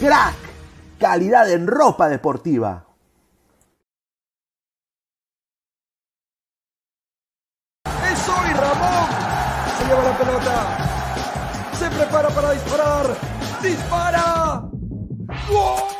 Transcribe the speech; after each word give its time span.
Crack, 0.00 0.34
calidad 0.98 1.50
en 1.50 1.66
ropa 1.66 2.08
deportiva. 2.08 2.86
Es 7.84 8.28
hoy 8.28 8.52
Ramón. 8.54 9.08
Se 9.78 9.84
lleva 9.86 10.02
la 10.04 10.18
pelota. 10.18 10.78
Se 11.78 11.90
prepara 11.90 12.28
para 12.30 12.52
disparar. 12.52 13.16
¡Dispara! 13.62 14.62
¡Gol! 15.48 15.99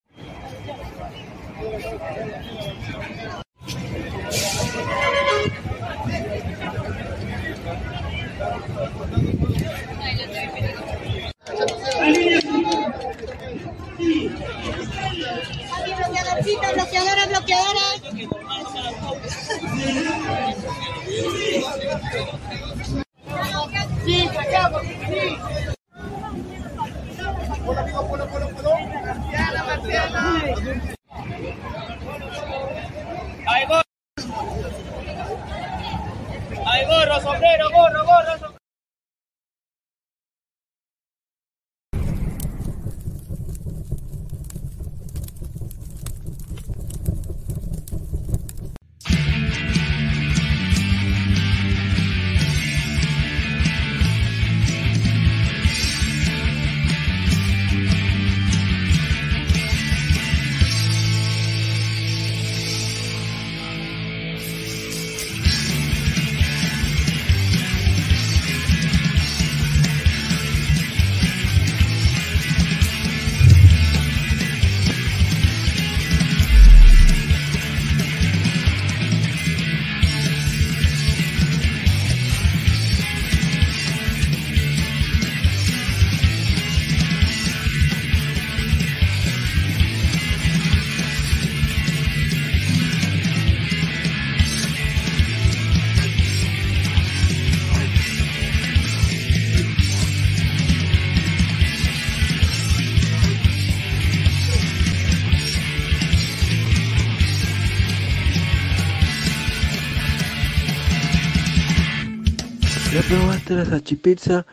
salchipizza? 113.71 114.45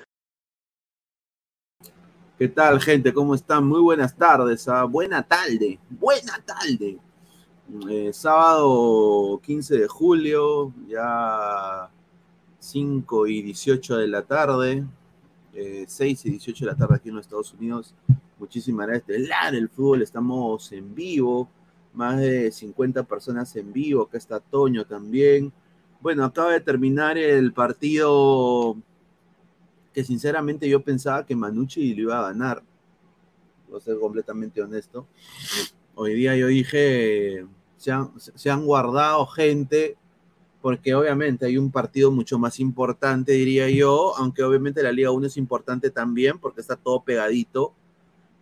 ¿Qué 2.39 2.47
tal, 2.47 2.81
gente? 2.81 3.13
¿Cómo 3.13 3.35
están? 3.35 3.67
Muy 3.67 3.81
buenas 3.81 4.17
tardes. 4.17 4.69
¿ah? 4.69 4.85
Buena 4.85 5.25
tarde. 5.25 5.81
Buena 5.91 6.39
tarde. 6.47 7.01
Eh, 7.91 8.13
sábado 8.13 9.41
15 9.43 9.77
de 9.77 9.89
julio, 9.89 10.73
ya 10.87 11.91
5 12.61 13.27
y 13.27 13.43
18 13.43 13.97
de 13.97 14.07
la 14.07 14.23
tarde. 14.23 14.85
6 15.53 16.27
y 16.27 16.31
18 16.31 16.65
de 16.65 16.71
la 16.71 16.77
tarde 16.77 16.95
aquí 16.95 17.09
en 17.09 17.17
los 17.17 17.27
Estados 17.27 17.53
Unidos. 17.55 17.97
Muchísimas 18.39 18.87
gracias. 18.87 19.19
El 19.53 19.69
fútbol, 19.69 20.03
estamos 20.03 20.71
en 20.71 20.95
vivo. 20.95 21.49
Más 21.93 22.21
de 22.21 22.53
50 22.53 23.03
personas 23.03 23.57
en 23.57 23.73
vivo. 23.73 24.05
Acá 24.05 24.17
está 24.17 24.39
Toño 24.39 24.85
también. 24.85 25.53
Bueno, 26.01 26.25
acaba 26.25 26.53
de 26.53 26.61
terminar 26.61 27.19
el 27.19 27.53
partido 27.53 28.77
sinceramente 30.05 30.69
yo 30.69 30.83
pensaba 30.83 31.25
que 31.25 31.37
Manucci 31.37 31.95
lo 31.95 32.03
iba 32.03 32.19
a 32.19 32.29
ganar. 32.29 32.63
Voy 33.69 33.79
a 33.79 33.83
ser 33.83 33.99
completamente 33.99 34.63
honesto. 34.63 35.07
Hoy 35.95 36.15
día 36.15 36.37
yo 36.37 36.47
dije, 36.47 37.47
se 37.77 37.93
han, 37.93 38.13
se 38.19 38.51
han 38.51 38.65
guardado 38.65 39.27
gente 39.27 39.97
porque 40.61 40.95
obviamente 40.95 41.47
hay 41.47 41.57
un 41.57 41.71
partido 41.71 42.11
mucho 42.11 42.39
más 42.39 42.59
importante, 42.59 43.33
diría 43.33 43.71
yo, 43.71 44.17
aunque 44.17 44.43
obviamente 44.43 44.83
la 44.83 44.93
Liga 44.93 45.11
1 45.11 45.27
es 45.27 45.37
importante 45.37 45.91
también 45.91 46.39
porque 46.39 46.61
está 46.61 46.77
todo 46.77 47.05
pegadito, 47.05 47.75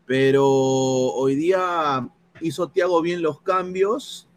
pero 0.07 0.47
hoy 0.47 1.35
día 1.35 2.09
hizo 2.41 2.69
Tiago 2.69 3.03
bien 3.03 3.23
los 3.23 3.43
cambios 3.43 4.29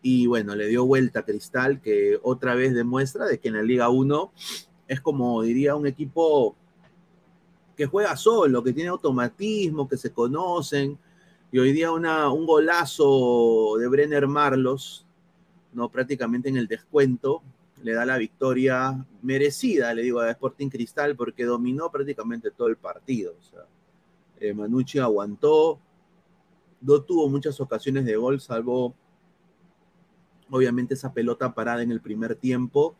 y 0.00 0.26
bueno, 0.26 0.54
le 0.54 0.66
dio 0.68 0.84
vuelta 0.84 1.20
a 1.20 1.24
Cristal 1.24 1.80
que 1.80 2.18
otra 2.22 2.54
vez 2.54 2.74
demuestra 2.74 3.26
de 3.26 3.38
que 3.38 3.48
en 3.48 3.54
la 3.54 3.62
Liga 3.62 3.88
1 3.88 4.32
es 4.92 5.00
como 5.00 5.42
diría 5.42 5.74
un 5.74 5.86
equipo 5.86 6.54
que 7.76 7.86
juega 7.86 8.16
solo, 8.16 8.62
que 8.62 8.72
tiene 8.72 8.90
automatismo, 8.90 9.88
que 9.88 9.96
se 9.96 10.12
conocen, 10.12 10.98
y 11.50 11.58
hoy 11.58 11.72
día 11.72 11.90
un 11.90 12.46
golazo 12.46 13.76
de 13.78 13.88
Brenner 13.88 14.26
Marlos 14.26 15.06
¿no? 15.72 15.88
prácticamente 15.88 16.48
en 16.48 16.56
el 16.56 16.66
descuento, 16.66 17.42
le 17.82 17.92
da 17.92 18.04
la 18.04 18.18
victoria 18.18 19.04
merecida, 19.22 19.92
le 19.94 20.02
digo, 20.02 20.20
a 20.20 20.30
Sporting 20.30 20.68
Cristal, 20.68 21.16
porque 21.16 21.44
dominó 21.44 21.90
prácticamente 21.90 22.50
todo 22.50 22.68
el 22.68 22.76
partido. 22.76 23.34
Eh, 24.38 24.52
Manucci 24.52 24.98
aguantó, 24.98 25.80
no 26.80 27.00
tuvo 27.02 27.28
muchas 27.28 27.60
ocasiones 27.60 28.04
de 28.04 28.16
gol, 28.16 28.40
salvo 28.40 28.94
obviamente 30.50 30.94
esa 30.94 31.12
pelota 31.12 31.54
parada 31.54 31.82
en 31.82 31.90
el 31.90 32.02
primer 32.02 32.34
tiempo 32.34 32.94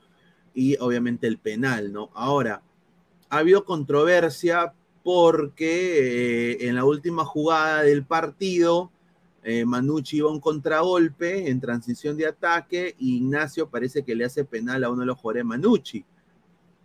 y 0.55 0.77
obviamente 0.79 1.27
el 1.27 1.39
penal, 1.39 1.93
¿no? 1.93 2.11
Ahora, 2.15 2.63
ha 3.29 3.39
habido 3.39 3.65
controversia 3.65 4.75
porque 5.03 6.53
eh, 6.53 6.69
en 6.69 6.75
la 6.75 6.85
última 6.85 7.25
jugada 7.25 7.83
del 7.83 8.05
partido, 8.05 8.91
eh, 9.43 9.65
Manucci 9.65 10.19
iba 10.19 10.29
a 10.29 10.33
un 10.33 10.41
contragolpe 10.41 11.49
en 11.49 11.61
transición 11.61 12.17
de 12.17 12.27
ataque 12.27 12.95
y 12.99 13.17
Ignacio 13.17 13.69
parece 13.69 14.05
que 14.05 14.15
le 14.15 14.25
hace 14.25 14.45
penal 14.45 14.85
a 14.85 14.91
uno 14.91 15.01
de 15.01 15.07
los 15.07 15.19
jugadores 15.19 15.41
de 15.41 15.45
Manucci. 15.45 16.05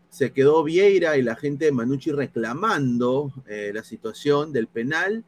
Se 0.10 0.32
quedó 0.32 0.64
Vieira 0.64 1.18
y 1.18 1.22
la 1.22 1.36
gente 1.36 1.66
de 1.66 1.72
Manucci 1.72 2.12
reclamando 2.12 3.32
eh, 3.46 3.72
la 3.74 3.84
situación 3.84 4.52
del 4.54 4.68
penal, 4.68 5.24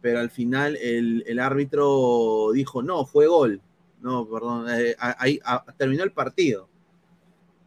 pero 0.00 0.18
al 0.18 0.30
final 0.30 0.76
el, 0.76 1.38
árbitro 1.38 2.50
dijo, 2.52 2.82
no, 2.82 3.06
fue 3.06 3.28
gol. 3.28 3.60
No, 4.00 4.26
perdón, 4.26 4.66
ahí 4.98 5.38
terminó 5.76 6.02
el 6.02 6.10
partido. 6.10 6.71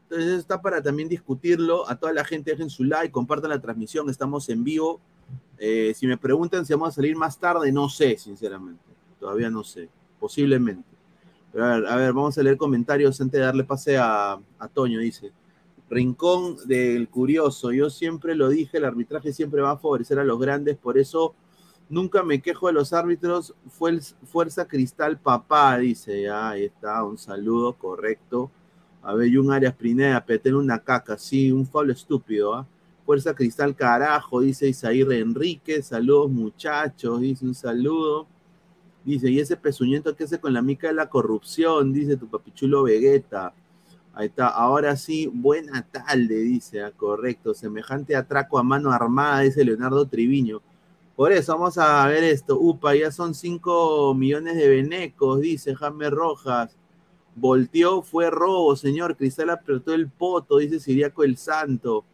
Entonces 0.10 0.40
está 0.40 0.62
para 0.62 0.82
también 0.82 1.10
discutirlo. 1.10 1.90
A 1.90 1.96
toda 1.96 2.14
la 2.14 2.26
gente 2.26 2.52
dejen 2.52 2.70
su 2.70 2.84
like, 2.84 3.12
compartan 3.12 3.50
la 3.50 3.62
transmisión, 3.62 4.10
estamos 4.10 4.50
en 4.50 4.64
vivo. 4.64 5.00
si 5.60 6.08
me 6.08 6.18
preguntan 6.18 6.66
si 6.66 6.74
vamos 6.74 6.90
a 6.90 6.92
salir 6.92 7.16
más 7.16 7.40
tarde, 7.40 7.72
no 7.72 7.90
sé, 7.90 8.18
sinceramente 8.18 8.96
todavía 9.26 9.50
no 9.50 9.64
sé, 9.64 9.90
posiblemente. 10.20 10.88
Pero 11.52 11.66
a 11.66 11.96
ver, 11.96 12.14
vamos 12.14 12.38
a 12.38 12.44
leer 12.44 12.58
comentarios 12.58 13.20
antes 13.22 13.40
de 13.40 13.46
darle 13.46 13.64
pase 13.64 13.98
a, 13.98 14.34
a 14.60 14.68
Toño, 14.68 15.00
dice. 15.00 15.32
Rincón 15.90 16.58
del 16.68 17.10
Curioso, 17.10 17.72
yo 17.72 17.90
siempre 17.90 18.36
lo 18.36 18.50
dije, 18.50 18.78
el 18.78 18.86
arbitraje 18.86 19.34
siempre 19.34 19.62
va 19.62 19.72
a 19.72 19.78
favorecer 19.78 20.20
a 20.20 20.24
los 20.24 20.40
grandes, 20.40 20.78
por 20.78 20.98
eso 20.98 21.36
nunca 21.90 22.24
me 22.24 22.42
quejo 22.42 22.68
de 22.68 22.74
los 22.74 22.92
árbitros, 22.92 23.54
fue 23.70 24.00
Fuerza 24.26 24.68
Cristal 24.68 25.20
Papá, 25.20 25.78
dice, 25.78 26.30
ahí 26.30 26.66
está, 26.66 27.04
un 27.04 27.18
saludo 27.18 27.74
correcto. 27.74 28.52
A 29.06 29.14
ver, 29.14 29.38
un 29.38 29.52
Arias 29.52 29.76
Prinea, 29.76 30.26
peter 30.26 30.56
una 30.56 30.80
caca, 30.80 31.16
sí, 31.16 31.52
un 31.52 31.68
falo 31.68 31.94
estúpido, 31.94 32.56
¿ah? 32.56 32.66
Fuerza 33.06 33.36
Cristal 33.36 33.76
Carajo, 33.76 34.42
dice 34.42 34.68
Isaíre 34.68 35.20
Enrique, 35.20 35.84
saludos 35.84 36.32
muchachos, 36.32 37.22
dice 37.22 37.46
un 37.46 37.54
saludo. 37.54 38.26
Dice, 39.04 39.30
y 39.30 39.40
ese 39.40 39.58
pezuñento 39.58 40.16
que 40.16 40.24
hace 40.24 40.40
con 40.40 40.54
la 40.54 40.64
mica 40.64 40.88
de 40.88 40.96
la 40.96 41.08
corrupción, 41.08 41.94
dice 41.94 42.18
tu 42.18 42.28
papichulo 42.28 42.82
Vegeta. 42.82 43.54
Ahí 44.12 44.26
está, 44.26 44.48
ahora 44.48 44.96
sí, 44.96 45.30
buena 45.32 45.84
tarde, 45.84 46.38
dice, 46.40 46.82
ah, 46.82 46.92
correcto, 46.92 47.54
semejante 47.54 48.16
atraco 48.16 48.58
a 48.58 48.64
mano 48.64 48.92
armada, 48.92 49.42
dice 49.42 49.64
Leonardo 49.64 50.08
Triviño. 50.08 50.64
Por 51.16 51.32
eso, 51.32 51.54
vamos 51.54 51.78
a 51.78 52.08
ver 52.08 52.24
esto. 52.24 52.60
Upa, 52.60 52.96
ya 52.96 53.12
son 53.12 53.36
5 53.36 54.16
millones 54.16 54.58
de 54.58 54.68
venecos, 54.68 55.42
dice 55.42 55.76
Jaime 55.76 56.10
Rojas. 56.10 56.76
Volteó, 57.36 58.02
fue 58.02 58.30
robo, 58.30 58.76
señor. 58.76 59.16
Cristal 59.18 59.50
apretó 59.50 59.94
el 59.94 60.10
poto, 60.10 60.58
dice 60.58 60.80
Siriaco 60.80 61.24
el 61.24 61.38
Santo. 61.38 62.06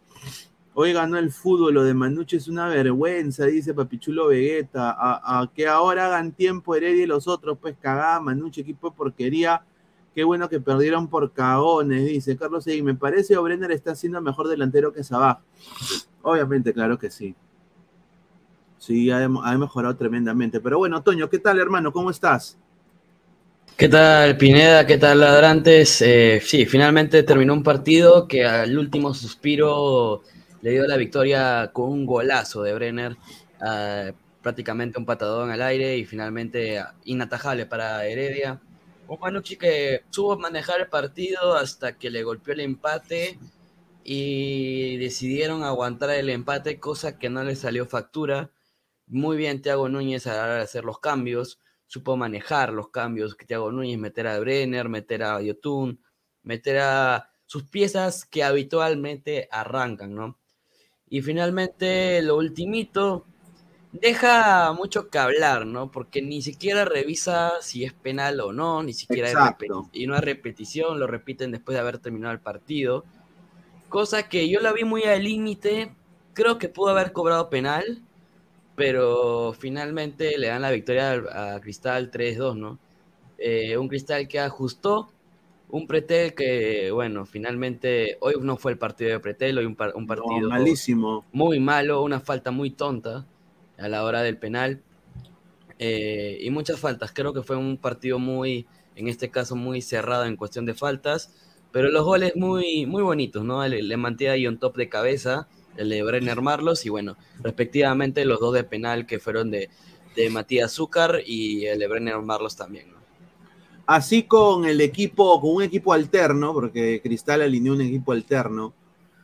Hoy 0.73 0.93
ganó 0.93 1.17
el 1.17 1.31
fútbol, 1.31 1.73
lo 1.73 1.83
de 1.83 1.93
Manuche 1.93 2.37
es 2.37 2.47
una 2.47 2.67
vergüenza, 2.67 3.45
dice 3.45 3.73
Papichulo 3.73 4.27
Vegeta. 4.27 4.95
A, 4.97 5.49
que 5.53 5.67
ahora 5.67 6.07
hagan 6.07 6.31
tiempo 6.31 6.75
Heredia 6.75 7.03
y 7.03 7.07
los 7.07 7.27
otros, 7.27 7.57
pues 7.61 7.75
cagada, 7.79 8.19
Manuche, 8.19 8.61
equipo 8.61 8.89
de 8.89 8.95
porquería. 8.95 9.63
Qué 10.15 10.23
bueno 10.23 10.49
que 10.49 10.59
perdieron 10.59 11.07
por 11.07 11.31
cagones, 11.31 12.05
dice 12.05 12.35
Carlos 12.35 12.67
y 12.67 12.81
Me 12.81 12.95
parece 12.95 13.33
que 13.33 13.39
Brenner 13.39 13.71
está 13.71 13.95
siendo 13.95 14.21
mejor 14.21 14.47
delantero 14.47 14.91
que 14.91 15.03
Sabah. 15.03 15.41
Obviamente, 16.21 16.73
claro 16.73 16.97
que 16.97 17.09
sí. 17.09 17.35
Sí, 18.77 19.11
ha, 19.11 19.27
mejorado 19.29 19.95
tremendamente. 19.95 20.59
Pero 20.59 20.79
bueno, 20.79 21.03
Toño, 21.03 21.29
¿qué 21.29 21.37
tal, 21.37 21.59
hermano? 21.59 21.93
¿Cómo 21.93 22.09
estás? 22.09 22.57
¿Qué 23.81 23.89
tal, 23.89 24.37
Pineda? 24.37 24.85
¿Qué 24.85 24.99
tal, 24.99 25.21
ladrantes? 25.21 26.03
Eh, 26.03 26.39
sí, 26.45 26.67
finalmente 26.67 27.23
terminó 27.23 27.53
un 27.53 27.63
partido 27.63 28.27
que 28.27 28.45
al 28.45 28.77
último 28.77 29.11
suspiro 29.15 30.21
le 30.61 30.69
dio 30.69 30.85
la 30.85 30.97
victoria 30.97 31.71
con 31.73 31.91
un 31.91 32.05
golazo 32.05 32.61
de 32.61 32.75
Brenner, 32.75 33.13
uh, 33.59 34.13
prácticamente 34.43 34.99
un 34.99 35.07
patadón 35.07 35.49
al 35.49 35.63
aire 35.63 35.97
y 35.97 36.05
finalmente 36.05 36.79
inatajable 37.05 37.65
para 37.65 38.05
Heredia. 38.05 38.61
Un 39.07 39.19
Manucci 39.19 39.57
que 39.57 40.03
supo 40.11 40.37
manejar 40.37 40.81
el 40.81 40.87
partido 40.87 41.55
hasta 41.55 41.97
que 41.97 42.11
le 42.11 42.21
golpeó 42.21 42.53
el 42.53 42.59
empate 42.59 43.39
y 44.03 44.97
decidieron 44.97 45.63
aguantar 45.63 46.11
el 46.11 46.29
empate, 46.29 46.79
cosa 46.79 47.17
que 47.17 47.31
no 47.31 47.43
le 47.43 47.55
salió 47.55 47.87
factura. 47.87 48.51
Muy 49.07 49.37
bien 49.37 49.63
Thiago 49.63 49.89
Núñez 49.89 50.27
a 50.27 50.35
la 50.35 50.43
hora 50.43 50.55
de 50.57 50.61
hacer 50.61 50.83
los 50.83 50.99
cambios, 50.99 51.57
supo 51.91 52.15
manejar 52.15 52.71
los 52.71 52.87
cambios 52.87 53.35
que 53.35 53.45
Thiago 53.45 53.69
Núñez, 53.69 53.99
meter 53.99 54.25
a 54.25 54.39
Brenner, 54.39 54.87
meter 54.87 55.23
a 55.23 55.41
Yotun, 55.41 56.01
meter 56.41 56.79
a 56.79 57.29
sus 57.45 57.63
piezas 57.63 58.23
que 58.23 58.45
habitualmente 58.45 59.49
arrancan, 59.51 60.15
¿no? 60.15 60.39
Y 61.09 61.21
finalmente, 61.21 62.21
lo 62.21 62.37
ultimito, 62.37 63.25
deja 63.91 64.71
mucho 64.71 65.09
que 65.09 65.17
hablar, 65.17 65.65
¿no? 65.65 65.91
Porque 65.91 66.21
ni 66.21 66.41
siquiera 66.41 66.85
revisa 66.85 67.55
si 67.59 67.83
es 67.83 67.91
penal 67.91 68.39
o 68.39 68.53
no, 68.53 68.81
ni 68.83 68.93
siquiera 68.93 69.27
hay 69.27 69.53
y 69.91 70.07
no 70.07 70.15
hay 70.15 70.21
repetición, 70.21 70.97
lo 70.97 71.07
repiten 71.07 71.51
después 71.51 71.75
de 71.75 71.81
haber 71.81 71.97
terminado 71.97 72.31
el 72.31 72.39
partido. 72.39 73.03
Cosa 73.89 74.29
que 74.29 74.47
yo 74.47 74.61
la 74.61 74.71
vi 74.71 74.85
muy 74.85 75.03
al 75.03 75.25
límite, 75.25 75.93
creo 76.33 76.57
que 76.57 76.69
pudo 76.69 76.91
haber 76.91 77.11
cobrado 77.11 77.49
penal, 77.49 78.01
pero 78.81 79.53
finalmente 79.53 80.39
le 80.39 80.47
dan 80.47 80.63
la 80.63 80.71
victoria 80.71 81.11
a 81.11 81.61
Cristal 81.61 82.09
3-2, 82.09 82.57
¿no? 82.57 82.79
Eh, 83.37 83.77
un 83.77 83.87
Cristal 83.87 84.27
que 84.27 84.39
ajustó, 84.39 85.11
un 85.69 85.85
Pretel 85.85 86.33
que, 86.33 86.89
bueno, 86.89 87.27
finalmente 87.27 88.17
hoy 88.21 88.33
no 88.41 88.57
fue 88.57 88.71
el 88.71 88.79
partido 88.79 89.11
de 89.11 89.19
Pretel, 89.19 89.59
hoy 89.59 89.65
un, 89.65 89.77
un 89.93 90.07
partido 90.07 90.49
malísimo. 90.49 91.23
muy 91.31 91.59
malo, 91.59 92.01
una 92.01 92.21
falta 92.21 92.49
muy 92.49 92.71
tonta 92.71 93.27
a 93.77 93.87
la 93.87 94.03
hora 94.03 94.23
del 94.23 94.39
penal 94.39 94.81
eh, 95.77 96.39
y 96.41 96.49
muchas 96.49 96.79
faltas. 96.79 97.11
Creo 97.13 97.33
que 97.33 97.43
fue 97.43 97.57
un 97.57 97.77
partido 97.77 98.17
muy, 98.17 98.65
en 98.95 99.07
este 99.09 99.29
caso, 99.29 99.55
muy 99.55 99.83
cerrado 99.83 100.25
en 100.25 100.35
cuestión 100.35 100.65
de 100.65 100.73
faltas, 100.73 101.35
pero 101.71 101.89
los 101.89 102.03
goles 102.03 102.35
muy, 102.35 102.87
muy 102.87 103.03
bonitos, 103.03 103.43
¿no? 103.43 103.63
Le, 103.67 103.83
le 103.83 103.97
mantiene 103.97 104.33
ahí 104.33 104.47
un 104.47 104.57
top 104.57 104.75
de 104.77 104.89
cabeza, 104.89 105.47
el 105.77 105.89
de 105.89 106.03
Brenner 106.03 106.41
Marlos 106.41 106.85
y, 106.85 106.89
bueno, 106.89 107.17
respectivamente 107.41 108.25
los 108.25 108.39
dos 108.39 108.53
de 108.53 108.63
penal 108.63 109.05
que 109.05 109.19
fueron 109.19 109.51
de, 109.51 109.69
de 110.15 110.29
Matías 110.29 110.73
Zúcar 110.73 111.21
y 111.25 111.65
el 111.65 111.79
de 111.79 111.87
Brenner 111.87 112.17
Marlos 112.21 112.55
también, 112.55 112.91
¿no? 112.91 113.01
Así 113.85 114.23
con 114.23 114.65
el 114.65 114.79
equipo, 114.79 115.41
con 115.41 115.55
un 115.55 115.63
equipo 115.63 115.91
alterno, 115.91 116.53
porque 116.53 117.01
Cristal 117.01 117.41
alineó 117.41 117.73
un 117.73 117.81
equipo 117.81 118.11
alterno. 118.11 118.73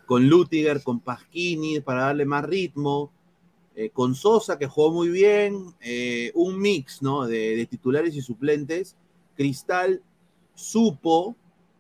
con 0.06 0.28
Lutiger, 0.28 0.84
con 0.84 1.00
Pasquini 1.02 1.82
para 1.82 2.04
darle 2.04 2.26
más 2.26 2.44
ritmo, 2.46 3.12
eh, 3.76 3.90
con 3.92 4.16
Sosa 4.16 4.58
que 4.58 4.68
jugó 4.68 4.92
muy 4.92 5.10
bien, 5.10 5.74
eh, 5.82 6.32
un 6.34 6.60
mix 6.60 7.02
¿no? 7.02 7.28
de, 7.28 7.56
de, 7.56 7.66
titulares 7.66 8.16
y 8.16 8.22
suplentes. 8.22 8.96
Cristal 9.36 10.02
supo 10.56 11.36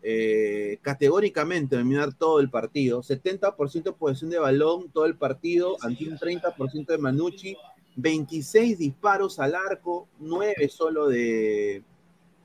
eh, 0.09 0.79
categóricamente 0.81 1.75
dominar 1.75 2.13
todo 2.13 2.39
el 2.39 2.49
partido, 2.49 3.03
70% 3.03 3.83
de 3.83 3.91
posesión 3.91 4.29
de 4.29 4.39
balón 4.39 4.89
todo 4.89 5.03
el 5.03 5.17
partido, 5.17 5.75
ante 5.81 6.07
un 6.07 6.17
30% 6.17 6.85
de 6.85 6.97
Manucci, 6.97 7.57
26 7.97 8.77
disparos 8.77 9.37
al 9.37 9.53
arco, 9.53 10.07
9 10.19 10.69
solo 10.69 11.09
de, 11.09 11.83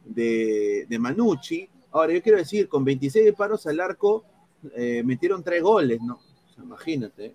de, 0.04 0.98
Manucci. 0.98 1.68
Ahora, 1.92 2.12
yo 2.12 2.20
quiero 2.20 2.38
decir, 2.38 2.68
con 2.68 2.84
26 2.84 3.26
disparos 3.26 3.64
al 3.68 3.78
arco, 3.78 4.24
eh, 4.74 5.04
metieron 5.04 5.44
3 5.44 5.62
goles, 5.62 6.00
¿no? 6.02 6.18
Imagínate. 6.60 7.32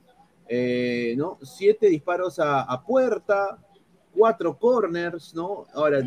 Eh, 0.50 1.15
¿no? 1.15 1.38
7 1.41 1.88
disparos 1.88 2.38
a, 2.39 2.63
a, 2.63 2.84
puerta, 2.84 3.63
4 4.13 4.57
corners, 4.57 5.34
¿no? 5.34 5.67
Ahora, 5.74 6.03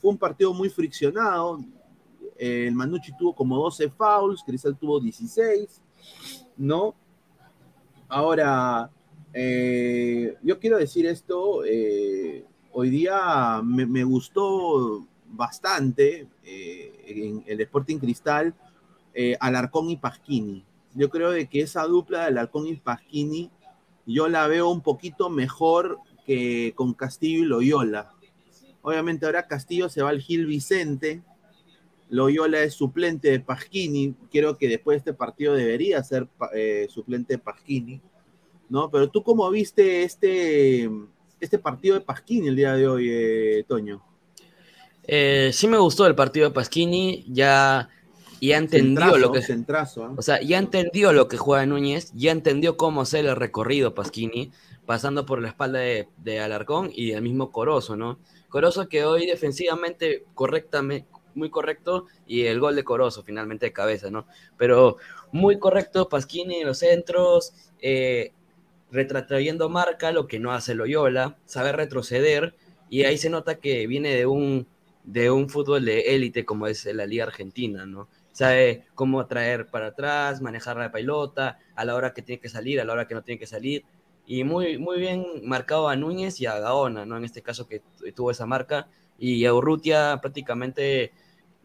fue 0.00 0.10
un 0.12 0.16
partido 0.16 0.54
muy 0.54 0.68
friccionado. 0.68 1.58
El 2.38 2.74
Manucci 2.74 3.12
tuvo 3.18 3.34
como 3.34 3.56
12 3.56 3.90
fouls, 3.90 4.42
Cristal 4.44 4.76
tuvo 4.76 5.00
16, 5.00 5.82
¿no? 6.56 6.94
Ahora, 8.08 8.90
eh, 9.34 10.36
yo 10.42 10.58
quiero 10.58 10.78
decir 10.78 11.06
esto, 11.06 11.64
eh, 11.64 12.44
hoy 12.72 12.90
día 12.90 13.60
me, 13.62 14.04
gustó 14.04 15.06
bastante 15.26 16.28
eh, 16.44 17.04
en 17.06 17.44
el 17.46 17.60
Sporting 17.60 17.98
Cristal 17.98 18.54
Alarcón 19.40 19.90
y 19.90 19.96
Pasquini. 19.96 20.64
Yo 20.94 21.10
creo 21.10 21.32
de 21.32 21.48
que 21.48 21.60
esa 21.60 21.82
dupla 21.84 22.20
de 22.20 22.26
Alarcón 22.26 22.68
y 22.68 22.76
Pasquini 22.76 23.50
yo 24.06 24.28
la 24.28 24.46
veo 24.46 24.70
un 24.70 24.80
poquito 24.80 25.28
mejor 25.28 25.98
que 26.24 26.72
con 26.76 26.94
Castillo 26.94 27.40
y 27.40 27.46
Loyola. 27.46 28.14
Obviamente 28.80 29.26
ahora 29.26 29.46
Castillo 29.46 29.88
se 29.88 30.02
va 30.02 30.10
al 30.10 30.20
Gil 30.20 30.46
Vicente, 30.46 31.22
Loyola 32.10 32.62
es 32.62 32.74
suplente 32.74 33.30
de 33.30 33.40
Pasquini, 33.40 34.14
creo 34.30 34.56
que 34.56 34.68
después 34.68 34.96
de 34.96 34.98
este 34.98 35.14
partido 35.14 35.54
debería 35.54 36.02
ser 36.02 36.28
eh, 36.54 36.86
suplente 36.88 37.34
de 37.34 37.38
Pasquini, 37.38 38.00
¿no? 38.68 38.90
Pero 38.90 39.10
tú 39.10 39.22
cómo 39.22 39.50
viste 39.50 40.02
este, 40.04 40.90
este 41.40 41.58
partido 41.58 41.96
de 41.96 42.00
Pasquini 42.00 42.48
el 42.48 42.56
día 42.56 42.74
de 42.74 42.88
hoy, 42.88 43.08
eh, 43.10 43.64
Toño? 43.68 44.02
Eh, 45.06 45.50
sí 45.52 45.68
me 45.68 45.78
gustó 45.78 46.06
el 46.06 46.14
partido 46.14 46.48
de 46.48 46.54
Pasquini, 46.54 47.24
ya, 47.28 47.88
ya 48.40 48.56
entendió 48.56 49.00
Centrazo, 49.00 49.18
lo 49.18 49.32
que 49.32 49.42
centrazo, 49.42 50.06
¿eh? 50.06 50.14
o 50.16 50.22
sea, 50.22 50.40
ya 50.42 50.58
entendió 50.58 51.12
lo 51.12 51.28
que 51.28 51.36
juega 51.36 51.66
Núñez, 51.66 52.12
ya 52.14 52.30
entendió 52.30 52.76
cómo 52.76 53.02
hacer 53.02 53.26
el 53.26 53.36
recorrido 53.36 53.94
Pasquini, 53.94 54.50
pasando 54.86 55.26
por 55.26 55.42
la 55.42 55.48
espalda 55.48 55.80
de, 55.80 56.08
de 56.18 56.40
Alarcón 56.40 56.90
y 56.94 57.10
del 57.10 57.22
mismo 57.22 57.50
Corozo, 57.50 57.96
¿no? 57.96 58.18
Corozo 58.48 58.88
que 58.88 59.04
hoy 59.04 59.26
defensivamente 59.26 60.24
correctamente, 60.34 61.06
muy 61.38 61.50
correcto, 61.50 62.06
y 62.26 62.44
el 62.44 62.60
gol 62.60 62.76
de 62.76 62.84
Corozo 62.84 63.22
finalmente 63.22 63.66
de 63.66 63.72
cabeza, 63.72 64.10
¿no? 64.10 64.26
Pero 64.56 64.98
muy 65.32 65.58
correcto 65.58 66.08
Pasquini 66.08 66.60
en 66.60 66.66
los 66.66 66.80
centros, 66.80 67.54
eh, 67.80 68.32
retrayendo 68.90 69.68
marca, 69.68 70.12
lo 70.12 70.26
que 70.26 70.38
no 70.38 70.52
hace 70.52 70.74
Loyola, 70.74 71.36
sabe 71.46 71.72
retroceder, 71.72 72.54
y 72.90 73.04
ahí 73.04 73.18
se 73.18 73.30
nota 73.30 73.58
que 73.58 73.86
viene 73.86 74.14
de 74.14 74.26
un, 74.26 74.66
de 75.04 75.30
un 75.30 75.48
fútbol 75.48 75.84
de 75.84 76.14
élite 76.14 76.44
como 76.44 76.66
es 76.66 76.84
la 76.86 77.06
Liga 77.06 77.24
Argentina, 77.24 77.86
¿no? 77.86 78.08
Sabe 78.32 78.86
cómo 78.94 79.26
traer 79.26 79.66
para 79.66 79.88
atrás, 79.88 80.40
manejar 80.40 80.76
la 80.76 80.92
pelota, 80.92 81.58
a 81.74 81.84
la 81.84 81.94
hora 81.94 82.14
que 82.14 82.22
tiene 82.22 82.40
que 82.40 82.48
salir, 82.48 82.80
a 82.80 82.84
la 82.84 82.92
hora 82.92 83.08
que 83.08 83.14
no 83.14 83.22
tiene 83.22 83.38
que 83.38 83.46
salir, 83.46 83.84
y 84.26 84.44
muy, 84.44 84.78
muy 84.78 84.98
bien 85.00 85.24
marcado 85.44 85.88
a 85.88 85.96
Núñez 85.96 86.40
y 86.40 86.46
a 86.46 86.58
Gaona, 86.58 87.04
¿no? 87.04 87.16
En 87.16 87.24
este 87.24 87.42
caso 87.42 87.66
que 87.66 87.82
tuvo 88.14 88.30
esa 88.30 88.46
marca, 88.46 88.88
y 89.18 89.44
a 89.44 89.52
Urrutia 89.52 90.18
prácticamente 90.22 91.12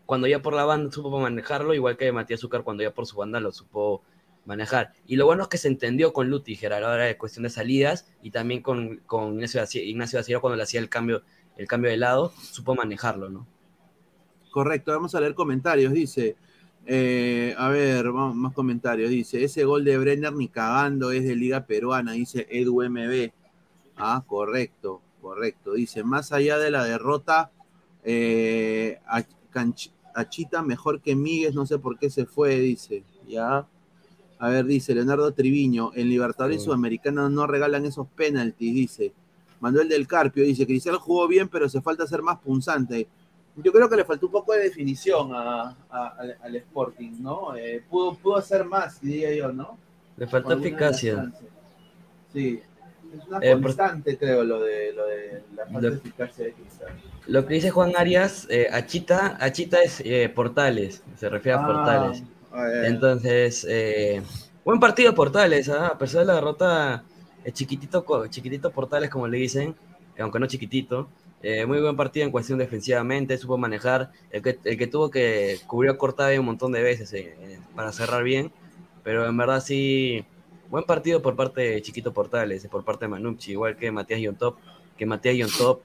cuando 0.05 0.27
ya 0.27 0.41
por 0.41 0.53
la 0.53 0.65
banda 0.65 0.91
supo 0.91 1.19
manejarlo, 1.19 1.74
igual 1.74 1.98
que 1.98 2.12
Matías 2.12 2.39
Zúcar 2.39 2.63
cuando 2.63 2.83
ya 2.83 2.93
por 2.93 3.05
su 3.05 3.17
banda 3.17 3.39
lo 3.39 3.51
supo 3.51 4.03
manejar. 4.45 4.93
Y 5.07 5.15
lo 5.15 5.25
bueno 5.25 5.43
es 5.43 5.50
que 5.50 5.57
se 5.57 5.67
entendió 5.67 6.13
con 6.13 6.29
Lutiger 6.29 6.74
a 6.74 6.79
la 6.79 6.95
de 6.95 7.17
cuestión 7.17 7.43
de 7.43 7.50
salidas 7.50 8.07
y 8.22 8.31
también 8.31 8.62
con, 8.62 8.98
con 9.05 9.36
Ignacio, 9.36 9.62
Baciro 9.62 10.41
cuando 10.41 10.57
le 10.57 10.63
hacía 10.63 10.79
el 10.79 10.89
cambio, 10.89 11.24
el 11.57 11.67
cambio 11.67 11.91
de 11.91 11.98
lado, 11.98 12.33
supo 12.51 12.75
manejarlo, 12.75 13.29
¿no? 13.29 13.48
Correcto, 14.51 14.91
vamos 14.91 15.15
a 15.15 15.19
leer 15.19 15.33
comentarios. 15.33 15.93
Dice, 15.93 16.36
eh, 16.86 17.55
a 17.57 17.69
ver, 17.69 18.12
vamos, 18.12 18.36
más 18.36 18.53
comentarios. 18.53 19.10
Dice, 19.10 19.43
ese 19.43 19.63
gol 19.63 19.83
de 19.83 19.98
Brenner 19.98 20.33
ni 20.33 20.48
cagando 20.48 21.12
es 21.12 21.24
de 21.24 21.36
Liga 21.36 21.65
Peruana, 21.65 22.12
dice 22.12 22.48
Edu 22.51 22.83
MB. 22.83 23.31
Ah, 23.98 24.24
correcto, 24.27 25.01
correcto. 25.22 25.74
Dice, 25.74 26.03
más 26.03 26.31
allá 26.31 26.57
de 26.57 26.72
la 26.72 26.83
derrota, 26.83 27.51
eh, 28.03 29.00
Achita 30.13 30.62
mejor 30.62 31.01
que 31.01 31.15
Míguez, 31.15 31.53
no 31.53 31.65
sé 31.65 31.79
por 31.79 31.98
qué 31.98 32.10
se 32.10 32.25
fue, 32.25 32.60
dice. 32.60 33.03
Ya. 33.27 33.65
A 34.39 34.50
ver, 34.50 34.65
dice 34.65 34.93
Leonardo 34.93 35.32
Triviño, 35.32 35.91
en 35.96 36.10
Libertadores 36.10 36.60
sí. 36.60 36.65
Sudamericanos 36.65 37.32
no 37.32 37.48
regalan 37.48 37.86
esos 37.86 38.08
penaltis, 38.08 38.74
dice. 38.74 39.13
Manuel 39.60 39.88
del 39.88 40.08
Carpio 40.08 40.43
dice, 40.43 40.67
Cristal 40.67 40.98
jugó 40.98 41.27
bien, 41.27 41.48
pero 41.48 41.70
se 41.70 41.82
falta 41.82 42.05
ser 42.05 42.22
más 42.22 42.39
punzante. 42.39 43.08
Yo 43.55 43.72
creo 43.72 43.88
que 43.88 43.96
le 43.96 44.03
faltó 44.03 44.25
un 44.25 44.32
poco 44.32 44.53
de 44.53 44.63
definición 44.63 45.34
a, 45.34 45.77
a, 45.89 46.08
al, 46.17 46.38
al, 46.41 46.55
Sporting, 46.58 47.12
¿no? 47.20 47.55
Eh, 47.55 47.84
pudo, 47.89 48.15
pudo 48.15 48.36
hacer 48.36 48.65
más, 48.65 49.00
diría 49.00 49.34
yo, 49.34 49.53
¿no? 49.53 49.77
Le 50.17 50.27
faltó 50.27 50.53
eficacia. 50.53 51.32
Sí, 52.34 52.60
es 53.17 53.27
una 53.27 53.39
eh, 53.41 53.60
constante, 53.62 54.12
por... 54.12 54.20
creo, 54.20 54.43
lo 54.43 54.60
de, 54.62 54.93
lo 54.93 55.05
de 55.05 55.43
la 55.55 55.65
falta 55.65 55.82
lo, 55.82 55.89
de 55.91 55.98
eficacia 55.98 56.46
de 56.46 56.53
Cristal. 56.53 56.89
Lo 57.27 57.46
que 57.46 57.53
dice 57.53 57.70
Juan 57.70 57.93
Arias, 57.98 58.48
eh, 58.50 58.67
Achita, 58.72 59.38
Achita 59.39 59.82
es 59.82 60.01
eh, 60.05 60.29
Portales, 60.34 61.03
se 61.17 61.29
refiere 61.29 61.58
a 61.58 61.65
Portales. 61.65 62.24
Ah, 62.51 62.67
Entonces, 62.86 63.65
eh, 63.70 64.22
buen 64.63 64.79
partido 64.79 65.15
Portales, 65.15 65.70
¿ah? 65.70 65.88
a 65.88 65.98
pesar 65.98 66.22
de 66.22 66.27
la 66.27 66.36
derrota, 66.36 67.03
chiquitito, 67.51 68.05
chiquitito 68.27 68.72
Portales, 68.72 69.10
como 69.10 69.27
le 69.27 69.38
dicen, 69.38 69.75
aunque 70.20 70.39
no 70.39 70.48
chiquitito. 70.48 71.08
Eh, 71.46 71.65
muy 71.65 71.82
buen 71.82 71.98
partido 71.98 72.25
en 72.25 72.32
cuestión 72.32 72.58
defensivamente, 72.58 73.38
supo 73.38 73.58
manejar. 73.58 74.12
El 74.32 74.41
que, 74.41 74.58
el 74.63 74.77
que 74.77 74.88
tuvo 74.88 75.12
que 75.12 75.60
cubrió 75.67 75.98
Cortave 75.98 76.39
un 76.39 76.46
montón 76.46 76.72
de 76.72 76.82
veces 76.82 77.12
eh, 77.13 77.60
para 77.75 77.91
cerrar 77.91 78.24
bien, 78.24 78.50
pero 79.03 79.27
en 79.27 79.36
verdad 79.36 79.60
sí, 79.60 80.24
buen 80.74 80.86
partido 80.86 81.22
por 81.22 81.36
parte 81.36 81.62
de 81.62 81.82
Chiquito 81.84 82.13
Portales, 82.13 82.65
por 82.65 82.84
parte 82.84 83.06
de 83.06 83.10
Manucci, 83.10 83.51
igual 83.51 83.77
que 83.77 83.92
Matías 83.92 84.20
Yontop, 84.20 84.58
que 84.98 85.06
Matías 85.06 85.36
Yontop 85.36 85.84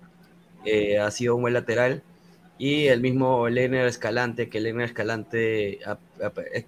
eh, 0.65 0.99
ha 0.99 1.11
sido 1.11 1.37
un 1.37 1.43
buen 1.43 1.53
lateral. 1.53 2.03
Y 2.57 2.87
el 2.87 3.03
mismo 3.03 3.51
Lener 3.51 3.87
Escalante, 3.87 4.49
que 4.49 4.61
Lener 4.61 4.87
Escalante 4.87 5.79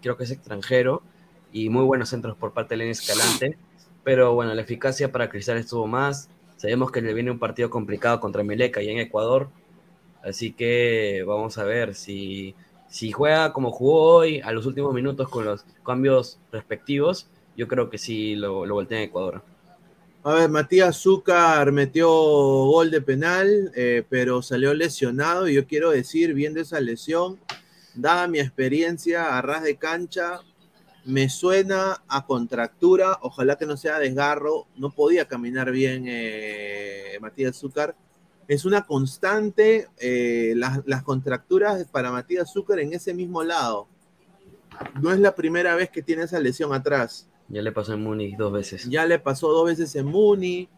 creo 0.02 0.18
que 0.18 0.24
es 0.24 0.30
extranjero, 0.32 1.02
y 1.50 1.70
muy 1.70 1.82
buenos 1.82 2.10
centros 2.10 2.36
por 2.36 2.52
parte 2.52 2.74
de 2.74 2.80
Lener 2.80 2.92
Escalante. 2.92 3.56
Pero 4.04 4.34
bueno, 4.34 4.52
la 4.54 4.60
eficacia 4.60 5.10
para 5.10 5.30
Cristal 5.30 5.56
estuvo 5.56 5.86
más. 5.86 6.28
Sabemos 6.58 6.92
que 6.92 7.00
le 7.00 7.14
viene 7.14 7.30
un 7.30 7.38
partido 7.38 7.70
complicado 7.70 8.20
contra 8.20 8.44
Meleca 8.44 8.82
y 8.82 8.90
en 8.90 8.98
Ecuador. 8.98 9.48
Así 10.22 10.52
que 10.52 11.24
vamos 11.26 11.56
a 11.56 11.64
ver 11.64 11.94
si, 11.94 12.54
si 12.86 13.12
juega 13.12 13.54
como 13.54 13.72
jugó 13.72 14.16
hoy 14.16 14.40
a 14.40 14.52
los 14.52 14.66
últimos 14.66 14.92
minutos 14.92 15.26
con 15.30 15.46
los 15.46 15.64
cambios 15.82 16.38
respectivos. 16.52 17.26
Yo 17.56 17.68
creo 17.68 17.90
que 17.90 17.98
sí 17.98 18.36
lo, 18.36 18.64
lo 18.66 18.74
voltea 18.74 18.98
en 18.98 19.04
Ecuador. 19.04 19.42
A 20.22 20.34
ver, 20.34 20.50
Matías 20.50 20.98
Zúcar 20.98 21.72
metió 21.72 22.06
gol 22.10 22.90
de 22.90 23.00
penal, 23.00 23.72
eh, 23.74 24.04
pero 24.06 24.42
salió 24.42 24.74
lesionado. 24.74 25.48
Y 25.48 25.54
yo 25.54 25.66
quiero 25.66 25.92
decir, 25.92 26.34
viendo 26.34 26.60
esa 26.60 26.78
lesión, 26.78 27.40
dada 27.94 28.28
mi 28.28 28.38
experiencia 28.38 29.38
a 29.38 29.40
ras 29.40 29.62
de 29.62 29.76
cancha, 29.76 30.42
me 31.06 31.30
suena 31.30 32.02
a 32.06 32.26
contractura. 32.26 33.18
Ojalá 33.22 33.56
que 33.56 33.64
no 33.64 33.78
sea 33.78 33.98
desgarro. 33.98 34.66
No 34.76 34.90
podía 34.90 35.26
caminar 35.26 35.70
bien 35.70 36.04
eh, 36.06 37.16
Matías 37.22 37.56
Zúcar. 37.56 37.96
Es 38.46 38.66
una 38.66 38.82
constante 38.82 39.88
eh, 39.98 40.52
las, 40.54 40.80
las 40.84 41.02
contracturas 41.02 41.82
para 41.86 42.12
Matías 42.12 42.52
Zúcar 42.52 42.80
en 42.80 42.92
ese 42.92 43.14
mismo 43.14 43.42
lado. 43.42 43.88
No 45.00 45.14
es 45.14 45.18
la 45.18 45.34
primera 45.34 45.74
vez 45.76 45.88
que 45.88 46.02
tiene 46.02 46.24
esa 46.24 46.38
lesión 46.40 46.74
atrás. 46.74 47.29
Ya 47.50 47.62
le 47.62 47.72
pasó 47.72 47.94
en 47.94 48.02
Muni 48.02 48.36
dos 48.36 48.52
veces. 48.52 48.88
Ya 48.88 49.04
le 49.04 49.18
pasó 49.18 49.48
dos 49.48 49.66
veces 49.66 49.94
en 49.96 50.06
Muni. 50.06 50.68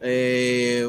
Eh, 0.00 0.88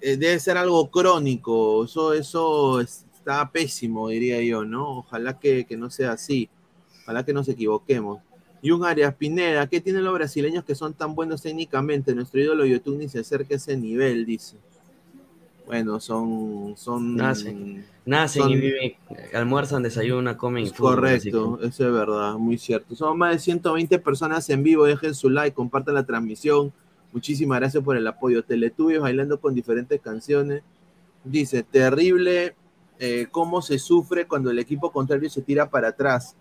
debe 0.00 0.38
ser 0.38 0.58
algo 0.58 0.90
crónico. 0.90 1.84
Eso, 1.84 2.12
eso 2.12 2.80
está 2.80 3.50
pésimo, 3.50 4.08
diría 4.08 4.40
yo, 4.42 4.64
¿no? 4.64 4.98
Ojalá 4.98 5.38
que, 5.38 5.64
que, 5.64 5.78
no 5.78 5.88
sea 5.88 6.12
así. 6.12 6.50
Ojalá 7.02 7.24
que 7.24 7.32
nos 7.32 7.48
equivoquemos. 7.48 8.20
Y 8.60 8.70
un 8.70 8.84
Arias 8.84 9.14
Pineda, 9.14 9.66
¿qué 9.66 9.80
tienen 9.80 10.04
los 10.04 10.12
brasileños 10.12 10.64
que 10.64 10.74
son 10.74 10.92
tan 10.92 11.14
buenos 11.14 11.40
técnicamente? 11.40 12.14
Nuestro 12.14 12.40
ídolo 12.40 12.66
YouTube 12.66 12.98
ni 12.98 13.08
se 13.08 13.20
acerca 13.20 13.54
a 13.54 13.56
ese 13.56 13.74
nivel, 13.78 14.26
dice. 14.26 14.58
Bueno, 15.70 16.00
son... 16.00 16.74
son 16.76 17.14
Nacen. 17.14 17.86
Nacen 18.04 18.42
son- 18.42 18.50
y 18.50 18.56
viven, 18.56 18.92
almuerzan, 19.32 19.84
desayunan, 19.84 20.34
comen 20.34 20.64
y 20.64 20.66
Es 20.66 20.72
fútbol, 20.74 20.96
correcto, 20.96 21.58
eso 21.62 21.86
es 21.86 21.92
verdad, 21.92 22.34
muy 22.34 22.58
cierto. 22.58 22.96
Son 22.96 23.16
más 23.16 23.32
de 23.32 23.38
120 23.38 23.98
personas 24.00 24.50
en 24.50 24.64
vivo, 24.64 24.84
dejen 24.84 25.14
su 25.14 25.30
like, 25.30 25.54
compartan 25.54 25.94
la 25.94 26.04
transmisión. 26.04 26.72
Muchísimas 27.12 27.60
gracias 27.60 27.84
por 27.84 27.96
el 27.96 28.06
apoyo. 28.06 28.42
Teletubbies 28.42 29.00
bailando 29.00 29.40
con 29.40 29.54
diferentes 29.54 30.00
canciones. 30.00 30.62
Dice, 31.22 31.62
terrible 31.62 32.56
eh, 32.98 33.28
cómo 33.30 33.62
se 33.62 33.78
sufre 33.78 34.26
cuando 34.26 34.50
el 34.50 34.58
equipo 34.58 34.90
contrario 34.90 35.30
se 35.30 35.42
tira 35.42 35.70
para 35.70 35.88
atrás. 35.88 36.34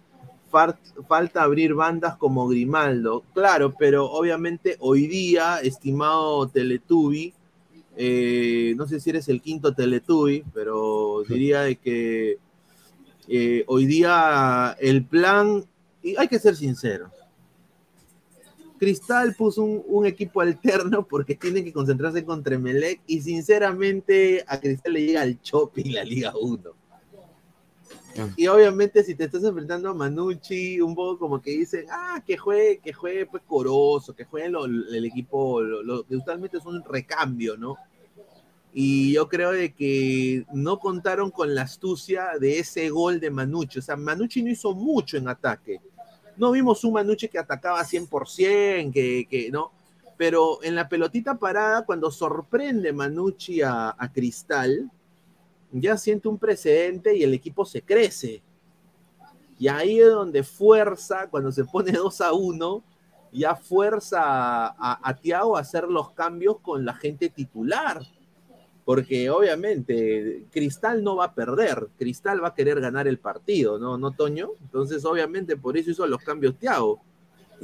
Falta 1.08 1.44
abrir 1.44 1.76
bandas 1.76 2.18
como 2.18 2.48
Grimaldo. 2.48 3.24
Claro, 3.36 3.76
pero 3.78 4.10
obviamente 4.10 4.76
hoy 4.80 5.06
día, 5.06 5.60
estimado 5.60 6.48
Teletubby, 6.48 7.36
eh, 8.02 8.74
no 8.78 8.88
sé 8.88 9.02
si 9.02 9.10
eres 9.10 9.28
el 9.28 9.42
quinto 9.42 9.74
Teletubby, 9.76 10.46
pero 10.54 11.24
diría 11.28 11.64
de 11.64 11.76
que 11.76 12.38
eh, 13.28 13.66
hoy 13.68 13.86
día 13.86 14.74
el 14.80 15.04
plan, 15.04 15.66
y 16.02 16.16
hay 16.16 16.30
que 16.30 16.40
ser 16.40 16.56
sinceros, 16.56 17.12
Cristal 18.78 19.36
puso 19.36 19.62
un, 19.64 19.84
un 19.88 20.06
equipo 20.06 20.40
alterno 20.40 21.06
porque 21.10 21.36
tiene 21.36 21.62
que 21.62 21.74
concentrarse 21.74 22.24
contra 22.24 22.56
Emelec 22.56 23.02
y 23.06 23.20
sinceramente 23.22 24.46
a 24.48 24.58
Cristal 24.62 24.94
le 24.94 25.06
llega 25.06 25.24
el 25.24 25.38
shopping 25.42 25.92
la 25.92 26.04
Liga 26.06 26.34
1. 26.40 26.72
Ah. 28.18 28.30
Y 28.38 28.48
obviamente 28.48 29.04
si 29.04 29.14
te 29.16 29.26
estás 29.26 29.44
enfrentando 29.44 29.90
a 29.90 29.94
Manucci, 29.94 30.80
un 30.80 30.96
poco 30.96 31.20
como 31.20 31.42
que 31.42 31.52
dicen, 31.52 31.86
ah, 31.92 32.24
que 32.26 32.38
juegue, 32.38 32.80
que 32.80 32.94
juegue 32.94 33.26
pues 33.26 33.44
Corozo, 33.46 34.16
que 34.16 34.24
juegue 34.24 34.48
lo- 34.48 34.64
el 34.66 35.04
equipo, 35.06 35.62
lo, 35.62 35.84
lo 35.84 36.04
que 36.06 36.16
usualmente 36.16 36.58
es 36.58 36.66
un 36.66 36.82
recambio, 36.84 37.58
¿no? 37.58 37.76
Y 38.74 39.14
yo 39.14 39.28
creo 39.28 39.52
de 39.52 39.74
que 39.74 40.46
no 40.54 40.80
contaron 40.80 41.32
con 41.32 41.56
la 41.56 41.64
astucia 41.64 42.32
de 42.40 42.60
ese 42.60 42.90
gol 42.90 43.20
de 43.20 43.32
Manucci. 43.32 43.80
O 43.80 43.82
sea, 43.82 43.96
Manucci 43.96 44.44
no 44.44 44.52
hizo 44.52 44.74
mucho 44.74 45.18
en 45.18 45.28
ataque. 45.28 45.82
No 46.38 46.52
vimos 46.52 46.84
un 46.84 46.94
Manucci 46.94 47.28
que 47.28 47.40
atacaba 47.40 47.84
100%, 47.84 48.94
que, 48.94 49.28
que 49.30 49.50
no. 49.52 49.72
Pero 50.18 50.64
en 50.64 50.76
la 50.76 50.88
pelotita 50.88 51.36
parada, 51.36 51.86
cuando 51.86 52.12
sorprende 52.12 52.94
Manucci 52.94 53.62
a, 53.62 53.96
a 53.98 54.12
Cristal, 54.12 54.90
ya 55.72 55.98
siente 55.98 56.28
un 56.28 56.38
precedente 56.38 57.16
y 57.16 57.24
el 57.24 57.34
equipo 57.34 57.66
se 57.66 57.82
crece. 57.82 58.42
Y 59.58 59.68
ahí 59.68 60.00
es 60.00 60.10
donde 60.10 60.44
fuerza, 60.44 61.28
cuando 61.30 61.52
se 61.52 61.66
pone 61.66 61.92
2 61.94 62.22
a 62.22 62.34
1, 62.34 62.84
ya 63.32 63.56
fuerza 63.56 64.22
a, 64.22 64.68
a, 64.68 65.10
a 65.10 65.14
Thiago 65.16 65.58
a 65.58 65.62
hacer 65.62 65.84
los 65.86 66.12
cambios 66.12 66.60
con 66.60 66.86
la 66.86 66.94
gente 66.94 67.30
titular. 67.30 68.02
Porque 68.90 69.30
obviamente 69.30 70.46
Cristal 70.50 71.04
no 71.04 71.16
va 71.18 71.26
a 71.26 71.36
perder, 71.36 71.90
Cristal 72.00 72.44
va 72.44 72.48
a 72.48 72.56
querer 72.56 72.82
ganar 72.82 73.08
el 73.08 73.20
partido, 73.20 73.78
¿no, 73.78 74.00
¿No 74.00 74.14
Toño? 74.14 74.50
Entonces, 74.64 75.06
obviamente, 75.06 75.56
por 75.56 75.78
eso 75.78 75.92
hizo 75.92 76.08
los 76.08 76.24
cambios 76.24 76.58
Thiago. 76.58 77.00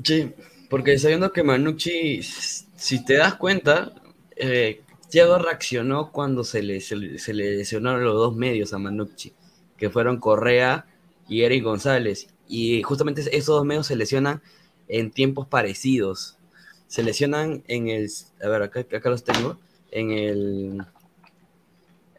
Sí, 0.04 0.32
porque 0.70 1.00
sabiendo 1.00 1.32
que 1.32 1.42
Manucci, 1.42 2.22
si 2.22 3.04
te 3.04 3.16
das 3.16 3.34
cuenta, 3.38 3.92
eh, 4.36 4.84
Thiago 5.10 5.40
reaccionó 5.40 6.12
cuando 6.12 6.44
se 6.44 6.62
le, 6.62 6.80
se, 6.80 6.96
le- 6.96 7.18
se 7.18 7.34
le 7.34 7.58
lesionaron 7.58 8.04
los 8.04 8.14
dos 8.14 8.36
medios 8.36 8.72
a 8.74 8.78
Manucci, 8.78 9.34
que 9.78 9.90
fueron 9.90 10.20
Correa 10.20 10.86
y 11.28 11.42
Eric 11.42 11.64
González. 11.64 12.28
Y 12.48 12.84
justamente 12.84 13.22
esos 13.36 13.56
dos 13.56 13.66
medios 13.66 13.88
se 13.88 13.96
lesionan 13.96 14.44
en 14.88 15.10
tiempos 15.10 15.48
parecidos. 15.48 16.38
Se 16.86 17.02
lesionan 17.02 17.64
en 17.68 17.88
el... 17.88 18.12
A 18.44 18.48
ver, 18.48 18.62
acá, 18.62 18.82
acá 18.82 19.10
los 19.10 19.24
tengo. 19.24 19.58
En 19.90 20.12
el... 20.12 20.86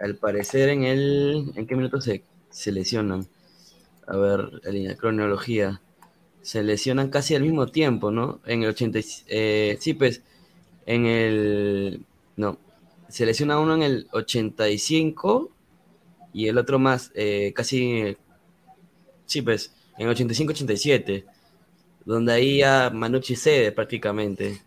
Al 0.01 0.17
parecer 0.17 0.69
en 0.69 0.85
el... 0.85 1.53
¿En 1.57 1.67
qué 1.67 1.77
minuto 1.77 2.01
se, 2.01 2.23
se 2.51 2.73
lesionan? 2.73 3.27
A 4.07 4.17
ver, 4.17 4.61
cronología 4.99 5.81
se 6.43 6.63
lesionan 6.65 7.11
casi 7.11 7.35
al 7.37 7.43
mismo 7.43 7.69
tiempo, 7.69 8.11
¿no? 8.13 8.41
En 8.47 8.63
el 8.65 8.71
80, 8.71 9.01
y- 9.01 9.05
eh, 9.29 9.79
sí, 9.81 9.95
pues, 9.95 10.23
en 10.87 11.07
el, 11.07 12.05
no, 12.37 12.59
se 13.09 13.27
lesiona 13.27 13.61
uno 13.61 13.75
en 13.77 13.83
el 13.85 14.09
85 14.13 15.53
y 16.35 16.49
el 16.49 16.59
otro 16.59 16.79
más, 16.81 17.13
eh, 17.17 17.53
casi, 17.57 18.17
sí, 19.27 19.43
pues, 19.43 19.73
en 19.99 20.07
el 20.07 20.13
85-87, 20.13 21.27
donde 22.05 22.33
ahí 22.33 22.59
ya 22.59 22.91
Manucci 22.93 23.37
cede 23.37 23.73
prácticamente 23.73 24.63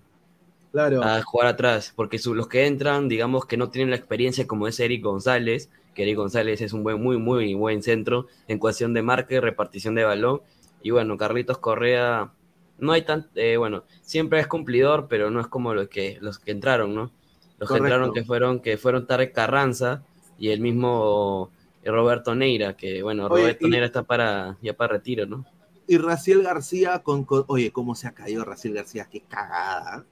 Claro. 0.71 1.03
a 1.03 1.21
jugar 1.23 1.47
atrás, 1.47 1.93
porque 1.95 2.19
su- 2.19 2.36
los 2.36 2.47
que 2.47 2.67
entran, 2.67 3.08
digamos 3.10 3.45
que 3.45 3.58
no 3.58 3.69
tienen 3.71 3.89
la 3.89 3.95
experiencia 3.95 4.45
como 4.45 4.67
es 4.67 4.79
Eric 4.79 5.03
González, 5.03 5.69
que 5.95 6.03
Eric 6.03 6.17
González 6.17 6.62
es 6.62 6.73
un 6.73 6.84
buen, 6.84 7.01
muy, 7.01 7.17
muy 7.17 7.53
buen 7.55 7.82
centro 7.82 8.27
en 8.47 8.60
cuestión 8.60 8.93
de 8.93 9.01
marca 9.01 9.34
y 9.34 9.39
repartición 9.39 9.95
de 9.95 10.03
balón. 10.03 10.41
Y 10.84 10.91
bueno, 10.91 11.17
Carlitos 11.17 11.58
Correa, 11.58 12.32
no 12.77 12.91
hay 12.91 13.01
tan, 13.01 13.27
eh, 13.36 13.58
bueno, 13.58 13.84
siempre 14.01 14.39
es 14.39 14.47
cumplidor, 14.47 15.08
pero 15.10 15.32
no 15.32 15.41
es 15.41 15.47
como 15.47 15.73
los 15.73 15.89
que, 15.89 16.17
los 16.21 16.38
que 16.39 16.51
entraron, 16.51 16.93
¿no? 16.93 17.12
Los 17.58 17.67
Correcto. 17.67 17.73
que 17.73 17.77
entraron 17.93 18.13
que 18.13 18.23
fueron, 18.23 18.60
que 18.62 18.77
fueron 18.77 19.08
Tarek 19.08 19.34
Carranza 19.34 20.03
y 20.38 20.49
el 20.49 20.62
mismo 20.62 21.49
Roberto 21.84 22.36
Neira, 22.36 22.77
que 22.77 23.01
bueno, 23.01 23.25
Oye, 23.25 23.41
Roberto 23.41 23.67
y- 23.67 23.69
Neira 23.71 23.86
está 23.88 24.03
para, 24.03 24.55
ya 24.62 24.73
para 24.73 24.93
retiro, 24.93 25.25
¿no? 25.25 25.45
Y 25.88 25.97
Raciel 25.97 26.43
García 26.43 26.99
con, 26.99 27.25
con- 27.25 27.43
Oye, 27.47 27.71
cómo 27.71 27.95
se 27.95 28.08
ha 28.08 28.12
caído 28.13 28.45
Raciel 28.45 28.75
García, 28.75 29.08
qué 29.12 29.21
cagada. 29.21 30.05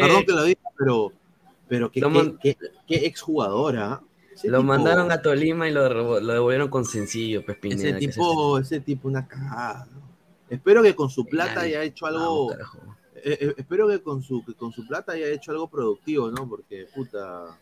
Perdón 0.00 0.24
que 0.24 0.32
lo 0.32 0.44
diga, 0.44 0.60
pero, 0.78 1.12
pero 1.68 1.90
qué, 1.90 2.00
Lo 2.00 2.08
qué, 2.08 2.14
man- 2.14 2.38
qué- 2.42 2.56
qué 2.86 3.06
exjugadora. 3.06 4.00
Ese 4.34 4.48
lo 4.48 4.58
tipo- 4.58 4.66
mandaron 4.68 5.12
a 5.12 5.22
Tolima 5.22 5.68
y 5.68 5.72
lo, 5.72 6.20
lo 6.20 6.32
devolvieron 6.32 6.68
con 6.68 6.84
sencillo, 6.84 7.44
pues 7.44 7.56
Pineda, 7.58 7.90
Ese 7.96 7.98
tipo, 8.08 8.58
ese 8.58 8.80
tipo, 8.80 9.08
una 9.08 9.26
cagada. 9.28 9.86
Espero 10.50 10.82
que 10.82 10.94
con 10.94 11.08
su 11.08 11.24
plata 11.24 11.60
haya 11.62 11.82
hecho 11.82 12.06
algo. 12.06 12.52
eh, 12.52 12.58
eh, 13.40 13.54
espero 13.56 13.88
que 13.88 14.02
con 14.02 14.22
su 14.22 14.44
que 14.44 14.54
con 14.54 14.72
su 14.72 14.86
plata 14.86 15.12
haya 15.12 15.28
hecho 15.28 15.52
algo 15.52 15.68
productivo, 15.68 16.30
¿no? 16.30 16.48
Porque 16.48 16.86
puta. 16.94 17.58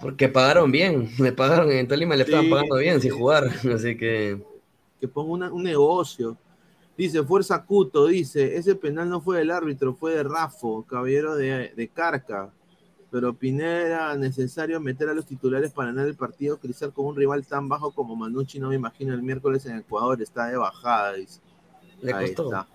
Porque 0.00 0.28
pagaron 0.28 0.72
bien, 0.72 1.10
le 1.18 1.32
pagaron 1.32 1.70
en 1.70 1.86
Tolima, 1.86 2.16
le 2.16 2.24
estaban 2.24 2.50
pagando 2.50 2.76
bien 2.76 3.00
sí. 3.00 3.08
sin 3.08 3.18
jugar, 3.18 3.44
así 3.74 3.96
que 3.96 4.42
que 5.00 5.08
ponga 5.08 5.30
una- 5.32 5.52
un 5.52 5.62
negocio. 5.62 6.36
Dice 6.96 7.22
Fuerza 7.22 7.64
Cuto, 7.64 8.06
dice, 8.06 8.56
ese 8.56 8.74
penal 8.74 9.08
no 9.08 9.20
fue 9.20 9.38
del 9.38 9.50
árbitro, 9.50 9.94
fue 9.94 10.14
de 10.14 10.22
Rafo, 10.22 10.82
caballero 10.84 11.34
de, 11.34 11.72
de 11.74 11.88
Carca. 11.88 12.52
Pero 13.10 13.34
Pineda 13.34 13.82
era 13.82 14.16
necesario 14.16 14.80
meter 14.80 15.08
a 15.08 15.14
los 15.14 15.26
titulares 15.26 15.72
para 15.72 15.88
ganar 15.88 16.06
el 16.06 16.16
partido. 16.16 16.58
Cristal 16.58 16.92
con 16.92 17.06
un 17.06 17.16
rival 17.16 17.46
tan 17.46 17.68
bajo 17.68 17.92
como 17.92 18.16
Manucci, 18.16 18.58
no 18.58 18.68
me 18.68 18.74
imagino 18.76 19.12
el 19.14 19.22
miércoles 19.22 19.66
en 19.66 19.76
Ecuador, 19.78 20.20
está 20.22 20.46
de 20.46 20.56
bajada, 20.56 21.14
dice. 21.14 21.40
le 22.00 22.12
Ahí 22.12 22.34
costó. 22.34 22.44
está. 22.44 22.66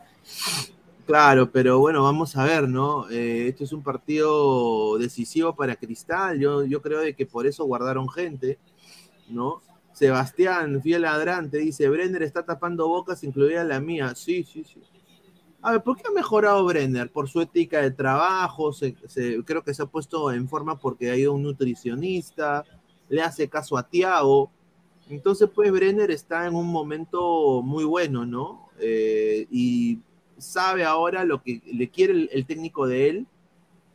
Claro, 1.08 1.50
pero 1.50 1.80
bueno, 1.80 2.04
vamos 2.04 2.36
a 2.36 2.44
ver, 2.44 2.68
¿no? 2.68 3.10
Eh, 3.10 3.48
este 3.48 3.64
es 3.64 3.72
un 3.72 3.82
partido 3.82 4.98
decisivo 4.98 5.56
para 5.56 5.76
Cristal. 5.76 6.38
Yo, 6.38 6.66
yo 6.66 6.82
creo 6.82 7.00
de 7.00 7.16
que 7.16 7.26
por 7.26 7.48
eso 7.48 7.64
guardaron 7.64 8.10
gente, 8.10 8.60
¿no? 9.30 9.62
Sebastián, 9.98 10.80
fiel 10.84 11.02
ladrante, 11.02 11.58
dice, 11.58 11.90
Brenner 11.90 12.22
está 12.22 12.46
tapando 12.46 12.88
bocas, 12.88 13.24
incluida 13.24 13.64
la 13.64 13.80
mía. 13.80 14.14
Sí, 14.14 14.44
sí, 14.44 14.64
sí. 14.64 14.80
A 15.60 15.72
ver, 15.72 15.82
¿por 15.82 15.98
qué 15.98 16.04
ha 16.08 16.12
mejorado 16.12 16.64
Brenner? 16.66 17.12
Por 17.12 17.28
su 17.28 17.42
ética 17.42 17.82
de 17.82 17.90
trabajo, 17.90 18.72
creo 19.44 19.64
que 19.64 19.74
se 19.74 19.82
ha 19.82 19.88
puesto 19.88 20.32
en 20.32 20.48
forma 20.48 20.78
porque 20.78 21.10
ha 21.10 21.18
ido 21.18 21.34
un 21.34 21.42
nutricionista, 21.42 22.64
le 23.10 23.24
hace 23.24 23.50
caso 23.50 23.76
a 23.76 23.90
Tiago. 23.90 24.52
Entonces, 25.10 25.50
pues 25.50 25.72
Brenner 25.72 26.12
está 26.12 26.46
en 26.46 26.54
un 26.54 26.68
momento 26.68 27.64
muy 27.64 27.84
bueno, 27.84 28.24
¿no? 28.24 28.70
Eh, 28.80 29.48
y 29.50 29.98
sabe 30.38 30.86
ahora 30.86 31.26
lo 31.26 31.42
que 31.42 31.60
le 31.74 31.90
quiere 31.90 32.30
el, 32.32 32.46
técnico 32.46 32.86
de 32.86 33.10
él, 33.10 33.28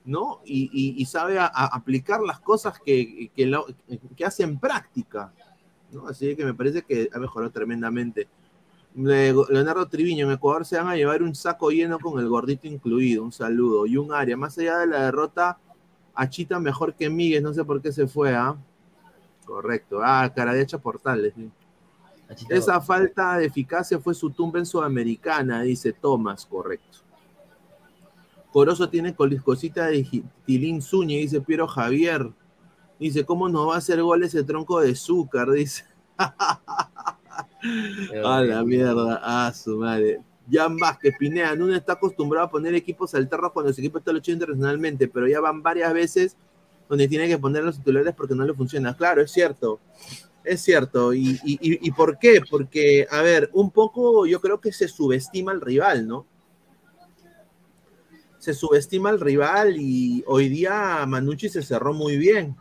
¿no? 0.04 0.40
Y, 0.44 1.04
sabe 1.06 1.36
aplicar 1.38 2.22
las 2.22 2.40
cosas 2.40 2.80
que, 2.80 3.30
que 3.36 4.24
hace 4.24 4.42
en 4.42 4.58
práctica, 4.58 5.32
¿no? 5.92 6.06
Así 6.08 6.34
que 6.36 6.44
me 6.44 6.54
parece 6.54 6.82
que 6.82 7.08
ha 7.12 7.18
mejorado 7.18 7.50
tremendamente. 7.52 8.28
Le- 8.94 9.32
Leonardo 9.32 9.86
Triviño, 9.86 10.26
en 10.26 10.32
Ecuador 10.32 10.64
se 10.66 10.76
van 10.76 10.88
a 10.88 10.96
llevar 10.96 11.22
un 11.22 11.34
saco 11.34 11.70
lleno 11.70 11.98
con 11.98 12.20
el 12.20 12.28
gordito 12.28 12.66
incluido, 12.66 13.22
un 13.24 13.32
saludo. 13.32 13.86
Y 13.86 13.96
un 13.96 14.12
área, 14.12 14.36
más 14.36 14.58
allá 14.58 14.78
de 14.78 14.86
la 14.86 15.02
derrota, 15.04 15.58
Achita 16.14 16.60
mejor 16.60 16.94
que 16.94 17.08
Miguel, 17.08 17.42
no 17.42 17.54
sé 17.54 17.64
por 17.64 17.80
qué 17.80 17.90
se 17.90 18.06
fue, 18.06 18.34
¿ah? 18.34 18.54
Correcto, 19.46 20.00
ah, 20.02 20.30
cara 20.34 20.52
de 20.52 20.60
hecha 20.62 20.76
portales. 20.78 21.32
sí. 21.34 21.50
Achita- 22.28 22.54
Esa 22.54 22.80
falta 22.80 23.38
de 23.38 23.46
eficacia 23.46 23.98
fue 23.98 24.14
su 24.14 24.30
tumba 24.30 24.58
en 24.58 24.66
Sudamericana, 24.66 25.62
dice 25.62 25.92
Tomás, 25.92 26.44
correcto. 26.46 26.98
Corozo 28.52 28.88
tiene 28.90 29.14
cosita 29.14 29.86
de 29.86 30.22
Tilín 30.44 30.82
Zúñiga, 30.82 31.20
dice 31.22 31.40
Piero 31.40 31.66
Javier. 31.66 32.30
Dice, 33.02 33.24
¿cómo 33.24 33.48
nos 33.48 33.68
va 33.68 33.74
a 33.74 33.78
hacer 33.78 34.00
gol 34.02 34.22
ese 34.22 34.44
tronco 34.44 34.80
de 34.80 34.92
azúcar? 34.92 35.50
Dice. 35.50 35.84
A 38.24 38.40
la 38.42 38.62
mierda, 38.64 39.20
a 39.46 39.52
su 39.52 39.76
madre. 39.78 40.20
Jan 40.50 40.76
Vázquez, 40.76 41.14
Pineda, 41.18 41.54
Nuno 41.54 41.74
está 41.74 41.94
acostumbrado 41.94 42.46
a 42.46 42.50
poner 42.50 42.74
equipos 42.74 43.14
alternos 43.14 43.52
cuando 43.52 43.72
su 43.72 43.80
equipo 43.80 43.98
está 43.98 44.12
luchando 44.12 44.44
internacionalmente, 44.44 45.08
pero 45.08 45.26
ya 45.28 45.40
van 45.40 45.62
varias 45.62 45.92
veces 45.94 46.36
donde 46.88 47.08
tiene 47.08 47.28
que 47.28 47.38
poner 47.38 47.62
los 47.64 47.76
titulares 47.78 48.14
porque 48.14 48.34
no 48.34 48.44
le 48.44 48.52
funciona. 48.52 48.96
Claro, 48.96 49.22
es 49.22 49.30
cierto. 49.30 49.80
Es 50.44 50.60
cierto. 50.60 51.14
¿Y, 51.14 51.38
y, 51.44 51.54
y- 51.60 51.88
y 51.88 51.90
por 51.92 52.18
qué? 52.18 52.40
Porque, 52.50 53.06
a 53.10 53.22
ver, 53.22 53.48
un 53.52 53.70
poco 53.70 54.26
yo 54.26 54.40
creo 54.40 54.60
que 54.60 54.72
se 54.72 54.88
subestima 54.88 55.52
al 55.52 55.60
rival, 55.60 56.06
¿no? 56.06 56.26
Se 58.38 58.52
subestima 58.54 59.10
al 59.10 59.20
rival 59.20 59.76
y 59.78 60.24
hoy 60.26 60.48
día 60.48 61.04
Manucci 61.06 61.48
se 61.48 61.62
cerró 61.62 61.92
muy 61.94 62.16
bien. 62.16 62.56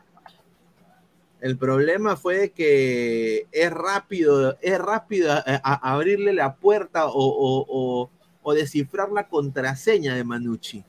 El 1.41 1.57
problema 1.57 2.15
fue 2.15 2.51
que 2.51 3.47
es 3.51 3.71
rápido, 3.71 4.57
es 4.61 4.77
rápido 4.79 5.31
a, 5.33 5.43
a- 5.45 5.93
abrirle 5.93 6.33
la 6.33 6.55
puerta 6.55 7.07
o, 7.07 7.13
o- 7.13 7.65
o- 7.67 8.09
o 8.43 8.53
descifrar 8.53 9.11
la 9.11 9.27
contraseña 9.27 10.15
de 10.15 10.23
Manucci. 10.23 10.83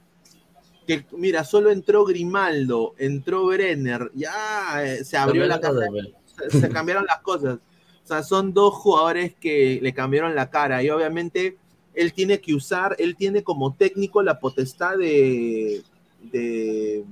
Que 0.86 1.04
mira, 1.12 1.44
solo 1.44 1.70
entró 1.70 2.04
Grimaldo, 2.04 2.94
entró 2.98 3.46
Brenner, 3.46 4.10
ya 4.14 4.84
eh, 4.84 5.04
se 5.04 5.16
abrió 5.16 5.46
la 5.46 5.58
se, 6.50 6.60
se 6.60 6.68
cambiaron 6.68 7.06
las 7.06 7.20
cosas. 7.20 7.58
O 8.04 8.06
sea, 8.06 8.22
son 8.22 8.52
dos 8.52 8.74
jugadores 8.74 9.34
que 9.40 9.78
le 9.80 9.94
cambiaron 9.94 10.34
la 10.34 10.50
cara 10.50 10.82
y 10.82 10.90
obviamente 10.90 11.56
él 11.94 12.12
tiene 12.12 12.40
que 12.40 12.54
usar, 12.54 12.96
él 12.98 13.16
tiene 13.16 13.42
como 13.42 13.74
técnico 13.74 14.22
la 14.22 14.38
potestad 14.40 14.96
de, 14.98 15.82
de, 16.32 17.04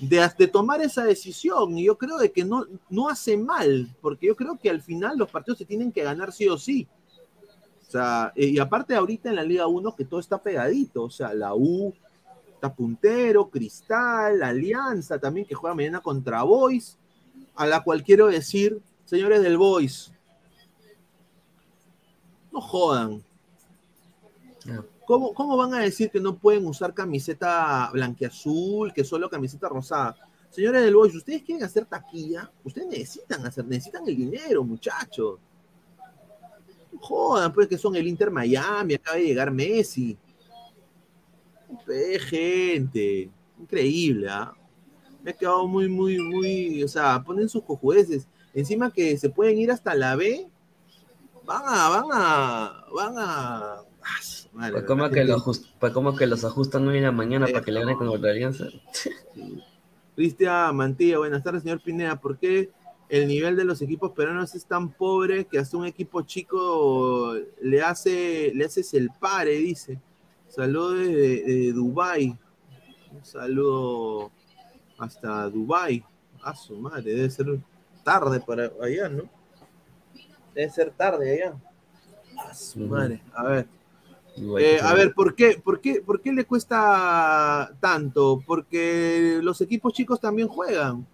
de, 0.00 0.46
tomar 0.48 0.80
esa 0.80 1.04
decisión. 1.04 1.76
Y 1.76 1.84
yo 1.84 1.98
creo 1.98 2.18
de 2.18 2.32
que 2.32 2.44
no, 2.44 2.66
no 2.88 3.08
hace 3.08 3.36
mal, 3.36 3.88
porque 4.00 4.26
yo 4.26 4.36
creo 4.36 4.58
que 4.58 4.70
al 4.70 4.82
final 4.82 5.18
los 5.18 5.30
partidos 5.30 5.58
se 5.58 5.64
tienen 5.64 5.92
que 5.92 6.02
ganar 6.02 6.32
sí 6.32 6.48
o 6.48 6.58
sí. 6.58 6.88
O 7.86 7.90
sea, 7.90 8.32
eh, 8.36 8.46
y 8.46 8.58
aparte 8.58 8.94
ahorita 8.94 9.28
en 9.28 9.36
la 9.36 9.42
Liga 9.42 9.66
1 9.66 9.96
que 9.96 10.04
todo 10.04 10.20
está 10.20 10.40
pegadito, 10.40 11.02
o 11.02 11.10
sea, 11.10 11.34
la 11.34 11.54
U 11.54 11.92
está 12.54 12.72
puntero, 12.72 13.50
Cristal, 13.50 14.42
Alianza 14.42 15.18
también 15.18 15.46
que 15.46 15.54
juega 15.54 15.74
mañana 15.74 16.00
contra 16.00 16.42
Boys, 16.42 16.98
a 17.56 17.66
la 17.66 17.82
cual 17.82 18.04
quiero 18.04 18.28
decir, 18.28 18.80
señores 19.04 19.42
del 19.42 19.56
Boys, 19.56 20.12
no 22.52 22.60
jodan. 22.60 23.24
¿Cómo, 25.10 25.34
¿Cómo 25.34 25.56
van 25.56 25.74
a 25.74 25.80
decir 25.80 26.08
que 26.08 26.20
no 26.20 26.38
pueden 26.38 26.64
usar 26.68 26.94
camiseta 26.94 27.90
blanqueazul, 27.92 28.92
que 28.92 29.02
solo 29.02 29.28
camiseta 29.28 29.68
rosada? 29.68 30.14
Señores 30.50 30.84
del 30.84 30.94
Boys, 30.94 31.16
ustedes 31.16 31.42
quieren 31.42 31.64
hacer 31.64 31.84
taquilla, 31.84 32.48
ustedes 32.62 32.86
necesitan 32.86 33.44
hacer, 33.44 33.64
necesitan 33.64 34.06
el 34.06 34.16
dinero, 34.16 34.62
muchachos. 34.62 35.40
Jodan, 37.00 37.52
pues 37.52 37.66
que 37.66 37.76
son 37.76 37.96
el 37.96 38.06
Inter 38.06 38.30
Miami, 38.30 38.94
acaba 38.94 39.16
de 39.16 39.24
llegar 39.24 39.50
Messi. 39.50 40.16
Gente, 42.20 43.28
increíble, 43.58 44.28
¿ah? 44.30 44.54
Me 45.24 45.32
he 45.32 45.34
quedado 45.34 45.66
muy, 45.66 45.88
muy, 45.88 46.20
muy, 46.20 46.84
o 46.84 46.88
sea, 46.88 47.20
ponen 47.20 47.48
sus 47.48 47.64
cojudeces. 47.64 48.28
Encima 48.54 48.92
que 48.92 49.18
se 49.18 49.28
pueden 49.28 49.58
ir 49.58 49.72
hasta 49.72 49.92
la 49.92 50.14
B, 50.14 50.48
van 51.44 51.62
a, 51.66 51.88
van 51.88 52.04
a, 52.12 52.84
van 52.94 53.14
a. 53.18 53.82
Madre, 54.52 54.84
como, 54.84 55.04
la 55.04 55.10
que 55.10 55.24
just- 55.32 55.66
pues 55.78 55.92
como 55.92 56.16
que 56.16 56.26
los 56.26 56.44
ajustan 56.44 56.86
hoy 56.88 56.98
en 56.98 57.04
la 57.04 57.12
mañana 57.12 57.46
para 57.46 57.60
que 57.62 57.70
le 57.70 57.80
ganen 57.80 57.96
con 57.96 58.20
la 58.20 58.30
alianza. 58.30 58.66
Cristian 60.16 60.76
Mantilla, 60.76 61.18
buenas 61.18 61.42
tardes, 61.42 61.62
señor 61.62 61.80
Pineda. 61.80 62.20
¿Por 62.20 62.36
qué 62.38 62.70
el 63.08 63.28
nivel 63.28 63.56
de 63.56 63.64
los 63.64 63.80
equipos 63.80 64.12
peruanos 64.12 64.54
es 64.54 64.66
tan 64.66 64.90
pobre 64.92 65.44
que 65.46 65.58
hasta 65.58 65.76
un 65.76 65.86
equipo 65.86 66.22
chico 66.22 67.34
le 67.62 67.82
hace, 67.82 68.52
le 68.54 68.64
haces 68.64 68.92
el 68.94 69.10
pare, 69.18 69.52
dice? 69.52 69.98
Saludos 70.48 70.94
de, 70.98 71.42
de 71.42 71.72
Dubai. 71.72 72.36
Un 73.12 73.24
saludo 73.24 74.30
hasta 74.98 75.48
Dubai. 75.48 76.04
A 76.42 76.54
su 76.56 76.76
madre, 76.76 77.14
debe 77.14 77.30
ser 77.30 77.46
tarde 78.02 78.40
para 78.40 78.70
allá, 78.82 79.08
¿no? 79.08 79.24
Debe 80.54 80.70
ser 80.70 80.90
tarde 80.90 81.34
allá. 81.44 81.54
A 82.48 82.54
su 82.54 82.80
madre. 82.80 83.22
A 83.32 83.44
ver. 83.44 83.66
Eh, 84.36 84.78
a 84.82 84.94
ver, 84.94 85.12
¿por 85.12 85.34
qué, 85.34 85.60
por, 85.62 85.80
qué, 85.80 86.00
¿por 86.00 86.20
qué 86.20 86.32
le 86.32 86.44
cuesta 86.44 87.72
tanto? 87.80 88.42
Porque 88.46 89.40
los 89.42 89.60
equipos 89.60 89.92
chicos 89.92 90.20
también 90.20 90.48
juegan. 90.48 91.06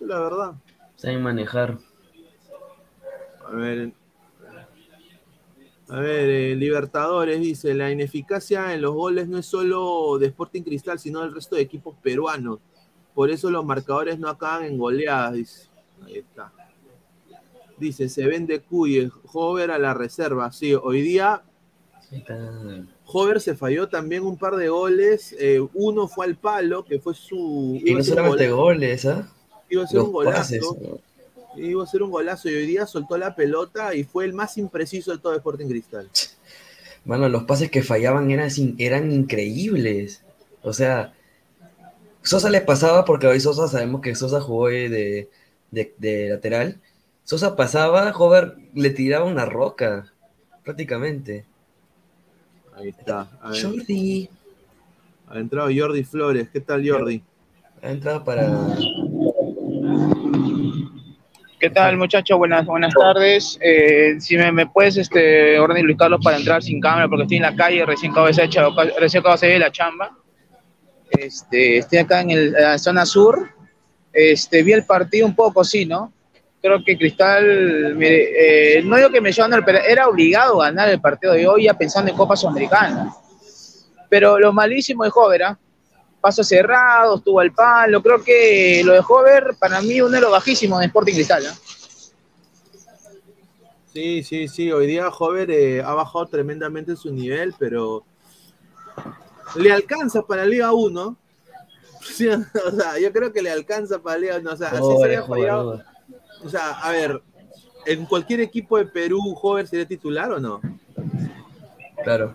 La 0.00 0.20
verdad. 0.20 0.54
Saben 0.96 1.22
manejar. 1.22 1.78
A 3.46 3.50
ver. 3.52 3.92
A 5.88 6.00
ver, 6.00 6.30
eh, 6.30 6.56
Libertadores 6.56 7.40
dice, 7.40 7.74
la 7.74 7.90
ineficacia 7.90 8.72
en 8.72 8.80
los 8.80 8.94
goles 8.94 9.28
no 9.28 9.38
es 9.38 9.46
solo 9.46 10.16
de 10.18 10.26
Sporting 10.28 10.62
Cristal, 10.62 10.98
sino 10.98 11.20
del 11.20 11.34
resto 11.34 11.56
de 11.56 11.62
equipos 11.62 11.94
peruanos. 12.02 12.58
Por 13.14 13.30
eso 13.30 13.50
los 13.50 13.64
marcadores 13.64 14.18
no 14.18 14.28
acaban 14.28 14.64
en 14.64 14.78
goleadas, 14.78 15.34
dice. 15.34 15.68
Ahí 16.04 16.18
está. 16.18 16.52
Dice, 17.76 18.08
se 18.08 18.26
vende 18.26 18.60
Cuye, 18.60 19.10
Hover 19.32 19.70
a 19.70 19.78
la 19.78 19.94
reserva. 19.94 20.50
Sí, 20.52 20.74
hoy 20.74 21.02
día. 21.02 21.42
Hover 23.06 23.40
se 23.40 23.54
falló 23.54 23.88
también 23.88 24.24
un 24.24 24.36
par 24.36 24.56
de 24.56 24.68
goles. 24.68 25.34
eh, 25.38 25.60
uno 25.74 26.08
fue 26.08 26.26
al 26.26 26.36
palo, 26.36 26.84
que 26.84 26.98
fue 26.98 27.14
su. 27.14 27.80
Y 27.84 27.94
no 27.94 28.02
solamente 28.02 28.48
goles, 28.50 29.04
¿ah? 29.06 29.28
Iba 29.68 29.84
a 29.84 29.86
ser 29.86 29.98
Los 29.98 30.06
un 30.08 30.12
golazo. 30.12 30.36
pases. 30.38 30.62
¿no? 30.62 30.98
Iba 31.56 31.84
a 31.84 31.86
ser 31.86 32.02
un 32.02 32.10
golazo 32.10 32.48
y 32.50 32.54
hoy 32.54 32.66
día 32.66 32.86
soltó 32.86 33.16
la 33.16 33.34
pelota 33.36 33.94
y 33.94 34.04
fue 34.04 34.24
el 34.24 34.32
más 34.32 34.58
impreciso 34.58 35.12
de 35.12 35.18
todo 35.18 35.34
Sporting 35.36 35.68
Cristal. 35.68 36.10
Mano, 37.04 37.28
los 37.28 37.44
pases 37.44 37.70
que 37.70 37.82
fallaban 37.82 38.30
eran, 38.30 38.50
eran 38.78 39.12
increíbles. 39.12 40.22
O 40.62 40.72
sea, 40.72 41.12
Sosa 42.22 42.50
le 42.50 42.60
pasaba 42.60 43.04
porque 43.04 43.26
hoy 43.26 43.38
Sosa 43.40 43.68
sabemos 43.68 44.00
que 44.00 44.14
Sosa 44.14 44.40
jugó 44.40 44.68
eh, 44.70 44.88
de, 44.88 45.28
de- 45.70 45.94
de 45.98 46.28
lateral. 46.30 46.80
Sosa 47.24 47.54
pasaba, 47.56 48.12
Hover 48.16 48.56
le 48.74 48.90
tiraba 48.90 49.24
una 49.24 49.44
roca, 49.46 50.12
prácticamente. 50.64 51.44
Ahí 52.76 52.88
está. 52.88 53.28
Jordi 53.60 54.28
ha 55.28 55.38
entrado 55.38 55.68
Jordi 55.74 56.04
Flores. 56.04 56.48
¿Qué 56.52 56.60
tal, 56.60 56.88
Jordi? 56.88 57.22
ha 57.82 57.90
entrado 57.90 58.24
para. 58.24 58.48
¿Qué 61.60 61.70
tal, 61.70 61.96
muchachos? 61.96 62.36
Buenas, 62.36 62.66
buenas 62.66 62.92
tardes. 62.92 63.58
Eh, 63.62 64.16
si 64.20 64.36
me, 64.36 64.52
me 64.52 64.66
puedes 64.66 64.96
este, 64.96 65.58
orden 65.58 65.84
Luis 65.86 65.96
Carlos 65.96 66.20
para 66.22 66.36
entrar 66.36 66.62
sin 66.62 66.80
cámara, 66.80 67.08
porque 67.08 67.22
estoy 67.22 67.36
en 67.38 67.42
la 67.44 67.54
calle, 67.56 67.86
recién 67.86 68.12
acabo 68.12 68.26
de 68.26 68.34
salir, 68.34 68.50
recién 68.98 69.20
acabo 69.20 69.34
de 69.34 69.38
salir 69.38 69.54
de 69.54 69.60
la 69.60 69.72
chamba. 69.72 70.16
Este, 71.10 71.78
estoy 71.78 71.98
acá 71.98 72.20
en, 72.20 72.30
el- 72.30 72.54
en 72.56 72.62
la 72.62 72.78
zona 72.78 73.06
sur. 73.06 73.50
Este, 74.12 74.62
vi 74.62 74.72
el 74.72 74.84
partido 74.84 75.26
un 75.26 75.34
poco, 75.34 75.64
sí, 75.64 75.86
¿no? 75.86 76.12
Creo 76.64 76.82
que 76.82 76.96
Cristal, 76.96 77.94
mire, 77.94 78.78
eh, 78.78 78.82
no 78.82 78.96
digo 78.96 79.10
que 79.10 79.20
me 79.20 79.30
llevan 79.30 79.62
pero 79.66 79.76
era 79.80 80.08
obligado 80.08 80.62
a 80.62 80.68
ganar 80.68 80.88
el 80.88 80.98
partido 80.98 81.34
de 81.34 81.46
hoy 81.46 81.64
ya 81.64 81.74
pensando 81.74 82.10
en 82.10 82.16
Copa 82.16 82.36
Sudamericana. 82.36 83.14
Pero 84.08 84.38
lo 84.38 84.50
malísimo 84.50 85.04
de 85.04 85.10
Jover, 85.10 85.42
¿ah? 85.42 85.58
pasos 86.22 86.48
cerrados, 86.48 87.22
tuvo 87.22 87.42
el 87.42 87.52
palo. 87.52 88.02
Creo 88.02 88.24
que 88.24 88.80
lo 88.82 88.94
de 88.94 89.02
Hover, 89.06 89.56
para 89.58 89.82
mí, 89.82 90.00
uno 90.00 90.12
de 90.12 90.22
los 90.22 90.30
bajísimos 90.30 90.80
de 90.80 90.86
Sporting 90.86 91.12
Cristal. 91.12 91.44
¿ah? 91.46 91.54
Sí, 93.92 94.22
sí, 94.22 94.48
sí. 94.48 94.72
Hoy 94.72 94.86
día 94.86 95.10
Hover 95.10 95.50
eh, 95.50 95.82
ha 95.82 95.92
bajado 95.92 96.24
tremendamente 96.28 96.96
su 96.96 97.12
nivel, 97.12 97.54
pero 97.58 98.06
le 99.56 99.70
alcanza 99.70 100.22
para 100.22 100.46
Liga 100.46 100.72
1. 100.72 101.14
Sí, 102.00 102.26
o 102.28 102.70
sea, 102.70 102.98
yo 102.98 103.12
creo 103.12 103.34
que 103.34 103.42
le 103.42 103.50
alcanza 103.50 103.98
para 103.98 104.16
Liga 104.16 104.38
1. 104.38 104.50
O 104.50 104.56
sea, 104.56 104.68
así 104.68 104.96
se 104.98 105.04
haya 105.04 105.26
fallado. 105.26 105.93
O 106.44 106.48
sea, 106.48 106.72
a 106.72 106.90
ver, 106.92 107.22
¿en 107.86 108.04
cualquier 108.06 108.40
equipo 108.40 108.76
de 108.78 108.86
Perú 108.86 109.18
Hover 109.40 109.66
sería 109.66 109.86
titular 109.86 110.30
o 110.32 110.40
no? 110.40 110.60
Claro. 112.02 112.34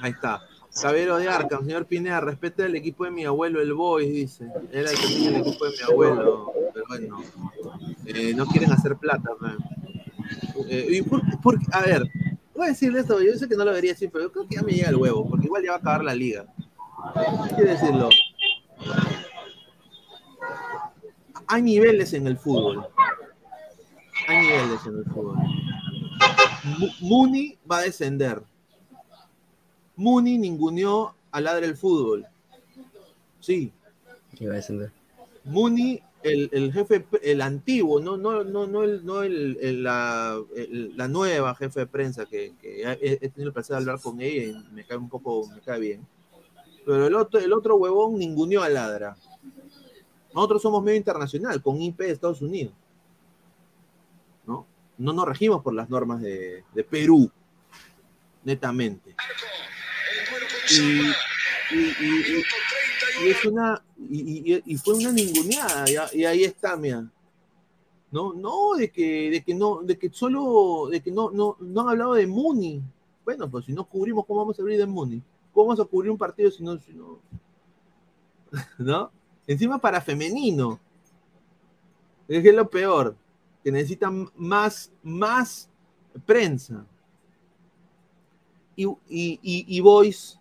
Ahí 0.00 0.12
está. 0.12 0.42
Cabero 0.80 1.16
de 1.18 1.28
Arkham, 1.28 1.64
señor 1.64 1.86
Pineda, 1.86 2.20
respete 2.20 2.64
el 2.64 2.76
equipo 2.76 3.04
de 3.04 3.10
mi 3.10 3.24
abuelo, 3.24 3.60
el 3.60 3.72
Boys, 3.74 4.12
dice. 4.12 4.46
Era 4.72 4.90
el 4.90 4.96
que 4.96 5.06
tenía 5.08 5.28
el 5.30 5.36
equipo 5.36 5.64
de 5.64 5.70
mi 5.72 5.82
abuelo, 5.92 6.52
pero 6.72 6.86
bueno. 6.88 7.22
Eh, 8.06 8.32
no 8.34 8.46
quieren 8.46 8.70
hacer 8.72 8.96
plata, 8.96 9.28
man. 9.40 9.58
Eh, 10.68 10.86
y 10.90 11.02
por- 11.02 11.22
por- 11.40 11.58
a 11.72 11.80
ver, 11.80 12.04
voy 12.54 12.66
a 12.66 12.70
decirle 12.70 13.00
esto, 13.00 13.20
yo 13.20 13.34
sé 13.34 13.48
que 13.48 13.56
no 13.56 13.64
lo 13.64 13.70
debería 13.70 13.92
decir, 13.92 14.08
pero 14.12 14.24
yo 14.26 14.32
creo 14.32 14.46
que 14.46 14.54
ya 14.54 14.62
me 14.62 14.72
llega 14.72 14.88
el 14.90 14.96
huevo, 14.96 15.28
porque 15.28 15.46
igual 15.46 15.62
ya 15.64 15.70
va 15.72 15.76
a 15.76 15.80
acabar 15.80 16.04
la 16.04 16.14
liga. 16.14 16.46
Quiero 17.56 17.70
decirlo. 17.70 18.08
Hay 21.48 21.62
niveles 21.62 22.12
en 22.12 22.26
el 22.26 22.36
fútbol. 22.38 22.86
Hay 24.28 24.38
niveles 24.46 24.86
en 24.86 24.98
el 24.98 25.04
fútbol. 25.04 25.36
Mu- 26.78 26.90
Muni 27.00 27.56
va 27.70 27.78
a 27.78 27.82
descender. 27.82 28.42
Muni 29.96 30.38
ninguneó 30.38 31.14
a 31.32 31.40
Ladre 31.40 31.66
el 31.66 31.76
Fútbol. 31.76 32.26
Sí, 33.40 33.72
Iba 34.38 34.52
a 34.52 34.56
descender. 34.56 34.92
Muni, 35.44 36.00
el, 36.22 36.48
el 36.52 36.72
jefe, 36.72 37.04
el 37.22 37.40
antiguo, 37.40 37.98
no, 38.00 38.16
no, 38.16 38.44
no, 38.44 38.66
no, 38.66 38.84
el, 38.84 39.04
no 39.04 39.22
el, 39.22 39.56
el- 39.60 39.82
la, 39.82 40.38
la 40.96 41.08
nueva 41.08 41.54
jefe 41.54 41.80
de 41.80 41.86
prensa 41.86 42.26
que, 42.26 42.52
he 42.62 43.28
tenido 43.30 43.48
el 43.48 43.52
placer 43.52 43.74
de 43.74 43.78
hablar 43.78 44.00
con 44.00 44.20
ella 44.20 44.44
y 44.44 44.74
me 44.74 44.84
cae 44.84 44.98
un 44.98 45.08
poco, 45.08 45.48
me 45.48 45.60
cae 45.60 45.80
bien. 45.80 46.06
Pero 46.84 47.06
el 47.06 47.14
otro, 47.14 47.40
el 47.40 47.52
otro 47.52 47.76
huevón 47.76 48.18
ninguneó 48.18 48.62
a 48.62 48.68
Ladra. 48.68 49.16
Nosotros 50.34 50.62
somos 50.62 50.82
medio 50.82 50.98
internacional, 50.98 51.62
con 51.62 51.80
IP 51.80 51.98
de 51.98 52.12
Estados 52.12 52.42
Unidos. 52.42 52.74
¿No? 54.46 54.66
No 54.98 55.12
nos 55.12 55.26
regimos 55.26 55.62
por 55.62 55.74
las 55.74 55.88
normas 55.88 56.20
de, 56.20 56.64
Perú, 56.88 57.30
netamente. 58.44 59.14
Y, 60.70 61.00
es 63.28 63.44
una, 63.44 63.82
y, 63.98 64.76
fue 64.76 64.94
una 64.94 65.12
ninguneada, 65.12 65.84
y, 65.88 66.18
y 66.20 66.24
ahí 66.24 66.44
está, 66.44 66.76
mira. 66.76 67.10
No, 68.10 68.32
no, 68.32 68.74
de 68.76 68.90
que, 68.90 69.30
de 69.30 69.42
que 69.42 69.54
no, 69.54 69.82
de 69.82 69.98
que 69.98 70.10
solo, 70.10 70.88
de 70.90 71.02
que 71.02 71.10
no, 71.10 71.30
no, 71.30 71.56
no 71.60 71.80
han 71.82 71.88
hablado 71.90 72.14
de 72.14 72.26
Muni. 72.26 72.82
Bueno, 73.24 73.50
pues 73.50 73.66
si 73.66 73.72
no 73.72 73.84
cubrimos, 73.84 74.24
¿cómo 74.24 74.40
vamos 74.40 74.58
a 74.58 74.62
abrir 74.62 74.78
de 74.78 74.86
Muni? 74.86 75.22
¿Cómo 75.52 75.66
vamos 75.66 75.80
a 75.80 75.84
cubrir 75.84 76.10
un 76.10 76.16
partido 76.16 76.50
si 76.50 76.62
no, 76.62 76.78
si 76.78 76.92
no? 76.92 77.18
¿No? 78.78 79.10
Encima 79.48 79.78
para 79.80 80.00
femenino. 80.00 80.78
Es 82.28 82.40
que 82.42 82.50
es 82.50 82.54
lo 82.54 82.70
peor. 82.70 83.16
Que 83.64 83.72
necesitan 83.72 84.30
más, 84.36 84.92
más 85.02 85.68
prensa. 86.24 86.84
Y, 88.76 88.84
y, 88.86 89.40
y, 89.42 89.64
y 89.66 89.80
Boys, 89.80 90.38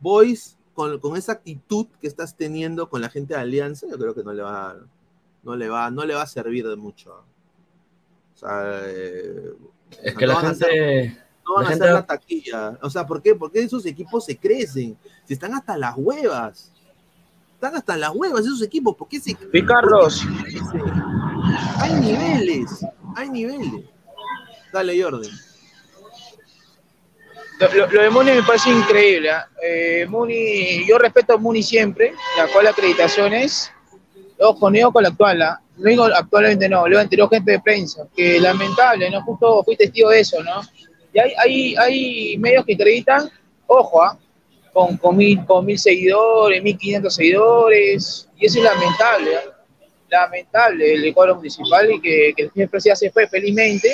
Boys, 0.00 0.58
con, 0.74 0.98
con 1.00 1.16
esa 1.16 1.32
actitud 1.32 1.86
que 2.00 2.06
estás 2.06 2.36
teniendo 2.36 2.90
con 2.90 3.00
la 3.00 3.08
gente 3.08 3.32
de 3.32 3.40
Alianza, 3.40 3.86
yo 3.88 3.96
creo 3.96 4.14
que 4.14 4.22
no 4.22 4.34
le 4.34 4.42
va 4.42 4.70
a, 4.72 4.76
no 5.42 5.56
le 5.56 5.68
va, 5.70 5.90
no 5.90 6.04
le 6.04 6.14
va 6.14 6.22
a 6.22 6.26
servir 6.26 6.68
de 6.68 6.76
mucho. 6.76 7.12
O 8.34 8.38
sea, 8.38 8.82
eh, 8.84 9.52
Es 10.02 10.14
que 10.14 10.26
no 10.26 10.32
la 10.32 10.34
van 10.34 10.46
a 10.46 10.50
hacer- 10.50 10.68
gente. 10.70 11.22
no 11.46 11.54
van 11.54 11.62
la 11.62 11.68
a 11.68 11.70
gente- 11.70 11.84
hacer 11.84 11.94
la 11.94 12.06
taquilla. 12.06 12.78
O 12.82 12.90
sea, 12.90 13.06
¿por 13.06 13.22
qué? 13.22 13.34
Porque 13.34 13.60
esos 13.62 13.86
equipos 13.86 14.26
se 14.26 14.36
crecen. 14.36 14.98
Si 15.24 15.32
están 15.32 15.54
hasta 15.54 15.78
las 15.78 15.94
huevas. 15.96 16.72
Están 17.56 17.74
hasta 17.74 17.96
las 17.96 18.10
huevas 18.14 18.42
esos 18.42 18.62
equipos. 18.62 18.94
¿Por 18.96 19.08
qué 19.08 19.18
se 19.18 19.30
Sí, 19.30 19.62
Carlos. 19.66 20.22
por 20.24 20.44
qué 20.44 20.50
se 20.52 20.58
crecen? 20.58 20.92
Hay 21.80 21.92
niveles. 21.94 22.86
Hay 23.16 23.30
niveles. 23.30 23.84
Dale, 24.72 25.02
Jordan. 25.02 25.30
Lo, 27.58 27.72
lo- 27.72 27.86
lo 27.90 28.02
de 28.02 28.10
Muni 28.10 28.32
me 28.32 28.42
parece 28.42 28.70
increíble. 28.70 29.30
¿ah? 29.30 29.48
Eh, 29.62 30.06
Muni, 30.08 30.86
yo 30.86 30.98
respeto 30.98 31.34
a 31.34 31.38
Muni 31.38 31.62
siempre, 31.62 32.12
la 32.36 32.46
cual 32.48 32.66
acreditación 32.66 33.32
es, 33.32 33.72
ojo, 34.38 34.70
no 34.70 34.92
con 34.92 35.02
la 35.02 35.08
actual, 35.08 35.40
¿ah? 35.40 35.60
no 35.78 35.88
digo 35.88 36.04
actualmente 36.04 36.68
no, 36.68 36.86
luego 36.86 37.00
anterior 37.00 37.28
gente 37.30 37.52
de 37.52 37.60
prensa, 37.60 38.06
que 38.14 38.38
lamentable, 38.40 39.10
¿no? 39.10 39.22
Justo 39.22 39.62
fui 39.64 39.76
testigo 39.76 40.10
de 40.10 40.20
eso, 40.20 40.42
¿no? 40.42 40.60
Y 41.14 41.18
hay, 41.18 41.32
hay, 41.38 41.76
hay 41.76 42.38
medios 42.38 42.64
que 42.66 42.74
acreditan, 42.74 43.30
ojo, 43.66 44.02
¿ah? 44.02 44.18
Con, 44.76 44.98
con, 44.98 45.16
mil, 45.16 45.42
con 45.46 45.64
mil 45.64 45.78
seguidores, 45.78 46.62
mil 46.62 46.76
quinientos 46.76 47.14
seguidores, 47.14 48.28
y 48.36 48.44
eso 48.44 48.58
es 48.58 48.64
lamentable, 48.64 49.30
¿ah? 49.36 49.52
lamentable 50.10 50.92
el 50.92 51.00
decoro 51.00 51.34
municipal 51.34 51.90
y 51.90 51.98
que, 51.98 52.34
que 52.36 52.42
el 52.42 52.50
jefe 52.52 52.78
ya 52.84 52.94
se 52.94 53.10
fue 53.10 53.26
felizmente 53.26 53.90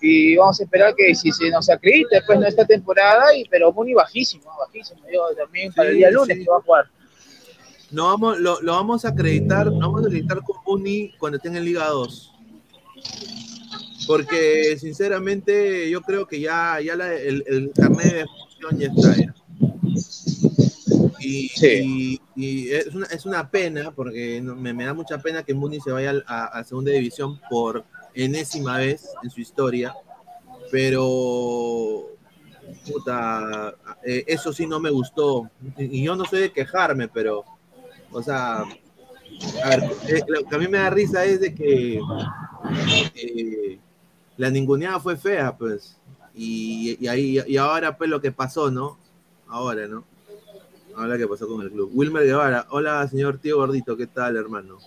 y 0.00 0.34
vamos 0.36 0.58
a 0.58 0.64
esperar 0.64 0.94
que 0.96 1.14
si 1.14 1.30
se 1.30 1.50
nos 1.50 1.68
acredite 1.68 2.08
después 2.16 2.40
de 2.40 2.48
esta 2.48 2.64
temporada, 2.64 3.36
y, 3.36 3.44
pero 3.50 3.70
Muni 3.70 3.92
bajísimo, 3.92 4.50
bajísimo, 4.60 5.00
yo 5.12 5.26
también 5.36 5.70
para 5.74 5.90
el 5.90 5.96
día 5.98 6.10
lunes 6.10 6.38
sí. 6.38 6.42
que 6.44 6.50
va 6.50 6.56
a 6.56 6.62
jugar. 6.62 6.86
No 7.90 8.06
vamos, 8.06 8.38
lo, 8.40 8.62
lo 8.62 8.72
vamos 8.72 9.04
a 9.04 9.08
acreditar, 9.10 9.66
lo 9.66 9.78
vamos 9.78 10.02
a 10.04 10.06
acreditar 10.06 10.40
con 10.40 10.56
Uni 10.64 11.12
cuando 11.18 11.36
esté 11.36 11.48
en 11.50 11.62
Liga 11.62 11.86
2. 11.88 12.32
Porque 14.06 14.78
sinceramente 14.78 15.90
yo 15.90 16.00
creo 16.00 16.26
que 16.26 16.40
ya, 16.40 16.78
ya 16.82 16.96
la- 16.96 17.12
el, 17.14 17.44
el 17.46 17.70
carnet 17.74 18.14
de 18.14 18.24
función 18.26 18.78
ya 18.78 18.86
está. 18.86 19.20
ya. 19.20 19.34
Y, 21.20 21.50
y- 21.62 22.20
y 22.34 22.70
es, 22.70 22.86
una, 22.94 23.06
es 23.06 23.26
una 23.26 23.48
pena, 23.48 23.92
porque 23.92 24.40
me, 24.42 24.72
me 24.72 24.84
da 24.84 24.94
mucha 24.94 25.18
pena 25.18 25.42
que 25.42 25.54
Muni 25.54 25.80
se 25.80 25.92
vaya 25.92 26.14
a, 26.26 26.46
a 26.46 26.64
segunda 26.64 26.90
división 26.92 27.40
por 27.48 27.84
enésima 28.14 28.78
vez 28.78 29.08
en 29.22 29.30
su 29.30 29.40
historia. 29.40 29.94
Pero 30.70 32.08
puta, 32.90 33.74
eh, 34.04 34.24
eso 34.26 34.52
sí 34.52 34.66
no 34.66 34.80
me 34.80 34.90
gustó. 34.90 35.50
Y, 35.76 36.00
y 36.00 36.02
yo 36.04 36.16
no 36.16 36.24
soy 36.24 36.40
de 36.40 36.52
quejarme, 36.52 37.08
pero, 37.08 37.44
o 38.10 38.22
sea, 38.22 38.60
a 39.64 39.68
ver, 39.68 39.84
eh, 40.08 40.22
lo 40.26 40.44
que 40.44 40.54
a 40.54 40.58
mí 40.58 40.68
me 40.68 40.78
da 40.78 40.90
risa 40.90 41.24
es 41.24 41.40
de 41.40 41.54
que 41.54 42.00
eh, 43.14 43.78
la 44.36 44.50
ninguneada 44.50 44.98
fue 45.00 45.16
fea, 45.16 45.56
pues. 45.56 45.98
Y, 46.34 46.96
y 47.04 47.08
ahí, 47.08 47.38
y 47.46 47.56
ahora, 47.58 47.96
pues, 47.96 48.08
lo 48.08 48.20
que 48.20 48.32
pasó, 48.32 48.70
¿no? 48.70 48.98
Ahora, 49.52 49.86
¿no? 49.86 50.02
Ahora 50.96 51.18
que 51.18 51.28
pasó 51.28 51.46
con 51.46 51.60
el 51.60 51.70
club. 51.70 51.90
Wilmer 51.92 52.24
Guevara, 52.24 52.66
hola, 52.70 53.06
señor 53.06 53.36
tío 53.36 53.58
gordito, 53.58 53.98
¿qué 53.98 54.06
tal, 54.06 54.38
hermano? 54.38 54.78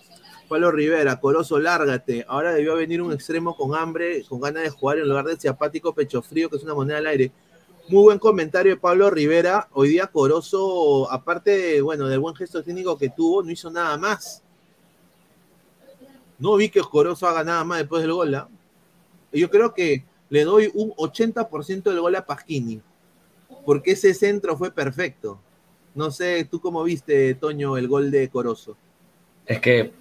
Pablo 0.48 0.72
Rivera, 0.72 1.20
Corozo, 1.20 1.60
lárgate. 1.60 2.24
Ahora 2.26 2.52
debió 2.52 2.74
venir 2.74 3.00
un 3.00 3.12
extremo 3.12 3.56
con 3.56 3.76
hambre, 3.76 4.24
con 4.28 4.40
ganas 4.40 4.64
de 4.64 4.70
jugar 4.70 4.98
en 4.98 5.08
lugar 5.08 5.24
de 5.26 5.34
ese 5.34 5.48
apático 5.48 5.94
pecho 5.94 6.20
frío 6.20 6.50
que 6.50 6.56
es 6.56 6.64
una 6.64 6.74
moneda 6.74 6.98
al 6.98 7.06
aire. 7.06 7.30
Muy 7.88 8.02
buen 8.02 8.18
comentario 8.18 8.74
de 8.74 8.80
Pablo 8.80 9.08
Rivera. 9.08 9.68
Hoy 9.72 9.90
día 9.90 10.08
Corozo, 10.08 11.12
aparte 11.12 11.80
bueno, 11.80 12.08
del 12.08 12.18
buen 12.18 12.34
gesto 12.34 12.64
técnico 12.64 12.98
que 12.98 13.10
tuvo, 13.10 13.44
no 13.44 13.52
hizo 13.52 13.70
nada 13.70 13.96
más. 13.96 14.42
No 16.40 16.56
vi 16.56 16.70
que 16.70 16.80
Corozo 16.80 17.28
haga 17.28 17.44
nada 17.44 17.62
más 17.62 17.78
después 17.78 18.02
del 18.02 18.14
gol. 18.14 18.34
¿ah? 18.34 18.48
Yo 19.30 19.48
creo 19.48 19.72
que 19.72 20.04
le 20.28 20.42
doy 20.42 20.72
un 20.74 20.90
80% 20.90 21.84
del 21.84 22.00
gol 22.00 22.16
a 22.16 22.26
Pasquini, 22.26 22.82
porque 23.66 23.92
ese 23.92 24.14
centro 24.14 24.56
fue 24.56 24.70
perfecto. 24.70 25.38
No 25.94 26.10
sé, 26.10 26.46
¿tú 26.50 26.60
cómo 26.60 26.82
viste, 26.84 27.34
Toño, 27.34 27.76
el 27.76 27.88
gol 27.88 28.10
de 28.10 28.28
Corozo? 28.30 28.76
Es 29.46 29.60
que, 29.60 29.92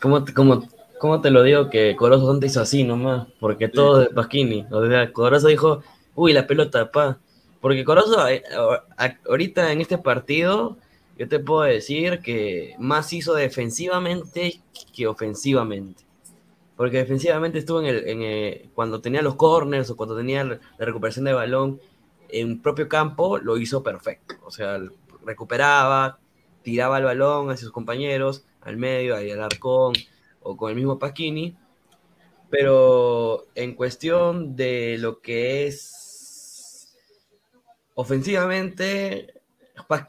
¿cómo, 0.00 0.24
cómo, 0.34 0.68
cómo 0.98 1.20
te 1.20 1.30
lo 1.30 1.42
digo 1.42 1.70
que 1.70 1.96
Corozo 1.96 2.26
Santa 2.30 2.46
hizo 2.46 2.60
así 2.60 2.84
nomás? 2.84 3.28
Porque 3.40 3.68
todo 3.68 4.00
de 4.00 4.06
Pasquini. 4.08 4.66
O 4.70 4.86
sea, 4.86 5.12
Corozo 5.12 5.48
dijo, 5.48 5.82
uy, 6.14 6.32
la 6.32 6.46
pelota, 6.46 6.90
pa. 6.90 7.18
Porque 7.60 7.84
Corozo, 7.84 8.28
eh, 8.28 8.42
ahorita 9.28 9.72
en 9.72 9.80
este 9.80 9.98
partido, 9.98 10.76
yo 11.16 11.28
te 11.28 11.38
puedo 11.40 11.62
decir 11.62 12.20
que 12.20 12.74
más 12.78 13.12
hizo 13.12 13.34
defensivamente 13.34 14.60
que 14.94 15.06
ofensivamente. 15.06 16.04
Porque 16.76 16.98
defensivamente 16.98 17.58
estuvo 17.58 17.80
en 17.80 17.86
el, 17.86 18.08
en 18.08 18.22
el- 18.22 18.70
cuando 18.74 19.00
tenía 19.00 19.22
los 19.22 19.34
corners 19.34 19.90
o 19.90 19.96
cuando 19.96 20.16
tenía 20.16 20.44
la 20.44 20.58
recuperación 20.78 21.24
de 21.24 21.32
balón 21.32 21.80
en 22.28 22.60
propio 22.60 22.88
campo, 22.88 23.38
lo 23.38 23.56
hizo 23.58 23.82
perfecto. 23.82 24.36
O 24.44 24.50
sea, 24.50 24.80
recuperaba, 25.24 26.18
tiraba 26.62 26.98
el 26.98 27.04
balón 27.04 27.50
hacia 27.50 27.64
sus 27.64 27.72
compañeros, 27.72 28.44
al 28.60 28.76
medio, 28.76 29.16
ahí 29.16 29.30
al 29.30 29.42
arcón, 29.42 29.94
o 30.42 30.56
con 30.56 30.70
el 30.70 30.76
mismo 30.76 30.98
Pasquini. 30.98 31.56
Pero 32.50 33.46
en 33.54 33.74
cuestión 33.74 34.56
de 34.56 34.96
lo 34.98 35.20
que 35.20 35.66
es 35.66 36.96
ofensivamente, 37.94 39.34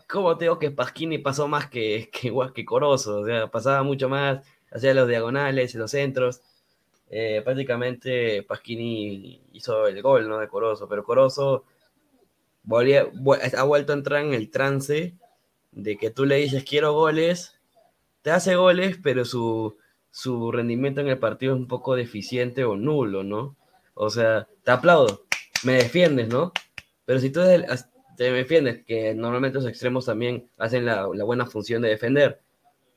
¿cómo 0.08 0.38
te 0.38 0.46
digo 0.46 0.60
que 0.60 0.72
Pasquini 0.72 1.18
pasó 1.18 1.48
más 1.48 1.70
que, 1.70 2.10
que, 2.14 2.34
que 2.54 2.66
Corozo? 2.66 3.20
O 3.22 3.26
sea, 3.26 3.48
pasaba 3.48 3.84
mucho 3.84 4.10
más, 4.10 4.46
hacía 4.72 4.94
los 4.94 5.08
diagonales, 5.08 5.76
los 5.76 5.92
centros. 5.92 6.42
Eh, 7.12 7.42
prácticamente 7.44 8.44
Pasquini 8.44 9.42
hizo 9.54 9.88
el 9.88 10.02
gol, 10.02 10.30
¿no? 10.30 10.38
De 10.38 10.48
Corozo, 10.48 10.88
pero 10.88 11.04
Corozo 11.04 11.66
volvía- 12.64 13.08
ha 13.58 13.64
vuelto 13.64 13.94
a 13.94 13.96
entrar 13.96 14.24
en 14.24 14.34
el 14.34 14.50
trance 14.50 15.16
de 15.72 15.98
que 15.98 16.10
tú 16.10 16.26
le 16.26 16.36
dices 16.36 16.64
quiero 16.64 16.94
goles, 16.94 17.60
te 18.22 18.32
hace 18.32 18.56
goles, 18.56 18.98
pero 19.02 19.26
su, 19.26 19.78
su 20.12 20.52
rendimiento 20.52 21.02
en 21.02 21.08
el 21.08 21.20
partido 21.20 21.54
es 21.54 21.60
un 21.60 21.68
poco 21.68 21.96
deficiente 21.96 22.64
o 22.64 22.76
nulo, 22.76 23.24
¿no? 23.24 23.56
O 23.94 24.10
sea, 24.10 24.48
te 24.64 24.72
aplaudo, 24.72 25.26
me 25.64 25.74
defiendes, 25.74 26.28
¿no? 26.30 26.52
Pero 27.06 27.20
si 27.20 27.30
tú 27.30 27.42
te 28.16 28.32
defiendes, 28.32 28.84
que 28.86 29.14
normalmente 29.14 29.60
los 29.60 29.68
extremos 29.68 30.06
también 30.06 30.50
hacen 30.58 30.86
la, 30.86 31.06
buena 31.06 31.46
función 31.46 31.82
de 31.82 31.90
defender, 31.90 32.42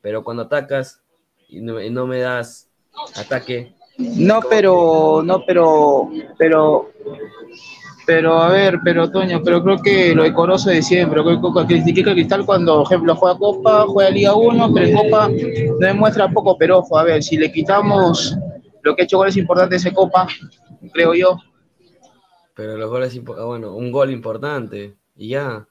pero 0.01 0.23
cuando 0.23 0.43
atacas 0.43 1.01
y 1.47 1.61
no, 1.61 1.79
no 1.79 2.07
me 2.07 2.19
das 2.19 2.69
ataque, 3.15 3.73
No, 3.97 4.41
pero, 4.49 5.21
no, 5.23 5.45
pero, 5.45 6.09
pero, 6.37 6.91
pero, 8.05 8.37
a 8.37 8.49
ver, 8.49 8.79
pero 8.83 9.09
Toño, 9.09 9.41
pero 9.43 9.63
creo 9.63 9.77
que 9.77 10.13
lo 10.13 10.23
de 10.23 10.33
Corozo 10.33 10.69
de 10.69 10.81
siempre, 10.81 11.21
creo 11.23 11.41
que 11.41 11.65
critiqué 11.67 12.09
a 12.09 12.13
Cristal 12.13 12.45
cuando, 12.45 12.77
por 12.77 12.85
ejemplo, 12.87 13.15
juega 13.15 13.37
Copa, 13.37 13.85
juega 13.87 14.09
Liga 14.09 14.35
1, 14.35 14.73
pero 14.73 14.87
en 14.87 14.95
Copa 14.95 15.29
no 15.29 15.87
demuestra 15.87 16.29
poco, 16.29 16.57
pero 16.57 16.79
ojo, 16.79 16.97
a 16.97 17.03
ver, 17.03 17.23
si 17.23 17.37
le 17.37 17.51
quitamos 17.51 18.37
lo 18.81 18.95
que 18.95 19.03
ha 19.03 19.05
hecho 19.05 19.17
goles 19.17 19.37
importantes 19.37 19.85
en 19.85 19.93
Copa, 19.93 20.27
creo 20.91 21.13
yo, 21.13 21.37
Pero 22.55 22.77
los 22.77 22.89
goles, 22.89 23.19
ah, 23.37 23.45
bueno, 23.45 23.75
un 23.75 23.91
gol 23.91 24.11
importante 24.11 24.95
y 25.15 25.29
ya. 25.29 25.67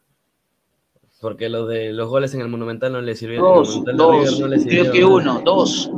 Porque 1.21 1.49
los 1.49 1.69
de 1.69 1.93
los 1.93 2.09
goles 2.09 2.35
en 2.35 2.41
el 2.41 2.49
Monumental 2.49 2.93
no 2.93 3.01
le 3.01 3.15
sirvieron. 3.15 3.45
dos, 3.45 3.83
el 3.87 3.97
dos, 3.97 4.41
no 4.41 4.49
creo 4.65 4.91
que 4.91 5.05
uno, 5.05 5.41
dos. 5.45 5.89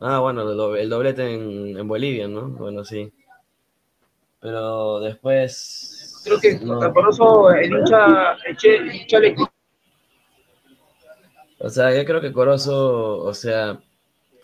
Ah, 0.00 0.18
bueno, 0.18 0.74
el 0.74 0.88
doblete 0.88 1.34
en, 1.34 1.76
en 1.76 1.86
Bolivia, 1.86 2.26
¿no? 2.26 2.48
Bueno, 2.48 2.84
sí. 2.84 3.12
Pero 4.40 5.00
después, 5.00 6.20
Creo 6.24 6.40
que 6.40 6.58
No. 6.58 6.82
a 6.82 6.92
Corozo, 6.92 7.50
el 7.50 7.72
hincha, 7.72 8.36
el 8.44 8.94
hincha 8.94 9.18
le 9.18 9.34
O 11.58 11.68
sea, 11.68 11.94
yo 11.94 12.04
creo 12.04 12.20
que 12.20 12.32
Corozo, 12.32 13.18
o 13.18 13.34
sea, 13.34 13.80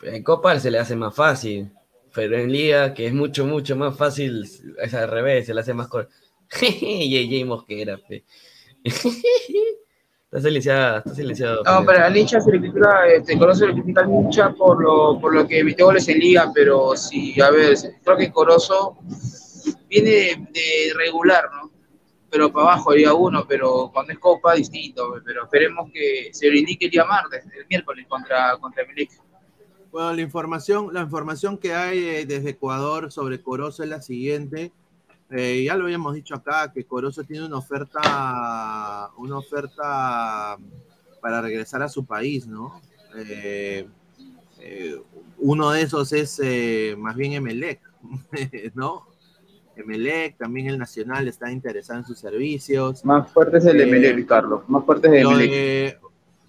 en 0.02 0.22
Copa 0.22 0.58
se 0.58 0.70
le 0.70 0.78
hace 0.78 0.96
más 0.96 1.14
fácil, 1.14 1.70
pero 2.12 2.36
en 2.36 2.50
Liga, 2.50 2.94
que 2.94 3.06
es 3.06 3.14
mucho, 3.14 3.44
mucho 3.44 3.76
más 3.76 3.96
fácil, 3.96 4.44
es 4.80 4.94
al 4.94 5.10
revés, 5.10 5.46
se 5.46 5.54
le 5.54 5.60
hace 5.60 5.74
más 5.74 5.88
corto. 5.88 6.10
JJ 6.60 7.44
Mosquera, 7.44 7.98
pe. 7.98 8.24
Está 10.34 10.48
silenciada, 10.48 10.98
está 10.98 11.14
silenciado. 11.14 11.62
No, 11.62 11.78
pe. 11.80 11.86
pero 11.86 12.04
al 12.06 12.16
hincha 12.16 12.40
se 12.40 12.50
le 12.50 12.58
critica, 12.58 13.06
este, 13.06 13.38
Corozo 13.38 13.60
se 13.60 13.66
le 13.68 13.74
critica 13.74 14.00
al 14.00 14.10
hincha 14.10 14.50
por 14.52 14.82
lo, 14.82 15.20
por 15.20 15.32
lo 15.32 15.46
que 15.46 15.60
emitió 15.60 15.86
goles 15.86 16.08
en 16.08 16.18
liga, 16.18 16.50
pero 16.52 16.96
sí, 16.96 17.40
a 17.40 17.50
ver, 17.50 17.76
creo 18.02 18.16
que 18.16 18.32
Corozo 18.32 18.98
viene 20.02 20.48
de, 20.50 20.92
regular, 20.94 21.44
¿no? 21.52 21.70
Pero 22.30 22.52
para 22.52 22.72
abajo 22.72 22.92
día 22.92 23.14
uno, 23.14 23.46
pero 23.46 23.90
cuando 23.92 24.12
es 24.12 24.18
Copa, 24.18 24.54
distinto, 24.54 25.14
pero 25.24 25.44
esperemos 25.44 25.90
que 25.92 26.30
se 26.32 26.50
le 26.50 26.58
indique 26.58 26.86
el 26.86 26.90
día 26.90 27.04
martes, 27.04 27.44
el 27.44 27.66
miércoles 27.68 28.06
contra, 28.08 28.56
contra 28.58 28.82
Emelec. 28.82 29.10
Bueno, 29.92 30.12
la 30.12 30.22
información, 30.22 30.92
la 30.92 31.02
información 31.02 31.58
que 31.58 31.74
hay 31.74 31.98
eh, 32.04 32.26
desde 32.26 32.50
Ecuador 32.50 33.12
sobre 33.12 33.40
Corozo 33.40 33.84
es 33.84 33.88
la 33.88 34.02
siguiente. 34.02 34.72
Eh, 35.30 35.62
ya 35.64 35.76
lo 35.76 35.84
habíamos 35.84 36.14
dicho 36.14 36.34
acá, 36.34 36.72
que 36.72 36.84
Corozo 36.84 37.22
tiene 37.22 37.46
una 37.46 37.58
oferta, 37.58 39.10
una 39.16 39.38
oferta 39.38 40.58
para 41.20 41.40
regresar 41.40 41.82
a 41.82 41.88
su 41.88 42.04
país, 42.04 42.48
¿no? 42.48 42.80
Eh, 43.16 43.86
uno 45.38 45.70
de 45.70 45.82
esos 45.82 46.12
es 46.12 46.40
más 46.98 47.14
bien 47.14 47.34
Emelec, 47.34 47.80
¿no? 48.74 49.13
Emelec, 49.76 50.36
también 50.36 50.68
el 50.68 50.78
Nacional 50.78 51.26
está 51.28 51.50
interesado 51.50 51.98
en 52.00 52.04
sus 52.06 52.18
servicios. 52.18 53.04
Más 53.04 53.30
fuerte 53.32 53.58
es 53.58 53.64
el 53.66 53.80
Eh, 53.80 53.84
Emelec, 53.84 54.26
Carlos, 54.26 54.62
más 54.68 54.84
fuerte 54.84 55.08
es 55.08 55.14
el 55.14 55.20
Emelec. 55.26 55.50
de- 55.50 55.98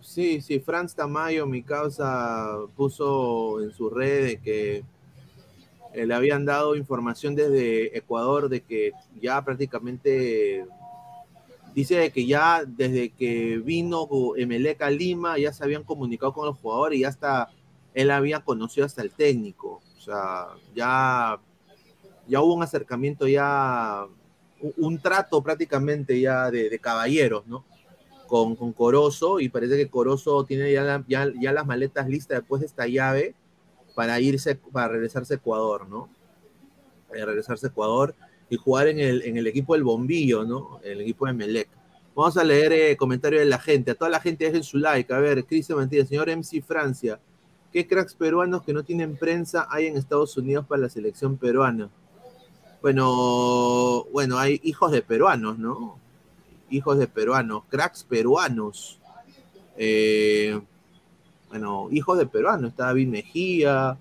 sí, 0.02 0.42
sí, 0.42 0.60
Franz 0.60 0.94
Tamayo, 0.96 1.46
mi 1.48 1.64
causa, 1.64 2.58
puso 2.76 3.62
en 3.62 3.72
su 3.72 3.90
red 3.90 4.26
de 4.28 4.38
que 4.38 4.84
eh, 5.94 6.06
le 6.06 6.14
habían 6.14 6.44
dado 6.46 6.76
información 6.76 7.36
desde 7.36 7.98
Ecuador 7.98 8.50
de 8.50 8.62
que 8.62 8.92
ya 9.22 9.42
prácticamente 9.44 10.66
dice 11.74 11.96
de 11.96 12.12
que 12.12 12.26
ya 12.26 12.64
desde 12.66 13.10
que 13.12 13.62
vino 13.64 14.08
Emelec 14.36 14.82
a 14.82 14.90
Lima 14.90 15.38
ya 15.38 15.52
se 15.54 15.64
habían 15.64 15.84
comunicado 15.84 16.34
con 16.34 16.46
los 16.48 16.58
jugadores 16.58 16.98
y 16.98 17.02
ya 17.04 17.10
hasta 17.10 17.50
él 17.94 18.12
había 18.12 18.42
conocido 18.42 18.86
hasta 18.86 19.02
el 19.02 19.12
técnico. 19.12 19.82
O 19.98 20.02
sea, 20.02 20.48
ya, 20.76 21.40
ya 22.28 22.42
hubo 22.42 22.54
un 22.54 22.64
acercamiento 22.64 23.28
ya, 23.28 24.06
un, 24.78 25.00
trato 25.00 25.42
prácticamente 25.42 26.20
ya 26.20 26.50
de, 26.52 26.80
caballeros, 26.80 27.46
¿no? 27.48 27.66
Con, 28.28 28.56
con 28.56 28.74
Corozo 28.74 29.40
y 29.40 29.50
parece 29.50 29.78
que 29.78 29.88
Corozo 29.88 30.46
tiene 30.46 30.72
ya, 30.72 31.04
ya, 31.08 31.32
ya 31.40 31.54
las 31.54 31.66
maletas 31.66 32.08
listas 32.08 32.40
después 32.40 32.60
de 32.62 32.68
esta 32.68 32.88
llave 32.88 33.36
para 33.94 34.20
irse, 34.20 34.56
para 34.56 34.88
regresarse 34.90 35.36
a 35.36 35.38
Ecuador, 35.38 35.88
¿no? 35.88 36.10
Para 37.08 37.26
regresarse 37.26 37.68
a 37.68 37.70
Ecuador 37.70 38.16
y 38.50 38.58
jugar 38.58 38.88
en 38.88 39.00
el, 39.00 39.22
en 39.24 39.38
el 39.38 39.48
equipo 39.48 39.74
del 39.74 39.84
Bombillo, 39.84 40.44
¿no? 40.44 40.80
El 40.84 41.02
equipo 41.02 41.26
de 41.26 41.34
Melec. 41.34 41.70
Vamos 42.16 42.38
a 42.38 42.44
leer 42.44 42.72
eh, 42.72 42.96
comentarios 42.96 43.42
de 43.42 43.50
la 43.50 43.60
gente. 43.60 43.92
A 43.92 43.96
toda 43.96 44.10
la 44.10 44.22
gente 44.22 44.46
dejen 44.46 44.64
su 44.64 44.78
like. 44.78 45.14
A 45.14 45.20
ver, 45.20 45.46
Cristian 45.46 45.80
Mantilla, 45.80 46.06
señor 46.06 46.30
MC 46.30 46.62
Francia. 46.62 47.20
¿Qué 47.74 47.86
cracks 47.86 48.16
peruanos 48.16 48.64
que 48.64 48.72
no 48.72 48.84
tienen 48.84 49.18
prensa 49.18 49.68
hay 49.70 49.88
en 49.88 49.98
Estados 49.98 50.38
Unidos 50.38 50.66
para 50.66 50.84
la 50.84 50.90
selección 50.90 51.36
peruana? 51.36 51.90
Bueno, 52.82 54.06
bueno, 54.12 54.38
hay 54.38 54.60
hijos 54.64 54.92
de 54.92 55.02
peruanos, 55.02 55.58
¿no? 55.58 55.98
Hijos 56.70 56.98
de 56.98 57.08
peruanos, 57.08 57.64
cracks 57.70 58.04
peruanos. 58.04 59.00
Eh, 59.78 60.60
bueno, 61.50 61.88
hijos 61.92 62.18
de 62.18 62.26
peruanos. 62.26 62.72
Está 62.72 62.86
David 62.86 63.08
Mejía. 63.08 63.98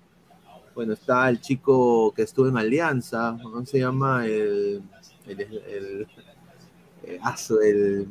Bueno, 0.73 0.93
está 0.93 1.29
el 1.29 1.39
chico 1.41 2.13
que 2.13 2.23
estuvo 2.23 2.47
en 2.47 2.57
Alianza. 2.57 3.37
¿Cómo 3.41 3.65
se 3.65 3.79
llama? 3.79 4.25
El. 4.25 4.83
El. 5.25 5.41
el, 5.41 6.07
el, 7.03 7.19
aso, 7.21 7.61
el-. 7.61 8.07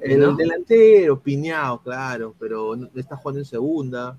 El 0.00 0.36
delantero, 0.36 1.18
Piñao, 1.20 1.80
claro, 1.80 2.34
pero 2.38 2.74
está 2.94 3.16
jugando 3.16 3.40
en 3.40 3.46
segunda. 3.46 4.18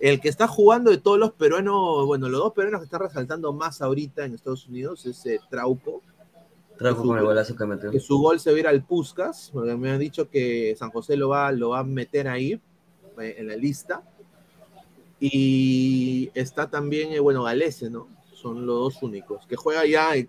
El 0.00 0.20
que 0.20 0.28
está 0.28 0.46
jugando 0.46 0.90
de 0.90 0.98
todos 0.98 1.18
los 1.18 1.32
peruanos, 1.32 2.06
bueno, 2.06 2.28
los 2.28 2.40
dos 2.40 2.52
peruanos 2.52 2.80
que 2.80 2.84
están 2.84 3.00
resaltando 3.00 3.52
más 3.52 3.82
ahorita 3.82 4.24
en 4.24 4.34
Estados 4.34 4.68
Unidos 4.68 5.04
es 5.06 5.26
eh, 5.26 5.40
Trauco, 5.50 6.02
Trajo 6.78 7.02
con 7.02 7.18
el 7.18 7.24
golazo 7.24 7.56
que 7.56 7.66
metió. 7.66 7.90
que 7.90 7.98
su 7.98 8.18
gol 8.18 8.38
se 8.38 8.52
va 8.52 8.56
a 8.56 8.60
ir 8.60 8.68
al 8.68 8.84
Puskas, 8.84 9.50
porque 9.52 9.74
me 9.74 9.90
han 9.90 9.98
dicho 9.98 10.30
que 10.30 10.76
San 10.78 10.90
José 10.90 11.16
lo 11.16 11.30
va, 11.30 11.50
lo 11.50 11.70
va 11.70 11.80
a 11.80 11.84
meter 11.84 12.28
ahí 12.28 12.52
eh, 13.20 13.34
en 13.36 13.48
la 13.48 13.56
lista. 13.56 14.02
Y 15.18 16.30
está 16.34 16.70
también, 16.70 17.12
eh, 17.12 17.18
bueno, 17.18 17.42
Galese, 17.42 17.90
¿no? 17.90 18.06
Son 18.32 18.64
los 18.64 18.78
dos 18.94 19.02
únicos, 19.02 19.44
que 19.48 19.56
juega 19.56 19.84
ya 19.84 20.14
en, 20.14 20.28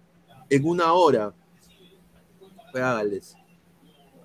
en 0.49 0.67
una 0.67 0.93
hora. 0.93 1.31
Juega 2.71 2.95
Galese. 2.95 3.37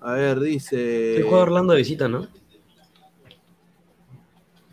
A 0.01 0.13
ver, 0.13 0.39
dice. 0.39 1.17
Sí, 1.17 1.21
juega 1.21 1.43
Orlando 1.43 1.73
de 1.73 1.79
visita, 1.79 2.07
¿no? 2.07 2.27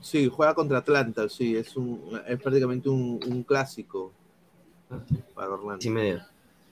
Sí, 0.02 0.28
juega 0.28 0.54
contra 0.54 0.78
Atlanta, 0.78 1.28
sí, 1.28 1.56
es, 1.56 1.76
un, 1.76 2.20
es 2.26 2.38
prácticamente 2.40 2.88
un, 2.88 3.20
un 3.26 3.42
clásico 3.44 4.12
para 5.34 5.50
Orlando. 5.50 5.80
Sí. 5.80 5.92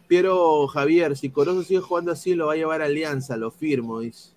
Piero 0.09 0.67
Javier, 0.67 1.17
si 1.17 1.31
Corozo 1.31 1.63
sigue 1.63 1.81
jugando 1.81 2.11
así, 2.11 2.35
lo 2.35 2.49
va 2.49 2.55
a 2.55 2.57
llevar 2.57 2.83
a 2.83 2.87
Alianza, 2.87 3.37
lo 3.37 3.53
firmo. 3.53 4.01
Dice, 4.01 4.33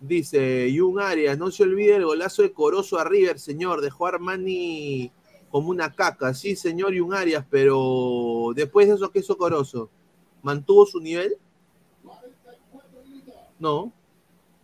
dice 0.00 0.74
Jun 0.76 0.98
Arias, 1.00 1.38
no 1.38 1.52
se 1.52 1.62
olvide 1.62 1.94
el 1.94 2.04
golazo 2.04 2.42
de 2.42 2.52
Corozo 2.52 2.98
a 2.98 3.04
River, 3.04 3.38
señor. 3.38 3.80
Dejó 3.80 4.06
a 4.06 4.08
Armani 4.08 5.12
como 5.50 5.68
una 5.68 5.92
caca. 5.92 6.34
Sí, 6.34 6.56
señor 6.56 6.98
Jun 6.98 7.14
Arias, 7.14 7.46
pero 7.48 8.50
después 8.56 8.88
de 8.88 8.94
eso, 8.94 9.12
¿qué 9.12 9.20
hizo 9.20 9.38
Corozo? 9.38 9.88
¿Mantuvo 10.42 10.84
su 10.84 10.98
nivel? 10.98 11.36
No, 13.60 13.92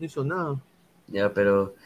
no 0.00 0.04
hizo 0.04 0.24
nada. 0.24 0.60
Ya, 1.06 1.32
pero 1.32 1.76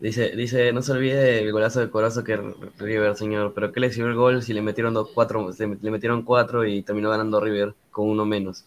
dice, 0.00 0.36
dice, 0.36 0.72
no 0.72 0.82
se 0.82 0.92
olvide 0.92 1.40
el 1.40 1.52
golazo 1.52 1.80
de 1.80 1.90
Corazo 1.90 2.22
que 2.24 2.36
River, 2.78 3.16
señor. 3.16 3.52
Pero 3.54 3.72
¿qué 3.72 3.80
le 3.80 3.90
sirvió 3.92 4.10
el 4.10 4.16
gol 4.16 4.42
si 4.42 4.52
le 4.52 4.62
metieron 4.62 4.94
dos, 4.94 5.10
cuatro, 5.14 5.50
le 5.58 5.90
metieron 5.90 6.22
cuatro 6.22 6.64
y 6.64 6.82
terminó 6.82 7.10
ganando 7.10 7.40
River 7.40 7.74
con 7.90 8.08
uno 8.08 8.24
menos? 8.24 8.64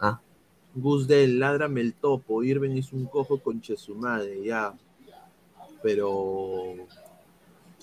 Ah, 0.00 0.20
Gus 0.74 1.08
del, 1.08 1.38
ládrame 1.38 1.80
el 1.80 1.94
topo. 1.94 2.42
Irving 2.42 2.76
hizo 2.76 2.94
un 2.96 3.06
cojo 3.06 3.38
con 3.40 3.60
Chesumade, 3.60 4.44
ya. 4.44 4.72
Pero 5.82 6.74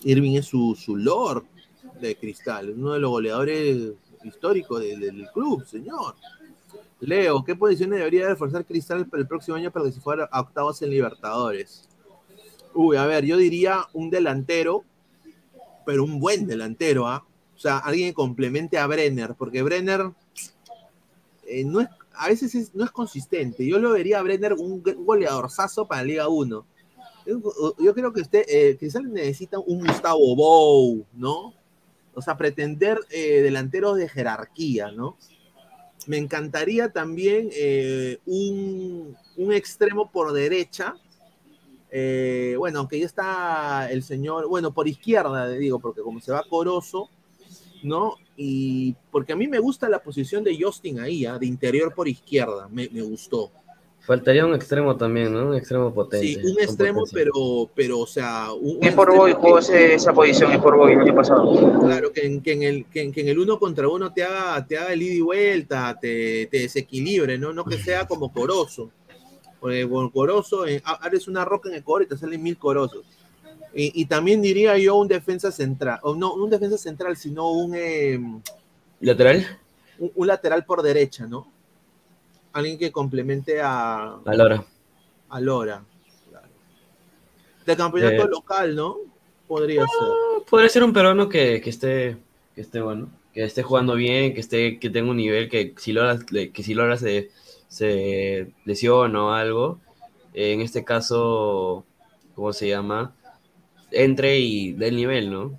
Irving 0.04 0.36
es 0.38 0.46
su, 0.46 0.76
su 0.76 0.96
lord 0.96 1.43
de 2.00 2.16
cristal, 2.16 2.72
uno 2.72 2.93
de 2.93 3.00
los 3.00 3.10
goleadores 3.10 3.93
históricos 4.24 4.82
de- 4.82 4.98
de- 4.98 5.12
del 5.12 5.30
club, 5.32 5.66
señor. 5.66 6.16
Leo, 7.00 7.43
¿qué 7.43 7.56
posiciones 7.56 8.00
debería 8.00 8.28
reforzar 8.28 8.66
Cristal 8.66 9.06
para 9.06 9.22
el 9.22 9.28
próximo 9.28 9.56
año 9.56 9.72
para 9.72 9.86
que 9.86 9.91
se 9.91 10.02
fuera 10.02 10.28
a 10.32 10.41
octavos 10.41 10.82
en 10.82 10.89
Libertadores? 10.89 11.88
Uy, 12.76 12.97
a 12.97 13.05
ver, 13.07 13.26
yo 13.26 13.38
diría 13.38 13.88
un 13.93 14.09
delantero, 14.11 14.84
pero 15.86 16.03
un 16.03 16.19
buen 16.19 16.45
delantero, 16.45 17.07
¿ah? 17.07 17.26
O 17.55 17.57
sea, 17.59 17.78
alguien 17.80 18.09
que 18.09 18.13
complemente 18.13 18.78
a 18.78 18.86
Brenner, 18.88 19.34
porque 19.36 19.63
Brenner 19.63 20.11
eh, 21.47 21.63
no 21.63 21.82
es, 21.82 21.88
a 22.13 22.28
veces 22.30 22.55
es- 22.55 22.73
no 22.76 22.84
es 22.84 22.91
consistente. 22.91 23.65
Yo 23.67 23.80
lo 23.80 23.91
vería 23.91 24.19
a 24.19 24.23
Brenner 24.23 24.53
un, 24.53 24.84
un 24.86 25.05
goleadorzazo 25.05 25.88
para 25.88 26.03
Liga 26.03 26.28
1. 26.28 26.65
Yo, 27.26 27.93
creo 27.95 28.13
que 28.13 28.21
usted, 28.21 28.43
eh, 28.47 28.78
Cristal 28.78 29.11
necesita 29.11 29.57
un 29.57 29.80
Gustavo 29.80 30.36
Bou, 30.36 31.05
¿no? 31.13 31.53
O 32.13 32.21
sea, 32.21 32.38
pretender 32.38 32.99
eh, 33.09 33.41
delanteros 33.41 33.97
de 33.97 34.07
jerarquía, 34.07 34.91
¿no? 34.91 35.17
Me 36.05 36.17
encantaría 36.17 36.89
también 36.91 37.49
eh, 37.53 38.19
un, 38.28 39.17
un 39.38 39.53
extremo 39.53 40.11
por 40.11 40.34
derecha. 40.34 40.95
Eh, 41.98 42.56
bueno, 42.58 42.80
aunque 42.80 43.00
ya 43.00 43.06
está 43.06 43.89
el 43.89 44.04
señor, 44.04 44.50
bueno, 44.50 44.74
por 44.74 44.86
izquierda, 44.86 45.48
digo, 45.48 45.80
porque 45.80 46.02
como 46.02 46.20
se 46.20 46.34
va 46.34 46.43
Corozo, 46.43 47.10
¿no? 47.84 48.16
Y 48.36 48.96
porque 49.12 49.32
a 49.32 49.38
mí 49.38 49.48
me 49.48 49.60
gusta 49.60 49.88
la 49.88 50.04
posición 50.04 50.43
de 50.43 50.58
Justin 50.62 51.00
ahí, 51.00 51.26
¿ah? 51.26 51.39
de 51.39 51.46
interior 51.46 51.93
por 51.93 52.10
izquierda, 52.10 52.68
me, 52.70 52.89
me 52.91 53.02
gustó. 53.02 53.50
faltaría 54.02 54.46
un 54.46 54.54
extremo 54.54 54.98
también, 54.98 55.32
¿no? 55.32 55.48
Un 55.48 55.56
extremo 55.56 55.93
potente. 55.93 56.28
Sí, 56.28 56.36
un 56.36 56.60
extremo, 56.60 57.00
potencia. 57.06 57.32
pero, 57.34 57.70
pero, 57.74 58.00
o 58.00 58.08
sea, 58.08 58.52
un, 58.52 58.76
un 58.76 58.84
Es 58.84 58.93
por 58.93 59.16
Boy, 59.16 59.32
jugó 59.32 59.60
esa 59.60 60.12
posición, 60.14 60.52
es 60.52 60.60
por 60.60 60.76
Boy 60.76 60.91
el 60.91 61.00
año 61.00 61.16
pasado. 61.16 61.80
Claro, 61.80 62.12
que 62.12 62.26
en, 62.26 62.41
que 62.41 62.52
en 62.52 62.64
el, 62.64 62.86
que 62.88 63.04
en, 63.04 63.14
que 63.14 63.22
en 63.22 63.30
el 63.30 63.39
uno 63.39 63.58
contra 63.58 63.88
uno 63.88 64.12
te 64.12 64.22
haga, 64.22 64.68
te 64.68 64.78
haga 64.78 64.91
el 64.91 65.02
ida 65.02 65.14
y 65.14 65.22
vuelta, 65.22 65.98
te, 65.98 66.48
te 66.48 66.60
desequilibre, 66.60 67.38
¿no? 67.38 67.54
No 67.54 67.64
que 67.64 67.78
sea 67.78 68.06
como 68.06 68.34
Corozo. 68.34 68.91
Porque 69.66 69.89
con 69.89 70.11
Corozo, 70.11 70.66
ha- 70.84 70.93
abres 71.03 71.28
una 71.28 71.43
roca 71.43 71.70
en 71.70 71.76
Ecuador 71.76 72.03
y 72.03 72.05
te 72.07 72.16
salen 72.18 72.43
mil 72.43 72.55
Corozos. 72.55 73.03
Y, 73.74 73.99
y 73.99 74.05
también 74.05 74.39
diría 74.39 74.78
yo 74.78 74.95
un 74.95 75.07
defensa 75.07 75.51
central, 75.51 75.97
o 76.03 76.13
no, 76.13 76.36
un 76.36 76.51
defensa 76.51 76.78
central, 76.78 77.18
sino 77.18 77.49
un... 77.49 77.74
eh, 77.74 78.20
¿Lateral? 78.99 79.43
un, 79.97 80.11
un 80.13 80.28
lateral 80.28 80.66
por 80.66 80.84
derecha, 80.84 81.26
¿no? 81.26 81.51
Alguien 82.53 82.78
que 82.78 82.91
complemente 82.91 83.59
a, 83.59 84.18
A 84.24 84.34
Lora. 84.36 84.63
a 85.30 85.41
Lora. 85.41 85.84
claro. 86.30 86.47
De 87.66 87.76
campeonato 87.76 88.24
Eh. 88.24 88.30
local, 88.30 88.76
¿no? 88.76 88.97
Podría 89.47 89.82
ser. 89.82 90.43
Podría 90.47 90.70
ser 90.70 90.84
un 90.84 90.93
peruano 90.93 91.28
que, 91.28 91.59
que 91.59 91.72
esté, 91.72 92.18
que 92.53 92.61
esté 92.61 92.82
bueno, 92.82 93.09
que 93.34 93.43
esté 93.45 93.63
jugando 93.63 93.95
bien, 93.95 94.36
que 94.36 94.41
esté, 94.41 94.78
que 94.78 94.91
tenga 94.91 95.09
un 95.09 95.18
nivel, 95.18 95.49
que 95.49 95.74
si 95.78 95.91
Lora, 95.91 96.20
que 96.24 96.61
si 96.63 96.76
Lora 96.76 96.97
se, 96.97 97.32
se 97.68 98.51
lesiona 98.66 99.24
o 99.24 99.32
algo, 99.32 99.80
eh, 100.34 100.53
en 100.53 100.61
este 100.61 100.84
caso, 100.84 101.86
¿cómo 102.36 102.53
se 102.53 102.68
llama? 102.70 103.13
Entre 103.91 104.39
y 104.39 104.74
dé 104.74 104.89
el 104.89 104.95
nivel, 104.95 105.32
¿no? 105.32 105.57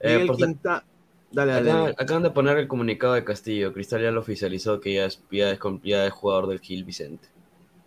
Eh, 0.00 0.24
por- 0.26 0.36
Quinta- 0.36 0.84
Dale, 1.32 1.52
dale. 1.52 1.70
Acá- 1.70 1.80
dale. 1.80 1.94
acaban 1.98 2.22
de 2.22 2.30
poner 2.30 2.56
el 2.58 2.68
comunicado 2.68 3.14
de 3.14 3.24
Castillo. 3.24 3.72
Cristal 3.72 4.00
ya 4.02 4.10
lo 4.10 4.20
oficializó 4.20 4.80
que 4.80 4.94
ya 4.94 5.06
es, 5.06 5.20
ya 5.30 5.50
es, 5.50 5.58
ya 5.82 6.06
es 6.06 6.12
jugador 6.12 6.46
del 6.46 6.60
Gil 6.60 6.84
Vicente. 6.84 7.28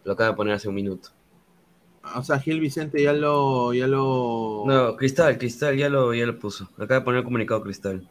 Lo 0.04 0.14
acaba 0.14 0.32
de 0.32 0.36
poner 0.36 0.54
hace 0.54 0.68
un 0.70 0.76
minuto. 0.76 1.10
O 2.16 2.22
sea, 2.24 2.38
Gil 2.40 2.60
Vicente 2.60 3.02
ya 3.02 3.14
lo. 3.14 3.74
Ya 3.74 3.88
lo... 3.88 4.64
No, 4.68 4.96
Cristal, 4.96 5.38
Cristal 5.38 5.78
ya 5.78 5.90
lo, 5.90 6.14
ya 6.14 6.26
lo 6.26 6.38
puso. 6.38 6.66
Acaba 6.78 7.00
de 7.00 7.02
poner 7.02 7.20
el 7.20 7.24
comunicado 7.26 7.62
Cristal. 7.64 8.08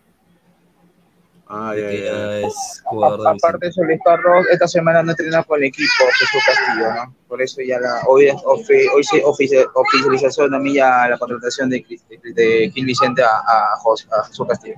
Ah, 1.51 1.75
ya. 1.75 2.41
es 2.41 2.83
jugador 2.85 3.19
del 3.21 3.27
Aparte 3.29 3.59
de 3.67 3.71
eso, 3.71 3.83
Luis 3.83 3.99
Carlos, 4.05 4.47
esta 4.51 4.69
semana 4.69 5.03
no 5.03 5.13
entrena 5.13 5.43
con 5.45 5.59
el 5.59 5.65
equipo 5.69 6.05
Jesús 6.19 6.43
Castillo, 6.47 6.95
¿no? 6.95 7.15
Por 7.27 7.41
eso 7.41 7.63
ya 7.63 7.81
la, 7.81 8.03
hoy, 8.07 8.27
ofi- 8.27 8.89
hoy 8.95 9.03
se 9.05 9.25
ofici- 9.25 9.67
oficializó 9.75 10.49
también 10.51 10.77
ya 10.77 11.09
la 11.09 11.17
contratación 11.19 11.71
de, 11.71 11.85
de, 12.11 12.33
de 12.35 12.71
Gil 12.71 12.85
Vicente 12.85 13.23
a, 13.23 13.29
a, 13.39 14.25
Jesús 14.27 14.47
Castillo. 14.47 14.77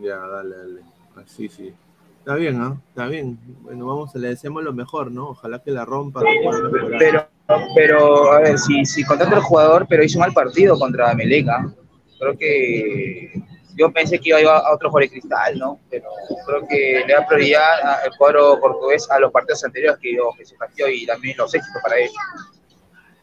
Ya, 0.00 0.16
dale, 0.18 0.56
dale. 0.56 0.80
Así, 1.16 1.48
sí. 1.48 1.74
Está 2.18 2.34
bien, 2.34 2.60
¿ah? 2.60 2.76
Está 2.90 3.06
bien. 3.06 3.38
Bueno, 3.62 3.86
vamos, 3.86 4.14
le 4.14 4.28
deseamos 4.28 4.62
lo 4.62 4.72
mejor, 4.74 5.10
¿no? 5.10 5.30
Ojalá 5.30 5.60
que 5.62 5.70
la 5.70 5.84
rompa. 5.86 6.20
que. 6.20 6.96
Pero, 6.98 7.26
pero 7.74 8.32
a 8.32 8.40
ver, 8.40 8.58
si, 8.58 8.84
si 8.84 9.02
contrata 9.04 9.36
al 9.36 9.42
jugador, 9.42 9.86
pero 9.88 10.04
hizo 10.04 10.18
un 10.18 10.24
mal 10.26 10.34
partido 10.34 10.78
contra 10.78 11.14
Meleca, 11.14 11.72
creo 12.18 12.36
que 12.36 13.42
yo 13.78 13.92
pensé 13.92 14.18
que 14.18 14.30
iba 14.30 14.38
a 14.38 14.40
ir 14.40 14.48
a 14.48 14.74
otro 14.74 14.90
Jorge 14.90 15.08
Cristal, 15.08 15.56
¿no? 15.56 15.78
Pero 15.88 16.08
creo 16.44 16.66
que 16.68 17.04
le 17.06 17.14
da 17.14 17.26
prioridad 17.26 18.02
al 18.04 18.10
cuadro 18.18 18.58
portugués 18.60 19.08
a 19.08 19.20
los 19.20 19.30
partidos 19.30 19.64
anteriores 19.64 20.00
que 20.00 20.10
dio 20.10 20.32
Jesús 20.32 20.58
y 20.92 21.06
también 21.06 21.36
los 21.38 21.54
éxitos 21.54 21.80
para 21.80 21.96
él. 21.96 22.10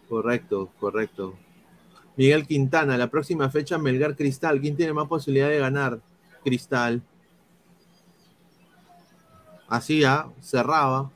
Correcto, 0.07 0.69
correcto. 0.79 1.35
Miguel 2.15 2.47
Quintana, 2.47 2.97
la 2.97 3.09
próxima 3.09 3.49
fecha 3.49 3.77
Melgar 3.77 4.15
Cristal. 4.15 4.61
¿Quién 4.61 4.77
tiene 4.77 4.93
más 4.93 5.07
posibilidad 5.07 5.49
de 5.49 5.59
ganar? 5.59 5.99
Cristal. 6.43 7.01
Así 9.67 9.99
ya, 9.99 10.29
cerraba. 10.39 11.11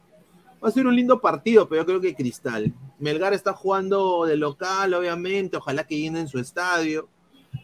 Va 0.62 0.68
a 0.68 0.72
ser 0.72 0.86
un 0.86 0.96
lindo 0.96 1.22
partido, 1.22 1.70
pero 1.70 1.84
yo 1.84 1.86
creo 1.86 2.02
que 2.02 2.16
Cristal. 2.16 2.74
Melgar 2.98 3.34
está 3.34 3.54
jugando 3.54 4.26
de 4.26 4.36
local, 4.36 4.94
obviamente. 4.94 5.56
Ojalá 5.56 5.86
que 5.86 5.98
llenen 5.98 6.28
su 6.28 6.40
estadio, 6.40 7.08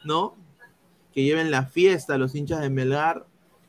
¿no? 0.06 0.38
Que 1.16 1.24
lleven 1.24 1.50
la 1.50 1.66
fiesta 1.66 2.14
a 2.14 2.18
los 2.20 2.36
hinchas 2.36 2.62
de 2.62 2.70
Melgar. 2.70 3.26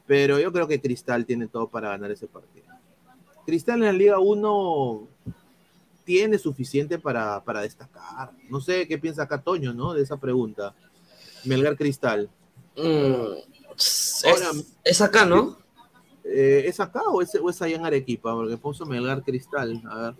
Pero 0.06 0.38
yo 0.38 0.52
creo 0.52 0.68
que 0.68 0.80
Cristal 0.80 1.24
tiene 1.24 1.48
todo 1.48 1.68
para 1.68 1.88
ganar 1.88 2.10
ese 2.10 2.26
partido. 2.26 2.66
Cristal 3.46 3.76
en 3.76 3.84
la 3.86 3.92
Liga 3.92 4.18
1 4.18 5.08
tiene 6.04 6.38
suficiente 6.38 6.98
para, 6.98 7.42
para 7.42 7.62
destacar. 7.62 8.30
No 8.50 8.60
sé 8.60 8.86
qué 8.86 8.98
piensa 8.98 9.22
acá 9.24 9.40
Toño, 9.42 9.72
¿no? 9.72 9.94
De 9.94 10.02
esa 10.02 10.16
pregunta. 10.18 10.74
Melgar 11.44 11.76
Cristal. 11.76 12.28
Mm, 12.76 13.38
es, 13.76 14.22
Ahora- 14.26 14.50
es 14.84 15.00
acá, 15.00 15.24
¿no? 15.24 15.58
Eh, 16.24 16.64
¿Es 16.66 16.78
acá 16.80 17.02
o 17.08 17.22
es, 17.22 17.34
o 17.36 17.48
es 17.50 17.62
allá 17.62 17.76
en 17.76 17.86
Arequipa? 17.86 18.32
Porque 18.34 18.56
puso 18.56 18.84
Melgar 18.86 19.22
Cristal. 19.22 19.80
A 19.88 19.98
ver. 20.02 20.14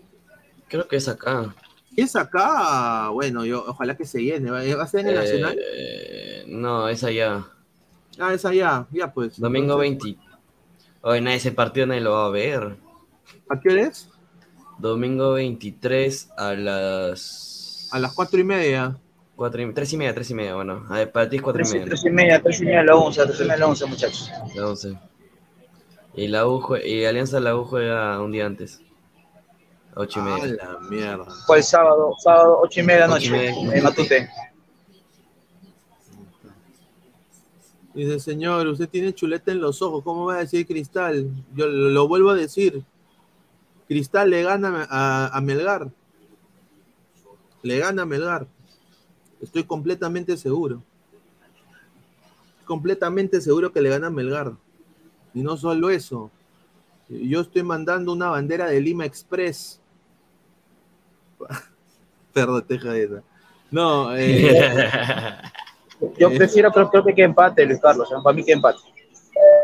Creo 0.67 0.87
que 0.87 0.95
es 0.97 1.07
acá. 1.07 1.53
Es 1.95 2.15
acá, 2.15 3.09
bueno, 3.09 3.45
yo 3.45 3.63
ojalá 3.67 3.95
que 3.97 4.05
se 4.05 4.21
llene. 4.21 4.51
¿Va 4.51 4.63
va 4.75 4.83
a 4.83 4.87
ser 4.87 5.01
en 5.01 5.07
el 5.07 5.13
Eh, 5.15 5.19
Nacional? 5.19 5.59
No, 6.47 6.87
es 6.89 7.03
allá. 7.03 7.45
Ah, 8.19 8.33
es 8.33 8.45
allá. 8.45 8.87
Ya 8.91 9.13
pues. 9.13 9.39
Domingo 9.39 9.81
Entonces, 9.81 10.15
20. 10.15 10.27
Hoy 11.01 11.21
nadie 11.21 11.37
ese 11.37 11.51
partido 11.51 11.85
nadie 11.87 12.01
lo 12.01 12.11
va 12.13 12.25
a 12.25 12.29
ver. 12.29 12.77
¿A 13.49 13.59
qué 13.59 13.69
hora 13.69 13.81
es? 13.83 14.09
Domingo 14.79 15.33
23 15.33 16.29
a 16.37 16.53
las. 16.53 17.89
A 17.91 17.99
las 17.99 18.13
cuatro 18.13 18.39
y 18.39 18.43
media. 18.43 18.97
Cuatro 19.35 19.61
y, 19.61 19.71
tres 19.73 19.93
y 19.93 19.97
media, 19.97 20.13
tres 20.15 20.29
y 20.31 20.33
media, 20.33 20.55
bueno. 20.55 20.85
A 20.89 20.95
ver, 20.95 21.11
para 21.11 21.29
ti 21.29 21.35
es 21.37 21.41
cuatro 21.43 21.61
y 21.61 21.63
Tres, 21.65 21.73
media. 21.73 21.85
¿no? 21.85 21.89
tres 21.91 22.05
y 22.05 22.09
media, 22.09 22.41
tres 22.41 22.59
y 22.61 22.65
media 22.65 22.79
a 22.79 22.83
la 22.83 22.95
once, 22.95 23.23
tres 23.23 23.37
y 23.37 23.41
media 23.43 23.53
a 23.53 23.57
la 23.59 23.67
once, 23.67 23.85
muchachos. 23.85 24.31
La 24.55 24.67
11. 24.67 24.99
Y 26.15 26.27
la 26.27 26.47
U 26.47 26.59
jue- 26.59 26.83
y 26.83 27.05
Alianza 27.05 27.39
la 27.39 27.55
U 27.55 27.63
juega 27.63 28.19
un 28.19 28.31
día 28.31 28.47
antes. 28.47 28.81
A 29.95 30.01
Ocho 30.01 30.19
y 30.19 30.23
Ah, 30.23 30.37
media. 30.39 30.55
la 30.55 30.79
mierda. 30.89 31.25
Fue 31.45 31.57
el 31.57 31.63
sábado, 31.63 32.13
sábado, 32.17 32.59
ocho 32.61 32.79
y 32.79 32.83
media 32.83 33.03
de 33.03 33.07
la 33.07 33.19
y 33.19 33.29
noche, 33.29 33.31
media. 33.31 33.77
en 33.77 33.83
Matute. 33.83 34.29
Dice, 37.97 38.19
señor, 38.19 38.67
usted 38.67 38.87
tiene 38.87 39.11
chuleta 39.11 39.51
en 39.51 39.59
los 39.59 39.81
ojos. 39.81 40.03
¿Cómo 40.03 40.25
va 40.25 40.35
a 40.35 40.39
decir 40.41 40.67
Cristal? 40.67 41.31
Yo 41.55 41.65
lo, 41.65 42.07
vuelvo 42.07 42.29
a 42.29 42.35
decir. 42.35 42.83
Cristal 43.87 44.29
le 44.29 44.43
gana 44.43 44.85
a, 44.87 45.35
a 45.35 45.41
Melgar. 45.41 45.89
Le 47.63 47.79
gana 47.79 48.03
a 48.03 48.05
Melgar. 48.05 48.45
Estoy 49.41 49.63
completamente 49.63 50.37
seguro. 50.37 50.83
Completamente 52.65 53.41
seguro 53.41 53.73
que 53.73 53.81
le 53.81 53.89
gana 53.89 54.07
a 54.07 54.11
Melgar. 54.11 54.53
Y 55.33 55.41
no 55.41 55.57
solo 55.57 55.89
eso. 55.89 56.29
Yo 57.09 57.41
estoy 57.41 57.63
mandando 57.63 58.13
una 58.13 58.29
bandera 58.29 58.67
de 58.67 58.79
Lima 58.79 59.05
Express. 59.05 59.81
Perdón, 62.31 62.63
teja 62.67 62.95
esa. 62.95 63.23
No, 63.71 64.15
eh, 64.15 65.41
Yo 66.17 66.29
Eh. 66.29 66.37
prefiero, 66.37 66.71
creo, 66.71 66.89
creo 66.89 67.03
que 67.05 67.15
que 67.15 67.23
empate, 67.23 67.65
Luis 67.65 67.79
Carlos, 67.81 68.09
¿eh? 68.11 68.15
para 68.23 68.35
mí 68.35 68.43
que 68.43 68.51
empate. 68.53 68.79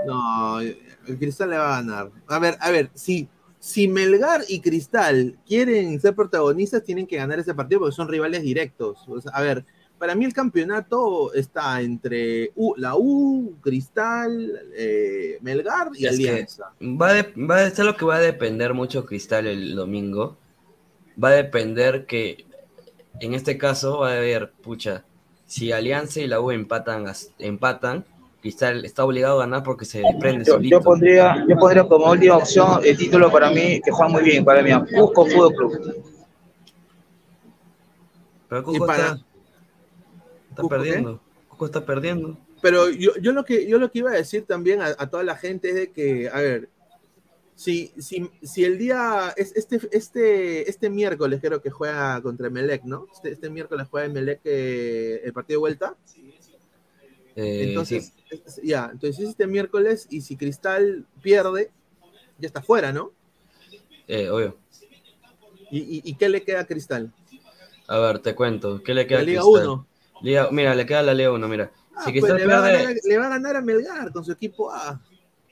No, 0.06 0.60
el 0.60 0.78
Cristal 1.20 1.50
le 1.52 1.58
va 1.58 1.78
a 1.78 1.82
ganar. 1.82 2.10
A 2.28 2.40
ver, 2.40 2.58
a 2.60 2.72
ver, 2.72 2.90
si, 2.94 3.28
si 3.60 3.88
Melgar 3.88 4.42
y 4.48 4.60
Cristal 4.62 5.38
quieren 5.46 6.00
ser 6.00 6.16
protagonistas, 6.16 6.84
tienen 6.84 7.08
que 7.08 7.18
ganar 7.18 7.40
ese 7.40 7.54
partido 7.54 7.82
porque 7.82 7.96
son 7.96 8.08
rivales 8.08 8.42
directos. 8.44 9.00
O 9.08 9.20
sea, 9.22 9.32
a 9.34 9.42
ver, 9.42 9.66
para 9.98 10.16
mí 10.16 10.26
el 10.26 10.34
campeonato 10.34 11.34
está 11.34 11.82
entre 11.82 12.52
U- 12.56 12.74
la 12.78 12.96
U, 12.96 13.56
Cristal, 13.62 14.60
eh, 14.76 15.38
Melgar 15.42 15.90
y 15.94 16.06
Es 16.06 16.14
Alianza. 16.14 16.74
va, 16.82 17.10
a 17.10 17.14
de- 17.14 17.34
va 17.38 17.64
a 17.64 17.70
ser 17.70 17.86
lo 17.86 17.96
que 17.96 18.06
va 18.06 18.16
a 18.16 18.20
depender 18.22 18.74
mucho 18.74 19.06
Cristal 19.06 19.48
el 19.48 19.76
domingo. 19.76 20.38
Va 21.22 21.30
a 21.30 21.34
depender 21.34 22.06
que, 22.06 22.46
en 23.20 23.34
este 23.34 23.58
caso, 23.58 24.00
va 24.00 24.14
a 24.14 24.18
haber, 24.18 24.52
pucha, 24.52 25.06
si 25.46 25.72
Alianza 25.72 26.20
y 26.22 26.28
la 26.28 26.40
U 26.42 26.52
empatan, 26.52 27.06
empatan 27.40 28.06
Cristal 28.42 28.84
está 28.84 29.06
obligado 29.06 29.38
a 29.42 29.46
ganar 29.46 29.64
porque 29.64 29.86
se 29.86 30.00
desprende 30.02 30.44
Yo, 30.44 30.54
solito. 30.56 30.78
yo 30.78 30.84
pondría, 30.84 31.46
yo 31.48 31.56
pondría 31.56 31.84
como 31.88 32.12
última 32.12 32.38
opción 32.38 32.82
el 32.84 32.98
título 32.98 33.32
para 33.32 33.50
mí, 33.52 33.80
que 33.82 33.90
juega 33.92 34.12
muy 34.12 34.24
bien, 34.24 34.44
para 34.44 34.62
mí, 34.62 34.70
Cusco 34.94 35.26
Fútbol 35.26 35.54
Club. 35.56 36.04
Pero 38.50 38.64
Cusco 38.64 38.86
para- 38.86 39.04
está, 39.04 39.16
está 40.50 40.62
¿Cusco 40.62 40.70
qué? 40.70 40.76
perdiendo. 40.76 41.20
Cusco 41.48 41.66
está 41.66 41.86
perdiendo. 41.86 42.38
Pero 42.62 42.90
yo, 42.90 43.12
yo, 43.22 43.32
lo 43.34 43.44
que, 43.46 43.68
yo 43.68 43.78
lo 43.78 43.92
que 43.92 44.00
iba 44.00 44.12
a 44.12 44.16
decir 44.16 44.46
también 44.46 44.82
a, 44.82 44.88
a 44.98 45.10
toda 45.10 45.24
la 45.24 45.36
gente 45.36 45.70
es 45.70 45.76
de 45.76 45.92
que, 45.92 46.30
a 46.30 46.40
ver, 46.40 46.70
si, 47.56 47.92
si, 47.98 48.30
si 48.42 48.64
el 48.66 48.78
día, 48.78 49.34
es, 49.38 49.56
este, 49.56 49.80
este, 49.92 50.70
este 50.70 50.90
miércoles 50.90 51.40
creo 51.42 51.62
que 51.62 51.70
juega 51.70 52.22
contra 52.22 52.50
Melec, 52.50 52.84
¿no? 52.84 53.08
Este, 53.14 53.32
este 53.32 53.50
miércoles 53.50 53.88
juega 53.90 54.10
Melec 54.10 54.42
eh, 54.44 55.22
el 55.24 55.34
partido 55.34 55.58
de 55.58 55.62
vuelta. 55.62 55.96
Eh, 57.36 57.66
Entonces, 57.70 58.14
sí. 58.30 58.38
es- 58.46 58.62
ya, 58.64 58.90
entonces 58.92 59.20
es 59.24 59.30
este 59.30 59.48
miércoles 59.48 60.08
y 60.10 60.22
si 60.22 60.36
Cristal 60.36 61.06
pierde, 61.22 61.72
ya 62.38 62.48
está 62.48 62.62
fuera, 62.62 62.92
¿no? 62.92 63.12
Eh, 64.08 64.30
obvio. 64.30 64.58
¿Y, 65.72 65.80
y, 65.80 66.02
y 66.04 66.16
qué 66.16 66.30
le 66.30 66.44
queda 66.44 66.62
a 66.62 66.66
Cristal? 66.68 67.12
A 67.88 67.98
ver, 68.00 68.20
te 68.20 68.36
cuento. 68.36 68.82
¿Qué 68.84 68.94
le 68.94 69.08
queda 69.08 69.20
La 69.20 69.24
a 69.24 69.26
Liga 69.26 69.42
Cristal? 69.42 69.68
1. 69.68 69.88
Liga- 70.22 70.50
mira, 70.52 70.76
le 70.76 70.86
queda 70.86 71.02
la 71.04 71.14
Liga 71.14 71.32
1, 71.32 71.48
mira. 71.48 71.72
Ah, 71.96 72.06
si 72.06 72.20
pues 72.20 72.34
le, 72.34 72.46
va 72.48 72.58
a 72.58 72.62
ganar, 72.72 72.96
le 73.04 73.18
va 73.18 73.26
a 73.26 73.30
ganar 73.30 73.56
a 73.56 73.62
Melgar 73.62 74.12
con 74.12 74.24
su 74.26 74.32
equipo 74.32 74.72
A. 74.72 75.00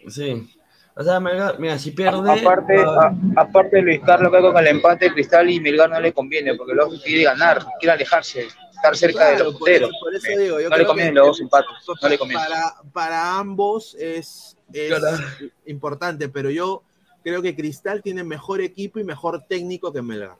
sí. 0.07 0.49
O 0.95 1.03
sea, 1.03 1.19
Melgar- 1.19 1.57
mira, 1.57 1.79
si 1.79 1.91
pierde, 1.91 2.29
Aparte, 2.41 2.77
a- 2.77 3.13
aparte 3.37 3.77
de 3.77 3.81
Luis 3.81 4.01
Carlos, 4.01 4.31
que 4.31 4.41
con 4.41 4.57
el 4.57 4.67
empate 4.67 5.05
de 5.05 5.13
Cristal 5.13 5.49
y 5.49 5.59
Melgar 5.59 5.89
no 5.89 5.99
le 5.99 6.13
conviene, 6.13 6.55
porque 6.55 6.73
luego 6.73 6.91
quiere 7.03 7.23
ganar, 7.23 7.65
quiere 7.79 7.93
alejarse, 7.93 8.47
estar 8.75 8.95
cerca 8.97 9.29
de 9.29 9.35
Claro, 9.35 9.51
los 9.51 9.57
por 9.59 9.69
eso, 9.69 9.87
punteros. 9.87 9.99
por 10.01 10.15
eso 10.15 10.39
digo, 10.41 10.59
yo 10.59 10.69
No 10.69 10.77
le 10.77 10.83
creo 10.83 10.95
que- 10.95 11.11
los 11.13 11.27
dos 11.27 11.39
empates, 11.41 11.69
no 12.01 12.09
le 12.09 12.17
conviene. 12.17 12.43
para, 12.43 12.75
para 12.91 13.37
ambos 13.39 13.95
es, 13.95 14.57
es 14.73 14.89
Claro. 14.99 15.17
importante, 15.65 16.27
pero 16.27 16.49
yo 16.49 16.83
creo 17.23 17.41
que 17.41 17.55
Cristal 17.55 18.01
tiene 18.01 18.23
mejor 18.25 18.59
equipo 18.61 18.99
y 18.99 19.03
mejor 19.05 19.45
técnico 19.47 19.93
que 19.93 20.01
Melgar. 20.01 20.35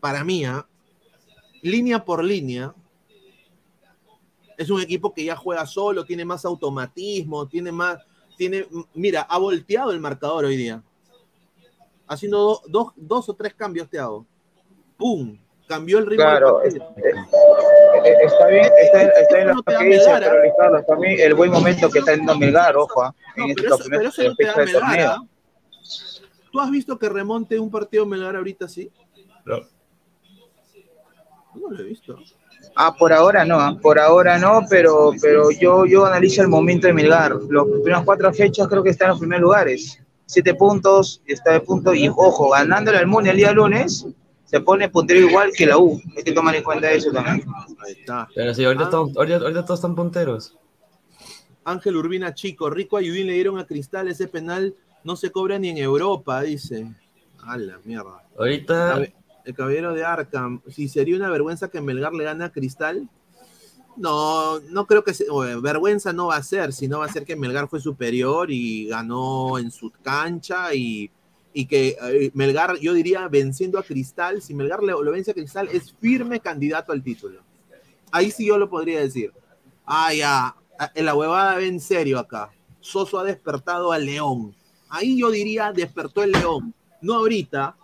Para 0.00 0.22
mí, 0.22 0.44
¿ah? 0.44 0.66
línea 1.62 2.04
por 2.04 2.22
línea, 2.22 2.74
es 4.58 4.68
un 4.68 4.82
equipo 4.82 5.14
que 5.14 5.24
ya 5.24 5.34
juega 5.34 5.64
solo, 5.66 6.04
tiene 6.04 6.26
más 6.26 6.44
automatismo, 6.44 7.48
tiene 7.48 7.72
más, 7.72 7.98
tiene, 8.36 8.66
mira, 8.94 9.22
ha 9.22 9.38
volteado 9.38 9.90
el 9.92 10.00
marcador 10.00 10.44
hoy 10.44 10.56
día. 10.56 10.82
Haciendo 12.06 12.38
do- 12.38 12.62
dos, 12.66 12.92
dos 12.96 13.28
o 13.30 13.34
tres 13.34 13.54
cambios 13.54 13.88
te 13.88 13.98
hago. 13.98 14.26
¡Pum! 14.96 15.38
Cambió 15.66 15.98
el 15.98 16.06
ritmo. 16.06 16.24
Claro, 16.24 16.58
del 16.60 16.78
partido. 16.78 17.08
Eh, 18.04 18.14
Está 18.24 18.46
bien, 18.48 18.70
está, 18.82 19.02
está 19.02 19.40
en 19.40 19.48
dice, 19.56 19.80
Melgar, 19.88 20.22
pero. 20.22 20.40
Luis 20.40 20.52
Carlos, 20.58 20.86
también 20.86 21.20
el 21.20 21.34
buen 21.34 21.50
momento 21.50 21.88
que 21.88 22.00
está 22.00 22.10
teniendo 22.12 22.36
Melgar, 22.38 22.76
ojo, 22.76 23.02
en 23.04 23.12
No, 23.36 23.46
esta 23.48 23.62
pero, 23.62 23.74
eso, 23.74 23.78
primera 23.78 23.98
pero 23.98 24.08
eso 24.10 24.22
no 24.24 24.34
te 24.36 24.44
da 24.44 24.54
del 24.56 24.66
Melgar. 24.66 25.00
¿ah? 25.00 25.18
¿Tú 26.52 26.60
has 26.60 26.70
visto 26.70 26.98
que 26.98 27.08
remonte 27.08 27.58
un 27.58 27.70
partido 27.70 28.04
Melgar 28.04 28.36
ahorita 28.36 28.66
así? 28.66 28.90
No 31.54 31.70
lo 31.70 31.80
he 31.80 31.84
visto. 31.84 32.18
Ah, 32.76 32.94
por 32.96 33.12
ahora 33.12 33.44
no, 33.44 33.60
ah, 33.60 33.78
por 33.80 33.98
ahora 33.98 34.36
no, 34.38 34.62
pero, 34.68 35.12
pero 35.20 35.50
yo, 35.52 35.86
yo 35.86 36.06
analizo 36.06 36.42
el 36.42 36.48
momento 36.48 36.86
de 36.88 36.92
Melgar. 36.92 37.32
Las 37.48 37.64
primeras 37.66 38.02
cuatro 38.04 38.32
fechas 38.32 38.66
creo 38.68 38.82
que 38.82 38.90
está 38.90 39.04
en 39.04 39.10
los 39.10 39.18
primeros 39.20 39.42
lugares. 39.42 40.00
Siete 40.26 40.54
puntos, 40.54 41.22
está 41.26 41.52
de 41.52 41.60
punto, 41.60 41.94
y 41.94 42.08
ojo, 42.08 42.50
ganándole 42.50 42.98
al 42.98 43.06
Muni 43.06 43.28
el 43.28 43.36
día 43.36 43.52
lunes, 43.52 44.06
se 44.44 44.60
pone 44.60 44.88
puntero 44.88 45.20
igual 45.20 45.50
que 45.56 45.66
la 45.66 45.78
U. 45.78 46.00
Hay 46.16 46.24
que 46.24 46.32
tomar 46.32 46.56
en 46.56 46.64
cuenta 46.64 46.90
eso 46.90 47.12
también. 47.12 47.44
Ahí 47.84 47.92
está. 47.92 48.26
Pero 48.34 48.54
sí, 48.54 48.64
ahorita, 48.64 48.84
Ah. 48.84 48.86
estamos- 48.86 49.16
ahorita, 49.16 49.36
ahorita 49.36 49.64
todos 49.64 49.78
están 49.78 49.94
punteros. 49.94 50.56
Ángel 51.64 51.96
Urbina 51.96 52.34
Chico, 52.34 52.68
Rico 52.70 52.96
Ayudín 52.96 53.26
le 53.26 53.34
dieron 53.34 53.58
a 53.58 53.66
Cristal 53.66 54.08
ese 54.08 54.26
penal, 54.28 54.74
no 55.02 55.16
se 55.16 55.30
cobra 55.30 55.58
ni 55.58 55.68
en 55.68 55.78
Europa, 55.78 56.40
dice. 56.42 56.90
A 57.46 57.56
la 57.56 57.78
mierda. 57.84 58.22
Ahorita, 58.38 59.02
El 59.44 59.54
caballero 59.54 59.92
de 59.92 60.04
Arkham, 60.04 60.60
si 60.68 60.88
sería 60.88 61.16
una 61.16 61.30
vergüenza 61.30 61.68
que 61.68 61.80
Melgar 61.80 62.12
le 62.14 62.24
gane 62.24 62.44
a 62.44 62.50
Cristal. 62.52 63.08
No, 63.96 64.58
no 64.70 64.86
creo 64.86 65.04
que 65.04 65.14
se- 65.14 65.24
eh, 65.24 65.56
vergüenza 65.60 66.12
no 66.12 66.26
va 66.28 66.36
a 66.36 66.42
ser, 66.42 66.72
sino 66.72 66.98
va 67.00 67.06
a 67.06 67.12
ser 67.12 67.24
que 67.24 67.36
Melgar 67.36 67.68
fue 67.68 67.80
superior 67.80 68.50
y 68.50 68.86
ganó 68.88 69.58
en 69.58 69.70
su 69.70 69.90
cancha 70.02 70.74
y, 70.74 71.10
y 71.52 71.66
que 71.66 71.96
eh, 72.02 72.30
Melgar, 72.34 72.76
yo 72.80 72.92
diría, 72.92 73.28
venciendo 73.28 73.78
a 73.78 73.84
Cristal, 73.84 74.42
si 74.42 74.52
Melgar 74.54 74.82
le- 74.82 74.92
lo 74.92 75.10
vence 75.12 75.30
a 75.30 75.34
Cristal, 75.34 75.68
es 75.70 75.94
firme 76.00 76.40
candidato 76.40 76.90
al 76.90 77.02
título. 77.02 77.40
Ahí 78.10 78.30
sí 78.30 78.46
yo 78.46 78.58
lo 78.58 78.68
podría 78.68 79.00
decir. 79.00 79.32
Ah, 79.86 80.12
ya, 80.12 80.56
en 80.94 81.04
la 81.04 81.14
huevada 81.14 81.56
ve 81.56 81.66
en 81.68 81.78
serio 81.80 82.18
acá. 82.18 82.50
Soso 82.80 83.18
ha 83.18 83.24
despertado 83.24 83.92
al 83.92 84.06
León. 84.06 84.54
Ahí 84.88 85.18
yo 85.18 85.30
diría, 85.30 85.72
despertó 85.72 86.22
el 86.22 86.32
León. 86.32 86.74
No 87.00 87.14
ahorita. 87.14 87.76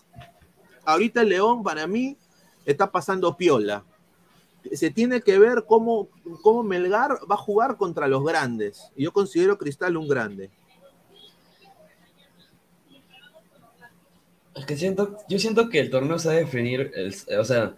Ahorita 0.93 1.23
el 1.23 1.31
León, 1.31 1.63
para 1.63 1.87
mí, 1.87 2.17
está 2.65 2.91
pasando 2.91 3.37
piola. 3.37 3.85
Se 4.73 4.91
tiene 4.91 5.23
que 5.23 5.39
ver 5.39 5.65
cómo, 5.67 6.09
cómo 6.43 6.63
Melgar 6.63 7.13
va 7.31 7.35
a 7.35 7.39
jugar 7.39 7.77
contra 7.77 8.09
los 8.09 8.25
grandes. 8.25 8.91
Yo 8.97 9.13
considero 9.13 9.57
Cristal 9.57 9.97
un 9.97 10.09
grande. 10.09 10.51
es 14.61 14.67
que 14.67 14.77
siento, 14.77 15.17
yo 15.29 15.39
siento 15.39 15.69
que 15.69 15.81
el 15.81 15.91
torneo 15.91 16.19
se 16.19 16.29
va 16.29 16.35
a 16.35 16.39
definir, 16.39 16.93
o 17.39 17.45
sea, 17.45 17.75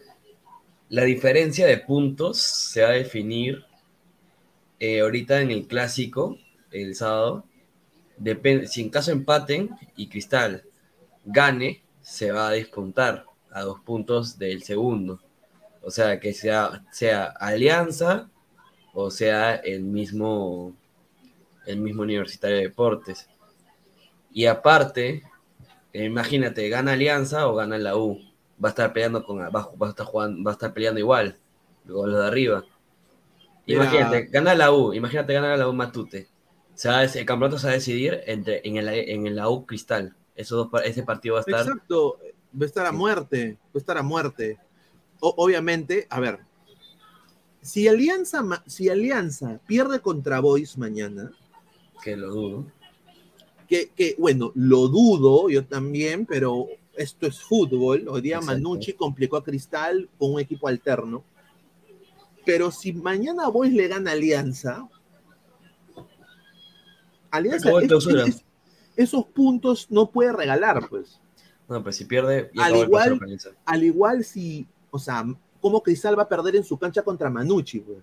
la 0.88 1.04
diferencia 1.04 1.66
de 1.66 1.78
puntos 1.78 2.38
se 2.38 2.82
va 2.82 2.88
a 2.88 2.92
definir 2.92 3.64
eh, 4.80 5.00
ahorita 5.00 5.40
en 5.40 5.50
el 5.50 5.66
clásico, 5.66 6.36
el 6.70 6.94
sábado. 6.94 7.44
Depende, 8.18 8.66
si 8.66 8.82
en 8.82 8.90
caso 8.90 9.12
empaten 9.12 9.70
y 9.96 10.08
Cristal 10.08 10.64
gane, 11.24 11.82
se 12.12 12.30
va 12.30 12.48
a 12.48 12.50
despuntar 12.50 13.24
a 13.50 13.62
dos 13.62 13.80
puntos 13.80 14.38
del 14.38 14.62
segundo. 14.62 15.18
O 15.80 15.90
sea, 15.90 16.20
que 16.20 16.34
sea, 16.34 16.84
sea 16.92 17.24
Alianza 17.24 18.28
o 18.92 19.10
sea 19.10 19.54
el 19.54 19.82
mismo, 19.84 20.74
el 21.64 21.78
mismo 21.78 22.02
Universitario 22.02 22.58
de 22.58 22.64
Deportes. 22.64 23.30
Y 24.30 24.44
aparte, 24.44 25.22
eh, 25.94 26.04
imagínate, 26.04 26.68
gana 26.68 26.92
Alianza 26.92 27.48
o 27.48 27.54
gana 27.54 27.78
la 27.78 27.96
U. 27.96 28.20
Va 28.62 28.68
a 28.68 28.72
estar 28.72 28.92
peleando 28.92 29.24
con 29.24 29.40
abajo, 29.40 29.74
va 29.78 29.86
a 29.86 29.90
estar 29.90 30.04
jugando, 30.04 30.44
va 30.44 30.50
a 30.50 30.54
estar 30.54 30.74
peleando 30.74 31.00
igual, 31.00 31.38
con 31.86 32.10
los 32.10 32.20
de 32.20 32.26
arriba. 32.26 32.64
Imagínate, 33.64 34.26
gana 34.26 34.54
la 34.54 34.70
U, 34.70 34.92
imagínate 34.92 35.32
gana 35.32 35.56
la 35.56 35.66
U 35.66 35.72
Matute. 35.72 36.28
El 36.84 37.24
campeonato 37.24 37.58
se 37.58 37.68
va 37.68 37.72
a 37.72 37.76
decidir 37.76 38.20
entre, 38.26 38.60
en, 38.64 38.76
el, 38.76 38.88
en 38.88 39.26
el 39.26 39.36
la 39.36 39.48
U 39.48 39.64
Cristal. 39.64 40.14
Esos 40.34 40.70
dos, 40.70 40.82
ese 40.84 41.02
partido 41.02 41.34
va 41.34 41.40
a 41.40 41.42
estar. 41.42 41.60
Exacto. 41.60 42.18
Va 42.54 42.64
a 42.64 42.66
estar 42.66 42.86
a 42.86 42.92
muerte. 42.92 43.58
Va 43.66 43.70
a 43.74 43.78
estar 43.78 43.98
a 43.98 44.02
muerte. 44.02 44.58
O- 45.20 45.34
obviamente, 45.36 46.06
a 46.10 46.20
ver. 46.20 46.40
Si 47.60 47.86
Alianza, 47.86 48.42
si 48.66 48.88
Alianza 48.88 49.60
pierde 49.66 50.00
contra 50.00 50.40
Boys 50.40 50.76
mañana, 50.78 51.30
Que 52.02 52.16
lo 52.16 52.30
dudo. 52.32 52.66
que, 53.68 53.90
que, 53.90 54.16
bueno, 54.18 54.50
lo 54.56 54.88
dudo 54.88 55.48
yo 55.48 55.64
también, 55.64 56.26
pero 56.26 56.66
esto 56.94 57.26
es 57.26 57.40
fútbol. 57.40 58.06
Hoy 58.08 58.20
día 58.20 58.36
Exacto. 58.38 58.52
Manucci 58.58 58.92
complicó 58.94 59.36
a 59.36 59.44
Cristal 59.44 60.08
con 60.18 60.32
un 60.34 60.40
equipo 60.40 60.66
alterno. 60.68 61.24
Pero 62.44 62.72
si 62.72 62.92
mañana 62.92 63.48
Boys 63.48 63.72
le 63.72 63.86
gana 63.86 64.10
Alianza, 64.10 64.88
Alianza 67.30 67.70
es- 67.80 68.06
es- 68.28 68.44
esos 68.96 69.24
puntos 69.26 69.86
no 69.90 70.10
puede 70.10 70.32
regalar, 70.32 70.88
pues. 70.88 71.20
No, 71.68 71.82
pero 71.82 71.92
si 71.92 72.04
pierde, 72.04 72.50
ya 72.54 72.66
Al 72.66 72.76
igual-. 72.76 73.20
Al 73.64 73.84
igual 73.84 74.24
si, 74.24 74.66
o 74.90 74.98
sea, 74.98 75.24
¿cómo 75.60 75.82
Cristal 75.82 76.18
va 76.18 76.24
a 76.24 76.28
perder 76.28 76.56
en 76.56 76.64
su 76.64 76.78
cancha 76.78 77.02
contra 77.02 77.30
Manucci? 77.30 77.80
pues? 77.80 77.98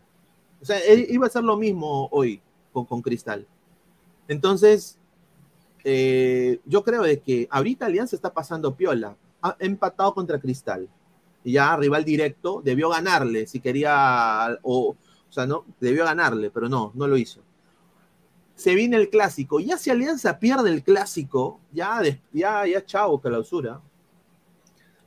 O 0.62 0.66
sea, 0.66 0.80
él 0.80 1.06
iba 1.10 1.26
a 1.26 1.28
hacer 1.28 1.44
lo 1.44 1.58
mismo 1.58 2.08
hoy 2.12 2.42
con, 2.74 2.86
con 2.86 3.02
Cristal. 3.02 3.48
Entonces, 4.28 4.98
eh, 5.84 6.60
yo 6.66 6.84
creo 6.84 7.04
de 7.04 7.20
que 7.20 7.48
ahorita 7.50 7.86
Alianza 7.86 8.16
está 8.16 8.34
pasando 8.34 8.76
piola. 8.76 9.16
Ha 9.42 9.56
empatado 9.60 10.14
contra 10.14 10.40
Cristal. 10.40 10.90
Y 11.44 11.54
ya 11.54 11.76
rival 11.78 12.04
directo, 12.04 12.62
debió 12.64 12.90
ganarle 12.90 13.48
si 13.48 13.62
quería, 13.62 14.60
o, 14.62 14.90
o 14.90 15.32
sea, 15.32 15.46
no, 15.46 15.64
debió 15.80 16.04
ganarle, 16.04 16.52
pero 16.52 16.68
no, 16.68 16.92
no 16.96 17.08
lo 17.08 17.18
hizo. 17.18 17.42
Se 18.60 18.76
viene 18.76 18.98
el 18.98 19.10
clásico. 19.10 19.62
Ya 19.62 19.78
si 19.78 19.90
Alianza 19.90 20.38
pierde 20.38 20.70
el 20.70 20.84
clásico, 20.84 21.62
ya, 21.72 22.02
ya, 22.34 22.66
ya 22.68 22.86
chao, 22.86 23.20
clausura. 23.22 23.80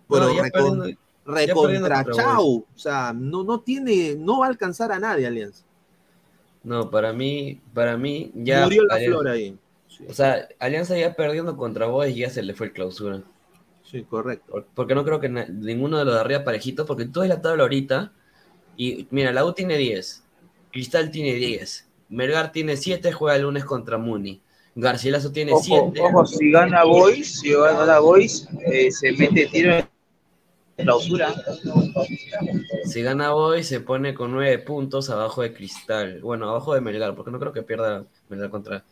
Pero 0.09 0.25
No, 0.29 0.35
ya 0.35 0.43
recon- 0.45 0.51
perdiendo- 0.53 0.89
ya 0.89 0.97
perdiendo 1.27 1.89
recontra 1.89 2.05
contra 2.05 2.15
chau. 2.25 2.67
O 2.75 2.79
sea, 2.79 3.13
no, 3.15 3.45
no 3.45 3.61
tiene, 3.61 4.15
no 4.17 4.39
va 4.41 4.47
a 4.47 4.49
alcanzar 4.49 4.91
a 4.91 4.99
nadie 4.99 5.27
Alianza. 5.27 5.65
No, 6.65 6.91
para 6.91 7.13
mí, 7.13 7.61
para 7.75 7.97
mí, 7.99 8.31
ya. 8.35 8.65
Murió 8.65 8.85
la 8.85 8.95
Alianza- 8.95 9.11
flor 9.21 9.29
ahí. 9.29 9.59
Sí, 9.89 10.05
O 10.09 10.15
sea, 10.15 10.49
Alianza 10.59 10.97
ya 10.97 11.13
perdiendo 11.15 11.55
contra 11.57 11.87
Boys 11.87 12.17
ya 12.17 12.31
se 12.31 12.43
le 12.43 12.55
fue 12.55 12.69
el 12.69 12.73
clausura. 12.73 13.23
sí, 13.85 14.03
correcto. 14.05 14.51
Por- 14.53 14.67
Porque 14.75 14.95
no 14.95 15.05
creo 15.05 15.21
que 15.21 15.29
ninguno 15.29 15.99
de 15.99 16.07
los 16.07 16.15
de 16.15 16.21
arriba 16.21 16.45
parejitos, 16.45 16.87
porque 16.87 17.05
tú 17.05 17.21
ves 17.21 17.29
la 17.29 17.43
tabla 17.43 17.65
ahorita 17.65 18.13
y 18.79 19.07
mira, 19.11 19.31
la 19.33 19.45
U 19.45 19.53
tiene 19.53 19.77
10, 19.77 20.25
Cristal 20.71 21.11
tiene 21.11 21.35
10, 21.35 21.87
Melgar 22.13 22.53
tiene 22.53 22.77
7, 22.77 23.11
juega 23.13 23.37
el 23.37 23.43
lunes 23.43 23.65
contra 23.65 23.99
Muni, 23.99 24.41
Garcilaso 24.75 25.33
tiene 25.33 25.53
Ojo, 25.53 25.63
7, 25.63 26.01
ojo, 26.01 26.27
si 26.27 26.51
gana 26.51 26.85
Boys, 26.85 27.41
si 27.41 27.53
gana 27.53 27.99
Boys, 27.99 28.49
eh, 28.67 28.91
se 28.91 29.13
mete 29.13 29.47
tiro 29.47 29.75
en 29.77 29.87
clausura. 30.77 31.35
si 32.85 33.03
gana 33.03 33.33
Boy 33.33 33.63
se 33.65 33.81
pone 33.81 34.15
con 34.15 34.33
9 34.33 34.59
puntos 34.59 35.11
abajo 35.11 35.43
de 35.43 35.53
Cristal, 35.53 36.21
bueno, 36.23 36.49
abajo 36.49 36.75
de 36.75 36.81
Melgar, 36.81 37.15
porque 37.15 37.31
no 37.31 37.39
creo 37.39 37.53
que 37.53 37.63
pierda 37.63 38.05
Melgar 38.29 38.51
contra... 38.51 38.85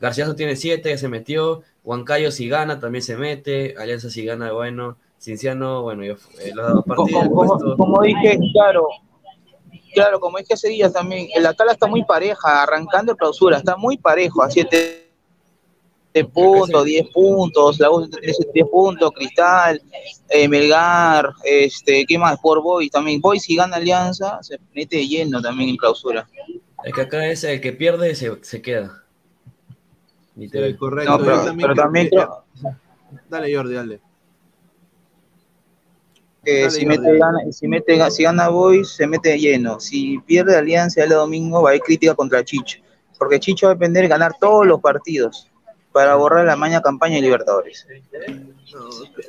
Garcilaso. 0.00 0.34
Tiene 0.34 0.56
7, 0.56 0.88
ya 0.88 0.96
se 0.96 1.08
metió, 1.08 1.62
Huancayo 1.84 2.30
si 2.30 2.48
gana 2.48 2.80
también 2.80 3.02
se 3.02 3.16
mete, 3.18 3.74
Alianza 3.78 4.08
si 4.08 4.24
gana, 4.24 4.50
bueno, 4.52 4.96
Cinciano, 5.18 5.82
bueno, 5.82 6.02
yo, 6.04 6.14
eh, 6.40 6.52
los 6.54 6.72
dos 6.72 6.84
partidos, 6.86 7.24
Como, 7.24 7.34
como- 7.34 7.58
puesto- 7.58 7.76
como 7.76 8.02
dije, 8.02 8.38
claro, 8.54 8.86
claro, 9.92 10.20
como 10.20 10.38
dije 10.38 10.54
ese 10.54 10.68
día 10.68 10.90
también, 10.90 11.28
la 11.40 11.54
tabla 11.54 11.72
está 11.72 11.86
muy 11.86 12.04
pareja, 12.04 12.62
arrancando 12.62 13.16
clausura, 13.16 13.58
está 13.58 13.76
muy 13.76 13.96
parejo, 13.98 14.42
a 14.42 14.50
7 14.50 15.10
puntos, 16.32 16.84
10 16.84 17.08
puntos, 17.12 17.78
la 17.78 17.90
U 17.90 18.08
tiene 18.08 18.34
10 18.52 18.68
puntos, 18.68 19.10
Cristal, 19.12 19.80
eh, 20.28 20.48
Melgar, 20.48 21.30
este, 21.44 22.04
¿qué 22.06 22.18
más? 22.18 22.38
Por 22.40 22.62
Boy 22.62 22.90
también. 22.90 23.20
Boy 23.20 23.38
si 23.38 23.56
gana 23.56 23.76
Alianza, 23.76 24.42
se 24.42 24.58
mete 24.74 25.06
lleno 25.06 25.40
también 25.40 25.70
en 25.70 25.76
clausura. 25.76 26.28
Es 26.84 26.94
que 26.94 27.00
acá 27.02 27.26
es 27.26 27.44
el 27.44 27.60
que 27.60 27.72
pierde 27.72 28.14
se, 28.14 28.42
se 28.42 28.60
queda. 28.60 29.04
Sí, 30.36 30.48
correcto. 30.78 31.18
No, 31.18 31.24
pero, 31.24 31.54
pero 31.56 31.74
también 31.74 32.08
creo 32.08 32.44
Dale, 33.28 33.54
Jordi, 33.54 33.74
dale. 33.74 34.00
Que 36.44 36.60
Dale, 36.60 36.70
si, 36.70 36.86
mete, 36.86 37.18
gana, 37.18 37.38
si, 37.52 37.68
mete, 37.68 38.10
si 38.10 38.22
gana 38.22 38.48
Boy, 38.48 38.84
se 38.84 39.06
mete 39.06 39.38
lleno. 39.38 39.78
Si 39.80 40.18
pierde 40.20 40.56
Alianza 40.56 41.02
el 41.04 41.10
domingo, 41.10 41.62
va 41.62 41.68
a 41.68 41.72
haber 41.72 41.82
crítica 41.82 42.14
contra 42.14 42.44
Chicho. 42.44 42.78
Porque 43.18 43.38
Chicho 43.40 43.66
va 43.66 43.72
a 43.72 43.74
depender 43.74 44.02
de 44.02 44.08
ganar 44.08 44.32
todos 44.40 44.66
los 44.66 44.80
partidos. 44.80 45.46
para 45.92 46.14
borrar 46.14 46.46
la 46.46 46.54
maña 46.56 46.80
campaña 46.80 47.16
de 47.16 47.22
Libertadores. 47.22 47.84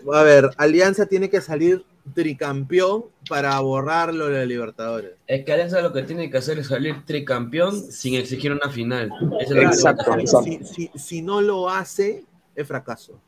No, 0.05 0.13
a 0.13 0.21
ver, 0.23 0.51
Alianza 0.57 1.07
tiene 1.07 1.27
que 1.29 1.41
salir 1.41 1.83
tricampeón 2.13 3.05
para 3.27 3.59
borrarlo 3.59 4.27
de 4.27 4.39
la 4.39 4.45
Libertadores. 4.45 5.11
Es 5.27 5.43
que 5.43 5.53
Alianza 5.53 5.81
lo 5.81 5.91
que 5.91 6.03
tiene 6.03 6.29
que 6.29 6.37
hacer 6.37 6.59
es 6.59 6.67
salir 6.67 7.03
tricampeón 7.05 7.75
sin 7.91 8.13
exigir 8.15 8.51
una 8.51 8.69
final. 8.69 9.09
Eso 9.39 9.41
es 9.41 9.49
lo 9.49 9.55
que 9.55 9.65
Exacto. 9.65 10.43
Si, 10.43 10.63
si- 10.63 10.91
si 10.95 11.21
no 11.21 11.41
lo 11.41 11.67
hace, 11.69 12.23
es 12.55 12.67
fracaso. 12.67 13.19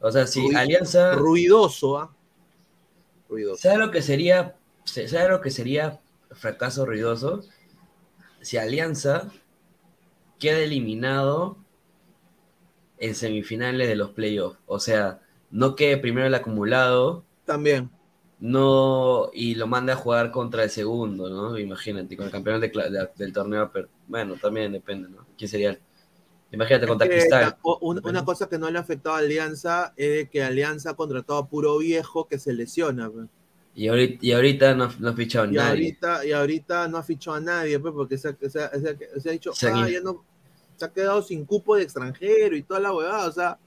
O 0.00 0.10
sea, 0.10 0.26
si 0.26 0.54
Alianza. 0.54 1.12
Ruidoso, 1.16 1.98
¿ah? 1.98 2.10
Ruidoso. 3.30 3.62
¿Sabe 3.62 3.78
lo 3.78 3.90
que 3.90 4.02
sería? 4.02 4.56
¿Sabe 4.84 5.28
lo 5.30 5.40
que 5.40 5.50
sería 5.50 6.00
fracaso 6.32 6.84
ruidoso? 6.84 7.42
Si 8.42 8.56
Alianza 8.58 9.30
queda 10.38 10.58
eliminado 10.58 11.56
en 12.98 13.14
semifinales 13.14 13.88
de 13.88 13.96
los 13.96 14.10
playoffs. 14.10 14.58
O 14.66 14.78
sea, 14.80 15.20
no 15.50 15.74
quede 15.76 15.96
primero 15.96 16.26
el 16.26 16.34
acumulado, 16.34 17.24
También. 17.44 17.90
no, 18.40 19.30
y 19.32 19.54
lo 19.54 19.66
manda 19.66 19.94
a 19.94 19.96
jugar 19.96 20.30
contra 20.30 20.64
el 20.64 20.70
segundo, 20.70 21.28
¿no? 21.30 21.58
Imagínate, 21.58 22.16
con 22.16 22.26
el 22.26 22.32
campeón 22.32 22.60
de 22.60 22.72
cla- 22.72 22.90
de- 22.90 23.08
del 23.16 23.32
torneo. 23.32 23.70
pero- 23.72 23.88
bueno, 24.08 24.34
también 24.36 24.72
depende, 24.72 25.08
¿no? 25.08 25.26
¿Quién 25.38 25.48
sería? 25.48 25.78
Imagínate 26.52 26.86
contra 26.86 27.08
Que 27.08 27.14
Cristal. 27.18 27.56
una 27.62 28.24
cosa 28.24 28.48
que 28.48 28.58
no 28.58 28.68
le 28.70 28.78
ha 28.78 28.80
afectado 28.80 29.14
a 29.14 29.18
Alianza 29.20 29.92
es 29.96 30.28
que 30.30 30.42
Alianza 30.42 30.90
ha 30.90 30.94
contratado 30.94 31.38
a 31.38 31.46
puro 31.46 31.78
viejo 31.78 32.26
que 32.26 32.38
se 32.38 32.52
lesiona. 32.52 33.08
pues. 33.08 33.26
Y 33.74 33.86
ahorita, 33.86 34.18
y 34.20 34.32
ahorita 34.32 34.74
no, 34.74 34.90
no 34.98 35.08
ha 35.10 35.12
fichado 35.12 35.46
Y 35.46 35.52
nadie. 35.52 35.68
ahorita, 35.70 36.26
y 36.26 36.32
ahorita 36.32 36.88
no 36.88 36.98
ha 36.98 37.02
fichado 37.04 37.36
a 37.36 37.40
nadie, 37.40 37.78
pues, 37.78 37.94
porque 37.94 38.18
se, 38.18 38.28
ha- 38.30 38.36
se 38.40 38.46
ha- 38.46 38.70
se 38.70 38.88
ha- 38.90 39.20
se 39.20 39.28
ha 39.28 39.32
dicho, 39.32 39.52
ah, 39.72 39.88
ya 39.88 40.00
no, 40.00 40.24
se 40.76 40.84
ha 40.84 40.92
quedado 40.92 41.22
sin 41.22 41.44
cupo 41.44 41.76
de 41.76 41.84
extranjero 41.84 42.56
y 42.56 42.62
toda 42.64 42.80
la 42.80 42.92
huevada, 42.92 43.28
o 43.28 43.32
sea, 43.32 43.58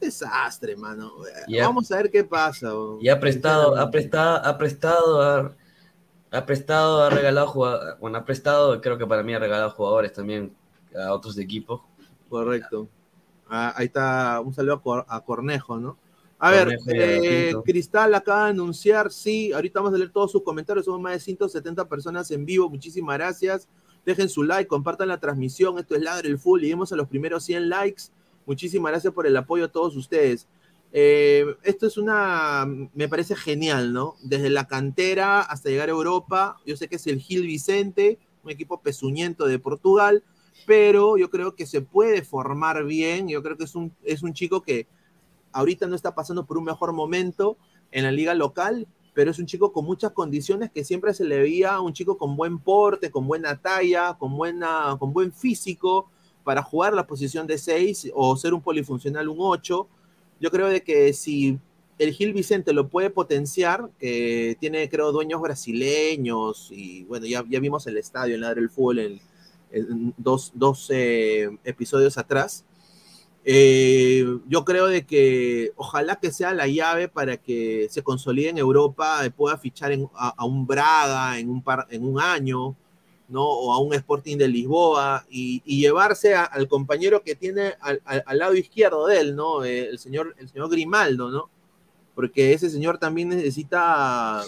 desastre, 0.00 0.76
mano. 0.76 1.12
Ya. 1.48 1.64
Vamos 1.66 1.90
a 1.90 1.96
ver 1.96 2.10
qué 2.10 2.22
pasa. 2.22 2.70
Y 3.00 3.08
ha 3.08 3.18
prestado, 3.18 3.76
ha 3.76 3.90
prestado, 3.90 4.36
ha 4.46 4.56
prestado, 4.56 5.20
ha, 5.22 5.52
ha 6.30 6.46
prestado, 6.46 7.02
ha 7.02 7.10
regalado 7.10 7.48
jugadores, 7.48 7.98
bueno, 7.98 8.18
ha 8.18 8.24
prestado, 8.24 8.80
creo 8.80 8.96
que 8.98 9.06
para 9.06 9.22
mí 9.24 9.34
ha 9.34 9.38
regalado 9.40 9.70
jugadores 9.70 10.12
también 10.12 10.54
a 10.96 11.12
otros 11.12 11.36
equipos. 11.38 11.80
Correcto. 12.28 12.88
Ah, 13.48 13.72
ahí 13.76 13.86
está, 13.86 14.40
un 14.44 14.52
saludo 14.52 14.74
a, 14.74 14.82
Cor- 14.82 15.06
a 15.08 15.24
Cornejo, 15.24 15.78
¿no? 15.78 15.96
A 16.38 16.50
ver, 16.50 16.76
Cornejo 16.78 16.90
eh. 16.94 17.54
Cristal 17.64 18.14
acaba 18.14 18.44
de 18.44 18.50
anunciar, 18.50 19.10
sí, 19.10 19.52
ahorita 19.52 19.80
vamos 19.80 19.94
a 19.94 19.98
leer 19.98 20.10
todos 20.10 20.30
sus 20.30 20.42
comentarios, 20.42 20.84
somos 20.84 21.00
más 21.00 21.14
de 21.14 21.20
170 21.20 21.88
personas 21.88 22.30
en 22.30 22.44
vivo, 22.44 22.68
muchísimas 22.68 23.16
gracias. 23.16 23.68
Dejen 24.04 24.28
su 24.28 24.42
like, 24.42 24.68
compartan 24.68 25.08
la 25.08 25.18
transmisión, 25.18 25.78
esto 25.78 25.94
es 25.94 26.02
Ladre 26.02 26.28
el 26.28 26.38
Full, 26.38 26.60
lleguemos 26.60 26.92
a 26.92 26.96
los 26.96 27.08
primeros 27.08 27.44
100 27.44 27.68
likes. 27.68 28.04
Muchísimas 28.46 28.92
gracias 28.92 29.12
por 29.12 29.26
el 29.26 29.36
apoyo 29.36 29.64
a 29.66 29.68
todos 29.68 29.96
ustedes. 29.96 30.46
Eh, 30.92 31.44
esto 31.64 31.86
es 31.86 31.98
una, 31.98 32.66
me 32.94 33.08
parece 33.08 33.36
genial, 33.36 33.92
¿no? 33.92 34.14
Desde 34.22 34.48
la 34.48 34.66
cantera 34.66 35.40
hasta 35.42 35.68
llegar 35.68 35.88
a 35.88 35.92
Europa, 35.92 36.56
yo 36.64 36.76
sé 36.76 36.88
que 36.88 36.96
es 36.96 37.06
el 37.06 37.18
Gil 37.20 37.42
Vicente, 37.42 38.18
un 38.42 38.50
equipo 38.50 38.80
pezuñento 38.80 39.44
de 39.46 39.58
Portugal, 39.58 40.22
pero 40.66 41.16
yo 41.16 41.30
creo 41.30 41.54
que 41.54 41.66
se 41.66 41.80
puede 41.80 42.22
formar 42.22 42.84
bien, 42.84 43.28
yo 43.28 43.42
creo 43.42 43.56
que 43.56 43.64
es 43.64 43.74
un, 43.74 43.92
es 44.04 44.22
un 44.22 44.32
chico 44.32 44.62
que 44.62 44.86
ahorita 45.52 45.86
no 45.86 45.96
está 45.96 46.14
pasando 46.14 46.46
por 46.46 46.58
un 46.58 46.64
mejor 46.64 46.92
momento 46.92 47.56
en 47.90 48.04
la 48.04 48.12
liga 48.12 48.34
local, 48.34 48.86
pero 49.14 49.30
es 49.30 49.38
un 49.38 49.46
chico 49.46 49.72
con 49.72 49.84
muchas 49.84 50.12
condiciones 50.12 50.70
que 50.70 50.84
siempre 50.84 51.12
se 51.12 51.24
le 51.24 51.38
veía 51.38 51.80
un 51.80 51.92
chico 51.92 52.16
con 52.16 52.36
buen 52.36 52.58
porte, 52.58 53.10
con 53.10 53.26
buena 53.26 53.60
talla, 53.60 54.14
con, 54.18 54.36
buena, 54.36 54.96
con 54.98 55.12
buen 55.12 55.32
físico 55.32 56.08
para 56.44 56.62
jugar 56.62 56.94
la 56.94 57.06
posición 57.06 57.46
de 57.46 57.58
6 57.58 58.12
o 58.14 58.36
ser 58.36 58.54
un 58.54 58.62
polifuncional, 58.62 59.28
un 59.28 59.38
8. 59.40 59.88
Yo 60.40 60.50
creo 60.50 60.68
de 60.68 60.82
que 60.82 61.12
si 61.12 61.58
el 61.98 62.12
Gil 62.12 62.32
Vicente 62.32 62.72
lo 62.72 62.88
puede 62.88 63.10
potenciar, 63.10 63.90
que 63.98 64.56
tiene 64.60 64.88
creo 64.88 65.10
dueños 65.10 65.40
brasileños 65.40 66.68
y 66.70 67.04
bueno, 67.04 67.26
ya, 67.26 67.44
ya 67.48 67.58
vimos 67.58 67.86
el 67.88 67.96
estadio 67.96 68.36
en 68.36 68.42
la 68.42 68.54
del 68.54 68.70
fútbol 68.70 69.00
en, 69.00 69.20
dos, 70.16 70.52
dos 70.54 70.86
eh, 70.90 71.48
episodios 71.64 72.16
atrás. 72.18 72.64
Eh, 73.44 74.24
yo 74.46 74.64
creo 74.64 74.88
de 74.88 75.06
que 75.06 75.72
ojalá 75.76 76.16
que 76.16 76.32
sea 76.32 76.52
la 76.52 76.66
llave 76.66 77.08
para 77.08 77.36
que 77.38 77.86
se 77.90 78.02
consolide 78.02 78.50
en 78.50 78.58
Europa, 78.58 79.24
eh, 79.24 79.30
pueda 79.30 79.56
fichar 79.56 79.92
en- 79.92 80.08
a, 80.14 80.34
a 80.36 80.44
un 80.44 80.66
Braga 80.66 81.38
en 81.38 81.48
un, 81.48 81.62
par, 81.62 81.86
en 81.90 82.04
un 82.04 82.20
año, 82.20 82.76
¿no? 83.28 83.44
O 83.44 83.72
a 83.72 83.80
un 83.80 83.94
Sporting 83.94 84.36
de 84.36 84.48
Lisboa 84.48 85.24
y, 85.30 85.62
y 85.64 85.80
llevarse 85.80 86.34
a- 86.34 86.44
al 86.44 86.68
compañero 86.68 87.22
que 87.22 87.34
tiene 87.36 87.74
al, 87.80 88.02
al- 88.04 88.24
al 88.26 88.38
lado 88.38 88.54
izquierdo 88.54 89.06
de 89.06 89.20
él, 89.20 89.36
¿no? 89.36 89.64
Eh, 89.64 89.88
el, 89.88 89.98
señor, 89.98 90.34
el 90.38 90.48
señor 90.48 90.68
Grimaldo, 90.68 91.30
¿no? 91.30 91.48
Porque 92.14 92.52
ese 92.52 92.68
señor 92.68 92.98
también 92.98 93.28
necesita, 93.30 94.42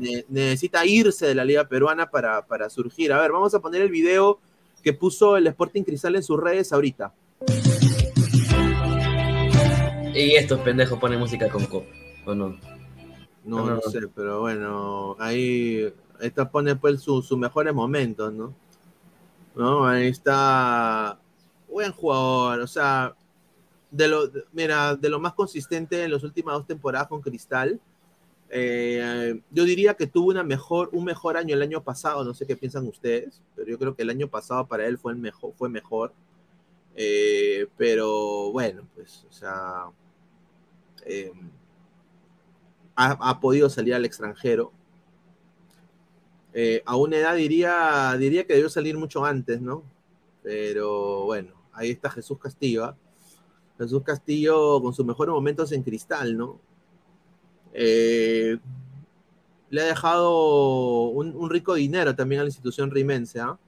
Ne- 0.00 0.24
necesita 0.28 0.84
irse 0.86 1.26
de 1.26 1.34
la 1.34 1.44
liga 1.44 1.68
peruana 1.68 2.10
para, 2.10 2.46
para 2.46 2.68
surgir. 2.70 3.12
A 3.12 3.20
ver, 3.20 3.32
vamos 3.32 3.54
a 3.54 3.60
poner 3.60 3.82
el 3.82 3.90
video 3.90 4.40
que 4.82 4.92
puso 4.92 5.36
el 5.36 5.46
Sporting 5.46 5.82
Cristal 5.82 6.16
en 6.16 6.22
sus 6.22 6.40
redes 6.40 6.72
ahorita. 6.72 7.12
Y 10.14 10.34
estos 10.34 10.60
pendejos 10.60 10.98
ponen 10.98 11.18
música 11.18 11.48
con 11.48 11.64
co, 11.66 11.84
¿o 12.26 12.34
no? 12.34 12.48
No, 12.48 12.58
No, 13.44 13.56
no, 13.58 13.66
no, 13.66 13.74
no. 13.76 13.90
sé, 13.90 14.00
pero 14.14 14.40
bueno, 14.40 15.16
ahí 15.18 15.92
esta 16.20 16.50
pone 16.50 16.76
pues 16.76 17.00
su- 17.00 17.22
sus 17.22 17.38
mejores 17.38 17.74
momentos, 17.74 18.32
¿no? 18.32 18.54
¿No? 19.54 19.86
Ahí 19.86 20.08
está 20.08 21.18
buen 21.68 21.92
jugador, 21.92 22.60
o 22.60 22.66
sea, 22.66 23.14
de 23.90 24.08
lo, 24.08 24.26
de- 24.28 24.44
mira, 24.52 24.94
de 24.96 25.08
lo 25.08 25.18
más 25.18 25.32
consistente 25.34 26.04
en 26.04 26.10
las 26.12 26.22
últimas 26.22 26.54
dos 26.54 26.66
temporadas 26.66 27.08
con 27.08 27.20
Cristal. 27.22 27.80
Eh, 28.54 29.40
yo 29.50 29.64
diría 29.64 29.94
que 29.94 30.06
tuvo 30.06 30.28
una 30.30 30.44
mejor, 30.44 30.90
un 30.92 31.04
mejor 31.04 31.38
año 31.38 31.54
el 31.54 31.62
año 31.62 31.82
pasado, 31.82 32.22
no 32.22 32.34
sé 32.34 32.46
qué 32.46 32.54
piensan 32.54 32.86
ustedes, 32.86 33.40
pero 33.56 33.68
yo 33.68 33.78
creo 33.78 33.96
que 33.96 34.02
el 34.02 34.10
año 34.10 34.28
pasado 34.28 34.66
para 34.66 34.86
él 34.86 34.98
fue, 34.98 35.12
el 35.12 35.18
mejor, 35.18 35.54
fue 35.56 35.68
mejor. 35.70 36.12
Eh, 36.94 37.66
pero 37.78 38.52
bueno, 38.52 38.86
pues, 38.94 39.26
o 39.28 39.32
sea, 39.32 39.86
eh, 41.06 41.32
ha, 42.94 43.30
ha 43.30 43.40
podido 43.40 43.70
salir 43.70 43.94
al 43.94 44.04
extranjero. 44.04 44.72
Eh, 46.54 46.82
a 46.84 46.96
una 46.96 47.16
edad 47.16 47.34
diría, 47.34 48.14
diría 48.18 48.46
que 48.46 48.52
debió 48.52 48.68
salir 48.68 48.98
mucho 48.98 49.24
antes, 49.24 49.60
¿no? 49.60 49.82
Pero 50.42 51.24
bueno, 51.24 51.54
ahí 51.72 51.90
está 51.90 52.10
Jesús 52.10 52.38
Castillo. 52.38 52.84
¿ah? 52.84 52.96
Jesús 53.78 54.02
Castillo 54.02 54.80
con 54.82 54.92
sus 54.92 55.06
mejores 55.06 55.32
momentos 55.32 55.72
en 55.72 55.82
cristal, 55.82 56.36
¿no? 56.36 56.60
Eh, 57.72 58.58
le 59.70 59.80
ha 59.80 59.84
dejado 59.86 61.04
un, 61.08 61.48
rico 61.48 61.74
dinero 61.74 62.14
también 62.14 62.40
a 62.40 62.44
la 62.44 62.48
institución 62.48 62.90
rimense, 62.90 63.40
¿ah? 63.40 63.58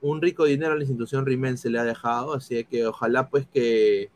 Un 0.00 0.22
rico 0.22 0.44
dinero 0.44 0.72
a 0.72 0.76
la 0.76 0.82
institución 0.82 1.26
rimense 1.26 1.68
le 1.68 1.78
ha 1.78 1.84
dejado, 1.84 2.32
así 2.32 2.64
que 2.64 2.86
ojalá 2.86 3.28
pues 3.28 3.46
que, 3.46 4.10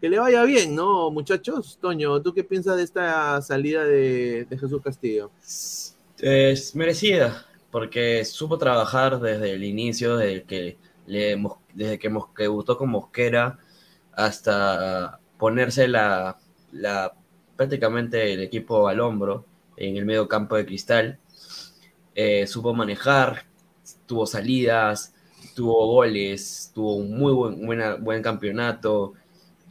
que 0.00 0.08
le 0.08 0.18
vaya 0.18 0.42
bien, 0.44 0.74
¿no, 0.74 1.10
muchachos? 1.10 1.78
Toño, 1.80 2.20
¿tú 2.22 2.32
qué 2.34 2.42
piensas 2.42 2.78
de 2.78 2.82
esta 2.82 3.40
salida 3.42 3.84
de, 3.84 4.46
de 4.48 4.58
Jesús 4.58 4.80
Castillo? 4.82 5.30
Es 6.18 6.74
merecida, 6.74 7.46
porque 7.70 8.24
supo 8.24 8.58
trabajar 8.58 9.20
desde 9.20 9.52
el 9.52 9.62
inicio, 9.62 10.16
desde 10.16 10.42
que, 10.44 10.78
le, 11.06 11.40
desde 11.74 11.98
que, 11.98 12.10
mos- 12.10 12.28
que 12.34 12.44
debutó 12.44 12.76
con 12.78 12.90
Mosquera 12.90 13.58
hasta 14.12 15.20
ponerse 15.38 15.86
la, 15.86 16.38
la, 16.72 17.14
prácticamente 17.56 18.32
el 18.32 18.40
equipo 18.40 18.88
al 18.88 19.00
hombro 19.00 19.44
en 19.76 19.96
el 19.96 20.04
medio 20.04 20.28
campo 20.28 20.56
de 20.56 20.66
cristal. 20.66 21.18
Eh, 22.14 22.46
supo 22.46 22.74
manejar, 22.74 23.44
tuvo 24.06 24.26
salidas, 24.26 25.14
tuvo 25.54 25.86
goles, 25.86 26.70
tuvo 26.74 26.96
un 26.96 27.16
muy 27.18 27.32
buen, 27.32 28.04
buen 28.04 28.22
campeonato, 28.22 29.14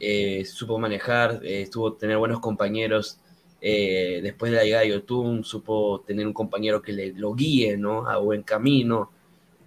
eh, 0.00 0.44
supo 0.44 0.78
manejar, 0.78 1.40
eh, 1.44 1.68
tuvo 1.70 1.94
tener 1.94 2.18
buenos 2.18 2.40
compañeros 2.40 3.18
eh, 3.60 4.20
después 4.22 4.52
de 4.52 4.58
la 4.58 4.64
llegada 4.64 4.84
de 4.84 5.42
supo 5.42 6.02
tener 6.06 6.26
un 6.26 6.32
compañero 6.32 6.82
que 6.82 6.92
le, 6.92 7.12
lo 7.12 7.34
guíe 7.34 7.76
¿no? 7.76 8.08
a 8.08 8.18
buen 8.18 8.42
camino. 8.42 9.10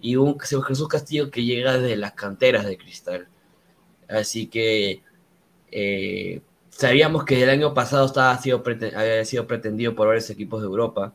Y 0.00 0.16
un 0.16 0.38
Jesús 0.38 0.86
Castillo 0.88 1.30
que 1.30 1.44
llega 1.44 1.78
desde 1.78 1.96
las 1.96 2.12
canteras 2.12 2.66
de 2.66 2.78
Cristal. 2.78 3.28
Así 4.08 4.46
que 4.46 5.02
sabíamos 6.78 7.24
que 7.24 7.42
el 7.42 7.50
año 7.50 7.74
pasado 7.74 8.06
estaba, 8.06 8.38
sido 8.38 8.62
había 8.64 9.24
sido 9.24 9.48
pretendido 9.48 9.96
por 9.96 10.06
varios 10.06 10.30
equipos 10.30 10.60
de 10.60 10.68
Europa, 10.68 11.12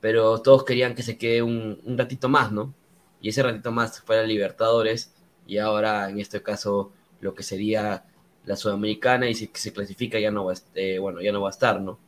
pero 0.00 0.42
todos 0.42 0.64
querían 0.64 0.94
que 0.94 1.02
se 1.02 1.16
quede 1.16 1.42
un, 1.42 1.78
ratito 1.96 2.28
más, 2.28 2.52
¿no? 2.52 2.74
Y 3.22 3.30
ese 3.30 3.42
ratito 3.42 3.72
más 3.72 4.02
fue 4.02 4.16
la 4.16 4.24
Libertadores, 4.24 5.14
y 5.46 5.56
ahora 5.58 6.10
en 6.10 6.20
este 6.20 6.42
caso 6.42 6.92
lo 7.22 7.34
que 7.34 7.42
sería 7.42 8.04
la 8.44 8.56
Sudamericana, 8.56 9.30
y 9.30 9.34
si 9.34 9.50
se 9.54 9.72
clasifica 9.72 10.20
ya 10.20 10.30
no 10.30 10.44
va 10.44 10.52
a, 10.52 10.54
est- 10.54 10.68
eh, 10.76 10.98
bueno, 10.98 11.22
ya 11.22 11.32
no 11.32 11.40
va 11.40 11.48
a 11.48 11.52
estar, 11.52 11.80
¿no? 11.80 11.98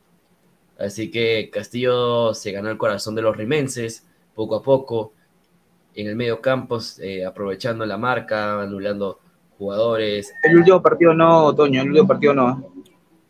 Así 0.77 1.09
que 1.09 1.49
Castillo 1.51 2.35
se 2.35 2.51
ganó 2.51 2.69
el 2.69 2.77
corazón 2.77 3.15
de 3.15 3.23
los 3.23 3.35
rimenses 3.35 4.05
poco 4.35 4.57
a 4.57 4.61
poco 4.61 5.13
en 5.95 6.07
el 6.07 6.15
medio 6.15 6.39
campo, 6.39 6.79
eh, 7.01 7.25
aprovechando 7.25 7.85
la 7.85 7.97
marca, 7.97 8.61
anulando 8.61 9.19
jugadores. 9.57 10.31
El 10.43 10.57
último 10.57 10.81
partido 10.83 11.13
no, 11.15 11.55
Toño, 11.55 11.81
el 11.81 11.89
último 11.89 12.07
partido 12.07 12.33
no. 12.35 12.74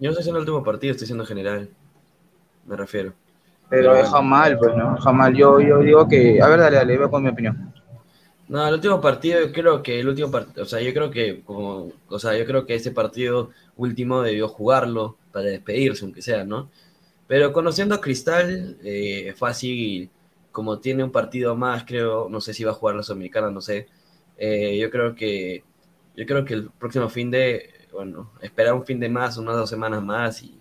Yo 0.05 0.11
no 0.11 0.19
estoy 0.19 0.21
haciendo 0.21 0.37
el 0.37 0.43
último 0.43 0.63
partido, 0.63 0.91
estoy 0.91 1.07
siendo 1.07 1.25
general. 1.25 1.67
Me 2.67 2.75
refiero. 2.75 3.13
Pero 3.71 3.95
deja 3.95 4.21
mal, 4.21 4.55
pues, 4.59 4.75
¿no? 4.75 4.93
Deja 4.93 5.11
mal. 5.11 5.33
Yo, 5.35 5.59
yo 5.59 5.79
digo 5.79 6.07
que. 6.07 6.39
A 6.39 6.47
ver, 6.47 6.59
dale, 6.59 6.77
dale, 6.77 6.97
voy 6.99 7.09
con 7.09 7.23
mi 7.23 7.29
opinión. 7.29 7.73
No, 8.47 8.67
el 8.67 8.75
último 8.75 9.01
partido, 9.01 9.41
yo 9.41 9.51
creo 9.51 9.81
que 9.81 9.99
el 9.99 10.07
último 10.07 10.29
partido, 10.29 10.61
o 10.61 10.67
sea, 10.67 10.79
yo 10.79 10.93
creo 10.93 11.09
que 11.09 11.41
como, 11.41 11.91
o 12.07 12.19
sea, 12.19 12.37
yo 12.37 12.45
creo 12.45 12.67
que 12.67 12.75
ese 12.75 12.91
partido 12.91 13.49
último 13.77 14.21
debió 14.21 14.47
jugarlo 14.47 15.17
para 15.31 15.47
despedirse, 15.47 16.05
aunque 16.05 16.21
sea, 16.21 16.43
¿no? 16.43 16.69
Pero 17.25 17.51
conociendo 17.51 17.95
a 17.95 18.01
Cristal, 18.01 18.77
eh, 18.83 19.33
fácil, 19.35 20.11
como 20.51 20.77
tiene 20.77 21.03
un 21.03 21.11
partido 21.11 21.55
más, 21.55 21.83
creo, 21.83 22.29
no 22.29 22.41
sé 22.41 22.53
si 22.53 22.63
va 22.63 22.73
a 22.73 22.75
jugar 22.75 22.95
la 22.95 23.01
Sudamericana, 23.01 23.49
no 23.49 23.59
sé. 23.61 23.87
eh, 24.37 24.77
yo 24.79 24.91
creo 24.91 25.15
que, 25.15 25.63
yo 26.15 26.27
creo 26.27 26.45
que 26.45 26.53
el 26.53 26.69
próximo 26.69 27.09
fin 27.09 27.31
de, 27.31 27.74
bueno, 27.95 28.29
esperar 28.41 28.73
un 28.73 28.85
fin 28.85 28.99
de 28.99 29.09
más, 29.09 29.37
unas 29.37 29.55
dos 29.55 29.69
semanas 29.69 30.03
más 30.03 30.43
y, 30.43 30.59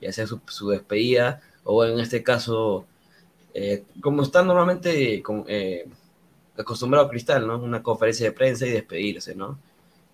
y 0.00 0.06
hacer 0.06 0.28
su, 0.28 0.40
su 0.46 0.68
despedida, 0.68 1.40
o 1.64 1.84
en 1.84 1.98
este 1.98 2.22
caso, 2.22 2.84
eh, 3.54 3.84
como 4.00 4.22
está 4.22 4.42
normalmente 4.42 5.22
eh, 5.48 5.88
acostumbrado 6.56 7.06
a 7.06 7.10
Cristal, 7.10 7.46
¿no? 7.46 7.58
Una 7.58 7.82
conferencia 7.82 8.26
de 8.26 8.32
prensa 8.32 8.66
y 8.66 8.70
despedirse, 8.70 9.34
¿no? 9.34 9.58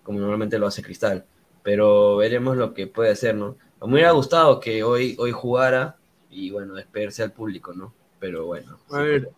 Como 0.03 0.19
normalmente 0.19 0.57
lo 0.57 0.67
hace 0.67 0.81
Cristal. 0.81 1.25
Pero 1.61 2.17
veremos 2.17 2.57
lo 2.57 2.73
que 2.73 2.87
puede 2.87 3.11
hacer, 3.11 3.35
¿no? 3.35 3.57
Me 3.81 3.93
hubiera 3.93 4.11
gustado 4.11 4.59
que 4.59 4.83
hoy, 4.83 5.15
hoy 5.19 5.31
jugara 5.31 5.97
y, 6.29 6.51
bueno, 6.51 6.73
despedirse 6.75 7.23
al 7.23 7.33
público, 7.33 7.73
¿no? 7.73 7.93
Pero 8.19 8.45
bueno. 8.45 8.79
A 8.91 8.99
ver, 8.99 9.29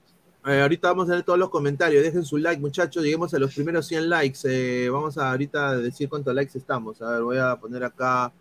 eh, 0.45 0.61
ahorita 0.61 0.89
vamos 0.89 1.09
a 1.09 1.13
leer 1.13 1.23
todos 1.23 1.39
los 1.39 1.49
comentarios. 1.49 2.03
Dejen 2.03 2.25
su 2.25 2.37
like, 2.37 2.61
muchachos. 2.61 3.03
Lleguemos 3.03 3.33
a 3.33 3.39
los 3.39 3.53
primeros 3.53 3.87
100 3.87 4.09
likes. 4.09 4.39
Eh, 4.43 4.89
vamos 4.89 5.17
a 5.17 5.31
ahorita 5.31 5.77
decir 5.77 6.09
cuántos 6.09 6.33
likes 6.33 6.57
estamos. 6.57 7.01
A 7.01 7.11
ver, 7.11 7.23
voy 7.23 7.37
a 7.37 7.55
poner 7.55 7.83
acá 7.83 8.31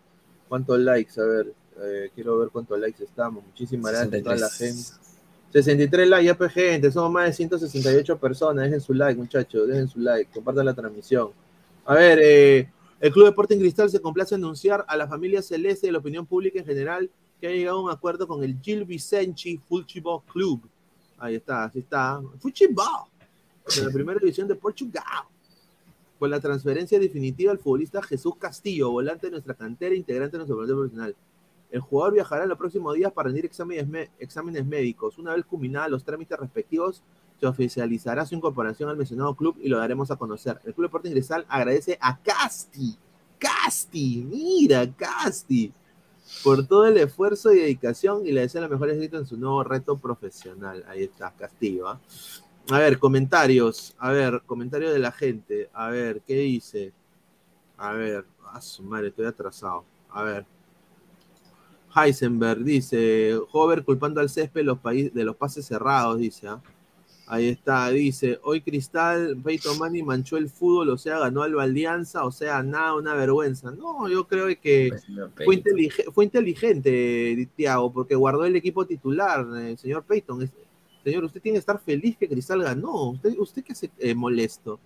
cuántos 0.49 0.79
likes. 0.79 1.19
A 1.19 1.23
ver, 1.23 1.53
eh, 1.81 2.11
quiero 2.13 2.37
ver 2.39 2.49
cuántos 2.49 2.79
likes 2.79 3.03
estamos. 3.03 3.43
Muchísimas 3.43 3.91
gracias 3.91 4.21
a 4.21 4.23
toda 4.23 4.35
la 4.35 4.49
gente. 4.49 4.83
63 5.53 6.09
likes, 6.09 6.25
ya 6.25 6.49
gente, 6.49 6.91
somos 6.91 7.11
más 7.11 7.27
de 7.27 7.33
168 7.33 8.17
personas. 8.17 8.65
Dejen 8.65 8.81
su 8.81 8.93
like, 8.93 9.19
muchachos, 9.19 9.67
dejen 9.67 9.87
su 9.87 9.99
like, 9.99 10.31
compartan 10.33 10.65
la 10.65 10.73
transmisión. 10.73 11.29
A 11.85 11.93
ver, 11.93 12.19
eh, 12.21 12.69
el 12.99 13.11
Club 13.11 13.25
Deporte 13.25 13.53
en 13.53 13.59
Cristal 13.59 13.89
se 13.89 13.99
complace 14.01 14.33
anunciar 14.33 14.83
a 14.87 14.97
la 14.97 15.07
familia 15.07 15.41
celeste 15.41 15.85
y 15.85 15.89
a 15.89 15.93
la 15.93 15.99
opinión 15.99 16.25
pública 16.25 16.59
en 16.59 16.65
general 16.65 17.09
que 17.39 17.47
ha 17.47 17.51
llegado 17.51 17.77
a 17.77 17.83
un 17.83 17.91
acuerdo 17.91 18.27
con 18.27 18.43
el 18.43 18.59
Gil 18.61 18.85
Vicente 18.85 19.59
Futebol 19.67 20.21
Club. 20.31 20.61
Ahí 21.17 21.35
está, 21.35 21.65
así 21.65 21.79
está. 21.79 22.21
Futebol, 22.39 23.07
de 23.75 23.83
la 23.83 23.91
primera 23.91 24.19
división 24.19 24.47
de 24.47 24.55
Portugal. 24.55 25.03
Con 26.19 26.29
la 26.29 26.39
transferencia 26.39 26.99
definitiva 26.99 27.51
al 27.51 27.59
futbolista 27.59 28.01
Jesús 28.01 28.35
Castillo, 28.37 28.91
volante 28.91 29.27
de 29.27 29.31
nuestra 29.31 29.53
cantera, 29.53 29.93
integrante 29.95 30.33
de 30.33 30.39
nuestro 30.39 30.55
plantel 30.57 30.75
profesional. 30.75 31.15
El 31.71 31.79
jugador 31.81 32.13
viajará 32.13 32.43
en 32.43 32.49
los 32.49 32.57
próximos 32.57 32.95
días 32.95 33.11
para 33.11 33.27
rendir 33.27 33.45
exámenes, 33.45 33.87
me- 33.87 34.09
exámenes 34.19 34.65
médicos. 34.65 35.17
Una 35.17 35.33
vez 35.33 35.43
culminados 35.45 35.89
los 35.89 36.03
trámites 36.03 36.37
respectivos, 36.39 37.01
se 37.39 37.47
oficializará 37.47 38.25
su 38.25 38.35
incorporación 38.35 38.89
al 38.89 38.95
mencionado 38.95 39.33
club 39.35 39.57
y 39.61 39.67
lo 39.69 39.79
daremos 39.79 40.11
a 40.11 40.15
conocer. 40.15 40.59
El 40.65 40.73
Club 40.73 40.85
Deporte 40.87 41.07
Ingresal 41.09 41.45
agradece 41.49 41.97
a 41.99 42.17
Casti, 42.19 42.95
Casti, 43.39 44.23
mira, 44.23 44.89
Casti, 44.93 45.73
por 46.43 46.65
todo 46.67 46.85
el 46.85 46.97
esfuerzo 46.97 47.51
y 47.51 47.59
dedicación 47.59 48.25
y 48.25 48.31
le 48.31 48.41
desea 48.41 48.61
la 48.61 48.67
mejor 48.67 48.89
éxito 48.89 49.17
en 49.17 49.25
su 49.25 49.37
nuevo 49.37 49.63
reto 49.63 49.97
profesional. 49.97 50.83
Ahí 50.87 51.03
está, 51.03 51.31
Castillo. 51.31 51.87
¿ah? 51.87 51.99
A 52.69 52.79
ver, 52.79 52.99
comentarios. 52.99 53.95
A 53.99 54.11
ver, 54.11 54.41
comentarios 54.45 54.93
de 54.93 54.99
la 54.99 55.11
gente. 55.11 55.69
A 55.73 55.89
ver, 55.89 56.21
¿qué 56.21 56.35
dice? 56.35 56.93
A 57.77 57.93
ver, 57.93 58.25
a 58.51 58.61
su 58.61 58.83
madre, 58.83 59.09
estoy 59.09 59.25
atrasado. 59.25 59.85
A 60.09 60.23
ver. 60.23 60.45
Heisenberg 61.95 62.63
dice, 62.63 63.37
Hover 63.51 63.83
culpando 63.83 64.19
al 64.19 64.29
césped 64.29 64.63
los 64.63 64.81
de 64.81 65.23
los 65.23 65.35
pases 65.35 65.65
cerrados, 65.65 66.17
dice. 66.17 66.47
¿ah? 66.47 66.61
Ahí 67.33 67.47
está, 67.47 67.89
dice, 67.89 68.37
hoy 68.43 68.61
Cristal, 68.61 69.35
Peito 69.43 69.73
Mani 69.75 70.03
manchó 70.03 70.37
el 70.37 70.49
fútbol, 70.49 70.89
o 70.89 70.97
sea, 70.99 71.17
ganó 71.17 71.41
al 71.41 71.59
Alianza, 71.59 72.25
o 72.25 72.31
sea, 72.31 72.61
nada, 72.61 72.93
una 72.93 73.15
vergüenza. 73.15 73.71
No, 73.71 74.07
yo 74.07 74.27
creo 74.27 74.45
que 74.61 74.89
fue, 75.45 75.55
intelige- 75.55 76.11
fue 76.13 76.25
inteligente, 76.25 77.49
Tiago, 77.55 77.91
porque 77.91 78.13
guardó 78.13 78.45
el 78.45 78.55
equipo 78.55 78.85
titular, 78.85 79.47
eh, 79.57 79.75
señor 79.77 80.03
Peyton. 80.03 80.43
Es- 80.43 80.51
señor, 81.03 81.23
usted 81.23 81.41
tiene 81.41 81.55
que 81.55 81.59
estar 81.61 81.79
feliz 81.81 82.15
que 82.17 82.29
Cristal 82.29 82.61
ganó. 82.61 83.09
¿Usted, 83.09 83.33
usted 83.39 83.63
qué 83.63 83.73
hace 83.73 83.89
eh, 83.97 84.13
molesto? 84.13 84.79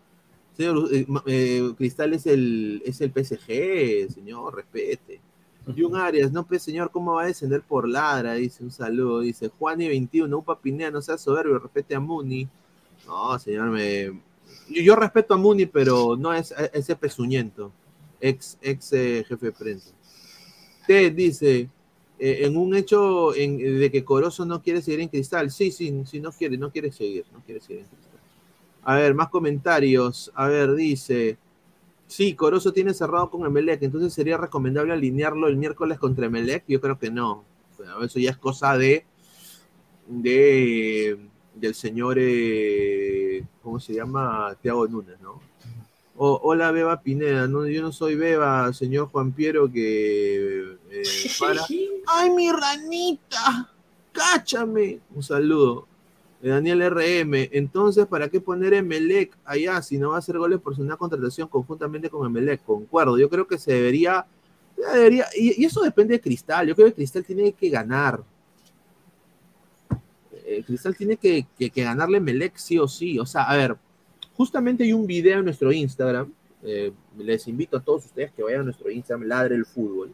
Señor, 0.55 0.87
eh, 0.93 1.05
eh, 1.25 1.73
Cristal 1.77 2.13
es 2.13 2.25
el, 2.27 2.81
es 2.85 3.01
el 3.01 3.11
PSG, 3.11 4.09
señor, 4.13 4.55
respete. 4.55 5.19
Jun 5.75 5.95
Arias, 5.95 6.31
no, 6.31 6.45
pues 6.45 6.63
señor, 6.63 6.91
¿cómo 6.91 7.13
va 7.15 7.23
a 7.23 7.27
descender 7.27 7.61
por 7.61 7.87
ladra? 7.87 8.33
Dice 8.35 8.63
un 8.63 8.71
saludo. 8.71 9.19
Dice 9.21 9.49
Juan 9.49 9.81
y 9.81 9.87
21, 9.87 10.37
Upa 10.37 10.59
Pinea, 10.59 10.91
no 10.91 11.01
sea 11.01 11.17
soberbio, 11.17 11.59
respete 11.59 11.95
a 11.95 11.99
Muni. 11.99 12.47
No, 13.05 13.37
señor, 13.39 13.69
me. 13.69 14.05
Yo, 14.69 14.81
yo 14.81 14.95
respeto 14.95 15.33
a 15.33 15.37
Muni, 15.37 15.65
pero 15.65 16.15
no 16.17 16.33
es 16.33 16.51
a- 16.51 16.65
ese 16.67 16.95
pezuñento. 16.95 17.71
Ex, 18.19 18.57
ex 18.61 18.93
eh, 18.93 19.25
jefe 19.27 19.47
de 19.47 19.51
prensa. 19.51 19.91
Ted 20.87 21.13
dice, 21.13 21.69
eh, 22.19 22.39
en 22.45 22.57
un 22.57 22.73
hecho 22.75 23.35
en- 23.35 23.57
de 23.57 23.91
que 23.91 24.03
Corozo 24.05 24.45
no 24.45 24.61
quiere 24.61 24.81
seguir 24.81 25.01
en 25.01 25.09
Cristal. 25.09 25.51
Sí, 25.51 25.71
sí, 25.71 26.03
sí, 26.05 26.19
no 26.19 26.31
quiere, 26.31 26.57
no 26.57 26.71
quiere 26.71 26.91
seguir, 26.91 27.25
no 27.33 27.41
quiere 27.45 27.59
seguir 27.61 27.81
en 27.81 27.87
Cristal. 27.87 28.19
A 28.83 28.95
ver, 28.95 29.13
más 29.13 29.29
comentarios. 29.29 30.31
A 30.33 30.47
ver, 30.47 30.73
dice. 30.75 31.37
Sí, 32.07 32.33
Corozo 32.35 32.71
tiene 32.71 32.93
cerrado 32.93 33.29
con 33.29 33.45
Emelec, 33.45 33.83
entonces 33.83 34.13
sería 34.13 34.37
recomendable 34.37 34.93
alinearlo 34.93 35.47
el 35.47 35.57
miércoles 35.57 35.99
contra 35.99 36.25
Emelec. 36.27 36.63
Yo 36.67 36.79
creo 36.79 36.97
que 36.97 37.11
no. 37.11 37.43
Bueno, 37.77 38.01
eso 38.03 38.17
ya 38.19 38.31
es 38.31 38.37
cosa 38.37 38.77
de, 38.77 39.05
de 40.07 41.17
del 41.53 41.73
señor, 41.75 42.17
eh, 42.19 43.43
¿cómo 43.63 43.79
se 43.79 43.93
llama? 43.93 44.55
Tiago 44.61 44.87
Núñez, 44.87 45.19
¿no? 45.21 45.41
O- 46.15 46.39
hola, 46.43 46.71
Beba 46.71 47.01
Pineda. 47.01 47.47
No, 47.47 47.67
yo 47.67 47.81
no 47.81 47.91
soy 47.91 48.15
Beba, 48.15 48.71
señor 48.73 49.07
Juan 49.09 49.31
Piero, 49.31 49.71
que 49.71 50.77
eh, 50.91 51.03
para. 51.39 51.61
¡Ay, 52.07 52.29
mi 52.31 52.51
ranita! 52.51 53.71
¡Cáchame! 54.11 54.99
Un 55.13 55.23
saludo. 55.23 55.87
Daniel 56.41 56.81
RM, 56.91 57.49
entonces, 57.51 58.05
¿para 58.05 58.29
qué 58.29 58.39
poner 58.39 58.73
Emelec 58.73 59.35
allá 59.43 59.81
si 59.81 59.97
no 59.97 60.09
va 60.09 60.17
a 60.17 60.19
hacer 60.19 60.37
goles 60.37 60.59
por 60.59 60.79
una 60.79 60.95
contratación 60.95 61.47
conjuntamente 61.47 62.09
con 62.09 62.25
Emelec? 62.25 62.63
Concuerdo, 62.63 63.17
yo 63.17 63.29
creo 63.29 63.47
que 63.47 63.57
se 63.57 63.73
debería, 63.73 64.25
debería 64.93 65.25
y, 65.35 65.65
eso 65.65 65.81
depende 65.81 66.13
de 66.13 66.21
Cristal, 66.21 66.67
yo 66.67 66.75
creo 66.75 66.87
que 66.87 66.93
Cristal 66.93 67.25
tiene 67.25 67.53
que 67.53 67.69
ganar. 67.69 68.23
Eh, 70.45 70.63
Cristal 70.65 70.95
tiene 70.95 71.17
que, 71.17 71.47
que- 71.57 71.69
ganarle 71.69 72.19
Emelec 72.19 72.55
sí 72.57 72.77
o 72.77 72.87
sí, 72.87 73.17
o 73.17 73.25
sea, 73.25 73.43
a 73.43 73.57
ver, 73.57 73.75
justamente 74.35 74.83
hay 74.83 74.93
un 74.93 75.07
video 75.07 75.39
en 75.39 75.45
nuestro 75.45 75.71
Instagram, 75.71 76.31
eh, 76.61 76.91
les 77.17 77.47
invito 77.47 77.77
a 77.77 77.81
todos 77.81 78.05
ustedes 78.05 78.31
que 78.31 78.43
vayan 78.43 78.61
a 78.61 78.65
nuestro 78.65 78.91
Instagram, 78.91 79.27
Ladre 79.27 79.55
el 79.55 79.65
Fútbol, 79.65 80.13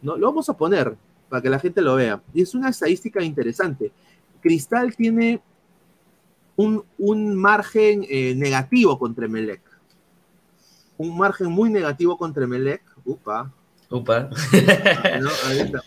¿no? 0.00 0.16
Lo 0.16 0.28
vamos 0.28 0.48
a 0.48 0.56
poner 0.56 0.96
para 1.28 1.42
que 1.42 1.50
la 1.50 1.58
gente 1.58 1.82
lo 1.82 1.94
vea, 1.94 2.22
y 2.32 2.40
es 2.40 2.54
una 2.54 2.70
estadística 2.70 3.22
interesante. 3.22 3.92
Cristal 4.42 4.94
tiene 4.94 5.40
un, 6.56 6.84
un 6.98 7.34
margen 7.34 8.04
eh, 8.08 8.34
negativo 8.34 8.98
contra 8.98 9.26
Emelec. 9.26 9.62
Un 10.98 11.16
margen 11.16 11.50
muy 11.50 11.70
negativo 11.70 12.18
contra 12.18 12.44
Emelec. 12.44 12.82
Upa. 13.04 13.52
Upa. 13.90 14.28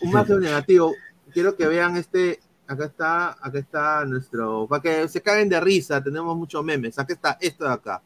Un 0.00 0.10
margen 0.10 0.40
negativo. 0.40 0.92
Quiero 1.32 1.56
que 1.56 1.66
vean 1.66 1.96
este. 1.96 2.40
Acá 2.66 2.86
está, 2.86 3.36
acá 3.40 3.58
está 3.58 4.04
nuestro. 4.04 4.66
Para 4.66 4.82
que 4.82 5.08
se 5.08 5.22
caguen 5.22 5.48
de 5.48 5.60
risa, 5.60 6.02
tenemos 6.02 6.36
muchos 6.36 6.64
memes. 6.64 6.98
Acá 6.98 7.12
está 7.12 7.38
esto 7.40 7.64
de 7.64 7.70
acá. 7.70 8.02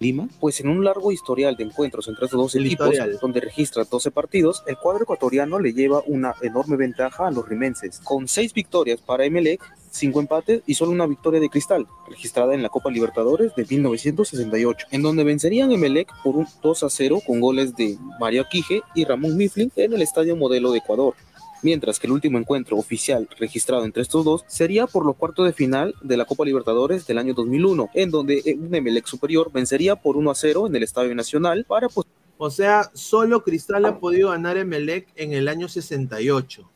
Lima, 0.00 0.28
pues 0.40 0.60
en 0.60 0.68
un 0.68 0.82
largo 0.82 1.12
historial 1.12 1.56
de 1.56 1.64
encuentros 1.64 2.08
entre 2.08 2.24
estos 2.24 2.40
dos 2.40 2.54
El 2.54 2.64
equipos, 2.64 2.88
historial. 2.88 3.18
donde 3.20 3.40
registra 3.40 3.84
12 3.84 4.10
partidos, 4.10 4.64
el 4.66 4.78
cuadro 4.78 5.02
ecuatoriano 5.02 5.60
le 5.60 5.74
lleva 5.74 6.02
una 6.06 6.34
enorme 6.40 6.76
ventaja 6.76 7.26
a 7.26 7.30
los 7.30 7.46
rimenses, 7.46 8.00
con 8.00 8.26
6 8.26 8.54
victorias 8.54 9.00
para 9.02 9.26
Emelec, 9.26 9.60
5 9.90 10.20
empates 10.20 10.62
y 10.66 10.74
solo 10.74 10.92
una 10.92 11.06
victoria 11.06 11.38
de 11.38 11.50
Cristal, 11.50 11.86
registrada 12.08 12.54
en 12.54 12.62
la 12.62 12.70
Copa 12.70 12.90
Libertadores 12.90 13.54
de 13.54 13.66
1968, 13.68 14.86
en 14.90 15.02
donde 15.02 15.22
vencerían 15.22 15.70
Emelec 15.70 16.08
por 16.22 16.36
un 16.36 16.46
2 16.62 16.82
a 16.82 16.88
0 16.88 17.20
con 17.26 17.40
goles 17.40 17.76
de 17.76 17.98
Mario 18.18 18.46
Quije 18.50 18.82
y 18.94 19.04
Ramón 19.04 19.36
Mifflin 19.36 19.70
en 19.76 19.92
el 19.92 20.00
Estadio 20.00 20.34
Modelo 20.34 20.72
de 20.72 20.78
Ecuador. 20.78 21.14
Mientras 21.62 21.98
que 21.98 22.06
el 22.06 22.12
último 22.12 22.38
encuentro 22.38 22.76
oficial 22.76 23.28
registrado 23.38 23.84
entre 23.84 24.02
estos 24.02 24.24
dos 24.24 24.44
sería 24.46 24.86
por 24.86 25.04
los 25.04 25.16
cuartos 25.16 25.46
de 25.46 25.52
final 25.52 25.94
de 26.00 26.16
la 26.16 26.24
Copa 26.24 26.44
Libertadores 26.44 27.06
del 27.06 27.18
año 27.18 27.34
2001, 27.34 27.90
en 27.94 28.10
donde 28.10 28.42
un 28.58 28.74
Emelec 28.74 29.06
superior 29.06 29.52
vencería 29.52 29.96
por 29.96 30.16
1 30.16 30.30
a 30.30 30.34
0 30.34 30.66
en 30.68 30.76
el 30.76 30.82
Estadio 30.82 31.14
Nacional 31.14 31.64
para 31.68 31.88
pues, 31.88 32.06
O 32.38 32.50
sea, 32.50 32.90
solo 32.94 33.44
Cristal 33.44 33.84
ha 33.84 33.98
podido 33.98 34.30
ganar 34.30 34.56
Emelec 34.56 35.08
en 35.16 35.32
el 35.34 35.48
año 35.48 35.68
68. 35.68 36.70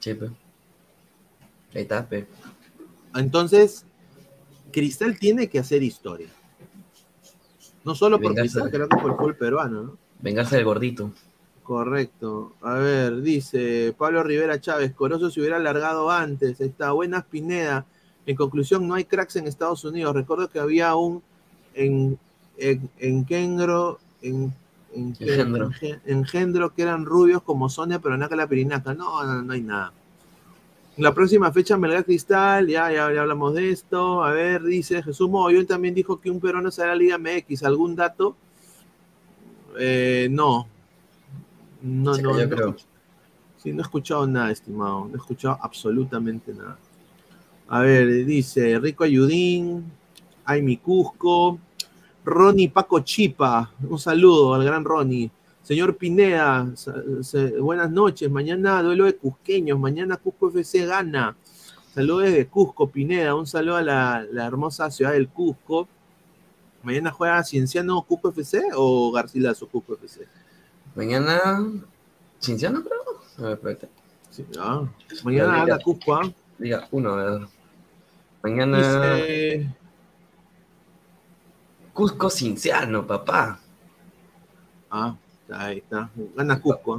Sí, 0.00 0.14
pe. 0.14 0.26
Ahí 1.74 1.82
está, 1.82 2.08
pe. 2.08 2.26
Entonces, 3.14 3.84
Cristal 4.72 5.18
tiene 5.18 5.48
que 5.48 5.58
hacer 5.58 5.82
historia. 5.82 6.28
No 7.84 7.94
solo 7.94 8.20
por. 8.20 8.34
Cristal, 8.34 8.70
creo 8.70 8.88
que 8.88 8.96
por 8.96 9.12
el 9.12 9.16
fútbol 9.16 9.36
peruano, 9.36 9.82
¿no? 9.82 9.98
Vengarse 10.20 10.56
del 10.56 10.64
gordito. 10.64 11.12
Correcto. 11.68 12.54
A 12.62 12.72
ver, 12.78 13.20
dice 13.20 13.94
Pablo 13.98 14.22
Rivera 14.22 14.58
Chávez, 14.58 14.94
Corozo 14.94 15.30
se 15.30 15.38
hubiera 15.40 15.56
alargado 15.58 16.10
antes. 16.10 16.58
Ahí 16.62 16.68
está, 16.68 16.92
buenas 16.92 17.26
Pineda. 17.26 17.84
En 18.24 18.36
conclusión, 18.36 18.88
no 18.88 18.94
hay 18.94 19.04
cracks 19.04 19.36
en 19.36 19.46
Estados 19.46 19.84
Unidos. 19.84 20.14
Recuerdo 20.16 20.48
que 20.48 20.60
había 20.60 20.94
un 20.96 21.22
en, 21.74 22.18
en, 22.56 22.88
engendro, 22.98 23.98
en, 24.22 24.50
en- 24.94 25.08
Engendro. 25.20 25.70
en- 25.82 26.00
engendro 26.06 26.72
que 26.72 26.80
eran 26.80 27.04
rubios 27.04 27.42
como 27.42 27.68
Sonia, 27.68 27.98
pero 27.98 28.16
nada 28.16 28.30
que 28.30 28.36
la 28.36 28.46
pirinaca. 28.48 28.94
No, 28.94 29.22
no, 29.22 29.42
no 29.42 29.52
hay 29.52 29.60
nada. 29.60 29.92
La 30.96 31.12
próxima 31.12 31.52
fecha 31.52 31.76
Melgar 31.76 32.06
Cristal, 32.06 32.66
ya, 32.66 32.90
ya, 32.90 33.12
ya 33.12 33.20
hablamos 33.20 33.52
de 33.52 33.72
esto. 33.72 34.24
A 34.24 34.32
ver, 34.32 34.62
dice 34.62 35.02
Jesús 35.02 35.28
Mogollón 35.28 35.66
también 35.66 35.94
dijo 35.94 36.18
que 36.18 36.30
un 36.30 36.40
peruano 36.40 36.70
será 36.70 36.88
la 36.88 36.94
Liga 36.96 37.18
MX. 37.18 37.62
¿Algún 37.64 37.94
dato? 37.94 38.36
Eh, 39.78 40.28
no. 40.30 40.66
No, 41.82 42.14
Sí, 42.14 42.22
no, 42.22 42.38
yo 42.38 42.46
no. 42.46 42.56
creo. 42.56 42.76
Sí, 43.56 43.72
no 43.72 43.78
he 43.80 43.82
escuchado 43.82 44.26
nada, 44.26 44.50
estimado. 44.50 45.06
No 45.06 45.14
he 45.14 45.16
escuchado 45.16 45.58
absolutamente 45.60 46.52
nada. 46.54 46.78
A 47.68 47.80
ver, 47.80 48.24
dice 48.24 48.78
Rico 48.78 49.04
Ayudín, 49.04 49.84
Aimi 50.44 50.76
Cusco, 50.78 51.58
Ronnie 52.24 52.68
Paco 52.70 53.00
Chipa. 53.00 53.70
Un 53.88 53.98
saludo 53.98 54.54
al 54.54 54.64
gran 54.64 54.84
Ronnie. 54.84 55.30
Señor 55.62 55.96
Pineda, 55.96 56.66
buenas 57.60 57.90
noches. 57.90 58.30
Mañana 58.30 58.82
duelo 58.82 59.04
de 59.04 59.16
cusqueños. 59.16 59.78
Mañana 59.78 60.16
Cusco 60.16 60.48
FC 60.48 60.86
gana. 60.86 61.36
Saludos 61.94 62.24
desde 62.24 62.46
Cusco, 62.46 62.88
Pineda. 62.88 63.34
Un 63.34 63.46
saludo 63.46 63.76
a 63.76 63.82
la, 63.82 64.26
la 64.32 64.46
hermosa 64.46 64.90
ciudad 64.90 65.12
del 65.12 65.28
Cusco. 65.28 65.88
Mañana 66.82 67.10
juega 67.10 67.42
Cienciano 67.44 68.00
Cusco 68.02 68.30
FC 68.30 68.62
o 68.76 69.10
Garcilaso 69.12 69.66
Cusco 69.68 69.94
FC. 69.94 70.26
Mañana. 70.98 71.62
¿Cinciano, 72.40 72.82
creo? 72.82 73.02
A 73.38 73.42
ver, 73.42 73.52
espérate. 73.52 73.88
Sí, 74.30 74.44
ah, 74.58 74.82
Mañana 75.22 75.64
gana 75.64 75.78
Cusco. 75.78 76.12
¿ah? 76.12 76.32
Liga 76.58 76.88
1, 76.90 77.08
a 77.10 77.16
ver. 77.38 77.48
Mañana. 78.42 78.78
Dice- 79.14 79.68
Cusco 81.92 82.28
Cinciano, 82.28 83.06
papá. 83.06 83.60
Ah, 84.90 85.16
ahí 85.52 85.78
está. 85.78 86.10
Gana 86.34 86.60
Cusco. 86.60 86.98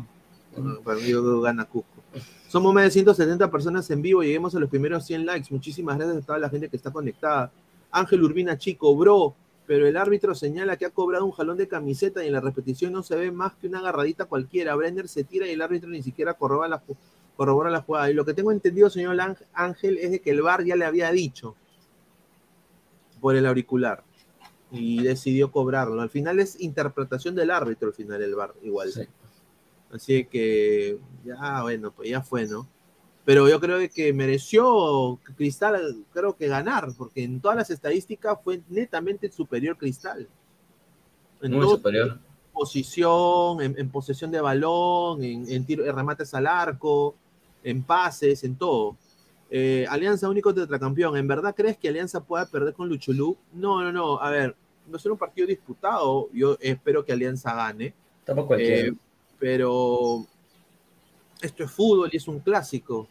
¿eh? 0.55 0.61
Para 0.81 0.97
mí 0.97 1.07
yo 1.09 1.21
creo 1.21 1.41
que 1.41 1.45
gana 1.47 1.65
Cusco. 1.65 2.01
Somos 2.47 2.73
más 2.73 2.85
de 2.85 2.91
170 2.91 3.51
personas 3.51 3.89
en 3.91 4.01
vivo. 4.01 4.23
Lleguemos 4.23 4.55
a 4.55 4.59
los 4.59 4.69
primeros 4.69 5.05
100 5.05 5.25
likes. 5.25 5.47
Muchísimas 5.51 5.97
gracias 5.97 6.23
a 6.23 6.25
toda 6.25 6.39
la 6.39 6.49
gente 6.49 6.69
que 6.69 6.77
está 6.77 6.89
conectada. 6.89 7.51
Ángel 7.91 8.23
Urbina, 8.23 8.57
chico, 8.57 8.95
bro. 8.95 9.35
Pero 9.69 9.85
el 9.85 9.97
árbitro 9.97 10.33
señala 10.33 10.77
que 10.77 10.85
ha 10.85 10.89
cobrado 10.89 11.25
un 11.25 11.31
jalón 11.31 11.55
de 11.55 11.67
camiseta 11.67 12.23
y 12.23 12.27
en 12.27 12.33
la 12.33 12.41
repetición 12.41 12.91
no 12.91 13.03
se 13.03 13.15
ve 13.15 13.29
más 13.31 13.53
que 13.53 13.67
una 13.67 13.77
agarradita 13.77 14.25
cualquiera. 14.25 14.73
Brenner 14.73 15.07
se 15.07 15.23
tira 15.23 15.45
y 15.47 15.51
el 15.51 15.61
árbitro 15.61 15.87
ni 15.91 16.01
siquiera 16.01 16.33
corrobora 16.33 16.67
la, 16.69 16.81
ju- 16.83 16.97
corrobora 17.37 17.69
la 17.69 17.83
jugada. 17.83 18.09
Y 18.09 18.15
lo 18.15 18.25
que 18.25 18.33
tengo 18.33 18.51
entendido, 18.51 18.89
señor 18.89 19.15
Ángel, 19.53 19.99
es 19.99 20.09
de 20.09 20.21
que 20.21 20.31
el 20.31 20.41
VAR 20.41 20.65
ya 20.65 20.75
le 20.75 20.85
había 20.85 21.11
dicho 21.11 21.55
por 23.21 23.35
el 23.35 23.45
auricular 23.45 24.03
y 24.71 25.03
decidió 25.03 25.51
cobrarlo. 25.51 26.01
Al 26.01 26.09
final 26.09 26.39
es 26.39 26.59
interpretación 26.59 27.35
del 27.35 27.51
árbitro, 27.51 27.89
al 27.89 27.93
final 27.93 28.23
el 28.23 28.33
VAR, 28.33 28.55
igual. 28.63 28.91
Sí. 28.91 29.03
Así 29.91 30.25
que 30.25 30.97
ya, 31.23 31.61
bueno, 31.61 31.91
pues 31.91 32.09
ya 32.09 32.23
fue, 32.23 32.47
¿no? 32.47 32.67
Pero 33.29 33.47
yo 33.47 33.59
creo 33.59 33.77
que 33.93 34.11
mereció 34.11 35.19
Cristal, 35.37 36.03
creo 36.11 36.35
que 36.35 36.47
ganar, 36.47 36.89
porque 36.97 37.23
en 37.23 37.39
todas 37.39 37.57
las 37.57 37.69
estadísticas 37.69 38.39
fue 38.43 38.59
netamente 38.69 39.31
superior 39.31 39.77
Cristal. 39.77 40.27
En 41.39 41.51
Muy 41.51 41.67
superior. 41.67 42.17
posición, 42.51 43.61
en, 43.61 43.77
en 43.77 43.91
posesión 43.91 44.31
de 44.31 44.41
balón, 44.41 45.23
en, 45.23 45.47
en 45.47 45.63
tiro- 45.63 45.85
en 45.85 45.95
remates 45.95 46.33
al 46.33 46.47
arco, 46.47 47.13
en 47.63 47.83
pases, 47.83 48.43
en 48.43 48.55
todo. 48.55 48.97
Eh, 49.51 49.85
Alianza 49.91 50.27
único 50.27 50.51
tetracampeón. 50.51 51.15
¿En 51.15 51.27
verdad 51.27 51.53
crees 51.55 51.77
que 51.77 51.87
Alianza 51.87 52.21
pueda 52.21 52.47
perder 52.47 52.73
con 52.73 52.89
Luchulú? 52.89 53.37
No, 53.53 53.83
no, 53.83 53.91
no. 53.91 54.19
A 54.19 54.31
ver, 54.31 54.55
va 54.91 54.95
a 54.95 54.99
ser 54.99 55.11
un 55.11 55.19
partido 55.19 55.45
disputado. 55.45 56.29
Yo 56.33 56.57
espero 56.59 57.05
que 57.05 57.13
Alianza 57.13 57.53
gane. 57.53 57.93
Tampoco. 58.25 58.55
Eh, 58.57 58.91
pero 59.37 60.25
esto 61.39 61.63
es 61.63 61.69
fútbol 61.69 62.09
y 62.11 62.17
es 62.17 62.27
un 62.27 62.39
clásico. 62.39 63.07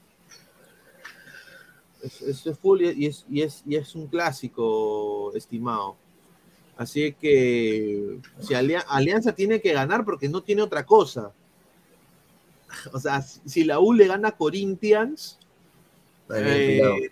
Es- 2.03 2.22
es 2.46 2.59
fútbol 2.59 2.82
y 2.82 3.07
es, 3.07 3.26
y, 3.28 3.42
es, 3.42 3.62
y 3.66 3.76
es 3.76 3.94
un 3.94 4.07
clásico, 4.07 5.32
estimado. 5.34 5.96
Así 6.76 7.12
que 7.12 8.18
si 8.40 8.55
Alia- 8.55 8.84
Alianza 8.88 9.34
tiene 9.34 9.61
que 9.61 9.72
ganar 9.72 10.05
porque 10.05 10.28
no 10.28 10.42
tiene 10.42 10.62
otra 10.62 10.86
cosa. 10.86 11.32
O 12.92 13.01
sea, 13.01 13.22
si 13.22 13.64
la 13.64 13.80
U 13.80 13.92
le 13.92 14.07
gana 14.07 14.28
a 14.28 14.36
Corinthians, 14.36 15.38
eh, 16.34 17.11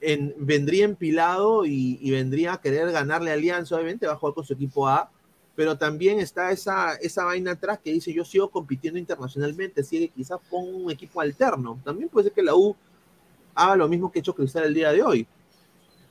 en- 0.00 0.34
vendría 0.38 0.84
empilado 0.84 1.64
y, 1.64 1.98
y 2.00 2.10
vendría 2.10 2.54
a 2.54 2.60
querer 2.60 2.92
ganarle 2.92 3.30
a 3.30 3.34
Alianza, 3.34 3.76
obviamente 3.76 4.06
va 4.06 4.12
a 4.12 4.16
jugar 4.16 4.34
con 4.34 4.44
su 4.44 4.52
equipo 4.52 4.86
A, 4.86 5.10
pero 5.54 5.78
también 5.78 6.20
está 6.20 6.52
esa, 6.52 6.94
esa 6.96 7.24
vaina 7.24 7.52
atrás 7.52 7.80
que 7.82 7.92
dice 7.92 8.12
yo 8.12 8.24
sigo 8.24 8.50
compitiendo 8.50 8.98
internacionalmente, 8.98 9.80
así 9.80 9.98
que 10.00 10.08
quizás 10.10 10.38
ponga 10.50 10.76
un 10.76 10.90
equipo 10.90 11.20
alterno. 11.20 11.80
También 11.82 12.10
puede 12.10 12.24
ser 12.24 12.34
que 12.34 12.42
la 12.42 12.54
U 12.54 12.76
haga 13.56 13.74
lo 13.76 13.88
mismo 13.88 14.12
que 14.12 14.18
ha 14.18 14.20
hecho 14.20 14.34
Cristal 14.34 14.64
el 14.64 14.74
día 14.74 14.92
de 14.92 15.02
hoy. 15.02 15.26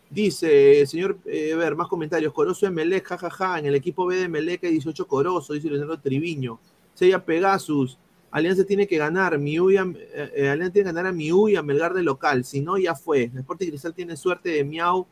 Dice, 0.10 0.86
señor, 0.86 1.18
eh, 1.26 1.56
ver, 1.56 1.76
más 1.76 1.88
comentarios. 1.88 2.32
Corozo 2.34 2.66
Emelec, 2.68 3.06
jajaja. 3.08 3.60
En 3.60 3.66
el 3.66 3.76
equipo 3.76 4.06
B 4.06 4.16
de 4.18 4.24
Emelec 4.24 4.64
hay 4.64 4.72
18 4.72 5.08
Corozo, 5.08 5.54
dice 5.54 5.70
Leonardo 5.70 6.00
Triviño. 6.00 6.60
Sella 6.94 7.24
Pegasus. 7.24 7.98
Alianza 8.32 8.64
tiene 8.66 8.86
que 8.88 8.98
ganar. 8.98 9.38
Miui 9.40 9.78
a- 9.78 9.84
eh, 9.84 10.32
eh, 10.36 10.50
Alianza 10.50 10.74
tiene 10.74 10.90
que 10.90 10.94
ganar 10.94 11.08
a 11.08 11.12
Miu 11.14 11.48
y 11.50 11.56
a 11.56 11.64
Melgar 11.64 11.94
de 11.94 12.04
local. 12.04 12.44
Si 12.46 12.62
no, 12.62 12.78
ya 12.78 12.94
fue. 12.96 13.24
El 13.24 13.40
Sporting 13.40 13.68
Cristal 13.70 13.94
tiene 13.94 14.16
suerte 14.18 14.50
de 14.50 14.64
Miau. 14.64 15.08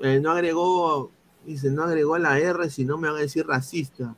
Eh, 0.00 0.18
no 0.20 0.30
agregó, 0.32 1.10
dice, 1.44 1.70
no 1.70 1.82
agregó 1.84 2.16
la 2.18 2.38
R, 2.38 2.70
si 2.70 2.84
no 2.84 2.98
me 2.98 3.08
van 3.08 3.18
a 3.18 3.20
decir 3.20 3.46
racista. 3.46 4.14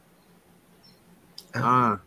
Ah, 1.54 2.00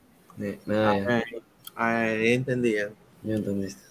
ah, 1.75 2.05
eh, 2.13 2.33
entendí. 2.33 2.73
ya. 2.73 2.89
ya 3.23 3.35
entendiste. 3.35 3.81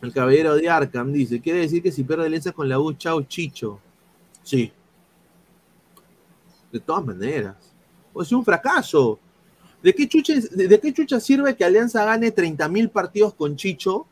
El 0.00 0.12
caballero 0.12 0.54
de 0.54 0.68
Arkham 0.68 1.12
dice, 1.12 1.40
quiere 1.40 1.60
decir 1.60 1.82
que 1.82 1.90
si 1.90 2.04
pierde 2.04 2.26
alianza 2.26 2.52
con 2.52 2.68
la 2.68 2.78
U, 2.78 2.92
chao 2.92 3.22
Chicho. 3.22 3.80
Sí. 4.42 4.72
De 6.70 6.80
todas 6.80 7.04
maneras. 7.04 7.56
Pues 8.12 8.28
es 8.28 8.32
un 8.32 8.44
fracaso. 8.44 9.18
¿De 9.82 9.94
qué, 9.94 10.08
chucha, 10.08 10.34
de, 10.34 10.68
de 10.68 10.80
qué 10.80 10.92
chucha 10.92 11.20
sirve 11.20 11.56
que 11.56 11.64
Alianza 11.64 12.04
gane 12.04 12.34
30.000 12.34 12.90
partidos 12.90 13.34
con 13.34 13.54
Chicho 13.54 14.06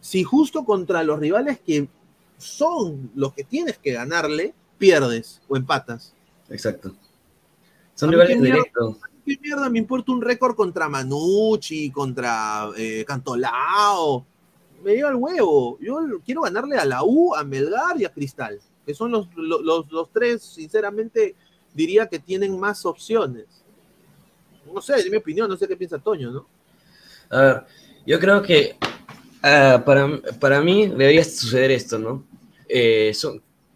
si 0.00 0.24
justo 0.24 0.64
contra 0.64 1.04
los 1.04 1.18
rivales 1.18 1.60
que 1.60 1.88
son 2.38 3.10
los 3.14 3.32
que 3.32 3.44
tienes 3.44 3.78
que 3.78 3.92
ganarle, 3.92 4.52
pierdes 4.78 5.40
o 5.48 5.56
empatas? 5.56 6.12
Exacto. 6.48 6.94
Son 7.94 8.10
rivales 8.10 8.40
directos. 8.40 8.96
¿Qué 9.24 9.38
mierda 9.40 9.68
me 9.68 9.78
importa 9.78 10.12
un 10.12 10.22
récord 10.22 10.54
contra 10.54 10.88
Manucci, 10.88 11.90
contra 11.90 12.70
eh, 12.76 13.04
Cantolao? 13.06 14.24
Me 14.86 14.94
lleva 14.94 15.08
el 15.10 15.16
huevo. 15.16 15.78
Yo 15.80 15.98
quiero 16.24 16.42
ganarle 16.42 16.76
a 16.76 16.84
la 16.84 17.02
U, 17.02 17.34
a 17.34 17.42
Melgar 17.42 18.00
y 18.00 18.04
a 18.04 18.12
Cristal, 18.12 18.60
que 18.86 18.94
son 18.94 19.10
los, 19.10 19.26
los, 19.34 19.90
los- 19.90 20.12
tres, 20.12 20.44
sinceramente, 20.44 21.34
diría 21.74 22.06
que 22.06 22.20
tienen 22.20 22.56
más 22.56 22.86
opciones. 22.86 23.46
No 24.72 24.80
sé, 24.80 24.94
es 24.94 25.10
mi 25.10 25.16
opinión, 25.16 25.48
no 25.48 25.56
sé 25.56 25.66
qué 25.66 25.76
piensa 25.76 25.98
Toño, 25.98 26.30
¿no? 26.30 26.46
A 27.30 27.40
ver, 27.40 27.62
yo 28.06 28.20
creo 28.20 28.40
que 28.42 28.76
ah, 29.42 29.82
para, 29.84 30.20
para 30.38 30.60
mí 30.60 30.86
debería 30.86 31.24
suceder 31.24 31.72
esto, 31.72 31.98
¿no? 31.98 32.24
Eh, 32.68 33.12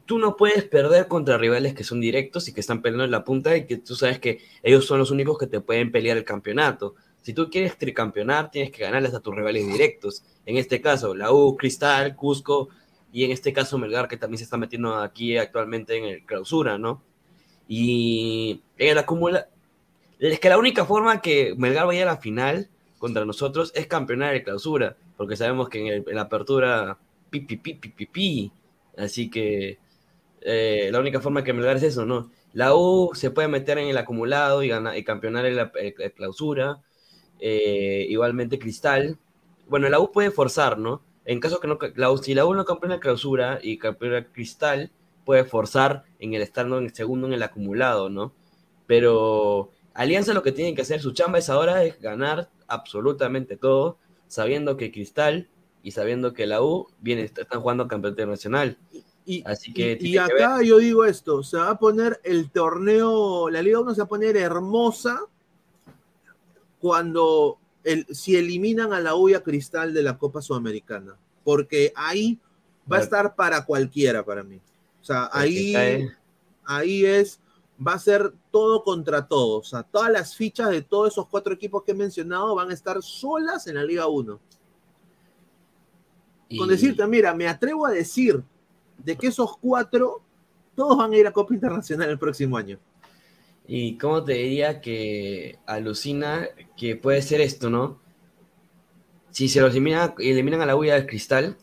tú 0.07 0.17
no 0.21 0.37
puedes 0.37 0.63
perder 0.63 1.09
contra 1.09 1.39
rivales 1.39 1.75
que 1.75 1.83
son 1.83 2.01
directos 2.01 2.47
y 2.47 2.53
que 2.53 2.61
están 2.61 2.83
peleando 2.83 3.05
en 3.05 3.11
la 3.11 3.25
punta 3.25 3.57
y 3.57 3.67
que 3.67 3.79
tú 3.79 3.97
sabes 3.97 4.21
que 4.21 4.39
ellos 4.63 4.87
son 4.87 5.01
los 5.01 5.11
únicos 5.11 5.39
que 5.39 5.49
te 5.49 5.61
pueden 5.61 5.91
pelear 5.91 6.17
el 6.17 6.25
campeonato. 6.25 6.95
Si 7.23 7.33
tú 7.35 7.51
quieres 7.51 7.77
tricampeonar, 7.79 8.51
tienes 8.51 8.71
que 8.73 8.83
ganarles 8.83 9.15
a 9.15 9.21
tus 9.21 9.35
rivales 9.35 9.67
directos. 9.67 10.23
En 10.47 10.57
este 10.57 10.81
caso, 10.81 11.15
la 11.15 11.33
U, 11.33 11.57
Cristal, 11.57 12.17
Cusco 12.17 12.69
y 13.13 13.25
en 13.25 13.31
este 13.33 13.53
caso 13.53 13.77
Melgar, 13.79 14.09
que 14.09 14.17
también 14.17 14.39
se 14.39 14.45
está 14.45 14.57
metiendo 14.57 14.97
aquí 14.97 15.37
actualmente 15.37 15.97
en 15.99 16.05
el 16.05 16.25
clausura, 16.25 16.79
¿no? 16.79 17.03
Y 17.69 18.63
en 18.79 18.89
el 18.91 18.99
acumula... 18.99 19.49
Es 20.19 20.39
que 20.41 20.49
la 20.51 20.59
única 20.59 20.85
forma 20.85 21.21
que 21.23 21.55
Melgar 21.57 21.87
vaya 21.87 22.03
a 22.03 22.07
la 22.07 22.17
final 22.19 22.69
contra 22.99 23.25
nosotros 23.25 23.73
es 23.75 23.87
campeonar 23.87 24.35
el 24.35 24.43
clausura, 24.45 24.97
porque 25.17 25.37
sabemos 25.37 25.69
que 25.69 25.81
en, 25.81 25.87
el- 25.89 26.05
en 26.07 26.15
la 26.15 26.23
apertura, 26.23 26.99
pi, 27.31 27.41
pi, 27.41 27.57
pi, 27.57 28.07
pi. 28.07 28.53
Así 28.97 29.31
que 29.31 29.79
eh, 30.43 30.89
la 30.93 31.01
única 31.01 31.21
forma 31.21 31.43
que 31.45 31.53
Melgar 31.53 31.77
es 31.77 31.83
eso, 31.85 32.05
¿no? 32.07 32.31
La 32.53 32.75
U 32.75 33.11
se 33.15 33.31
puede 33.31 33.49
meter 33.49 33.79
en 33.79 33.89
el 33.89 33.97
acumulado 33.99 34.63
y, 34.63 34.69
ganar, 34.69 34.97
y 34.99 35.05
campeonar 35.05 35.47
el 35.47 35.71
clausura. 36.15 36.81
Eh, 37.41 38.07
igualmente 38.09 38.59
Cristal. 38.59 39.19
Bueno, 39.69 39.89
la 39.89 40.01
U 40.01 40.13
puede 40.13 40.31
forzar, 40.31 40.79
¿no? 40.79 41.01
En 41.25 41.41
caso 41.41 41.61
que 41.61 41.69
no, 41.69 41.79
la 41.97 42.11
U, 42.11 42.19
si 42.19 42.35
la 42.35 42.45
U 42.45 42.55
no 42.55 42.65
campeona 42.65 42.97
el 42.97 43.01
clausura 43.01 43.59
y 43.63 43.79
campeona 43.79 44.25
Cristal, 44.25 44.91
puede 45.25 45.45
forzar 45.45 46.05
en 46.19 46.35
el 46.35 46.43
estar 46.43 46.67
en 46.67 46.73
el 46.75 46.95
segundo 46.95 47.27
en 47.27 47.33
el 47.35 47.43
acumulado, 47.43 48.09
¿no? 48.09 48.33
Pero 48.87 49.71
Alianza 49.95 50.35
lo 50.35 50.43
que 50.43 50.53
tiene 50.53 50.75
que 50.75 50.83
hacer, 50.83 51.01
su 51.01 51.13
chamba 51.13 51.39
es 51.39 51.49
ahora 51.49 51.85
es 51.85 52.01
ganar 52.01 52.49
absolutamente 52.67 53.57
todo, 53.57 53.99
sabiendo 54.29 54.77
que 54.77 54.91
Cristal 54.93 55.49
y 55.83 55.93
sabiendo 55.93 56.33
que 56.33 56.47
la 56.47 56.63
U 56.63 56.89
viene, 57.01 57.23
están 57.23 57.61
jugando 57.61 57.87
campeonato 57.89 58.23
internacional. 58.23 58.77
Y, 59.25 59.43
Así 59.47 59.73
que 59.73 59.97
y- 60.01 60.13
que 60.13 60.19
acá 60.19 60.63
yo 60.63 60.79
digo 60.79 61.05
esto, 61.05 61.43
se 61.43 61.59
va 61.59 61.71
a 61.71 61.79
poner 61.79 62.21
el 62.25 62.51
torneo, 62.51 63.49
la 63.51 63.63
Liga 63.63 63.81
1 63.81 63.95
se 63.95 64.01
va 64.01 64.07
a 64.07 64.09
poner 64.09 64.37
hermosa 64.37 65.21
cuando 66.81 67.59
el, 67.85 68.07
si 68.15 68.37
eliminan 68.37 68.93
a 68.93 69.01
la 69.01 69.15
U 69.15 69.29
Cristal 69.45 69.95
de 69.95 70.03
la 70.03 70.19
Copa 70.19 70.43
Sudamericana, 70.43 71.17
porque 71.45 71.93
ahí 71.95 72.39
va 72.91 72.99
a 72.99 73.01
estar 73.01 73.35
para 73.37 73.65
cualquiera 73.65 74.25
para 74.25 74.43
mí. 74.43 74.61
O 75.01 75.05
sea, 75.05 75.31
ahí, 75.33 75.75
ahí 76.65 77.05
es, 77.05 77.41
va 77.87 77.95
a 77.95 77.99
ser 77.99 78.33
todo 78.51 78.83
contra 78.83 79.27
todo. 79.27 79.59
O 79.59 79.65
sea, 79.65 79.83
todas 79.83 80.11
las 80.11 80.35
fichas 80.35 80.71
de 80.71 80.83
todos 80.83 81.13
esos 81.13 81.27
cuatro 81.29 81.55
equipos 81.55 81.83
que 81.85 81.93
he 81.93 81.95
mencionado 81.95 82.55
van 82.55 82.71
a 82.71 82.75
estar 82.75 83.03
solas 83.03 83.67
en 83.67 83.77
la 83.77 83.85
Liga 83.85 84.07
1. 84.07 84.41
Con 86.59 86.69
decirte, 86.69 87.07
mira, 87.07 87.33
me 87.33 87.47
atrevo 87.47 87.87
a 87.87 87.93
decir 87.93 88.43
de 88.99 89.17
que 89.17 89.29
esos 89.29 89.57
cuatro, 89.59 90.21
todos 90.75 90.99
van 90.99 91.13
a 91.13 91.17
ir 91.17 91.27
a 91.27 91.33
Copa 91.33 91.55
Internacional 91.55 92.11
el 92.11 92.19
próximo 92.19 92.57
año. 92.57 92.79
Y 93.73 93.97
cómo 93.99 94.25
te 94.25 94.33
diría 94.33 94.81
que 94.81 95.61
alucina 95.65 96.49
que 96.77 96.97
puede 96.97 97.23
ser 97.23 97.41
esto, 97.41 97.71
¿no? 97.71 98.01
Si 99.31 99.49
se 99.49 99.61
los 99.61 99.71
elimina, 99.71 100.13
eliminan 100.19 100.61
a 100.61 100.67
la 100.67 100.75
huella 100.75 100.95
del 100.95 101.07
cristal. 101.07 101.57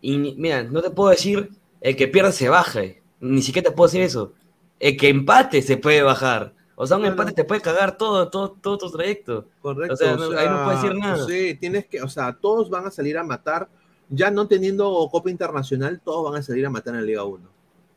Y 0.00 0.18
mira, 0.18 0.64
no 0.64 0.82
te 0.82 0.90
puedo 0.90 1.10
decir 1.10 1.48
el 1.80 1.94
que 1.94 2.08
pierde 2.08 2.32
se 2.32 2.48
baje. 2.48 3.04
Ni 3.20 3.40
siquiera 3.40 3.70
te 3.70 3.76
puedo 3.76 3.86
decir 3.86 4.02
eso. 4.02 4.32
El 4.80 4.96
que 4.96 5.10
empate 5.10 5.62
se 5.62 5.76
puede 5.76 6.02
bajar. 6.02 6.52
O 6.74 6.88
sea, 6.88 6.96
un 6.96 7.04
empate 7.04 7.30
te 7.34 7.44
puede 7.44 7.60
cagar 7.60 7.96
todo, 7.96 8.28
todo, 8.28 8.50
todo 8.60 8.78
tu 8.78 8.90
trayecto. 8.90 9.46
Correcto. 9.60 9.94
O 9.94 9.96
sea, 9.96 10.16
no- 10.16 10.36
ahí 10.36 10.48
no 10.48 10.64
puedes 10.64 10.82
decir 10.82 10.96
nada. 10.98 11.24
Sí, 11.24 11.54
tienes 11.60 11.86
que, 11.86 12.02
o 12.02 12.08
sea, 12.08 12.32
todos 12.32 12.68
van 12.68 12.84
a 12.86 12.90
salir 12.90 13.16
a 13.16 13.22
matar, 13.22 13.68
ya 14.08 14.28
no 14.32 14.48
teniendo 14.48 15.08
Copa 15.08 15.30
Internacional, 15.30 16.00
todos 16.04 16.32
van 16.32 16.40
a 16.40 16.42
salir 16.42 16.66
a 16.66 16.70
matar 16.70 16.94
en 16.94 17.00
la 17.02 17.06
Liga 17.06 17.22
1. 17.22 17.51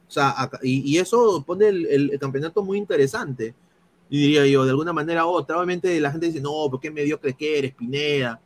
O 0.08 0.12
sea, 0.12 0.34
acá- 0.42 0.60
y, 0.64 0.82
y 0.96 0.98
eso 1.00 1.44
pone 1.46 1.68
el, 1.70 1.86
el- 1.88 2.20
campeonato 2.20 2.64
muy 2.64 2.78
interesante. 2.78 3.56
Diría 4.10 4.46
yo, 4.48 4.64
de 4.66 4.72
alguna 4.72 4.94
manera 4.94 5.26
u 5.26 5.30
otra, 5.30 5.58
obviamente 5.58 6.00
la 6.00 6.12
gente 6.12 6.28
dice, 6.28 6.42
no, 6.42 6.52
¿por 6.70 6.80
qué 6.80 6.92
mediocre 6.92 7.34
que 7.34 7.58
eres, 7.60 7.74
Pineda? 7.74 8.40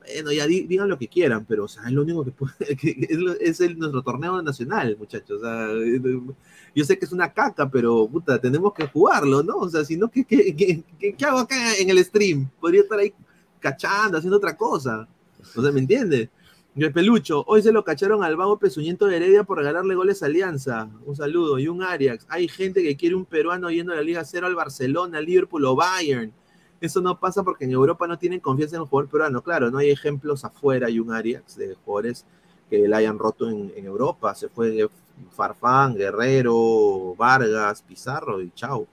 Bueno, 0.00 0.32
ya 0.32 0.46
di- 0.46 0.62
digan 0.66 0.88
lo 0.88 0.98
que 0.98 1.08
quieran, 1.08 1.44
pero 1.46 1.64
o 1.64 1.68
sea, 1.68 1.84
es 1.84 1.92
lo 1.92 2.02
único 2.02 2.24
que 2.24 2.32
puede, 2.32 2.54
es, 3.40 3.60
el, 3.60 3.78
nuestro 3.78 4.02
torneo 4.02 4.42
nacional, 4.42 4.96
muchachos. 4.98 5.42
O 5.42 5.44
sea, 5.44 5.68
yo 6.74 6.84
sé 6.84 6.98
que 6.98 7.04
es 7.04 7.12
una 7.12 7.32
caca, 7.32 7.68
pero 7.70 8.08
puta, 8.08 8.40
tenemos 8.40 8.72
que 8.74 8.86
jugarlo, 8.86 9.42
¿no? 9.42 9.56
O 9.58 9.68
sea, 9.70 9.84
si 9.84 9.96
no, 9.96 10.10
¿qué, 10.10 10.24
qué, 10.24 10.54
qué- 10.56 10.82
qué- 10.98 11.14
qué 11.14 11.24
hago 11.24 11.38
acá 11.40 11.76
en 11.76 11.90
el 11.90 12.04
stream? 12.04 12.48
Podría 12.60 12.82
estar 12.82 12.98
ahí 12.98 13.12
cachando, 13.60 14.18
haciendo 14.18 14.36
otra 14.38 14.56
cosa. 14.56 15.08
O 15.56 15.62
sea, 15.62 15.70
¿me 15.72 15.80
entiendes? 15.80 16.28
Y 16.74 16.84
el 16.84 16.92
pelucho, 16.92 17.44
hoy 17.46 17.60
se 17.60 17.70
lo 17.70 17.84
cacharon 17.84 18.24
al 18.24 18.34
vago 18.34 18.58
pezuñento 18.58 19.04
de 19.04 19.16
Heredia 19.16 19.44
por 19.44 19.58
regalarle 19.58 19.94
goles 19.94 20.22
a 20.22 20.26
Alianza. 20.26 20.88
Un 21.04 21.14
saludo. 21.14 21.58
Y 21.58 21.68
un 21.68 21.82
Arias. 21.82 22.26
Hay 22.30 22.48
gente 22.48 22.82
que 22.82 22.96
quiere 22.96 23.14
un 23.14 23.26
peruano 23.26 23.70
yendo 23.70 23.92
a 23.92 23.96
la 23.96 24.02
Liga 24.02 24.24
Cero 24.24 24.46
al 24.46 24.54
Barcelona, 24.54 25.20
Liverpool 25.20 25.66
o 25.66 25.76
Bayern. 25.76 26.32
Eso 26.80 27.02
no 27.02 27.20
pasa 27.20 27.42
porque 27.42 27.66
en 27.66 27.72
Europa 27.72 28.06
no 28.06 28.18
tienen 28.18 28.40
confianza 28.40 28.76
en 28.76 28.82
el 28.82 28.88
jugador 28.88 29.10
peruano. 29.10 29.42
Claro, 29.42 29.70
no 29.70 29.78
hay 29.78 29.90
ejemplos 29.90 30.46
afuera 30.46 30.88
y 30.88 30.98
un 30.98 31.12
Arias 31.12 31.56
de 31.56 31.74
jugadores 31.74 32.24
que 32.70 32.88
la 32.88 32.96
hayan 32.96 33.18
roto 33.18 33.50
en, 33.50 33.70
Europa. 33.76 34.34
Se 34.34 34.48
fue 34.48 34.88
Farfán, 35.30 35.94
Guerrero, 35.94 37.14
Vargas, 37.18 37.82
Pizarro 37.82 38.40
y 38.40 38.50
chao. 38.52 38.86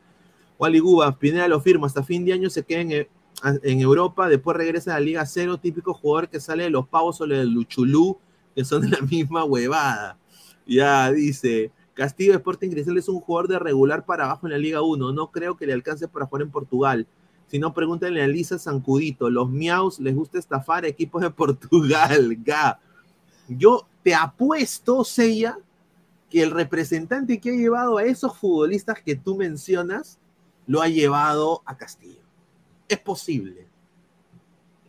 Wally 0.60 0.80
Guba, 0.80 1.18
Pineda 1.18 1.48
lo 1.48 1.62
firma, 1.62 1.88
hasta 1.88 2.04
fin 2.04 2.26
de 2.26 2.34
año 2.34 2.50
se 2.50 2.64
queda 2.64 2.82
en, 2.82 3.08
en 3.44 3.80
Europa, 3.80 4.28
después 4.28 4.58
regresa 4.58 4.92
a 4.92 5.00
la 5.00 5.06
Liga 5.06 5.26
Cero, 5.26 5.58
típico 5.58 5.94
jugador 5.94 6.30
que 6.30 6.40
sale 6.40 6.64
de 6.64 6.70
los 6.70 6.88
pavos 6.88 7.22
o 7.22 7.28
del 7.28 7.50
Luchulú, 7.50 8.18
que 8.56 8.66
son 8.66 8.82
de 8.82 8.90
la 8.90 9.02
misma 9.10 9.44
huevada. 9.46 10.18
Ya 10.66 11.12
dice, 11.12 11.72
Castillo 11.94 12.34
Sporting 12.34 12.70
Cristal 12.70 12.98
es 12.98 13.10
un 13.10 13.20
jugador 13.20 13.48
de 13.48 13.60
regular 13.60 14.06
para 14.06 14.26
abajo 14.26 14.48
en 14.48 14.54
la 14.54 14.58
Liga 14.58 14.82
1, 14.82 15.12
no 15.12 15.32
creo 15.32 15.58
que 15.58 15.66
le 15.66 15.74
alcance 15.74 16.08
para 16.08 16.26
jugar 16.26 16.44
en 16.44 16.52
Portugal. 16.52 17.08
Si 17.48 17.58
no, 17.58 17.74
pregúntenle 17.74 18.22
a 18.22 18.28
Lisa 18.28 18.60
Zancudito, 18.60 19.30
los 19.30 19.50
miaus 19.50 20.00
les 20.00 20.16
gusta 20.16 20.38
estafar 20.38 20.86
equipos 20.86 21.22
de 21.22 21.30
Portugal, 21.32 22.38
ga. 22.44 22.80
Yo 23.48 23.88
te 24.04 24.14
apuesto, 24.14 25.04
Seiya, 25.04 25.58
que 26.30 26.44
el 26.44 26.52
representante 26.52 27.40
que 27.40 27.50
ha 27.50 27.54
llevado 27.54 27.98
a 27.98 28.04
esos 28.04 28.38
futbolistas 28.38 29.02
que 29.02 29.16
tú 29.16 29.36
mencionas, 29.36 30.20
lo 30.68 30.82
ha 30.82 30.88
llevado 30.88 31.64
a 31.66 31.76
Castillo. 31.76 32.29
Es 32.90 33.00
posible. 33.00 33.66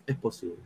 Es 0.06 0.16
posible. 0.16 0.56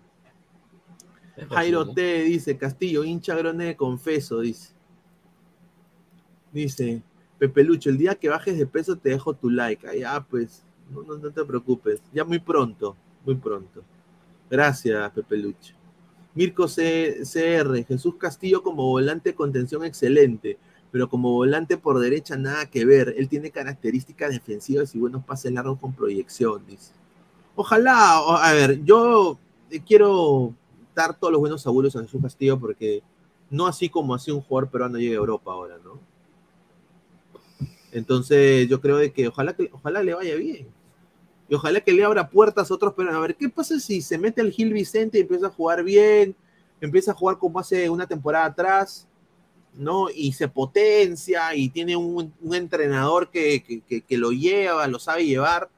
Es 1.37 1.47
Jairo 1.49 1.81
posible. 1.85 2.03
T 2.03 2.23
dice, 2.23 2.57
Castillo, 2.57 3.05
hincha 3.05 3.35
grone 3.35 3.77
confeso, 3.77 4.41
dice. 4.41 4.73
Dice, 6.53 7.03
Pepe 7.39 7.65
Lucho, 7.65 7.91
el 7.91 7.99
día 7.99 8.15
que 8.15 8.29
bajes 8.29 8.57
de 8.57 8.67
peso 8.67 8.97
te 8.97 9.11
dejo 9.11 9.35
tu 9.35 9.51
like. 9.51 9.87
Ah, 9.89 9.95
ya, 9.95 10.21
pues, 10.25 10.63
no, 10.91 11.03
no, 11.03 11.19
no 11.19 11.31
te 11.33 11.45
preocupes. 11.45 12.01
Ya 12.13 12.25
muy 12.25 12.39
pronto, 12.39 12.97
muy 13.25 13.35
pronto. 13.35 13.83
Gracias, 14.49 15.11
Pepe 15.11 15.37
Lucho. 15.37 15.75
Mirko 16.35 16.69
C- 16.69 17.23
CR, 17.25 17.85
Jesús 17.85 18.15
Castillo 18.17 18.63
como 18.63 18.85
volante 18.89 19.31
de 19.31 19.35
contención 19.35 19.85
excelente, 19.85 20.59
pero 20.93 21.09
como 21.09 21.33
volante 21.33 21.77
por 21.77 21.99
derecha 21.99 22.37
nada 22.37 22.67
que 22.67 22.85
ver. 22.85 23.15
Él 23.17 23.29
tiene 23.29 23.51
características 23.51 24.31
defensivas 24.31 24.95
y 24.95 24.99
buenos 25.01 25.25
pases 25.25 25.53
largos 25.53 25.81
con 25.81 25.93
proyección, 25.93 26.65
dice. 26.67 26.93
Ojalá, 27.57 28.19
a 28.19 28.53
ver, 28.53 28.85
yo 28.85 29.39
eh, 29.71 29.81
quiero 29.87 30.55
dar 30.95 31.17
todos 31.19 31.33
los 31.33 31.41
buenos 31.41 31.67
augurios 31.67 31.95
a 31.97 32.03
Jesús 32.03 32.21
Castillo 32.23 32.59
porque 32.59 33.03
no 33.51 33.67
así 33.67 33.89
como 33.89 34.15
así 34.15 34.31
un 34.31 34.41
jugador 34.41 34.71
peruano 34.71 34.99
llegue 34.99 35.15
a 35.15 35.19
Europa 35.19 35.53
ahora, 35.53 35.77
¿no? 35.85 36.01
Entonces 37.93 38.69
yo 38.69 38.81
creo 38.81 38.97
de 38.97 39.13
que 39.13 39.29
ojalá 39.29 39.55
que 39.55 39.71
ojalá 39.73 40.03
le 40.03 40.15
vaya 40.15 40.35
bien. 40.35 40.67
Y 41.49 41.55
ojalá 41.55 41.81
que 41.81 41.93
le 41.93 42.05
abra 42.05 42.29
puertas 42.31 42.71
a 42.71 42.75
otros 42.75 42.95
peruanos. 42.95 43.19
A 43.19 43.23
ver, 43.23 43.37
¿qué 43.37 43.49
pasa 43.49 43.79
si 43.79 44.01
se 44.03 44.19
mete 44.19 44.41
al 44.41 44.51
Gil 44.51 44.73
Vicente 44.73 45.19
y 45.19 45.23
empieza 45.23 45.47
a 45.47 45.51
jugar 45.51 45.85
bien? 45.85 46.35
Empieza 46.81 47.13
a 47.13 47.15
jugar 47.15 47.39
como 47.39 47.61
hace 47.61 47.89
una 47.91 48.07
temporada 48.07 48.47
atrás, 48.47 49.07
¿no? 49.75 50.09
Y 50.11 50.33
se 50.33 50.49
potencia 50.49 51.55
y 51.55 51.69
tiene 51.69 51.97
un, 51.97 52.33
entrenador 52.53 53.31
que- 53.31 53.63
que- 53.87 54.01
que 54.03 54.19
lo 54.19 54.33
lleva, 54.33 54.87
lo 54.89 54.99
sabe 54.99 55.27
llevar. 55.27 55.69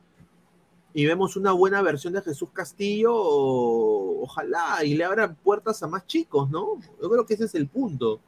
Y 0.98 1.04
vemos 1.04 1.36
una 1.36 1.52
buena 1.52 1.82
versión 1.82 2.14
de 2.14 2.22
Jesús 2.22 2.48
Castillo, 2.54 3.12
o- 3.14 4.22
ojalá, 4.22 4.82
y 4.82 4.94
le 4.94 5.04
abra 5.04 5.30
puertas 5.34 5.82
a 5.82 5.86
más 5.88 6.06
chicos, 6.06 6.48
¿no? 6.48 6.80
Yo 7.02 7.10
creo 7.10 7.26
que 7.26 7.34
ese 7.34 7.44
es 7.44 7.54
el 7.54 7.68
punto. 7.68 8.18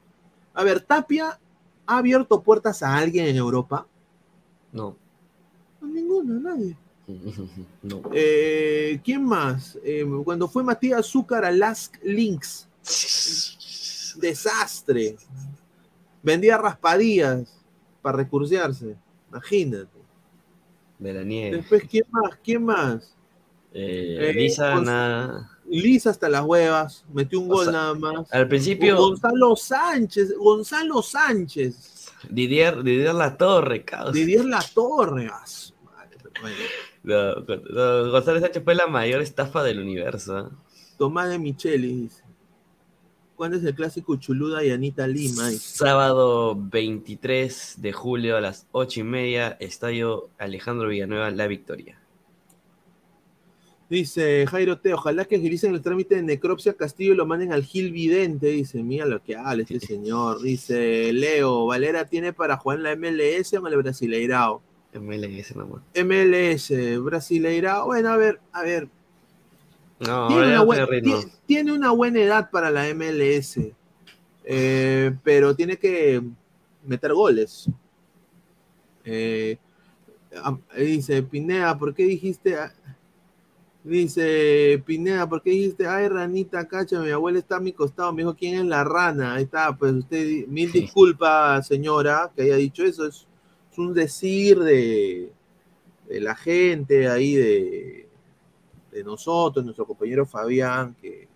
A 0.53 0.63
ver, 0.63 0.79
Tapia 0.81 1.39
ha 1.87 1.97
abierto 1.97 2.43
puertas 2.43 2.83
a 2.83 2.95
alguien 2.95 3.25
en 3.25 3.37
Europa. 3.37 3.87
No. 4.71 4.95
A 5.81 5.85
ninguno, 5.87 6.35
a 6.37 6.53
nadie. 6.53 6.77
No. 7.81 8.03
Eh, 8.13 9.01
¿Quién 9.03 9.25
más? 9.25 9.79
Eh, 9.83 10.05
cuando 10.23 10.47
fue 10.47 10.63
Matías 10.63 10.99
Azúcar 10.99 11.43
a 11.45 11.51
Lask 11.51 11.95
Links. 12.03 12.67
Desastre. 14.21 15.17
Vendía 16.21 16.55
raspadillas 16.59 17.51
para 18.03 18.17
recursearse. 18.17 18.95
Imagínate. 19.31 19.98
De 20.99 21.13
la 21.13 21.23
nieve. 21.23 21.57
Después, 21.57 21.83
¿quién 21.89 22.03
más? 22.11 22.37
¿Quién 22.43 22.63
más? 22.65 23.15
Eh, 23.73 24.17
Eh, 24.29 24.33
Lisa, 24.33 24.75
Gonz- 24.75 24.83
nada. 24.85 25.57
Lisa 25.69 26.09
hasta 26.09 26.27
las 26.29 26.43
huevas. 26.43 27.05
Metió 27.13 27.39
un 27.39 27.51
O 27.51 27.55
gol 27.55 27.65
sea, 27.65 27.71
nada 27.73 27.93
más. 27.93 28.33
Al 28.33 28.47
principio, 28.47 28.97
Gonzalo 28.97 29.55
Sánchez. 29.55 30.35
Gonzalo 30.37 31.01
Sánchez. 31.01 32.11
Didier, 32.29 32.83
Didier 32.83 33.13
La 33.13 33.37
Torre, 33.37 33.85
caos. 33.85 34.11
Didier 34.13 34.43
La 34.45 34.61
Torre. 34.73 35.29
ah. 35.31 35.43
No, 37.03 37.35
González 38.11 38.41
Sánchez 38.41 38.63
fue 38.63 38.75
la 38.75 38.87
mayor 38.87 39.21
estafa 39.21 39.63
del 39.63 39.79
universo. 39.79 40.39
¿eh? 40.39 40.43
Tomás 40.97 41.29
de 41.29 41.39
Micheli 41.39 41.93
dice. 42.03 42.23
¿Cuándo 43.39 43.55
es 43.55 43.63
el 43.63 43.73
clásico 43.73 44.17
Chuluda 44.17 44.65
y 44.65 44.71
Anita 44.71 45.07
Lima? 45.07 45.49
Sábado 45.51 46.57
23 46.59 47.75
de 47.77 47.93
julio 47.93 48.35
a 48.35 48.41
las 48.41 48.67
8 48.73 48.99
y 48.99 49.03
media, 49.03 49.55
Estadio 49.61 50.27
Alejandro 50.37 50.89
Villanueva, 50.89 51.31
La 51.31 51.47
Victoria. 51.47 51.97
Dice 53.89 54.45
Jairo 54.45 54.79
T, 54.79 54.93
ojalá 54.93 55.23
que 55.23 55.37
agilicen 55.37 55.73
el 55.73 55.81
trámite 55.81 56.15
de 56.15 56.23
necropsia 56.23 56.73
Castillo 56.73 57.13
y 57.13 57.15
lo 57.15 57.25
manden 57.25 57.53
al 57.53 57.63
Gil 57.63 57.93
Vidente. 57.93 58.47
Dice, 58.47 58.83
mira 58.83 59.05
lo 59.05 59.23
que 59.23 59.37
habla 59.37 59.63
este 59.63 59.79
señor. 59.79 60.41
Dice, 60.41 61.13
Leo, 61.13 61.65
¿Valera 61.65 62.09
tiene 62.09 62.33
para 62.33 62.57
jugar 62.57 62.79
en 62.79 62.83
la 62.83 62.95
MLS 62.97 63.53
o 63.53 63.65
en 63.65 63.73
el 63.73 63.81
Brasileirao? 63.81 64.61
MLS 64.95 65.55
nomás. 65.55 65.81
MLS, 65.95 66.73
Brasileirao. 67.01 67.85
Bueno, 67.85 68.09
a 68.09 68.17
ver, 68.17 68.41
a 68.51 68.63
ver. 68.63 68.89
No, 69.99 70.27
tiene, 70.29 70.59
una 70.59 70.87
tiene 70.87 71.25
tiene 71.45 71.89
buena 71.89 72.19
edad 72.21 72.49
para 72.49 72.71
la 72.71 72.87
MLS. 72.87 73.73
eh, 74.45 75.15
pero 75.23 75.55
tiene 75.55 75.77
que, 75.77 76.21
meter 76.85 77.13
goles. 77.13 77.69
Eh, 79.03 79.57
am- 80.43 80.61
dice 80.77 81.23
Pineda, 81.23 81.77
¿por 81.77 81.93
qué 81.93 82.03
dijiste? 82.03 82.55
Dice 83.83 84.81
Pineda, 84.85 85.27
¿por 85.27 85.41
qué 85.41 85.51
dijiste? 85.51 85.87
Ay, 85.87 86.07
ranita, 86.07 86.67
cacha, 86.67 86.99
mi 86.99 87.09
abuela 87.11 87.39
está 87.39 87.57
a 87.57 87.59
mi 87.61 87.71
costado. 87.71 88.11
Me 88.13 88.23
dijo, 88.23 88.35
¿quién 88.35 88.55
es 88.59 88.65
la 88.65 88.83
rana? 88.83 89.35
Ahí 89.35 89.43
está, 89.43 89.75
pues 89.75 89.93
usted, 89.93 90.47
mil 90.47 90.71
disculpas, 90.71 91.65
señora, 91.67 92.31
que 92.35 92.43
haya 92.43 92.55
dicho 92.55 92.83
eso. 92.83 93.05
Es, 93.05 93.25
es 93.71 93.77
un 93.77 93.93
decir 93.93 94.59
de, 94.59 95.31
de 96.07 96.19
la 96.19 96.35
gente 96.35 97.07
ahí, 97.07 97.35
de, 97.35 98.08
de 98.91 99.03
nosotros, 99.03 99.63
nuestro 99.63 99.85
compañero 99.85 100.25
Fabián, 100.25 100.95
que, 101.01 101.27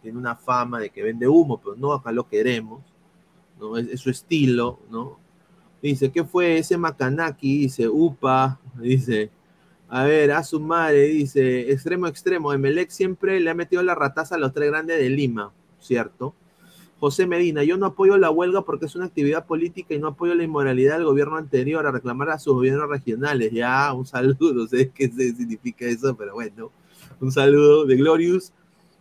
tiene 0.00 0.16
una 0.16 0.36
fama 0.36 0.78
de 0.78 0.90
que 0.90 1.02
vende 1.02 1.26
humo, 1.26 1.60
pero 1.60 1.74
no, 1.74 1.92
acá 1.92 2.12
lo 2.12 2.28
queremos, 2.28 2.82
¿no? 3.58 3.76
Es, 3.76 4.00
su 4.00 4.10
estilo, 4.10 4.78
¿no? 4.90 5.18
Dice, 5.82 6.12
¿qué 6.12 6.22
fue 6.22 6.58
ese 6.58 6.76
Macanaki? 6.76 7.62
Dice, 7.62 7.88
upa, 7.88 8.60
dice, 8.80 9.30
a 9.88 10.04
ver, 10.04 10.30
a 10.30 10.44
su 10.44 10.60
madre, 10.60 11.08
dice, 11.08 11.72
extremo, 11.72 12.06
extremo, 12.06 12.52
Emelec 12.52 12.90
siempre 12.90 13.40
le 13.40 13.50
ha 13.50 13.54
metido 13.54 13.82
la 13.82 13.96
rataza 13.96 14.36
a 14.36 14.38
los 14.38 14.52
tres 14.52 14.70
grandes 14.70 14.98
de 14.98 15.10
Lima, 15.10 15.52
¿cierto? 15.80 16.32
José 16.98 17.26
Medina, 17.26 17.62
yo 17.62 17.76
no 17.76 17.86
apoyo 17.86 18.16
la 18.16 18.30
huelga 18.30 18.62
porque 18.62 18.86
es 18.86 18.96
una 18.96 19.04
actividad 19.04 19.44
política 19.44 19.94
y 19.94 19.98
no 19.98 20.08
apoyo 20.08 20.34
la 20.34 20.44
inmoralidad 20.44 20.94
del 20.94 21.04
gobierno 21.04 21.36
anterior 21.36 21.86
a 21.86 21.90
reclamar 21.90 22.30
a 22.30 22.38
sus 22.38 22.54
gobiernos 22.54 22.88
regionales. 22.88 23.52
Ya, 23.52 23.92
un 23.92 24.06
saludo, 24.06 24.54
no 24.54 24.66
sé 24.66 24.90
qué 24.94 25.08
significa 25.08 25.84
eso, 25.84 26.16
pero 26.16 26.34
bueno, 26.34 26.70
un 27.20 27.32
saludo 27.32 27.84
de 27.84 27.96
Glorious. 27.96 28.52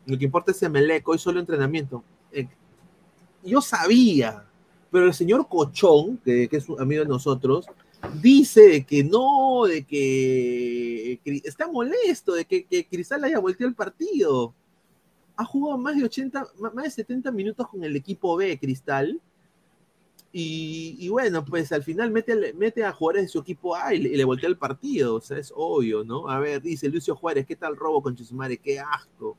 Lo 0.06 0.18
que 0.18 0.26
importa 0.26 0.52
es 0.52 0.62
Emelec, 0.64 1.08
hoy 1.08 1.18
solo 1.18 1.40
entrenamiento. 1.40 2.04
Eh, 2.32 2.48
yo 3.44 3.62
sabía, 3.62 4.46
pero 4.92 5.08
el 5.08 5.14
señor 5.14 5.48
Cochón, 5.48 6.18
que, 6.24 6.48
es 6.52 6.70
un 6.70 6.80
amigo 6.80 7.04
de 7.04 7.10
nosotros, 7.10 7.66
dice 8.22 8.62
de 8.62 8.86
que 8.86 9.04
no, 9.04 9.66
de 9.66 9.84
que 9.84 11.20
está 11.44 11.68
molesto 11.68 12.34
de 12.34 12.46
que, 12.46 12.88
Cristal 12.90 13.24
haya 13.24 13.40
volteado 13.40 13.70
el 13.70 13.76
partido. 13.76 14.54
Ha 15.38 15.44
jugado 15.44 15.78
más 15.78 15.98
de 15.98 16.04
80, 16.06 16.48
ma- 16.60 16.72
más 16.72 16.86
de 16.86 16.92
70 16.92 17.32
minutos 17.32 17.68
con 17.68 17.84
el 17.84 17.96
equipo 17.96 18.38
B, 18.38 18.58
Cristal. 18.58 19.20
Y, 20.38 20.98
y 21.00 21.08
bueno, 21.08 21.46
pues 21.46 21.72
al 21.72 21.82
final 21.82 22.12
mete, 22.12 22.54
mete 22.56 22.84
a 22.84 22.92
jugadores 22.92 23.24
de 23.24 23.30
su 23.30 23.40
equipo 23.40 23.74
A 23.74 23.94
y 23.94 24.00
le, 24.00 24.10
y 24.10 24.18
le 24.18 24.26
voltea 24.26 24.50
el 24.50 24.58
partido. 24.58 25.16
O 25.16 25.22
sea, 25.22 25.38
es 25.38 25.54
obvio, 25.56 26.04
¿no? 26.04 26.30
A 26.30 26.42
ver, 26.42 26.62
dice 26.62 26.90
Lucio 26.90 27.16
Juárez, 27.16 27.46
¿qué 27.46 27.56
tal 27.56 27.78
robo 27.78 28.04
con 28.04 28.18
Chisumare? 28.18 28.58
¡Qué 28.58 28.78
asco! 28.78 29.38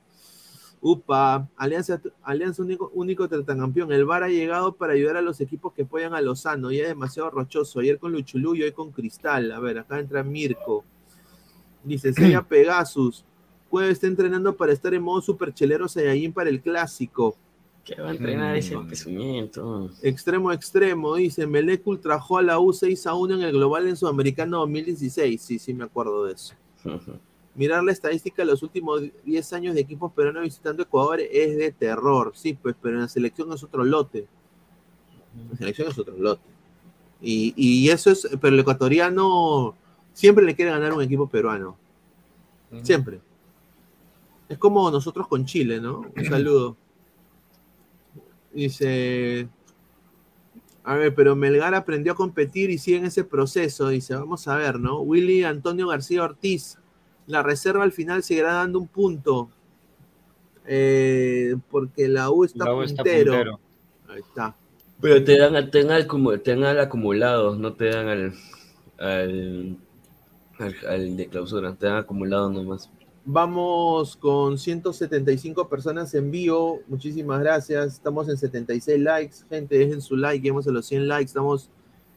Upa, 0.80 1.50
Alianza, 1.54 2.00
Alianza 2.22 2.62
único, 2.62 2.90
único 2.94 3.28
campeón. 3.28 3.92
El 3.92 4.06
VAR 4.06 4.22
ha 4.22 4.28
llegado 4.30 4.74
para 4.74 4.94
ayudar 4.94 5.18
a 5.18 5.20
los 5.20 5.38
equipos 5.42 5.74
que 5.74 5.82
apoyan 5.82 6.14
a 6.14 6.22
Lozano. 6.22 6.72
Ya 6.72 6.84
es 6.84 6.88
demasiado 6.88 7.28
rochoso. 7.28 7.80
Ayer 7.80 7.98
con 7.98 8.12
Luchulú 8.12 8.54
y 8.54 8.62
hoy 8.62 8.72
con 8.72 8.90
Cristal. 8.90 9.52
A 9.52 9.60
ver, 9.60 9.80
acá 9.80 9.98
entra 9.98 10.22
Mirko. 10.22 10.82
Dice, 11.84 12.14
Sería 12.14 12.40
Pegasus. 12.48 13.22
Cueve 13.68 13.90
está 13.90 14.06
entrenando 14.06 14.56
para 14.56 14.72
estar 14.72 14.94
en 14.94 15.02
modo 15.02 15.20
super 15.20 15.52
chelero 15.52 15.88
Saiyajin 15.88 16.32
para 16.32 16.48
el 16.48 16.62
clásico. 16.62 17.36
¿Qué 17.86 18.02
va 18.02 18.08
a 18.08 18.10
entrenar 18.10 18.56
ese 18.56 18.74
empezamiento? 18.74 19.92
Extremo 20.02 20.50
extremo, 20.50 21.14
dice 21.14 21.46
Melec 21.46 21.86
ultrajó 21.86 22.38
a 22.38 22.42
la 22.42 22.58
U 22.58 22.72
6 22.72 23.06
a 23.06 23.14
1 23.14 23.36
en 23.36 23.42
el 23.42 23.52
Global 23.52 23.86
en 23.86 23.96
Sudamericano 23.96 24.58
2016. 24.58 25.40
Sí, 25.40 25.60
sí, 25.60 25.72
me 25.72 25.84
acuerdo 25.84 26.24
de 26.24 26.32
eso. 26.32 26.54
Mirar 27.54 27.84
la 27.84 27.92
estadística 27.92 28.42
de 28.42 28.50
los 28.50 28.64
últimos 28.64 29.02
10 29.24 29.52
años 29.52 29.74
de 29.76 29.82
equipos 29.82 30.12
peruanos 30.12 30.42
visitando 30.42 30.82
Ecuador 30.82 31.20
es 31.20 31.56
de 31.56 31.70
terror. 31.70 32.32
Sí, 32.34 32.58
pues, 32.60 32.74
pero 32.82 32.96
en 32.96 33.02
la 33.02 33.08
selección 33.08 33.52
es 33.52 33.62
otro 33.62 33.84
lote. 33.84 34.26
La 35.52 35.56
selección 35.56 35.88
es 35.88 35.96
otro 35.96 36.16
lote. 36.18 36.42
Y, 37.22 37.54
y 37.56 37.88
eso 37.88 38.10
es, 38.10 38.28
pero 38.40 38.52
el 38.52 38.60
ecuatoriano 38.60 39.76
siempre 40.12 40.44
le 40.44 40.56
quiere 40.56 40.72
ganar 40.72 40.92
un 40.92 41.02
equipo 41.02 41.28
peruano. 41.28 41.76
Siempre. 42.82 43.20
Es 44.48 44.58
como 44.58 44.90
nosotros 44.90 45.28
con 45.28 45.46
Chile, 45.46 45.80
¿no? 45.80 46.04
Un 46.16 46.24
saludo. 46.24 46.76
Dice, 48.56 49.48
a 50.82 50.94
ver, 50.94 51.14
pero 51.14 51.36
Melgar 51.36 51.74
aprendió 51.74 52.12
a 52.12 52.16
competir 52.16 52.70
y 52.70 52.78
sigue 52.78 52.96
en 52.96 53.04
ese 53.04 53.22
proceso. 53.22 53.88
Dice, 53.88 54.14
vamos 54.14 54.48
a 54.48 54.56
ver, 54.56 54.80
¿no? 54.80 55.00
Willy 55.00 55.44
Antonio 55.44 55.88
García 55.88 56.22
Ortiz, 56.22 56.78
la 57.26 57.42
reserva 57.42 57.84
al 57.84 57.92
final 57.92 58.22
seguirá 58.22 58.54
dando 58.54 58.78
un 58.78 58.88
punto. 58.88 59.50
Eh, 60.66 61.54
porque 61.70 62.08
la 62.08 62.30
U 62.30 62.44
está, 62.44 62.64
La 62.64 62.74
U 62.74 62.82
está 62.82 63.02
puntero. 63.04 63.32
puntero. 63.32 63.60
Ahí 64.08 64.20
está. 64.20 64.56
Pero 65.00 65.22
te 65.22 65.38
dan, 65.38 65.70
te 65.70 65.82
dan, 65.84 65.90
al, 65.90 66.06
como- 66.06 66.38
te 66.38 66.52
dan 66.52 66.64
al 66.64 66.80
acumulado, 66.80 67.56
no 67.56 67.74
te 67.74 67.90
dan 67.90 68.08
al, 68.08 68.34
al, 68.98 69.76
al, 70.58 70.74
al 70.88 71.16
de 71.18 71.26
clausura, 71.28 71.74
te 71.74 71.86
dan 71.86 71.96
acumulado 71.98 72.50
nomás. 72.50 72.90
Vamos 73.28 74.16
con 74.16 74.56
175 74.56 75.68
personas 75.68 76.14
en 76.14 76.30
vivo. 76.30 76.80
Muchísimas 76.86 77.40
gracias. 77.40 77.94
Estamos 77.94 78.28
en 78.28 78.36
76 78.36 79.00
likes. 79.00 79.36
Gente, 79.50 79.76
dejen 79.76 80.00
su 80.00 80.16
like. 80.16 80.40
Llegamos 80.40 80.68
a 80.68 80.70
los 80.70 80.86
100 80.86 81.08
likes. 81.08 81.26
Estamos 81.26 81.68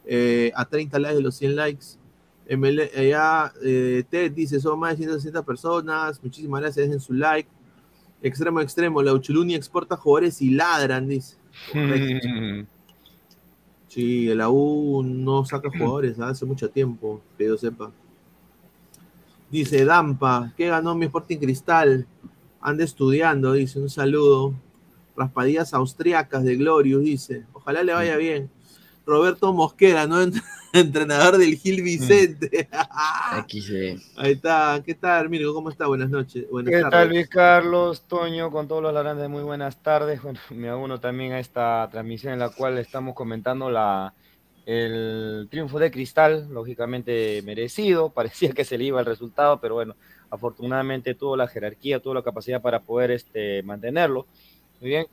eh, 0.06 0.52
a 0.56 0.66
30 0.66 1.00
likes 1.00 1.16
de 1.16 1.24
los 1.24 1.36
100 1.36 1.56
likes. 1.56 1.86
ML, 2.48 2.92
allá, 2.96 3.52
eh, 3.64 4.04
Ted 4.08 4.34
dice, 4.34 4.60
son 4.60 4.80
más 4.80 4.92
de 4.92 4.98
160 4.98 5.42
personas. 5.44 6.24
Muchísimas 6.24 6.62
gracias. 6.62 6.86
Dejen 6.86 7.00
su 7.00 7.14
like. 7.14 7.50
Extremo, 8.22 8.62
extremo. 8.62 9.02
La 9.02 9.12
Uchuluni 9.12 9.56
exporta 9.56 9.98
jugadores 9.98 10.40
y 10.44 10.52
ladran, 10.52 11.08
dice. 11.08 11.38
Sí, 13.88 14.28
la 14.36 14.52
U 14.52 15.02
no 15.02 15.44
saca 15.46 15.68
jugadores 15.76 16.20
¿ah? 16.20 16.30
hace 16.30 16.46
mucho 16.46 16.70
tiempo, 16.70 17.22
que 17.36 17.48
yo 17.48 17.58
sepa. 17.58 17.92
Dice 19.52 19.84
Dampa, 19.84 20.54
¿qué 20.56 20.68
ganó 20.68 20.94
mi 20.94 21.06
Sporting 21.06 21.38
Cristal? 21.38 22.06
Anda 22.62 22.84
estudiando, 22.84 23.54
dice, 23.54 23.80
un 23.80 23.90
saludo. 23.90 24.54
Raspadillas 25.16 25.74
austriacas 25.74 26.44
de 26.44 26.56
Glorious, 26.56 27.02
dice. 27.02 27.46
Ojalá 27.54 27.84
le 27.84 27.94
vaya 27.94 28.16
bien. 28.18 28.52
Roberto 29.08 29.52
Mosquera, 29.52 30.06
¿no? 30.06 30.18
Entrenador 30.74 31.38
del 31.38 31.56
Gil 31.56 31.82
Vicente. 31.82 32.70
Aquí 33.32 33.60
se 33.60 33.98
Ahí 34.18 34.34
está. 34.34 34.84
¿Qué 34.86 34.94
tal, 34.94 35.28
Mirko? 35.30 35.52
¿Cómo 35.52 35.72
está? 35.72 35.88
Buenas 35.88 36.12
noches. 36.12 36.46
Buenas 36.52 36.72
¿Qué 36.72 36.82
tardes. 36.82 36.92
tal, 36.92 37.10
Luis 37.10 37.28
Carlos, 37.28 38.04
Toño, 38.08 38.52
con 38.52 38.68
todos 38.68 38.84
los 38.84 38.94
ladrantes? 38.94 39.28
Muy 39.30 39.42
buenas 39.42 39.82
tardes. 39.82 40.22
Bueno, 40.22 40.40
me 40.52 40.74
uno 40.76 41.00
también 41.00 41.32
a 41.32 41.40
esta 41.40 41.90
transmisión 41.92 42.34
en 42.34 42.40
la 42.40 42.50
cual 42.50 42.78
estamos 42.78 43.16
comentando 43.16 43.72
la, 43.72 44.14
el 44.72 45.48
triunfo 45.50 45.80
de 45.80 45.90
Cristal, 45.90 46.48
lógicamente 46.52 47.42
merecido. 47.42 48.10
Parecía 48.14 48.52
que 48.52 48.64
se 48.64 48.78
le 48.78 48.84
iba 48.84 49.00
el 49.00 49.06
resultado, 49.08 49.60
pero 49.60 49.74
bueno, 49.74 49.96
afortunadamente 50.30 51.16
tuvo 51.16 51.36
la 51.36 51.48
jerarquía, 51.48 52.00
tuvo 52.00 52.14
la 52.14 52.22
capacidad 52.22 52.62
para 52.62 52.80
poder 52.80 53.10
este, 53.10 53.64
mantenerlo. 53.64 54.28
Muy 54.80 54.92
bien. 54.92 55.08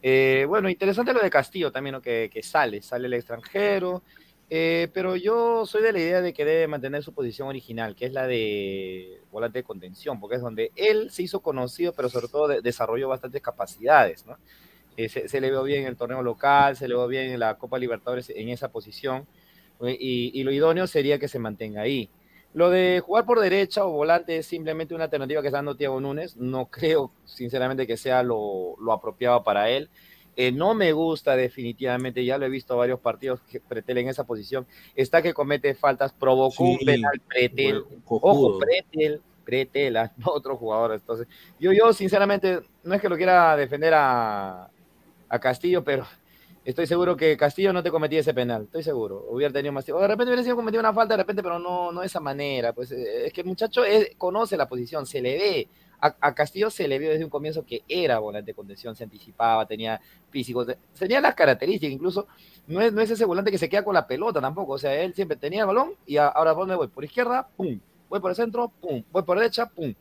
Eh, 0.00 0.44
bueno, 0.48 0.70
interesante 0.70 1.12
lo 1.12 1.20
de 1.20 1.28
Castillo 1.28 1.72
también, 1.72 1.94
¿no? 1.94 2.00
que, 2.00 2.30
sale, 2.44 2.82
sale 2.82 3.08
el 3.08 3.14
extranjero. 3.14 4.04
Eh, 4.48 4.88
pero 4.94 5.16
yo 5.16 5.66
soy 5.66 5.82
de 5.82 5.92
la 5.92 5.98
idea 5.98 6.20
de 6.20 6.32
que 6.32 6.44
debe 6.44 6.68
mantener 6.68 7.02
su 7.02 7.12
posición 7.12 7.48
original, 7.48 7.96
que 7.96 8.06
es 8.06 8.12
la 8.12 8.28
de 8.28 9.20
volante 9.32 9.58
de 9.58 9.64
contención, 9.64 10.20
porque 10.20 10.36
es 10.36 10.42
donde 10.42 10.70
él 10.76 11.10
se 11.10 11.24
hizo 11.24 11.40
conocido, 11.40 11.92
pero 11.92 12.08
sobre 12.08 12.28
todo 12.28 12.46
de- 12.46 12.60
desarrolló 12.60 13.08
bastantes 13.08 13.42
capacidades, 13.42 14.24
¿no? 14.24 14.36
Eh, 15.04 15.08
se, 15.08 15.28
se 15.28 15.40
le 15.40 15.50
veo 15.50 15.62
bien 15.62 15.82
en 15.82 15.88
el 15.88 15.96
torneo 15.96 16.22
local, 16.22 16.76
se 16.76 16.88
le 16.88 16.94
veo 16.94 17.06
bien 17.06 17.30
en 17.30 17.40
la 17.40 17.56
Copa 17.56 17.78
Libertadores 17.78 18.30
en 18.30 18.48
esa 18.48 18.70
posición, 18.70 19.26
eh, 19.82 19.96
y, 19.98 20.30
y 20.38 20.42
lo 20.44 20.52
idóneo 20.52 20.86
sería 20.86 21.18
que 21.18 21.28
se 21.28 21.38
mantenga 21.38 21.82
ahí. 21.82 22.10
Lo 22.52 22.68
de 22.68 23.00
jugar 23.04 23.24
por 23.26 23.38
derecha 23.38 23.84
o 23.86 23.92
volante 23.92 24.36
es 24.36 24.46
simplemente 24.46 24.94
una 24.94 25.04
alternativa 25.04 25.40
que 25.40 25.48
está 25.48 25.58
dando 25.58 25.76
Thiago 25.76 26.00
Núñez. 26.00 26.36
No 26.36 26.66
creo, 26.70 27.12
sinceramente, 27.24 27.86
que 27.86 27.96
sea 27.96 28.22
lo, 28.22 28.74
lo 28.80 28.92
apropiado 28.92 29.42
para 29.44 29.70
él. 29.70 29.88
Eh, 30.36 30.52
no 30.52 30.74
me 30.74 30.92
gusta 30.92 31.36
definitivamente, 31.36 32.24
ya 32.24 32.38
lo 32.38 32.46
he 32.46 32.48
visto 32.48 32.76
varios 32.76 33.00
partidos 33.00 33.40
que 33.42 33.60
Pretel 33.60 33.98
en 33.98 34.08
esa 34.08 34.24
posición. 34.24 34.66
Está 34.94 35.22
que 35.22 35.34
comete 35.34 35.74
faltas, 35.74 36.12
provocó 36.12 36.64
un 36.64 36.78
Sí, 36.78 36.84
penal 36.84 37.20
Pretel. 37.26 37.82
bueno. 37.82 38.02
Ojo, 38.06 38.58
Pretel, 38.58 39.20
Pretel, 39.44 39.94
no 39.94 40.26
otro 40.32 40.56
jugador. 40.56 40.92
Entonces, 40.94 41.26
yo, 41.58 41.72
yo 41.72 41.92
sinceramente, 41.92 42.60
no 42.84 42.94
es 42.94 43.00
que 43.00 43.08
lo 43.08 43.16
quiera 43.16 43.56
defender 43.56 43.92
a, 43.94 44.70
a 45.30 45.38
Castillo, 45.38 45.82
pero 45.84 46.06
estoy 46.64 46.86
seguro 46.86 47.16
que 47.16 47.36
Castillo 47.36 47.72
no 47.72 47.82
te 47.82 47.90
cometía 47.90 48.20
ese 48.20 48.34
penal, 48.34 48.64
estoy 48.64 48.82
seguro. 48.82 49.26
Hubiera 49.30 49.52
tenido 49.52 49.72
más 49.72 49.84
tiempo. 49.84 50.00
De 50.02 50.08
repente 50.08 50.30
hubiera 50.30 50.42
sido 50.44 50.56
cometido 50.56 50.80
una 50.80 50.92
falta, 50.92 51.14
de 51.14 51.22
repente, 51.22 51.42
pero 51.42 51.58
no, 51.58 51.92
no 51.92 52.00
de 52.00 52.06
esa 52.06 52.20
manera. 52.20 52.72
Pues 52.72 52.92
eh, 52.92 53.26
es 53.26 53.32
que 53.32 53.40
el 53.42 53.46
muchacho 53.46 53.82
conoce 54.18 54.56
la 54.56 54.68
posición, 54.68 55.06
se 55.06 55.20
le 55.22 55.38
ve. 55.38 55.68
A, 56.02 56.16
a 56.20 56.34
Castillo 56.34 56.70
se 56.70 56.88
le 56.88 56.98
vio 56.98 57.10
desde 57.10 57.24
un 57.24 57.30
comienzo 57.30 57.64
que 57.66 57.82
era 57.86 58.18
volante 58.18 58.52
de 58.52 58.54
contención, 58.54 58.96
se 58.96 59.04
anticipaba, 59.04 59.66
tenía 59.66 60.00
físico, 60.30 60.64
te- 60.64 60.78
tenía 60.98 61.20
las 61.20 61.34
características, 61.34 61.92
incluso 61.92 62.26
no 62.68 62.80
es, 62.80 62.90
no 62.92 63.02
es 63.02 63.10
ese 63.10 63.26
volante 63.26 63.50
que 63.50 63.58
se 63.58 63.68
queda 63.68 63.84
con 63.84 63.94
la 63.94 64.06
pelota 64.06 64.40
tampoco, 64.40 64.72
o 64.74 64.78
sea, 64.78 64.94
él 64.94 65.12
siempre 65.14 65.36
tenía 65.36 65.60
el 65.60 65.66
balón 65.66 65.92
y 66.06 66.16
a- 66.16 66.28
ahora 66.28 66.52
¿por 66.54 66.62
dónde 66.62 66.76
voy? 66.76 66.88
Por 66.88 67.04
izquierda, 67.04 67.48
pum, 67.54 67.78
voy 68.08 68.20
por 68.20 68.30
el 68.30 68.36
centro, 68.36 68.72
pum, 68.80 69.02
voy 69.12 69.22
por 69.24 69.38
derecha, 69.38 69.66
pum. 69.66 69.92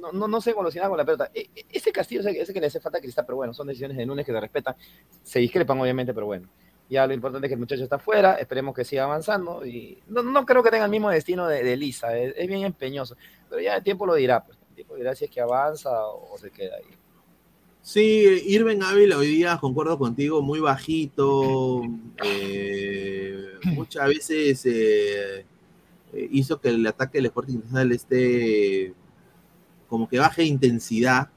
No, 0.00 0.12
no, 0.12 0.28
no 0.28 0.40
se 0.40 0.54
con 0.54 0.64
la 0.64 1.04
pelota. 1.04 1.30
E- 1.34 1.48
e- 1.54 1.66
ese 1.70 1.92
Castillo 1.92 2.20
ese 2.28 2.52
que 2.52 2.60
le 2.60 2.66
hace 2.66 2.80
falta 2.80 3.00
Cristal, 3.00 3.24
pero 3.26 3.36
bueno, 3.36 3.54
son 3.54 3.66
decisiones 3.66 3.96
de 3.96 4.06
Núñez 4.06 4.26
que 4.26 4.32
se 4.32 4.40
respetan, 4.40 4.74
se 5.22 5.38
discrepan 5.40 5.80
obviamente, 5.80 6.12
pero 6.12 6.26
bueno. 6.26 6.48
Ya 6.88 7.06
lo 7.06 7.14
importante 7.14 7.46
es 7.46 7.50
que 7.50 7.54
el 7.54 7.60
muchacho 7.60 7.82
está 7.82 7.96
afuera, 7.96 8.34
esperemos 8.34 8.74
que 8.74 8.84
siga 8.84 9.04
avanzando. 9.04 9.66
Y 9.66 9.98
no, 10.06 10.22
no 10.22 10.46
creo 10.46 10.62
que 10.62 10.70
tenga 10.70 10.84
el 10.84 10.90
mismo 10.90 11.10
destino 11.10 11.48
de, 11.48 11.76
Lisa, 11.76 12.16
es, 12.16 12.46
bien 12.46 12.62
empeñoso. 12.62 13.16
Pero 13.48 13.60
ya 13.60 13.76
el 13.76 13.82
tiempo 13.82 14.06
lo 14.06 14.14
dirá, 14.14 14.44
pues. 14.44 14.56
El 14.68 14.74
tiempo 14.76 14.94
dirá 14.94 15.14
si 15.14 15.24
es 15.24 15.30
que 15.30 15.40
avanza 15.40 15.90
o, 16.06 16.36
se 16.38 16.50
queda 16.50 16.76
ahí. 16.76 16.84
Sí, 17.82 18.42
Irving 18.46 18.82
Ávila 18.82 19.16
hoy 19.16 19.28
día, 19.28 19.58
concuerdo 19.60 19.98
contigo, 19.98 20.42
muy 20.42 20.60
bajito. 20.60 21.82
eh, 22.22 23.54
muchas 23.64 24.08
veces 24.08 24.62
eh, 24.66 25.44
hizo 26.30 26.60
que 26.60 26.68
el 26.68 26.86
ataque 26.86 27.18
del 27.18 27.26
Sporting 27.26 27.58
Cristal 27.58 27.92
esté 27.92 28.94
como 29.88 30.08
que 30.08 30.18
baje 30.18 30.44
intensidad. 30.44 31.28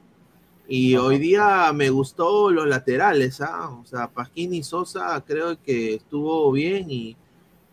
Y 0.68 0.96
hoy 0.96 1.18
día 1.18 1.72
me 1.74 1.90
gustó 1.90 2.50
los 2.50 2.66
laterales, 2.68 3.40
¿ah? 3.40 3.70
O 3.70 3.84
sea, 3.84 4.08
Pasquini 4.08 4.58
y 4.58 4.62
Sosa 4.62 5.22
creo 5.26 5.60
que 5.60 5.94
estuvo 5.94 6.50
bien 6.52 6.88
y, 6.90 7.16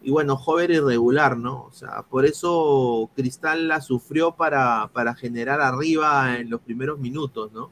y 0.01 0.09
bueno, 0.09 0.35
joven 0.35 0.71
irregular, 0.71 1.37
¿no? 1.37 1.65
O 1.65 1.71
sea, 1.71 2.01
por 2.01 2.25
eso 2.25 3.09
Cristal 3.15 3.67
la 3.67 3.81
sufrió 3.81 4.31
para, 4.31 4.89
para 4.93 5.13
generar 5.13 5.61
arriba 5.61 6.37
en 6.39 6.49
los 6.49 6.59
primeros 6.61 6.97
minutos, 6.97 7.51
¿no? 7.51 7.69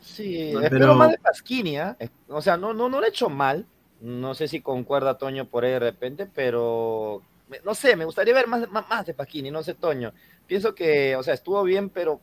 Sí, 0.00 0.50
No, 0.52 0.60
pero- 0.68 0.94
más 0.96 1.12
de 1.12 1.18
Pasquini. 1.18 1.76
Es- 1.98 2.10
O 2.28 2.42
sea, 2.42 2.56
no, 2.56 2.74
no, 2.74 2.88
no 2.88 3.00
le 3.00 3.06
he 3.06 3.10
hecho 3.10 3.28
mal. 3.30 3.66
No 4.00 4.34
sé 4.34 4.48
si 4.48 4.60
concuerda 4.60 5.16
Toño 5.18 5.46
por 5.48 5.64
ahí 5.64 5.70
de 5.70 5.78
repente, 5.78 6.26
pero 6.26 7.22
no 7.64 7.74
sé, 7.74 7.94
me 7.96 8.04
gustaría 8.04 8.34
ver 8.34 8.48
más, 8.48 8.68
más, 8.70 8.88
más 8.88 9.06
de 9.06 9.14
Pasquini, 9.14 9.50
no 9.52 9.62
sé, 9.62 9.74
Toño. 9.74 10.12
Pienso 10.46 10.74
que, 10.74 11.14
o 11.16 11.22
sea, 11.22 11.32
estuvo 11.34 11.62
bien, 11.62 11.88
pero 11.90 12.20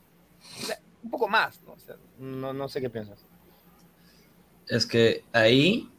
un 1.03 1.09
poco 1.11 1.27
más, 1.27 1.61
¿no? 1.65 1.73
O 1.73 1.80
sea, 1.80 1.95
no, 2.19 2.53
no 2.53 2.69
sé 2.69 2.81
qué 2.81 2.89
piensas. 2.89 3.19
Es 4.68 4.85
que 4.85 5.23
ahí. 5.34 5.89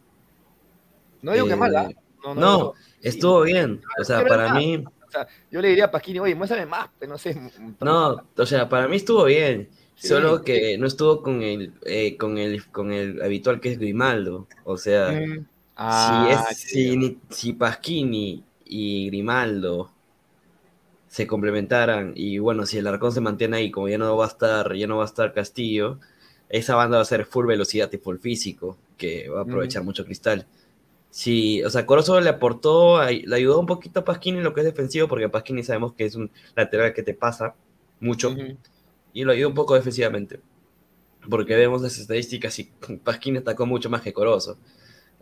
No 1.21 1.33
digo 1.33 1.47
que 1.47 1.53
eh, 1.53 1.57
mal, 1.57 1.77
¿ah? 1.77 1.91
No, 2.25 2.35
No, 2.35 2.73
estuvo 3.01 3.43
bien. 3.43 3.83
O 4.01 4.05
sea, 4.05 4.25
para 4.27 4.55
mí. 4.55 4.77
O 5.07 5.11
sea, 5.11 5.27
yo 5.51 5.61
le 5.61 5.69
diría 5.69 5.87
a 5.87 5.91
Pasquini, 5.91 6.21
oye, 6.21 6.35
muéstrame 6.35 6.67
más, 6.67 6.89
pero 6.99 7.13
no 7.13 7.19
sé. 7.19 7.37
No, 7.81 8.23
o 8.37 8.47
sea, 8.47 8.69
para 8.69 8.89
mí 8.89 8.97
estuvo 8.97 9.25
bien. 9.25 9.69
Sí. 9.95 10.09
Solo 10.09 10.43
que 10.43 10.79
no 10.79 10.87
estuvo 10.87 11.23
con 11.23 11.43
el, 11.43 11.75
eh, 11.85 12.17
con 12.17 12.39
el, 12.39 12.67
con 12.71 12.93
el 12.93 13.21
habitual 13.23 13.61
que 13.61 13.73
es 13.73 13.79
Grimaldo. 13.79 14.47
O 14.65 14.77
sea, 14.79 15.13
Mm. 15.13 15.47
Ah, 15.75 16.49
si, 16.51 16.55
es, 16.55 16.71
si, 16.71 16.97
ni- 16.97 17.19
si 17.31 17.53
Pasquini 17.55 18.45
y 18.65 19.07
Grimaldo 19.07 19.91
se 21.13 21.27
complementaran 21.27 22.15
y 22.17 22.39
bueno, 22.39 22.65
si 22.65 22.79
el 22.79 22.87
Arcón 22.87 23.13
se 23.13 23.21
mantiene 23.21 23.59
ahí, 23.59 23.71
como 23.71 23.87
ya 23.87 23.99
no 23.99 24.17
va 24.17 24.25
a 24.25 24.29
estar, 24.29 24.75
ya 24.75 24.87
no 24.87 24.97
va 24.97 25.03
a 25.03 25.07
estar 25.07 25.35
Castillo, 25.35 25.99
esa 26.49 26.75
banda 26.75 26.97
va 26.97 27.03
a 27.03 27.05
ser 27.05 27.27
full 27.27 27.45
velocidad 27.45 27.93
y 27.93 27.99
full 27.99 28.17
físico, 28.17 28.79
que 28.97 29.29
va 29.29 29.41
a 29.41 29.43
aprovechar 29.43 29.85
mucho 29.85 30.07
Cristal. 30.07 30.47
Sí, 31.11 31.63
o 31.65 31.69
sea, 31.69 31.85
Corozo 31.85 32.19
le 32.19 32.31
aportó, 32.31 33.07
le 33.11 33.37
ayudó 33.37 33.61
un 33.61 33.67
poquito 33.67 34.01
a 34.01 34.05
Pasquini 34.07 34.39
en 34.39 34.45
lo 34.45 34.55
que 34.55 34.61
es 34.61 34.65
defensivo, 34.65 35.07
porque 35.07 35.29
Pasquini 35.29 35.63
sabemos 35.63 35.93
que 35.93 36.07
es 36.07 36.15
un 36.15 36.31
lateral 36.57 36.95
que 36.95 37.03
te 37.03 37.13
pasa 37.13 37.57
mucho, 38.01 38.35
y 39.13 39.25
lo 39.25 39.33
ayudó 39.33 39.51
un 39.51 39.55
poco 39.55 39.75
defensivamente, 39.75 40.41
porque 41.29 41.57
vemos 41.57 41.83
las 41.83 41.99
estadísticas 41.99 42.59
y 42.59 42.71
Pasquini 43.05 43.37
atacó 43.37 43.67
mucho 43.67 43.91
más 43.91 44.01
que 44.01 44.15
Corozo, 44.15 44.57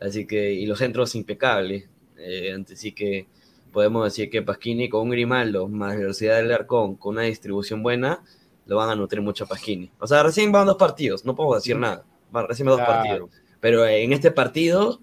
así 0.00 0.24
que, 0.24 0.52
y 0.52 0.66
los 0.66 0.78
centros 0.78 1.16
impecables, 1.16 1.88
eh, 2.16 2.56
así 2.72 2.92
que 2.92 3.26
podemos 3.72 4.04
decir 4.04 4.30
que 4.30 4.42
Pasquini 4.42 4.88
con 4.88 5.02
un 5.02 5.10
Grimaldo, 5.10 5.68
más 5.68 5.96
velocidad 5.96 6.36
del 6.36 6.52
Arcón, 6.52 6.96
con 6.96 7.14
una 7.14 7.22
distribución 7.22 7.82
buena, 7.82 8.22
lo 8.66 8.76
van 8.76 8.90
a 8.90 8.94
nutrir 8.94 9.22
mucho 9.22 9.44
a 9.44 9.46
Pasquini. 9.46 9.90
O 9.98 10.06
sea, 10.06 10.22
recién 10.22 10.52
van 10.52 10.66
dos 10.66 10.76
partidos, 10.76 11.24
no 11.24 11.34
puedo 11.34 11.54
decir 11.54 11.76
nada, 11.76 12.04
van 12.30 12.46
recién 12.48 12.66
van 12.66 12.78
dos 12.78 12.86
partidos, 12.86 13.30
pero 13.60 13.86
en 13.86 14.12
este 14.12 14.30
partido, 14.30 15.00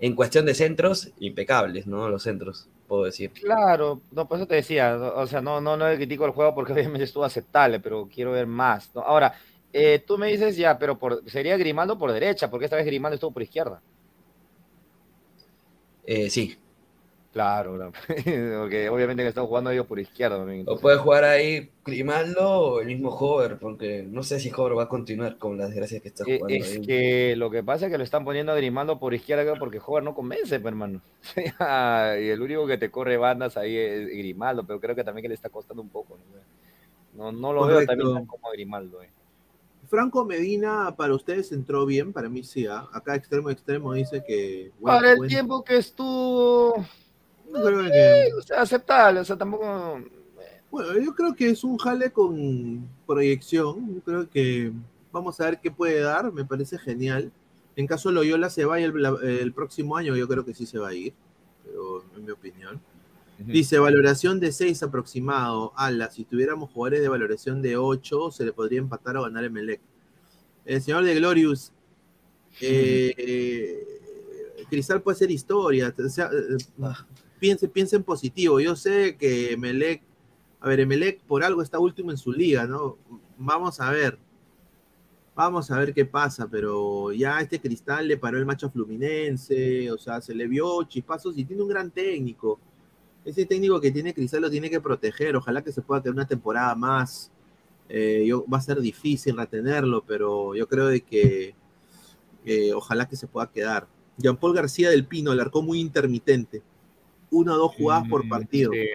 en 0.00 0.14
cuestión 0.14 0.44
de 0.46 0.54
centros, 0.54 1.12
impecables, 1.18 1.86
¿no? 1.86 2.08
Los 2.08 2.22
centros, 2.24 2.68
puedo 2.86 3.04
decir. 3.04 3.32
Claro, 3.32 4.00
no, 4.12 4.28
por 4.28 4.38
eso 4.38 4.46
te 4.46 4.56
decía, 4.56 4.96
o 4.96 5.26
sea, 5.26 5.40
no, 5.40 5.60
no, 5.60 5.76
no 5.76 5.88
le 5.88 5.96
critico 5.96 6.26
el 6.26 6.32
juego 6.32 6.54
porque 6.54 6.72
obviamente 6.74 7.04
estuvo 7.04 7.24
aceptable, 7.24 7.80
pero 7.80 8.08
quiero 8.12 8.32
ver 8.32 8.46
más, 8.46 8.94
¿no? 8.94 9.02
Ahora, 9.02 9.34
eh, 9.72 10.02
tú 10.06 10.16
me 10.16 10.28
dices 10.28 10.56
ya, 10.56 10.78
pero 10.78 10.98
por, 10.98 11.28
sería 11.28 11.56
Grimaldo 11.56 11.98
por 11.98 12.12
derecha, 12.12 12.50
porque 12.50 12.64
esta 12.64 12.76
vez 12.76 12.86
Grimaldo 12.86 13.14
estuvo 13.14 13.32
por 13.32 13.42
izquierda. 13.42 13.82
Eh, 16.06 16.30
sí. 16.30 16.56
Claro, 17.36 17.92
porque 18.06 18.88
obviamente 18.88 19.22
que 19.22 19.28
están 19.28 19.44
jugando 19.46 19.70
ellos 19.70 19.84
por 19.86 20.00
izquierda. 20.00 20.38
también, 20.38 20.64
O 20.66 20.78
puede 20.78 20.96
jugar 20.96 21.24
ahí 21.24 21.70
Grimaldo 21.84 22.48
o 22.50 22.80
el 22.80 22.86
mismo 22.86 23.10
Hover, 23.10 23.58
porque 23.58 24.02
no 24.08 24.22
sé 24.22 24.40
si 24.40 24.50
Hover 24.50 24.78
va 24.78 24.84
a 24.84 24.88
continuar 24.88 25.36
con 25.36 25.58
las 25.58 25.68
desgracias 25.68 26.00
que 26.00 26.08
está 26.08 26.24
Eh, 26.26 26.38
jugando 26.38 26.64
Es 26.64 26.72
ahí. 26.72 26.80
que 26.86 27.34
lo 27.36 27.50
que 27.50 27.62
pasa 27.62 27.84
es 27.86 27.92
que 27.92 27.98
lo 27.98 28.04
están 28.04 28.24
poniendo 28.24 28.52
a 28.52 28.56
Grimaldo 28.56 28.98
por 28.98 29.12
izquierda 29.12 29.42
creo, 29.42 29.56
porque 29.58 29.78
Jover 29.80 30.02
no 30.02 30.14
convence, 30.14 30.58
pues, 30.60 30.72
hermano. 30.72 31.02
y 32.22 32.28
el 32.30 32.40
único 32.40 32.66
que 32.66 32.78
te 32.78 32.90
corre 32.90 33.18
bandas 33.18 33.58
ahí 33.58 33.76
es 33.76 34.06
Grimaldo, 34.08 34.64
pero 34.66 34.80
creo 34.80 34.96
que 34.96 35.04
también 35.04 35.20
que 35.24 35.28
le 35.28 35.34
está 35.34 35.50
costando 35.50 35.82
un 35.82 35.90
poco. 35.90 36.16
No, 37.14 37.32
no, 37.32 37.38
no 37.38 37.52
lo 37.52 37.66
veo 37.66 37.74
Correcto. 37.74 37.92
también 37.92 38.14
tan 38.14 38.24
como 38.26 38.50
Grimaldo. 38.50 39.02
eh. 39.02 39.10
Franco 39.90 40.24
Medina, 40.24 40.94
para 40.96 41.14
ustedes 41.14 41.52
entró 41.52 41.84
bien, 41.84 42.14
para 42.14 42.30
mí 42.30 42.42
sí. 42.42 42.66
¿ah? 42.66 42.88
Acá 42.94 43.14
extremo 43.14 43.50
extremo 43.50 43.92
dice 43.92 44.24
que. 44.26 44.72
bueno, 44.80 44.98
Para 44.98 45.12
el 45.12 45.26
tiempo 45.28 45.62
que 45.62 45.76
estuvo, 45.76 46.84
yo 47.58 47.64
creo 47.64 47.82
que- 47.84 48.30
o 48.38 48.42
sea, 48.42 48.62
aceptable, 48.62 49.20
o 49.20 49.24
sea, 49.24 49.36
tampoco... 49.36 50.00
Bueno, 50.70 50.98
yo 50.98 51.14
creo 51.14 51.34
que 51.34 51.50
es 51.50 51.64
un 51.64 51.78
jale 51.78 52.10
con 52.10 52.86
proyección. 53.06 53.94
Yo 53.94 54.00
creo 54.02 54.28
que 54.28 54.72
vamos 55.12 55.40
a 55.40 55.44
ver 55.44 55.60
qué 55.60 55.70
puede 55.70 56.00
dar. 56.00 56.32
Me 56.32 56.44
parece 56.44 56.76
genial. 56.76 57.30
En 57.76 57.86
caso 57.86 58.10
Loyola 58.10 58.50
se 58.50 58.64
vaya 58.64 58.86
el, 58.86 59.06
el 59.22 59.52
próximo 59.52 59.96
año, 59.96 60.16
yo 60.16 60.26
creo 60.28 60.44
que 60.44 60.52
sí 60.54 60.66
se 60.66 60.78
va 60.78 60.88
a 60.88 60.94
ir. 60.94 61.14
Pero 61.64 62.04
en 62.16 62.24
mi 62.24 62.30
opinión. 62.32 62.80
Dice 63.38 63.78
valoración 63.78 64.40
de 64.40 64.50
6 64.50 64.82
aproximado. 64.82 65.72
Ala, 65.76 66.10
si 66.10 66.24
tuviéramos 66.24 66.70
jugadores 66.70 67.00
de 67.00 67.08
valoración 67.08 67.62
de 67.62 67.76
8, 67.76 68.30
se 68.32 68.44
le 68.44 68.52
podría 68.52 68.80
empatar 68.80 69.16
o 69.18 69.22
ganar 69.22 69.44
Emelec. 69.44 69.80
El 70.64 70.82
señor 70.82 71.04
de 71.04 71.14
Glorious. 71.14 71.70
eh, 72.60 73.14
eh, 73.16 73.86
Cristal 74.68 75.00
puede 75.00 75.18
ser 75.18 75.30
historia. 75.30 75.94
O 75.96 76.08
sea, 76.08 76.28
eh, 77.36 77.38
piense, 77.38 77.68
piense 77.68 77.96
en 77.96 78.02
positivo. 78.02 78.60
Yo 78.60 78.76
sé 78.76 79.16
que 79.16 79.52
Emelec, 79.52 80.02
a 80.60 80.68
ver, 80.68 80.80
Emelec 80.80 81.20
por 81.22 81.44
algo 81.44 81.62
está 81.62 81.78
último 81.78 82.10
en 82.10 82.16
su 82.16 82.32
liga, 82.32 82.66
¿no? 82.66 82.98
Vamos 83.38 83.80
a 83.80 83.90
ver. 83.90 84.18
Vamos 85.34 85.70
a 85.70 85.78
ver 85.78 85.92
qué 85.92 86.06
pasa, 86.06 86.48
pero 86.50 87.12
ya 87.12 87.40
este 87.40 87.60
Cristal 87.60 88.08
le 88.08 88.16
paró 88.16 88.38
el 88.38 88.46
macho 88.46 88.70
Fluminense, 88.70 89.90
o 89.92 89.98
sea, 89.98 90.22
se 90.22 90.34
le 90.34 90.48
vio 90.48 90.82
chispazos 90.84 91.36
y 91.36 91.44
tiene 91.44 91.62
un 91.62 91.68
gran 91.68 91.90
técnico. 91.90 92.58
Ese 93.22 93.44
técnico 93.44 93.78
que 93.80 93.90
tiene 93.90 94.14
Cristal 94.14 94.42
lo 94.42 94.50
tiene 94.50 94.70
que 94.70 94.80
proteger. 94.80 95.36
Ojalá 95.36 95.62
que 95.62 95.72
se 95.72 95.82
pueda 95.82 96.00
tener 96.00 96.14
una 96.14 96.26
temporada 96.26 96.74
más. 96.74 97.30
Eh, 97.88 98.24
yo, 98.26 98.46
va 98.46 98.58
a 98.58 98.60
ser 98.62 98.80
difícil 98.80 99.36
retenerlo, 99.36 100.02
pero 100.06 100.54
yo 100.54 100.66
creo 100.68 100.86
de 100.86 101.02
que 101.02 101.54
eh, 102.46 102.72
ojalá 102.72 103.06
que 103.08 103.16
se 103.16 103.26
pueda 103.26 103.50
quedar. 103.50 103.88
Jean 104.16 104.36
Paul 104.36 104.54
García 104.54 104.90
del 104.90 105.06
Pino, 105.06 105.32
el 105.32 105.40
arcó 105.40 105.62
muy 105.62 105.80
intermitente. 105.80 106.62
Una 107.30 107.54
o 107.54 107.56
dos 107.56 107.74
jugadas 107.74 108.08
por 108.08 108.28
partido. 108.28 108.72
Sí. 108.72 108.86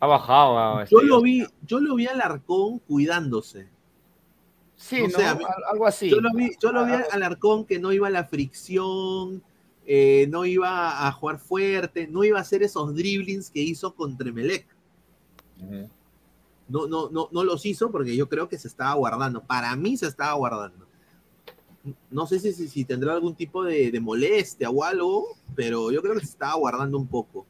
Ha 0.00 0.06
bajado. 0.06 0.84
Yo 0.86 1.00
lo 1.02 1.20
vi, 1.22 1.44
yo 1.66 1.80
lo 1.80 1.94
vi 1.96 2.06
al 2.06 2.20
Arcón 2.20 2.78
cuidándose. 2.80 3.68
Sí, 4.76 5.02
no 5.02 5.08
¿no? 5.08 5.18
sé, 5.18 5.24
a 5.26 5.34
mí- 5.34 5.44
Al- 5.44 5.64
algo 5.72 5.86
así. 5.86 6.08
Yo 6.08 6.20
lo 6.20 6.32
vi, 6.32 6.50
yo 6.60 6.70
lo 6.72 6.84
vi 6.86 6.92
Ah, 6.92 7.04
al 7.10 7.22
Arcón 7.24 7.64
que 7.64 7.80
no 7.80 7.92
iba 7.92 8.06
a 8.06 8.10
la 8.10 8.24
fricción, 8.24 9.42
eh, 9.86 10.26
no 10.30 10.44
iba 10.44 11.06
a 11.08 11.10
jugar 11.12 11.38
fuerte, 11.38 12.06
no 12.06 12.22
iba 12.22 12.38
a 12.38 12.42
hacer 12.42 12.62
esos 12.62 12.94
dribblings 12.94 13.50
que 13.50 13.60
hizo 13.60 13.94
contra 13.94 14.28
Emelec. 14.28 14.66
No, 16.68 16.86
no, 16.86 17.08
no, 17.10 17.28
no 17.32 17.44
los 17.44 17.64
hizo 17.66 17.90
porque 17.90 18.14
yo 18.14 18.28
creo 18.28 18.48
que 18.48 18.58
se 18.58 18.68
estaba 18.68 18.94
guardando. 18.94 19.42
Para 19.42 19.74
mí 19.74 19.96
se 19.96 20.06
estaba 20.06 20.34
guardando. 20.34 20.86
No 22.10 22.26
sé 22.26 22.38
si, 22.40 22.52
si, 22.52 22.68
si 22.68 22.84
tendrá 22.84 23.12
algún 23.12 23.34
tipo 23.34 23.64
de, 23.64 23.90
de 23.90 24.00
molestia 24.00 24.68
o 24.70 24.84
algo, 24.84 25.26
pero 25.54 25.90
yo 25.90 26.02
creo 26.02 26.14
que 26.14 26.20
se 26.20 26.32
estaba 26.32 26.54
guardando 26.54 26.98
un 26.98 27.06
poco. 27.06 27.46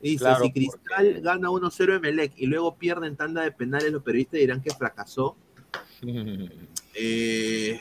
Dice, 0.00 0.18
Claro, 0.24 0.44
si 0.44 0.52
Cristal 0.52 1.20
gana 1.20 1.48
1-0 1.48 1.96
Emelec 1.96 2.32
y 2.36 2.46
luego 2.46 2.76
pierde 2.76 3.08
en 3.08 3.16
tanda 3.16 3.42
de 3.42 3.52
penales, 3.52 3.92
los 3.92 4.02
periodistas 4.02 4.40
dirán 4.40 4.62
que 4.62 4.70
fracasó. 4.70 5.36
Eh, 7.00 7.78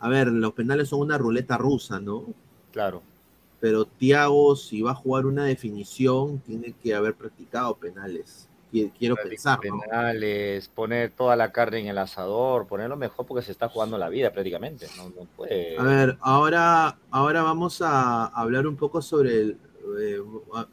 a 0.00 0.08
ver, 0.10 0.28
los 0.28 0.52
penales 0.52 0.90
son 0.90 1.00
una 1.00 1.16
ruleta 1.16 1.56
rusa, 1.56 1.98
¿no? 1.98 2.26
Claro. 2.72 3.02
Pero 3.58 3.86
Thiago, 3.86 4.54
si 4.54 4.82
va 4.82 4.90
a 4.90 4.94
jugar 4.94 5.24
una 5.24 5.46
definición, 5.46 6.40
tiene 6.40 6.74
que 6.82 6.94
haber 6.94 7.14
practicado 7.14 7.74
penales. 7.76 8.49
Qui- 8.70 8.90
Quiero 8.96 9.16
pensar, 9.30 9.58
poner 10.68 11.10
toda 11.10 11.34
la 11.36 11.50
carne 11.50 11.80
en 11.80 11.86
el 11.88 11.98
asador, 11.98 12.66
ponerlo 12.66 12.96
mejor 12.96 13.26
porque 13.26 13.44
se 13.44 13.52
está 13.52 13.68
jugando 13.68 13.98
la 13.98 14.08
vida 14.08 14.32
prácticamente. 14.32 14.86
No, 14.96 15.08
no 15.10 15.24
puede. 15.36 15.76
A 15.78 15.82
ver, 15.82 16.18
ahora, 16.20 16.98
ahora 17.10 17.42
vamos 17.42 17.82
a 17.82 18.26
hablar 18.26 18.66
un 18.66 18.76
poco 18.76 19.02
sobre 19.02 19.40
el. 19.40 19.58
eh, 19.98 20.20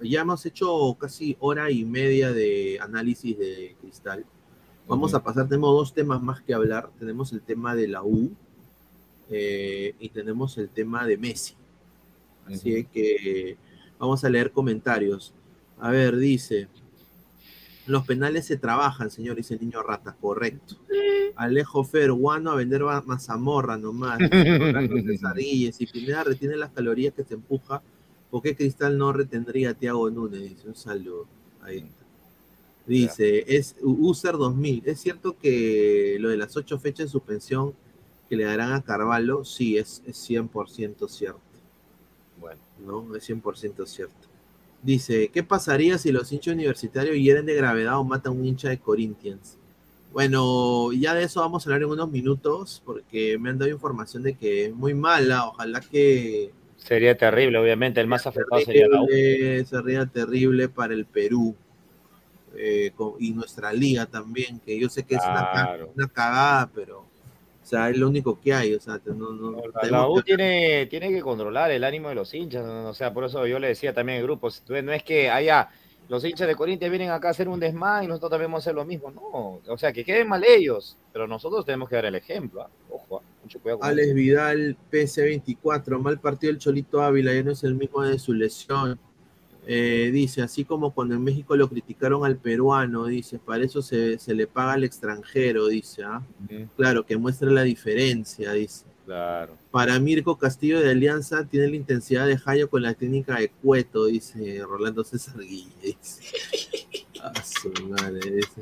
ya 0.01 0.21
hemos 0.21 0.45
hecho 0.45 0.95
casi 0.99 1.35
hora 1.39 1.71
y 1.71 1.83
media 1.85 2.31
de 2.31 2.77
análisis 2.81 3.37
de 3.37 3.75
Cristal. 3.81 4.25
Vamos 4.87 5.13
a 5.13 5.23
pasar, 5.23 5.47
tenemos 5.49 5.73
dos 5.75 5.93
temas 5.93 6.21
más 6.21 6.41
que 6.41 6.53
hablar. 6.53 6.89
Tenemos 6.99 7.33
el 7.33 7.41
tema 7.41 7.75
de 7.75 7.87
la 7.89 8.03
U 8.03 8.31
eh, 9.29 9.95
y 9.99 10.09
tenemos 10.09 10.57
el 10.57 10.69
tema 10.69 11.05
de 11.05 11.17
Messi. 11.17 11.55
Así 12.45 12.75
es 12.75 12.87
que 12.87 13.57
vamos 13.99 14.23
a 14.23 14.29
leer 14.29 14.51
comentarios. 14.51 15.33
A 15.79 15.91
ver, 15.91 16.15
dice. 16.15 16.67
Los 17.87 18.05
penales 18.05 18.45
se 18.45 18.57
trabajan, 18.57 19.09
señor, 19.09 19.35
dice 19.37 19.53
el 19.55 19.61
niño 19.61 19.81
rata, 19.81 20.15
correcto. 20.19 20.75
Alejo 21.35 21.83
Fer, 21.83 22.11
guano 22.11 22.51
a 22.51 22.55
vender 22.55 22.83
ma- 22.83 23.01
mazamorra 23.05 23.77
nomás. 23.77 24.19
Guilles, 25.35 25.75
si 25.75 25.85
Pineda 25.85 26.23
retiene 26.23 26.57
las 26.57 26.71
calorías 26.71 27.13
que 27.13 27.23
se 27.23 27.35
empuja, 27.35 27.81
¿por 28.29 28.41
qué 28.41 28.55
Cristal 28.55 28.97
no 28.97 29.13
retendría 29.13 29.69
a 29.71 29.73
Tiago 29.73 30.09
Núñez? 30.09 30.41
Dice, 30.41 30.67
un 30.67 30.75
saludo. 30.75 31.25
Ahí 31.61 31.77
está. 31.77 32.05
Dice, 32.85 33.43
es 33.55 33.75
User 33.81 34.33
2000. 34.33 34.83
¿Es 34.85 34.99
cierto 35.01 35.37
que 35.37 36.17
lo 36.19 36.29
de 36.29 36.37
las 36.37 36.55
ocho 36.57 36.79
fechas 36.79 37.07
de 37.07 37.11
suspensión 37.11 37.73
que 38.29 38.35
le 38.35 38.45
darán 38.45 38.73
a 38.73 38.81
Carvalho? 38.81 39.43
Sí, 39.45 39.77
es, 39.77 40.01
es 40.05 40.17
100% 40.29 41.07
cierto. 41.09 41.39
Bueno. 42.39 42.61
¿no? 42.85 43.15
Es 43.15 43.29
100% 43.29 43.85
cierto. 43.85 44.27
Dice, 44.83 45.29
¿qué 45.33 45.43
pasaría 45.43 45.97
si 45.97 46.11
los 46.11 46.31
hinchas 46.31 46.53
universitarios 46.53 47.15
hieren 47.17 47.45
de 47.45 47.55
gravedad 47.55 47.97
o 47.99 48.03
matan 48.03 48.33
a 48.33 48.35
un 48.35 48.45
hincha 48.45 48.69
de 48.69 48.77
Corinthians? 48.79 49.57
Bueno, 50.13 50.91
ya 50.93 51.13
de 51.13 51.23
eso 51.23 51.41
vamos 51.41 51.65
a 51.65 51.69
hablar 51.69 51.83
en 51.83 51.89
unos 51.89 52.09
minutos, 52.09 52.81
porque 52.85 53.37
me 53.37 53.49
han 53.49 53.57
dado 53.57 53.71
información 53.71 54.23
de 54.23 54.35
que 54.35 54.65
es 54.65 54.73
muy 54.73 54.93
mala. 54.93 55.47
Ojalá 55.47 55.81
que 55.81 56.51
Sería 56.77 57.17
terrible, 57.17 57.57
obviamente. 57.57 57.99
El 57.99 58.07
más 58.07 58.25
afectado 58.27 58.61
sería 58.61 58.87
la 58.87 59.01
U. 59.01 59.07
sería 59.65 60.05
terrible 60.05 60.69
para 60.69 60.93
el 60.93 61.05
Perú 61.05 61.55
eh, 62.55 62.91
con- 62.95 63.13
y 63.19 63.31
nuestra 63.33 63.73
liga 63.73 64.05
también, 64.05 64.59
que 64.59 64.79
yo 64.79 64.89
sé 64.89 65.03
que 65.03 65.15
es 65.15 65.21
una, 65.23 65.51
Claro. 65.51 65.91
una 65.95 66.07
cagada, 66.07 66.71
pero 66.73 67.05
sea, 67.67 67.89
es 67.89 67.97
lo 67.97 68.07
único 68.07 68.39
que 68.39 68.53
hay. 68.53 68.73
O 68.73 68.79
sea, 68.79 68.99
no, 69.05 69.31
no- 69.33 69.61
La, 69.89 70.07
U 70.07 70.15
que- 70.17 70.23
tiene, 70.23 70.85
tiene 70.87 71.09
que 71.09 71.21
controlar 71.21 71.69
el 71.71 71.83
ánimo 71.83 72.09
de 72.09 72.15
los 72.15 72.33
hinchas, 72.33 72.65
o 72.65 72.93
sea, 72.93 73.13
por 73.13 73.25
eso 73.25 73.45
yo 73.45 73.59
le 73.59 73.67
decía 73.67 73.93
también 73.93 74.19
al 74.19 74.23
grupo, 74.23 74.49
no 74.69 74.91
es 74.93 75.03
que 75.03 75.29
haya 75.29 75.69
los 76.09 76.23
hinchas 76.23 76.47
de 76.47 76.55
Corinthians 76.55 76.89
vienen 76.89 77.09
acá 77.09 77.27
a 77.27 77.31
hacer 77.31 77.49
un 77.49 77.59
desmán 77.59 78.05
y 78.05 78.07
nosotros 78.07 78.31
también 78.31 78.49
vamos 78.49 78.63
a 78.65 78.69
hacer 78.69 78.75
lo 78.75 78.85
mismo, 78.85 79.11
no, 79.11 79.59
o 79.73 79.77
sea, 79.77 79.91
que 79.91 80.05
queden 80.05 80.29
mal 80.29 80.41
ellos, 80.45 80.95
pero 81.11 81.27
nosotros 81.27 81.65
tenemos 81.65 81.89
que 81.89 81.95
dar 81.97 82.05
el 82.05 82.15
ejemplo, 82.15 82.61
¿ah? 82.61 82.69
ojo, 82.89 83.17
¿ah? 83.17 83.21
mucho 83.43 83.59
cuidado 83.59 83.79
con 83.79 83.89
Alex. 83.89 84.13
Vidal, 84.13 84.77
PC24, 84.89 85.99
mal 85.99 86.19
partido 86.19 86.51
el 86.51 86.59
Cholito 86.59 87.01
Ávila, 87.01 87.33
ya 87.33 87.43
no 87.43 87.51
es 87.51 87.63
el 87.65 87.75
mismo 87.75 88.03
de 88.03 88.17
su 88.19 88.33
lesión. 88.33 88.97
Eh, 89.69 90.11
dice, 90.13 90.41
así 90.41 90.63
como 90.63 90.93
cuando 90.93 91.15
en 91.15 91.23
México 91.23 91.57
lo 91.57 91.67
criticaron 91.67 92.23
al 92.23 92.37
peruano, 92.37 93.05
dice, 93.05 93.37
para 93.37 93.65
eso 93.65 93.81
se, 93.81 94.17
se 94.17 94.33
le 94.33 94.47
paga 94.47 94.73
al 94.73 94.85
extranjero, 94.85 95.67
dice, 95.67 96.05
¿ah? 96.05 96.23
Claro, 96.77 97.05
que 97.05 97.17
muestre 97.17 97.51
la 97.51 97.63
diferencia, 97.63 98.53
dice. 98.53 98.85
Claro. 99.05 99.57
Para 99.69 99.99
Mirko 99.99 100.37
Castillo 100.37 100.79
de 100.79 100.91
Alianza 100.91 101.45
tiene 101.45 101.67
la 101.67 101.75
intensidad 101.75 102.27
de 102.27 102.37
Jayo 102.37 102.69
con 102.69 102.81
la 102.81 102.93
técnica 102.93 103.39
de 103.39 103.49
Cueto, 103.49 104.05
dice 104.05 104.63
Rolando 104.65 105.03
César 105.03 105.39
Guille. 105.39 105.69
dice. 105.81 106.21
A 107.21 107.33
su 107.43 107.69
madre, 107.87 108.19
dice. 108.31 108.61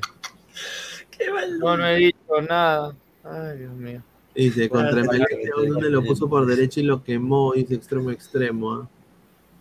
No, 1.60 1.78
no 1.78 1.88
he 1.88 1.98
dicho 1.98 2.42
nada. 2.50 2.96
Ay, 3.24 3.60
Dios 3.60 3.74
mío. 3.76 4.04
Dice, 4.34 4.70
contra 4.70 5.04
sí, 5.04 5.20
donde 5.68 5.90
lo 5.90 6.04
puso 6.04 6.28
por 6.28 6.46
derecha 6.48 6.80
y 6.80 6.84
lo 6.84 7.04
quemó, 7.04 7.54
dice 7.54 7.76
extremo 7.76 8.10
extremo. 8.12 8.74
¿ah? 8.74 8.90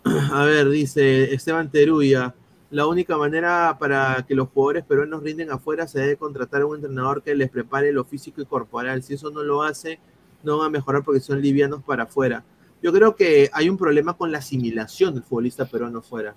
A 0.05 0.43
ver, 0.45 0.69
dice 0.69 1.33
Esteban 1.33 1.69
Teruya, 1.71 2.35
la 2.69 2.85
única 2.87 3.17
manera 3.17 3.75
para 3.79 4.23
que 4.27 4.35
los 4.35 4.49
jugadores 4.49 4.83
peruanos 4.85 5.23
rinden 5.23 5.51
afuera 5.51 5.87
se 5.87 5.99
debe 5.99 6.17
contratar 6.17 6.61
a 6.61 6.65
un 6.65 6.75
entrenador 6.75 7.23
que 7.23 7.33
les 7.35 7.49
prepare 7.49 7.91
lo 7.91 8.03
físico 8.03 8.41
y 8.41 8.45
corporal. 8.45 9.01
Si 9.01 9.13
eso 9.15 9.31
no 9.31 9.41
lo 9.43 9.63
hace, 9.63 9.99
no 10.43 10.57
van 10.59 10.67
a 10.67 10.69
mejorar 10.69 11.03
porque 11.03 11.19
son 11.21 11.41
livianos 11.41 11.83
para 11.83 12.03
afuera. 12.03 12.43
Yo 12.83 12.93
creo 12.93 13.15
que 13.15 13.49
hay 13.51 13.67
un 13.69 13.77
problema 13.77 14.13
con 14.15 14.31
la 14.31 14.37
asimilación 14.39 15.13
del 15.15 15.23
futbolista 15.23 15.65
peruano 15.65 15.99
afuera. 15.99 16.35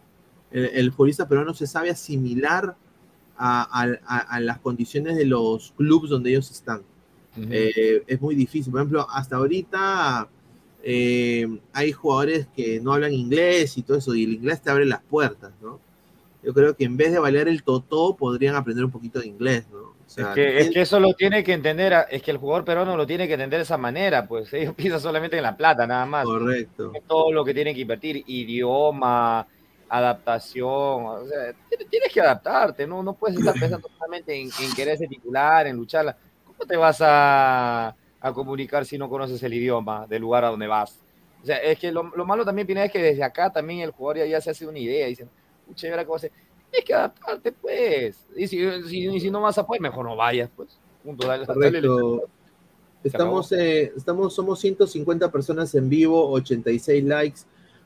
El, 0.50 0.64
el 0.66 0.92
futbolista 0.92 1.28
peruano 1.28 1.52
se 1.52 1.66
sabe 1.66 1.90
asimilar 1.90 2.74
a, 3.36 3.82
a- 3.82 3.98
a- 4.06 4.18
a 4.36 4.40
las 4.40 4.58
condiciones 4.60 5.16
de 5.16 5.26
los 5.26 5.72
clubes 5.76 6.08
donde 6.10 6.30
ellos 6.30 6.50
están. 6.50 6.82
Eh, 7.36 8.02
es 8.06 8.20
muy 8.20 8.34
difícil. 8.34 8.72
Por 8.72 8.80
ejemplo, 8.80 9.06
hasta 9.10 9.36
ahorita 9.36 10.28
eh, 10.90 11.46
hay 11.74 11.92
jugadores 11.92 12.46
que 12.56 12.80
no 12.80 12.94
hablan 12.94 13.12
inglés 13.12 13.76
y 13.76 13.82
todo 13.82 13.98
eso, 13.98 14.14
y 14.14 14.24
el 14.24 14.32
inglés 14.34 14.62
te 14.62 14.70
abre 14.70 14.86
las 14.86 15.02
puertas, 15.02 15.52
¿no? 15.60 15.78
Yo 16.42 16.54
creo 16.54 16.74
que 16.74 16.84
en 16.84 16.96
vez 16.96 17.12
de 17.12 17.18
bailar 17.18 17.46
el 17.48 17.62
totó, 17.62 18.16
podrían 18.16 18.54
aprender 18.54 18.84
un 18.84 18.90
poquito 18.90 19.20
de 19.20 19.26
inglés, 19.26 19.66
¿no? 19.70 19.78
O 19.80 19.94
sea, 20.10 20.28
Es 20.30 20.34
que, 20.34 20.58
es 20.60 20.70
que 20.70 20.80
eso 20.80 20.98
lo 20.98 21.12
tiene 21.12 21.44
que 21.44 21.52
entender, 21.52 21.92
es 22.10 22.22
que 22.22 22.30
el 22.30 22.38
jugador 22.38 22.64
peruano 22.64 22.96
lo 22.96 23.06
tiene 23.06 23.26
que 23.26 23.34
entender 23.34 23.58
de 23.58 23.64
esa 23.64 23.76
manera, 23.76 24.26
pues 24.26 24.50
ellos 24.54 24.74
piensan 24.74 25.00
solamente 25.00 25.36
en 25.36 25.42
la 25.42 25.56
plata, 25.56 25.86
nada 25.86 26.06
más. 26.06 26.24
Correcto. 26.24 26.92
Todo 27.06 27.32
lo 27.32 27.44
que 27.44 27.52
tienen 27.52 27.74
que 27.74 27.82
invertir, 27.82 28.24
idioma, 28.26 29.46
adaptación, 29.90 30.70
o 31.06 31.26
sea, 31.26 31.52
tienes- 31.68 31.88
tienes 31.90 32.12
que 32.12 32.20
adaptarte, 32.20 32.86
¿no? 32.86 33.02
No 33.02 33.12
puedes 33.14 33.38
estar 33.38 33.54
pensando 33.54 33.88
solamente 33.96 34.34
en, 34.40 34.48
en 34.62 34.72
querer 34.74 34.96
ser 34.96 35.08
titular, 35.08 35.66
en 35.66 35.76
lucharla. 35.76 36.16
¿Cómo 36.46 36.58
te 36.66 36.76
vas 36.76 36.98
a, 37.02 37.94
a 38.20 38.32
comunicar 38.32 38.84
si 38.84 38.98
no 38.98 39.08
conoces 39.08 39.42
el 39.42 39.54
idioma 39.54 40.06
del 40.06 40.22
lugar 40.22 40.44
a 40.44 40.48
donde 40.48 40.66
vas? 40.66 40.98
O 41.42 41.46
sea, 41.46 41.58
es 41.58 41.78
que 41.78 41.92
lo, 41.92 42.02
lo 42.16 42.26
malo 42.26 42.44
también, 42.44 42.66
Pineda, 42.66 42.86
es 42.86 42.92
que 42.92 43.02
desde 43.02 43.22
acá 43.22 43.50
también 43.50 43.80
el 43.80 43.90
jugador 43.90 44.18
ya, 44.18 44.26
ya 44.26 44.40
se 44.40 44.50
hace 44.50 44.66
una 44.66 44.78
idea, 44.78 45.06
dicen, 45.06 45.28
pucha, 45.66 45.86
¿y 45.86 45.90
ahora 45.90 46.02
qué 46.02 46.08
voy 46.08 46.16
a 46.16 46.18
hacer? 46.18 46.32
Tienes 46.70 46.86
que 46.86 46.94
adaptarte, 46.94 47.52
pues. 47.52 48.26
Y 48.36 48.46
si, 48.46 48.82
si, 48.82 49.08
y 49.08 49.20
si 49.20 49.30
no 49.30 49.40
vas 49.40 49.56
a 49.56 49.66
poder, 49.66 49.80
mejor 49.80 50.04
no 50.04 50.16
vayas, 50.16 50.50
pues. 50.54 50.78
Punto, 51.02 51.26
dale, 51.26 51.46
dale 51.46 51.54
Correcto. 51.54 52.28
Estamos, 53.04 53.52
eh, 53.52 53.92
estamos, 53.96 54.34
somos 54.34 54.58
150 54.58 55.30
personas 55.30 55.74
en 55.74 55.88
vivo, 55.88 56.30
86 56.32 57.04
likes. 57.04 57.40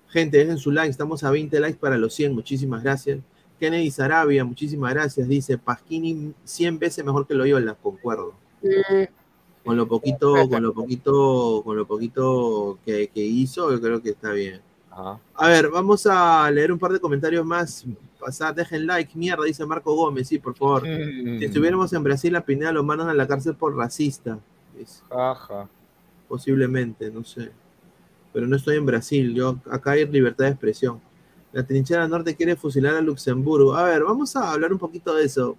Gente, 0.09 0.38
dejen 0.38 0.59
su 0.59 0.70
like, 0.70 0.90
estamos 0.90 1.22
a 1.22 1.30
20 1.30 1.60
likes 1.60 1.78
para 1.78 1.96
los 1.96 2.14
100, 2.14 2.34
muchísimas 2.34 2.82
gracias. 2.82 3.20
Kennedy 3.60 3.90
Sarabia, 3.90 4.44
muchísimas 4.44 4.92
gracias. 4.92 5.28
Dice, 5.28 5.59
Pasquini 5.59 6.34
100 6.44 6.78
veces 6.78 7.04
mejor 7.04 7.26
que 7.26 7.34
Loyola, 7.34 7.76
concuerdo. 7.80 8.34
Con 9.64 9.76
lo 9.76 9.86
poquito, 9.86 10.34
con 10.51 10.62
lo 10.62 10.72
poquito, 10.72 11.62
con 11.64 11.76
lo 11.76 11.86
poquito 11.86 12.78
que, 12.84 13.09
que 13.09 13.20
hizo, 13.20 13.70
yo 13.70 13.80
creo 13.80 14.02
que 14.02 14.10
está 14.10 14.32
bien. 14.32 14.60
A 14.94 15.48
ver, 15.48 15.70
vamos 15.70 16.06
a 16.06 16.51
leer 16.51 16.70
un 16.70 16.78
par 16.78 16.93
de 16.93 17.01
comentarios 17.01 17.44
más. 17.47 17.84
Pasad, 18.20 18.55
dejen 18.55 18.86
like, 18.86 19.16
mierda, 19.16 19.44
dice 19.44 19.64
Marco 19.64 19.94
Gómez, 19.94 20.28
sí, 20.28 20.39
por 20.39 20.55
favor. 20.55 20.82
Si 20.84 21.44
estuviéramos 21.44 21.93
en 21.93 22.02
Brasil, 22.02 22.36
a 22.36 22.44
Pineda 22.44 22.72
lo 22.72 22.84
mandan 22.84 23.09
a 23.09 23.14
la 23.14 23.26
cárcel 23.26 23.55
por 23.55 23.74
racista. 23.74 24.39
Ajá. 25.10 25.68
Posiblemente, 26.28 27.10
no 27.10 27.24
sé. 27.24 27.51
Pero 28.32 28.47
no 28.47 28.56
estoy 28.56 28.76
en 28.76 28.86
Brasil, 28.86 29.34
yo 29.34 29.59
acá 29.70 29.93
hay 29.93 30.06
libertad 30.06 30.44
de 30.44 30.51
expresión. 30.51 31.01
La 31.52 31.66
trinchera 31.66 32.09
norte 32.09 32.36
quiere 32.36 32.56
fusilar 32.56 32.94
a 32.94 33.01
Luxemburgo. 33.01 33.74
A 33.74 33.84
ver, 33.84 34.05
vamos 34.05 34.34
a 34.36 34.52
hablar 34.52 34.72
un 34.72 34.78
poquito 34.78 35.14
de 35.14 35.24
eso. 35.24 35.56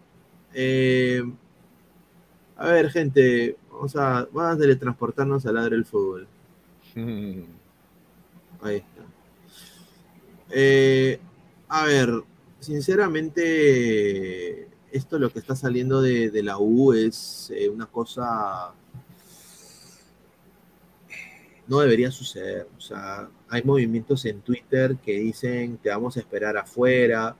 Eh, 0.53 1.23
a 2.55 2.67
ver, 2.67 2.89
gente, 2.89 3.57
vamos 3.73 3.95
a, 3.95 4.27
vamos 4.31 4.55
a 4.55 4.57
teletransportarnos 4.57 5.45
al 5.45 5.55
ladre 5.55 5.75
del 5.75 5.85
fútbol. 5.85 6.27
Ahí 8.61 8.77
está. 8.77 9.03
Eh, 10.49 11.19
a 11.67 11.85
ver, 11.85 12.23
sinceramente, 12.59 14.67
esto 14.91 15.17
lo 15.17 15.31
que 15.31 15.39
está 15.39 15.55
saliendo 15.55 16.01
de, 16.01 16.29
de 16.29 16.43
la 16.43 16.57
U 16.59 16.93
es 16.93 17.51
eh, 17.55 17.69
una 17.69 17.87
cosa. 17.87 18.73
No 21.67 21.79
debería 21.79 22.11
suceder. 22.11 22.67
O 22.77 22.81
sea, 22.81 23.29
hay 23.49 23.63
movimientos 23.63 24.25
en 24.25 24.41
Twitter 24.41 24.97
que 24.97 25.19
dicen 25.19 25.77
que 25.77 25.89
vamos 25.89 26.17
a 26.17 26.19
esperar 26.19 26.57
afuera. 26.57 27.35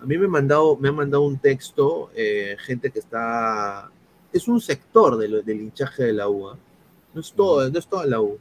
A 0.00 0.06
mí 0.06 0.18
me, 0.18 0.24
han 0.24 0.30
mandado, 0.30 0.76
me 0.76 0.88
han 0.88 0.94
mandado 0.94 1.24
un 1.24 1.38
texto, 1.38 2.10
eh, 2.14 2.56
gente 2.60 2.90
que 2.90 2.98
está. 2.98 3.90
Es 4.34 4.48
un 4.48 4.60
sector 4.60 5.16
de 5.16 5.28
lo- 5.28 5.42
del 5.42 5.60
hinchaje 5.62 6.02
de 6.04 6.12
la 6.12 6.28
U. 6.28 6.48
¿ah? 6.48 6.58
No 7.14 7.20
es 7.20 7.32
todo, 7.32 7.70
no 7.70 7.78
es 7.78 7.86
toda 7.86 8.04
la 8.04 8.20
U. 8.20 8.38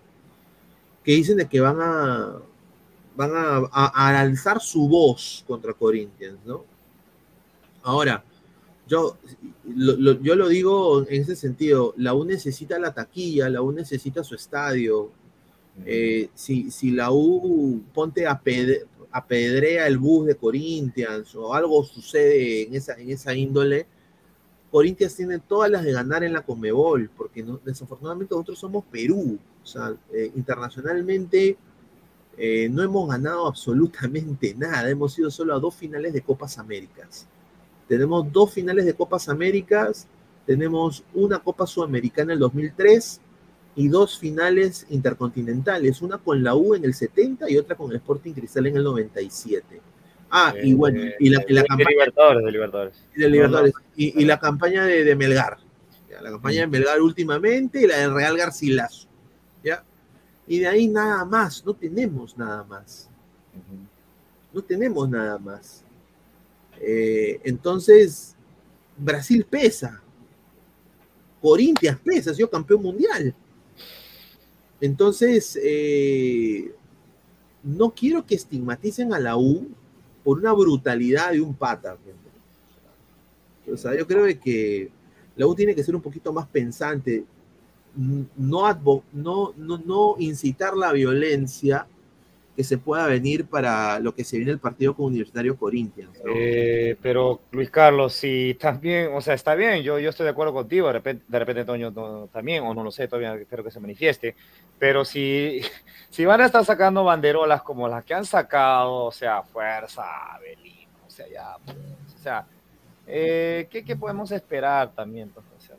Que 1.04 1.14
dicen 1.14 1.38
de 1.38 1.48
que 1.48 1.62
van 1.62 1.78
a, 1.80 2.34
van 3.16 3.32
a, 3.36 3.58
a- 3.72 3.92
a 3.94 4.20
alzar 4.20 4.60
su 4.60 4.88
voz 4.90 5.44
contra 5.48 5.74
Corinthians, 5.74 6.40
¿no? 6.46 6.66
Ahora, 7.84 8.24
yo 8.88 9.18
lo, 9.66 9.94
lo- 9.98 10.20
yo 10.22 10.36
lo 10.36 10.48
digo 10.48 11.06
en 11.08 11.22
ese 11.22 11.36
sentido, 11.36 11.94
la 11.98 12.14
U 12.14 12.26
necesita 12.26 12.80
la 12.80 12.94
taquilla, 12.94 13.50
la 13.50 13.62
U 13.62 13.72
necesita 13.72 14.24
su 14.24 14.36
estadio. 14.36 15.12
Eh, 15.86 16.30
si, 16.34 16.70
si 16.72 16.92
la 16.92 17.12
U 17.12 17.82
ponte 17.94 18.26
a 18.28 18.42
ped- 18.42 18.86
apedrea 19.12 19.86
el 19.88 19.98
bus 20.00 20.26
de 20.26 20.36
Corinthians 20.36 21.36
o 21.36 21.54
algo 21.54 21.84
sucede 21.84 22.64
en 22.64 22.74
esa, 22.76 22.94
en 23.00 23.12
esa 23.12 23.36
índole, 23.36 23.86
Corinthians 24.74 25.16
tiene 25.16 25.38
todas 25.38 25.70
las 25.70 25.84
de 25.84 25.92
ganar 25.92 26.24
en 26.24 26.34
la 26.34 26.42
Comebol, 26.42 27.08
porque 27.16 27.46
desafortunadamente 27.64 28.34
nosotros 28.34 28.58
somos 28.58 28.84
Perú. 28.86 29.38
O 29.62 29.68
sea, 29.68 29.96
eh, 30.12 30.32
internacionalmente 30.36 31.56
eh, 32.36 32.70
no 32.70 32.82
hemos 32.82 33.08
ganado 33.08 33.46
absolutamente 33.46 34.56
nada. 34.58 34.90
Hemos 34.90 35.20
ido 35.20 35.30
solo 35.30 35.54
a 35.54 35.60
dos 35.60 35.76
finales 35.76 36.12
de 36.12 36.24
Copas 36.24 36.58
Américas. 36.58 37.28
Tenemos 37.88 38.32
dos 38.34 38.52
finales 38.52 38.86
de 38.86 38.96
Copas 38.96 39.30
Américas, 39.30 40.08
tenemos 40.48 41.04
una 41.14 41.38
Copa 41.38 41.68
Sudamericana 41.68 42.34
en 42.34 42.38
el 42.38 42.40
2003 42.40 43.22
y 43.76 43.88
dos 43.90 44.18
finales 44.18 44.88
intercontinentales, 44.90 46.02
una 46.02 46.18
con 46.18 46.44
la 46.44 46.56
U 46.56 46.74
en 46.74 46.84
el 46.84 46.96
70 46.96 47.48
y 47.48 47.58
otra 47.58 47.76
con 47.76 47.92
el 47.92 47.98
Sporting 47.98 48.34
Cristal 48.34 48.66
en 48.66 48.78
el 48.78 48.84
97. 48.84 49.93
Ah, 50.36 50.52
y 50.64 50.74
bueno, 50.74 51.00
y 51.20 51.30
la, 51.30 51.46
y 51.48 51.54
la 51.54 51.62
de 51.62 51.68
campaña 51.68 51.90
Libertadores, 51.92 52.44
de 52.44 52.52
Libertadores. 52.52 53.04
de 53.16 53.30
Libertadores, 53.30 53.74
y, 53.96 54.20
y 54.20 54.26
la 54.26 54.40
campaña 54.40 54.84
de, 54.84 55.04
de 55.04 55.16
Melgar, 55.16 55.60
¿ya? 56.10 56.24
la 56.24 56.32
campaña 56.32 56.62
de 56.62 56.68
Melgar 56.68 57.00
últimamente 57.02 57.84
y 57.84 57.86
la 57.86 58.00
del 58.00 58.16
Real 58.16 58.36
Garcilaso, 58.36 59.08
¿ya? 59.64 59.84
Y 60.48 60.58
de 60.58 60.68
ahí 60.68 60.88
nada 60.88 61.24
más, 61.24 61.64
no 61.64 61.76
tenemos 61.76 62.36
nada 62.36 62.64
más. 62.64 63.08
No 64.52 64.64
tenemos 64.64 65.08
nada 65.08 65.38
más. 65.38 65.84
Eh, 66.82 67.40
entonces, 67.44 68.36
Brasil 68.98 69.46
pesa. 69.48 70.02
Corinthians 71.44 72.00
pesa, 72.04 72.32
ha 72.32 72.34
sido 72.34 72.50
campeón 72.50 72.82
mundial. 72.82 73.36
Entonces, 74.82 75.60
eh, 75.62 76.74
no 77.62 77.92
quiero 77.92 78.26
que 78.26 78.34
estigmaticen 78.34 79.14
a 79.14 79.20
la 79.20 79.38
U 79.38 79.70
por 80.24 80.40
una 80.40 80.54
brutalidad 80.54 81.32
de 81.32 81.42
un 81.42 81.54
pata. 81.54 81.98
O 83.72 83.78
sea, 83.78 83.98
yo 83.98 84.06
creo 84.06 84.26
que 84.40 84.90
la 85.36 85.48
U 85.48 85.56
tiene 85.56 85.76
que 85.76 85.84
ser 85.84 85.96
un 85.96 86.02
poquito 86.02 86.32
más 86.34 86.48
pensante, 86.48 87.24
no, 87.96 89.54
no 89.56 90.16
incitar 90.20 90.76
la 90.76 90.92
violencia 90.92 91.88
que 92.56 92.64
se 92.64 92.78
pueda 92.78 93.08
venir 93.08 93.46
para 93.46 94.00
lo 94.00 94.14
que 94.14 94.24
se 94.24 94.38
viene 94.38 94.52
el 94.52 94.60
partido 94.60 94.96
con 94.96 95.08
Universitario 95.08 95.58
Corinthians. 95.58 96.20
¿no? 96.24 96.32
Eh, 96.36 96.96
pero 97.02 97.42
Luis 97.52 97.72
Carlos, 97.72 98.14
si 98.14 98.56
bien, 98.80 99.10
o 99.14 99.22
sea, 99.22 99.34
está 99.34 99.56
bien, 99.56 99.82
yo, 99.82 99.98
yo 99.98 100.12
estoy 100.12 100.26
de 100.26 100.30
acuerdo 100.32 100.54
contigo, 100.54 100.88
de 100.88 100.94
repente, 100.94 101.26
de 101.28 101.40
repente 101.40 101.66
Toño 101.66 101.90
no- 101.90 102.28
también, 102.32 102.64
o 102.64 102.74
no 102.76 102.84
lo 102.84 102.92
sé, 102.92 103.08
todavía 103.08 103.34
espero 103.36 103.64
que 103.64 103.72
se 103.72 103.80
manifieste, 103.80 104.36
pero 104.78 105.04
si, 105.04 105.62
si 106.12 106.26
van 106.26 106.42
a 106.42 106.46
estar 106.46 106.64
sacando 106.64 107.04
banderolas 107.04 107.64
como 107.64 107.88
las 107.88 108.04
que 108.04 108.14
han 108.14 108.26
sacado, 108.26 109.06
o 109.06 109.12
sea, 109.12 109.42
fuerza, 109.42 110.06
Belín, 110.40 110.88
o 111.08 111.10
sea, 111.10 111.26
ya, 111.28 111.56
pues, 111.66 111.78
o 112.16 112.20
sea, 112.22 112.46
eh, 113.08 113.68
¿qué, 113.72 113.84
qué 113.84 113.96
podemos 113.96 114.32
esperar 114.32 114.92
también? 114.94 115.30
pues, 115.30 115.46
o 115.58 115.60
sea, 115.60 115.76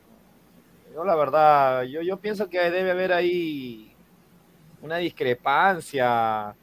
yo 0.93 1.05
la 1.05 1.15
verdad, 1.15 1.83
yo, 1.85 2.03
yo 2.03 2.17
pienso 2.17 2.49
que 2.49 2.59
debe 2.71 2.91
haber 2.91 3.13
ahí 3.13 3.93
una 4.83 4.99
discrepancia 4.99 6.55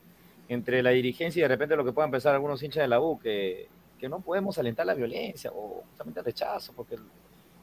entre 0.53 0.83
la 0.83 0.89
dirigencia 0.89 1.39
y 1.39 1.43
de 1.43 1.47
repente 1.47 1.75
lo 1.77 1.85
que 1.85 1.93
puedan 1.93 2.11
pensar 2.11 2.33
algunos 2.33 2.61
hinchas 2.61 2.83
de 2.83 2.87
la 2.89 2.99
U, 2.99 3.17
que, 3.19 3.67
que 3.99 4.09
no 4.09 4.19
podemos 4.19 4.57
alentar 4.57 4.85
la 4.85 4.93
violencia 4.93 5.49
o 5.53 5.83
justamente 5.89 6.19
el 6.19 6.25
rechazo, 6.25 6.73
porque 6.75 6.97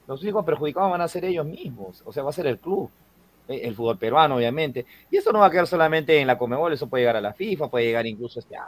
los 0.06 0.22
únicos 0.22 0.44
perjudicados 0.44 0.90
van 0.90 1.02
a 1.02 1.08
ser 1.08 1.24
ellos 1.26 1.44
mismos, 1.44 2.02
o 2.06 2.12
sea, 2.12 2.22
va 2.22 2.30
a 2.30 2.32
ser 2.32 2.46
el 2.46 2.58
club, 2.58 2.90
eh, 3.46 3.60
el 3.64 3.74
fútbol 3.74 3.98
peruano, 3.98 4.36
obviamente. 4.36 4.86
Y 5.10 5.18
eso 5.18 5.32
no 5.32 5.40
va 5.40 5.46
a 5.46 5.50
quedar 5.50 5.66
solamente 5.66 6.18
en 6.18 6.26
la 6.26 6.38
Comebol, 6.38 6.72
eso 6.72 6.88
puede 6.88 7.02
llegar 7.02 7.16
a 7.16 7.20
la 7.20 7.34
FIFA, 7.34 7.68
puede 7.70 7.84
llegar 7.86 8.06
incluso 8.06 8.40
este, 8.40 8.54
sea, 8.54 8.64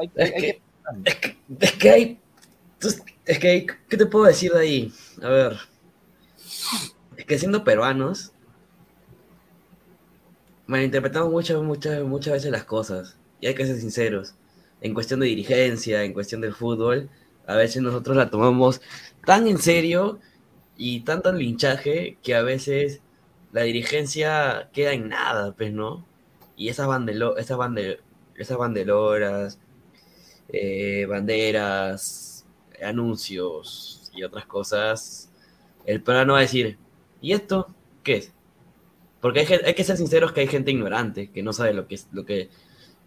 hay- 0.00 0.10
Es 0.14 0.30
hay- 0.30 0.34
hay 0.34 0.40
que, 0.42 0.62
es 1.04 1.14
que, 1.16 1.36
es 1.60 1.72
que 1.72 1.90
hay, 1.90 2.20
es 3.24 3.38
que 3.38 3.48
hay- 3.48 3.66
¿qué 3.88 3.96
te 3.96 4.06
puedo 4.06 4.24
decir 4.26 4.52
de 4.52 4.60
ahí? 4.60 4.92
A 5.22 5.28
ver, 5.28 5.56
es 7.16 7.24
que 7.24 7.38
siendo 7.38 7.64
peruanos, 7.64 8.32
malinterpretamos 10.66 11.30
muchas, 11.30 11.62
muchas, 11.62 12.02
muchas 12.04 12.34
veces 12.34 12.50
las 12.50 12.64
cosas, 12.64 13.16
y 13.40 13.46
hay 13.46 13.54
que 13.54 13.66
ser 13.66 13.76
sinceros, 13.76 14.34
en 14.80 14.94
cuestión 14.94 15.20
de 15.20 15.26
dirigencia, 15.26 16.02
en 16.04 16.12
cuestión 16.12 16.40
del 16.40 16.54
fútbol, 16.54 17.08
a 17.46 17.54
veces 17.54 17.82
nosotros 17.82 18.16
la 18.16 18.30
tomamos 18.30 18.80
tan 19.24 19.46
en 19.46 19.58
serio 19.58 20.18
y 20.76 21.00
tanto 21.00 21.30
en 21.30 21.38
linchaje 21.38 22.18
que 22.22 22.34
a 22.34 22.42
veces 22.42 23.00
la 23.52 23.62
dirigencia 23.62 24.68
queda 24.72 24.92
en 24.92 25.08
nada, 25.08 25.54
pues, 25.56 25.72
¿no? 25.72 26.04
Y 26.56 26.68
esas, 26.68 26.86
bandelo, 26.86 27.36
esas, 27.38 27.56
bande, 27.56 28.00
esas 28.36 28.58
banderolas, 28.58 29.58
eh, 30.48 31.06
banderas, 31.08 32.46
anuncios 32.82 34.10
y 34.14 34.22
otras 34.24 34.46
cosas, 34.46 35.30
el 35.86 36.02
peruano 36.02 36.34
va 36.34 36.40
a 36.40 36.42
decir, 36.42 36.78
¿y 37.20 37.32
esto 37.32 37.68
qué 38.02 38.16
es? 38.16 38.32
Porque 39.26 39.40
hay, 39.40 39.46
hay 39.64 39.74
que 39.74 39.82
ser 39.82 39.96
sinceros 39.96 40.30
que 40.30 40.42
hay 40.42 40.46
gente 40.46 40.70
ignorante, 40.70 41.32
que 41.32 41.42
no 41.42 41.52
sabe 41.52 41.74
lo 41.74 41.88
que, 41.88 41.98
lo 42.12 42.24
que, 42.24 42.48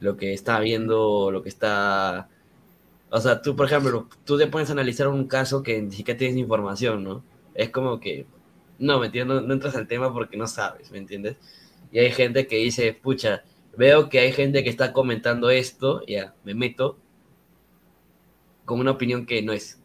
lo 0.01 0.17
que 0.17 0.33
está 0.33 0.59
viendo, 0.59 1.31
lo 1.31 1.41
que 1.41 1.47
está... 1.47 2.27
O 3.09 3.21
sea, 3.21 3.41
tú, 3.41 3.55
por 3.55 3.67
ejemplo, 3.67 4.09
tú 4.25 4.37
te 4.37 4.47
pones 4.47 4.67
a 4.67 4.73
analizar 4.73 5.07
un 5.07 5.27
caso 5.29 5.63
que 5.63 5.81
ni 5.81 5.93
siquiera 5.93 6.17
tienes 6.17 6.35
información, 6.35 7.05
¿no? 7.05 7.23
Es 7.53 7.69
como 7.69 8.01
que, 8.01 8.25
no, 8.79 8.99
¿me 8.99 9.05
entiendes? 9.05 9.43
No, 9.43 9.53
entras 9.53 9.77
al 9.77 9.87
tema 9.87 10.11
porque 10.11 10.35
no 10.35 10.45
sabes, 10.45 10.91
¿me 10.91 10.97
entiendes? 10.97 11.37
Y 11.89 11.99
hay 11.99 12.11
gente 12.11 12.47
que 12.47 12.57
dice, 12.57 12.91
pucha, 12.91 13.45
veo 13.77 14.09
que 14.09 14.19
hay 14.19 14.33
gente 14.33 14.61
que 14.61 14.69
está 14.69 14.91
comentando 14.91 15.49
esto, 15.49 16.05
ya, 16.05 16.35
me 16.43 16.53
meto 16.53 16.97
con 18.65 18.81
una 18.81 18.91
opinión 18.91 19.25
que 19.25 19.41
no 19.41 19.53
es. 19.53 19.81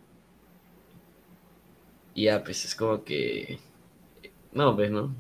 Y 2.13 2.25
ya, 2.25 2.43
pues 2.43 2.65
es 2.65 2.75
como 2.75 3.05
que... 3.05 3.61
No, 4.53 4.75
pues, 4.75 4.91
¿no? 4.91 5.15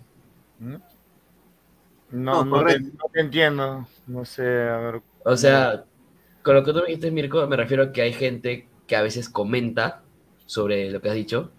No, 2.14 2.44
No, 2.44 2.62
no, 2.62 2.64
te, 2.64 2.78
no 2.78 3.10
te 3.12 3.20
entiendo, 3.20 3.88
no 4.06 4.24
sé, 4.24 4.44
a 4.44 4.78
ver. 4.78 5.02
O 5.24 5.36
sea, 5.36 5.84
con 6.44 6.54
lo 6.54 6.62
que 6.62 6.72
tú 6.72 6.78
me 6.78 6.86
dijiste, 6.86 7.10
Mirko, 7.10 7.44
me 7.48 7.56
refiero 7.56 7.82
a 7.82 7.92
que 7.92 8.02
hay 8.02 8.12
gente 8.12 8.68
que 8.86 8.94
a 8.94 9.02
veces 9.02 9.28
comenta 9.28 10.02
sobre 10.46 10.90
lo 10.90 11.00
que 11.00 11.08
has 11.08 11.16
dicho. 11.16 11.50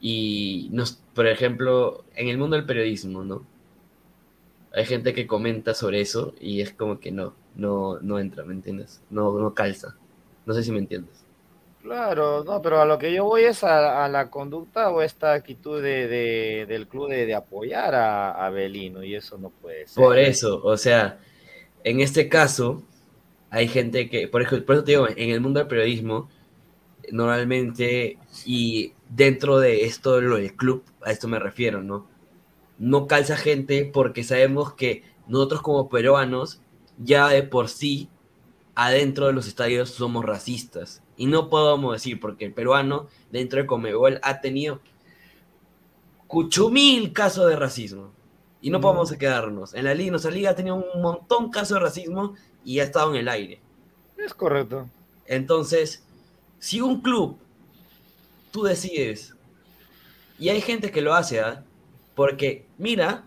Y, 0.00 0.68
nos, 0.72 1.02
por 1.14 1.26
ejemplo, 1.26 2.04
en 2.14 2.28
el 2.28 2.38
mundo 2.38 2.56
del 2.56 2.64
periodismo, 2.64 3.24
¿no? 3.24 3.44
Hay 4.72 4.84
gente 4.84 5.14
que 5.14 5.26
comenta 5.26 5.74
sobre 5.74 6.00
eso 6.00 6.32
y 6.40 6.60
es 6.60 6.72
como 6.72 7.00
que 7.00 7.10
no, 7.10 7.34
no, 7.56 7.98
no 8.00 8.20
entra, 8.20 8.44
¿me 8.44 8.54
entiendes? 8.54 9.02
No, 9.10 9.36
no 9.36 9.52
calza. 9.52 9.96
No 10.46 10.54
sé 10.54 10.62
si 10.62 10.70
me 10.70 10.78
entiendes. 10.78 11.24
Claro, 11.82 12.44
no, 12.44 12.60
pero 12.60 12.80
a 12.80 12.84
lo 12.84 12.98
que 12.98 13.12
yo 13.14 13.24
voy 13.24 13.44
es 13.44 13.64
a, 13.64 14.06
la 14.08 14.28
conducta 14.30 14.90
o 14.90 15.00
esta 15.00 15.32
actitud 15.32 15.82
de, 15.82 16.08
de- 16.08 16.66
del 16.66 16.86
club 16.88 17.08
de, 17.08 17.24
de 17.24 17.34
apoyar 17.34 17.94
a, 17.94 18.32
a 18.46 18.50
Belino, 18.50 19.02
y 19.02 19.14
eso 19.14 19.38
no 19.38 19.50
puede 19.50 19.86
ser. 19.86 19.94
Por 19.94 20.18
eso, 20.18 20.62
o 20.62 20.76
sea, 20.76 21.20
en 21.84 22.00
este 22.00 22.28
caso, 22.28 22.84
hay 23.50 23.68
gente 23.68 24.10
que, 24.10 24.28
por 24.28 24.42
ejemplo, 24.42 24.66
por 24.66 24.76
eso 24.76 24.84
te 24.84 24.92
digo, 24.92 25.08
en 25.08 25.30
el 25.30 25.40
mundo 25.40 25.60
del 25.60 25.68
periodismo, 25.68 26.30
normalmente, 27.12 28.20
y 28.44 28.94
dentro 29.08 29.58
de 29.60 29.84
esto, 29.86 30.20
lo 30.20 30.36
del 30.38 30.56
club, 30.56 30.84
a 31.02 31.12
esto 31.12 31.28
me 31.28 31.38
refiero, 31.40 31.82
¿no? 31.82 32.08
No 32.78 33.06
calza 33.08 33.36
gente 33.36 33.86
porque 33.92 34.24
sabemos 34.24 34.74
que 34.74 35.04
nosotros 35.26 35.62
como 35.62 35.88
peruanos, 35.90 36.62
ya 36.96 37.28
de 37.30 37.42
por 37.44 37.68
sí, 37.68 38.10
adentro 38.74 39.26
de 39.28 39.32
los 39.34 39.46
estadios 39.48 39.90
somos 39.90 40.24
racistas. 40.24 41.02
Y 41.20 41.26
no 41.26 41.50
podemos 41.50 41.92
decir, 41.92 42.18
porque 42.18 42.46
el 42.46 42.54
peruano, 42.54 43.06
dentro 43.30 43.60
de 43.60 43.66
Comebol, 43.66 44.20
ha 44.22 44.40
tenido 44.40 44.80
cuchumil 46.26 47.12
casos 47.12 47.46
de 47.46 47.56
racismo. 47.56 48.10
Y 48.62 48.70
no 48.70 48.80
podemos 48.80 49.12
quedarnos. 49.12 49.74
En 49.74 49.84
la 49.84 49.92
liga, 49.92 50.12
nuestra 50.12 50.30
liga 50.30 50.48
ha 50.48 50.54
tenido 50.54 50.76
un 50.76 51.02
montón 51.02 51.50
casos 51.50 51.74
de 51.74 51.80
racismo 51.80 52.36
y 52.64 52.80
ha 52.80 52.84
estado 52.84 53.10
en 53.10 53.16
el 53.16 53.28
aire. 53.28 53.60
Es 54.16 54.32
correcto. 54.32 54.88
Entonces, 55.26 56.02
si 56.58 56.80
un 56.80 57.02
club, 57.02 57.36
tú 58.50 58.62
decides, 58.62 59.34
y 60.38 60.48
hay 60.48 60.62
gente 60.62 60.90
que 60.90 61.02
lo 61.02 61.12
hace, 61.12 61.40
¿ah? 61.40 61.62
Porque, 62.14 62.64
mira, 62.78 63.26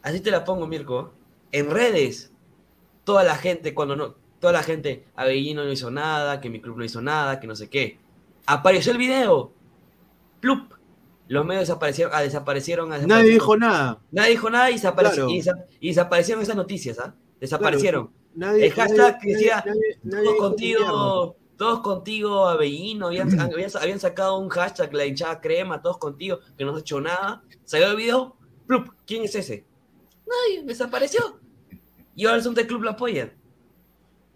así 0.00 0.18
te 0.18 0.30
la 0.30 0.46
pongo, 0.46 0.66
Mirko, 0.66 1.12
en 1.52 1.70
redes, 1.70 2.32
toda 3.04 3.22
la 3.22 3.36
gente, 3.36 3.74
cuando 3.74 3.96
no, 3.96 4.23
toda 4.44 4.52
la 4.52 4.62
gente, 4.62 5.06
Avellino 5.16 5.64
no 5.64 5.72
hizo 5.72 5.90
nada, 5.90 6.38
que 6.38 6.50
mi 6.50 6.60
club 6.60 6.76
no 6.76 6.84
hizo 6.84 7.00
nada, 7.00 7.40
que 7.40 7.46
no 7.46 7.56
sé 7.56 7.70
qué. 7.70 7.98
Apareció 8.44 8.92
el 8.92 8.98
video. 8.98 9.52
Plup. 10.40 10.74
Los 11.28 11.46
medios 11.46 11.62
desaparecieron, 11.62 12.12
ah, 12.14 12.20
desaparecieron, 12.20 12.92
ah, 12.92 12.98
Nadie 12.98 13.06
desaparecieron. 13.06 13.34
dijo 13.40 13.56
nada. 13.56 13.98
Nadie 14.12 14.30
dijo 14.32 14.50
nada 14.50 14.70
y, 14.70 14.78
Claro. 14.78 15.30
y, 15.30 15.40
desa- 15.40 15.64
y 15.80 15.88
desaparecieron 15.88 16.42
esas 16.42 16.56
noticias, 16.56 16.98
¿ah? 16.98 17.14
Desaparecieron. 17.40 18.10
Nadie, 18.34 18.66
el 18.66 18.72
hashtag 18.72 18.98
nadie- 19.14 19.18
que 19.22 19.32
decía, 19.32 19.64
nadie- 20.02 20.24
todos 20.24 20.36
contigo, 20.36 21.36
todos 21.56 21.80
contigo, 21.80 22.46
Avellino, 22.46 23.06
habían, 23.06 23.40
habían, 23.40 23.70
habían 23.80 23.98
sacado 24.00 24.36
un 24.38 24.50
hashtag, 24.50 24.92
la 24.92 25.06
hinchada 25.06 25.40
crema, 25.40 25.80
todos 25.80 25.96
contigo, 25.96 26.40
que 26.58 26.66
no 26.66 26.72
has 26.74 26.80
hecho 26.80 27.00
nada. 27.00 27.42
Salió 27.64 27.86
el 27.92 27.96
video, 27.96 28.36
plup, 28.66 28.88
¿quién 29.06 29.24
es 29.24 29.34
ese? 29.36 29.64
Nadie, 30.26 30.62
desapareció. 30.64 31.40
Y 32.14 32.26
ahora 32.26 32.36
el 32.36 32.42
Sunday 32.42 32.66
Club 32.66 32.82
lo 32.82 32.90
apoya. 32.90 33.32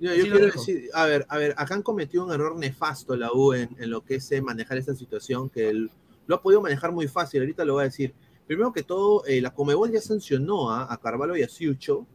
Yo, 0.00 0.12
quiero 0.12 0.38
decir, 0.46 0.88
a 0.94 1.06
ver, 1.06 1.26
a 1.28 1.38
ver, 1.38 1.54
acá 1.56 1.74
han 1.74 1.82
cometido 1.82 2.24
un 2.24 2.32
error 2.32 2.56
nefasto 2.56 3.16
la 3.16 3.32
U 3.32 3.52
en, 3.52 3.68
en 3.78 3.90
lo 3.90 4.04
que 4.04 4.16
es 4.16 4.30
eh, 4.32 4.40
manejar 4.40 4.78
esta 4.78 4.94
situación, 4.94 5.48
que 5.50 5.68
el- 5.70 5.90
lo 6.26 6.36
ha 6.36 6.42
podido 6.42 6.60
manejar 6.60 6.92
muy 6.92 7.08
fácil, 7.08 7.40
ahorita 7.40 7.64
lo 7.64 7.74
voy 7.74 7.82
a 7.82 7.84
decir. 7.84 8.14
Primero 8.46 8.72
que 8.72 8.82
todo, 8.82 9.24
eh, 9.26 9.40
la 9.40 9.52
Comebol 9.52 9.90
ya 9.90 10.00
sancionó 10.00 10.70
a, 10.70 10.92
a 10.92 10.96
Carvalho 10.98 11.36
y 11.36 11.42
a 11.42 11.48
Siucho 11.48 12.06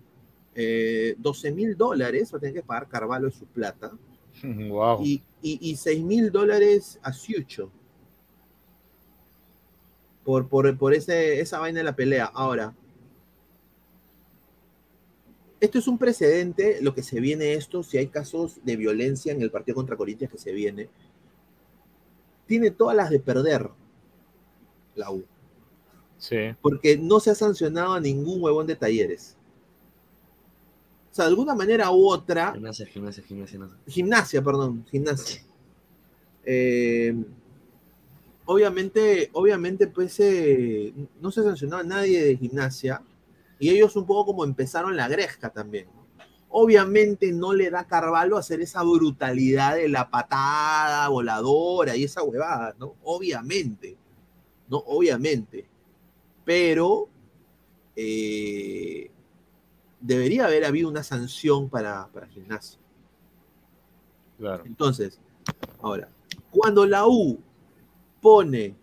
eh, 0.55 1.15
12 1.17 1.51
mil 1.51 1.75
dólares, 1.75 2.31
va 2.33 2.37
a 2.37 2.39
tener 2.39 2.53
que 2.55 2.63
pagar 2.63 2.87
Carvalho 2.87 3.29
su 3.31 3.45
plata, 3.47 3.91
Wow. 4.43 5.03
y, 5.03 5.21
y, 5.41 5.71
y 5.71 5.75
6 5.75 6.01
mil 6.03 6.31
dólares 6.31 6.99
a 7.03 7.11
Siucho. 7.11 7.69
por, 10.23 10.47
por, 10.47 10.77
por 10.77 10.93
ese, 10.93 11.41
esa 11.41 11.59
vaina 11.59 11.79
de 11.79 11.83
la 11.83 11.95
pelea. 11.95 12.25
Ahora, 12.33 12.73
esto 15.63 15.79
es 15.79 15.87
un 15.87 15.97
precedente, 15.97 16.79
lo 16.81 16.93
que 16.93 17.03
se 17.03 17.21
viene 17.21 17.53
esto, 17.53 17.83
si 17.83 17.97
hay 17.97 18.07
casos 18.07 18.59
de 18.65 18.75
violencia 18.75 19.31
en 19.31 19.41
el 19.41 19.49
partido 19.49 19.75
contra 19.75 19.95
Corinthians 19.95 20.33
que 20.33 20.37
se 20.37 20.51
viene, 20.51 20.89
tiene 22.45 22.69
todas 22.69 22.97
las 22.97 23.09
de 23.09 23.21
perder 23.21 23.69
la 24.95 25.09
U. 25.09 25.23
Sí. 26.17 26.35
Porque 26.61 26.97
no 26.97 27.21
se 27.21 27.31
ha 27.31 27.35
sancionado 27.35 27.93
a 27.93 28.01
ningún 28.01 28.43
huevón 28.43 28.67
de 28.67 28.75
talleres. 28.75 29.37
O 31.13 31.15
sea, 31.15 31.25
de 31.25 31.29
alguna 31.29 31.55
manera 31.55 31.91
u 31.91 32.09
otra, 32.09 32.51
Gimnasia, 32.51 32.85
gimnasia, 32.85 33.23
gimnasia. 33.23 33.59
no 33.59 33.69
gimnasia, 33.87 34.43
perdón, 34.43 34.85
gimnasia. 34.91 35.43
Eh, 36.43 37.15
obviamente, 38.43 39.29
obviamente, 39.31 39.87
pues 39.87 40.19
eh, 40.19 40.93
no 41.21 41.31
se 41.31 41.41
sancionó 41.41 41.77
a 41.77 41.83
nadie 41.83 42.21
de 42.21 42.35
gimnasia 42.35 43.01
y 43.63 43.69
ellos 43.69 43.95
un 43.95 44.05
poco 44.05 44.25
como 44.25 44.43
empezaron 44.43 44.97
la 44.97 45.07
gresca 45.07 45.49
también. 45.49 45.87
¿no? 45.95 46.05
Obviamente 46.49 47.31
no 47.31 47.53
le 47.53 47.69
da 47.69 47.87
Carvalho 47.87 48.35
hacer 48.35 48.59
esa 48.59 48.83
brutalidad 48.83 49.75
de 49.75 49.87
la 49.87 50.09
patada 50.09 51.07
voladora 51.07 51.95
y 51.95 52.03
esa 52.03 52.23
huevada, 52.23 52.75
¿no? 52.77 52.95
Obviamente, 53.03 53.95
¿no? 54.67 54.79
Obviamente. 54.79 55.65
Pero 56.43 57.07
eh, 57.95 59.09
debería 60.01 60.43
haber 60.43 60.65
habido 60.65 60.89
una 60.89 61.03
sanción 61.03 61.69
para, 61.69 62.09
para 62.09 62.27
gimnasia. 62.27 62.81
Claro. 64.37 64.63
Entonces, 64.65 65.21
ahora, 65.81 66.09
cuando 66.51 66.85
la 66.85 67.07
U 67.07 67.39
pone, 68.21 68.75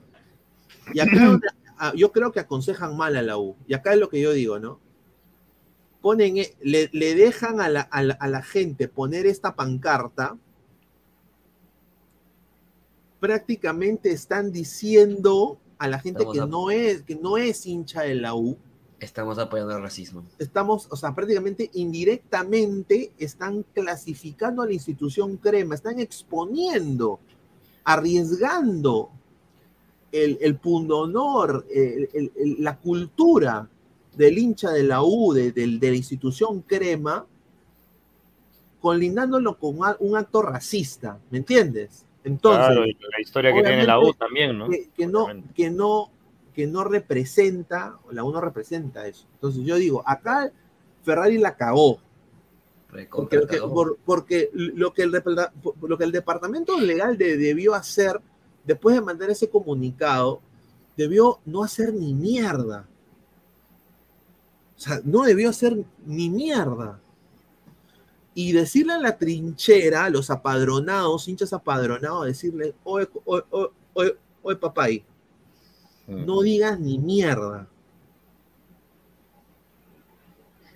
y 0.95 1.01
acá 1.01 1.39
yo 1.95 2.13
creo 2.13 2.31
que 2.33 2.41
aconsejan 2.41 2.97
mal 2.97 3.17
a 3.17 3.23
la 3.23 3.39
U, 3.39 3.57
y 3.67 3.75
acá 3.75 3.93
es 3.95 3.99
lo 3.99 4.09
que 4.09 4.21
yo 4.21 4.33
digo, 4.33 4.59
¿no? 4.59 4.79
Ponen, 6.03 6.37
eh, 6.39 6.55
le, 6.63 6.89
le 6.93 7.15
dejan 7.15 7.61
a 7.61 7.69
la, 7.69 7.81
a 7.83 8.03
la- 8.03 8.15
a 8.15 8.29
la 8.29 8.43
gente 8.43 8.89
poner 8.89 9.27
esta 9.27 9.55
pancarta, 9.55 10.37
prácticamente 13.21 14.11
están 14.11 14.51
diciendo 14.53 15.59
a 15.79 15.89
la 15.89 15.99
gente 15.99 16.21
Estamos 16.21 16.35
que 16.35 16.41
a- 16.41 16.47
no, 16.47 16.71
es, 16.71 17.03
que 17.03 17.15
no 17.17 17.37
es 17.39 17.67
hincha 17.67 18.03
de 18.03 18.15
la 18.15 18.35
U, 18.35 18.57
Estamos 18.99 19.39
apoyando 19.39 19.75
el 19.75 19.83
racismo. 19.83 20.25
estamos, 20.39 20.87
o 20.91 20.97
sea, 20.97 21.15
prácticamente 21.15 21.71
indirectamente 21.73 23.13
están 23.19 23.63
clasificando 23.75 24.61
a 24.63 24.67
la 24.67 24.75
institución 24.75 25.39
crema, 25.39 25.75
están 25.75 25.99
exponiendo, 26.01 27.19
arriesgando 27.85 29.11
el, 30.13 30.39
el 30.41 30.57
pundonor, 30.57 31.67
el- 31.73 32.09
el- 32.13 32.33
el- 32.37 32.57
la 32.59 32.77
cultura 32.79 33.69
del 34.17 34.39
hincha 34.39 34.71
de 34.71 34.83
la 34.83 35.03
U, 35.03 35.33
de, 35.33 35.53
del- 35.53 35.79
de 35.81 35.91
la 35.91 35.97
institución 35.97 36.63
crema, 36.63 37.25
colindándolo 38.81 39.57
con 39.59 39.85
a- 39.85 39.97
un 40.01 40.17
acto 40.17 40.43
racista, 40.43 41.19
¿me 41.31 41.39
entiendes? 41.39 42.05
Entonces, 42.25 42.67
claro, 42.67 42.87
y 42.87 42.93
la 42.93 43.21
historia 43.21 43.53
que 43.53 43.63
tiene 43.63 43.87
la 43.87 43.99
U 44.01 44.13
también, 44.15 44.59
¿no? 44.59 44.69
que, 44.69 44.89
que 44.97 45.07
no, 45.07 45.27
que 45.55 45.71
no, 45.71 46.11
que 46.55 46.67
no 46.67 46.85
representa, 46.85 47.99
o 48.07 48.13
la 48.13 48.25
U 48.25 48.33
no 48.33 48.41
representa 48.41 49.07
eso. 49.07 49.27
Entonces 49.35 49.65
yo 49.65 49.77
digo, 49.77 50.03
acá 50.07 50.51
Ferrari 51.05 51.39
la 51.39 51.57
cagó. 51.57 51.99
Porque, 53.23 53.37
lo 53.37 53.47
que- 53.47 53.59
por- 53.59 53.99
porque 54.05 54.51
lo, 54.53 54.93
que 54.93 55.03
el, 55.05 55.13
lo 55.83 55.97
que 55.99 56.05
el 56.05 56.13
departamento 56.13 56.79
legal 56.81 57.17
de- 57.17 57.37
debió 57.37 57.75
hacer 57.75 58.21
después 58.71 58.95
de 58.95 59.03
mandar 59.03 59.29
ese 59.31 59.51
comunicado, 59.51 60.41
debió 60.97 61.41
no 61.45 61.65
hacer 61.65 61.93
ni 61.93 62.15
mierda. 62.15 62.87
O 64.77 64.81
sea, 64.81 65.01
no 65.03 65.25
debió 65.25 65.51
hacer 65.51 65.85
ni 66.07 66.31
mierda. 66.31 67.01
Y 68.33 68.53
decirle 68.53 68.93
a 68.93 68.99
la 68.99 69.19
trinchera, 69.19 70.05
a 70.05 70.11
los 70.11 70.31
apadronados, 70.31 71.27
hinchas 71.27 71.53
apadronados, 71.53 72.27
decirle, 72.27 72.77
oye, 72.85 73.09
oye, 73.25 73.43
oye, 73.51 73.69
oye, 73.93 74.17
oye, 74.41 74.57
papay, 74.57 75.05
no 76.07 76.41
digas 76.43 76.79
ni 76.79 76.97
mierda. 76.97 77.69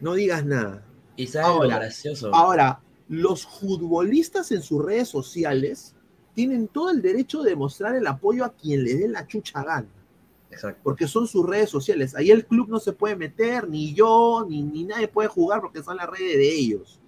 No 0.01 0.15
digas 0.15 0.45
nada. 0.45 0.85
Y 1.15 1.29
sabes 1.29 1.71
lo 1.71 1.77
gracioso. 1.77 2.35
Ahora, 2.35 2.81
los 3.09 3.47
futbolistas 3.47 4.51
en 4.51 4.62
sus 4.62 4.85
redes 4.85 5.09
sociales 5.09 5.94
tienen 6.35 6.69
todo 6.69 6.90
el 6.90 7.01
derecho 7.01 7.43
de 7.43 7.55
mostrar 7.56 7.94
el 7.94 8.06
apoyo 8.06 8.44
a 8.44 8.52
quien 8.52 8.82
le 8.85 8.94
dé 8.94 9.09
la 9.09 9.27
chucha 9.27 9.62
gana. 9.62 9.86
Exacto. 10.51 10.81
Porque 10.85 11.09
son 11.09 11.27
sus 11.27 11.44
redes 11.47 11.70
sociales. 11.70 12.15
Ahí 12.15 12.31
el 12.31 12.44
club 12.47 12.69
no 12.69 12.78
se 12.78 12.93
puede 12.93 13.16
meter, 13.16 13.69
ni 13.69 13.93
yo, 13.94 14.47
ni, 14.48 14.62
ni 14.62 14.85
nadie 14.85 15.09
puede 15.09 15.28
jugar 15.28 15.61
porque 15.61 15.82
son 15.82 15.97
las 15.97 16.09
redes 16.09 16.36
de 16.36 16.55
ellos. 16.55 17.01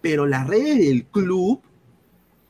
Pero 0.00 0.26
las 0.26 0.46
redes 0.48 0.78
del 0.78 1.04
club 1.06 1.60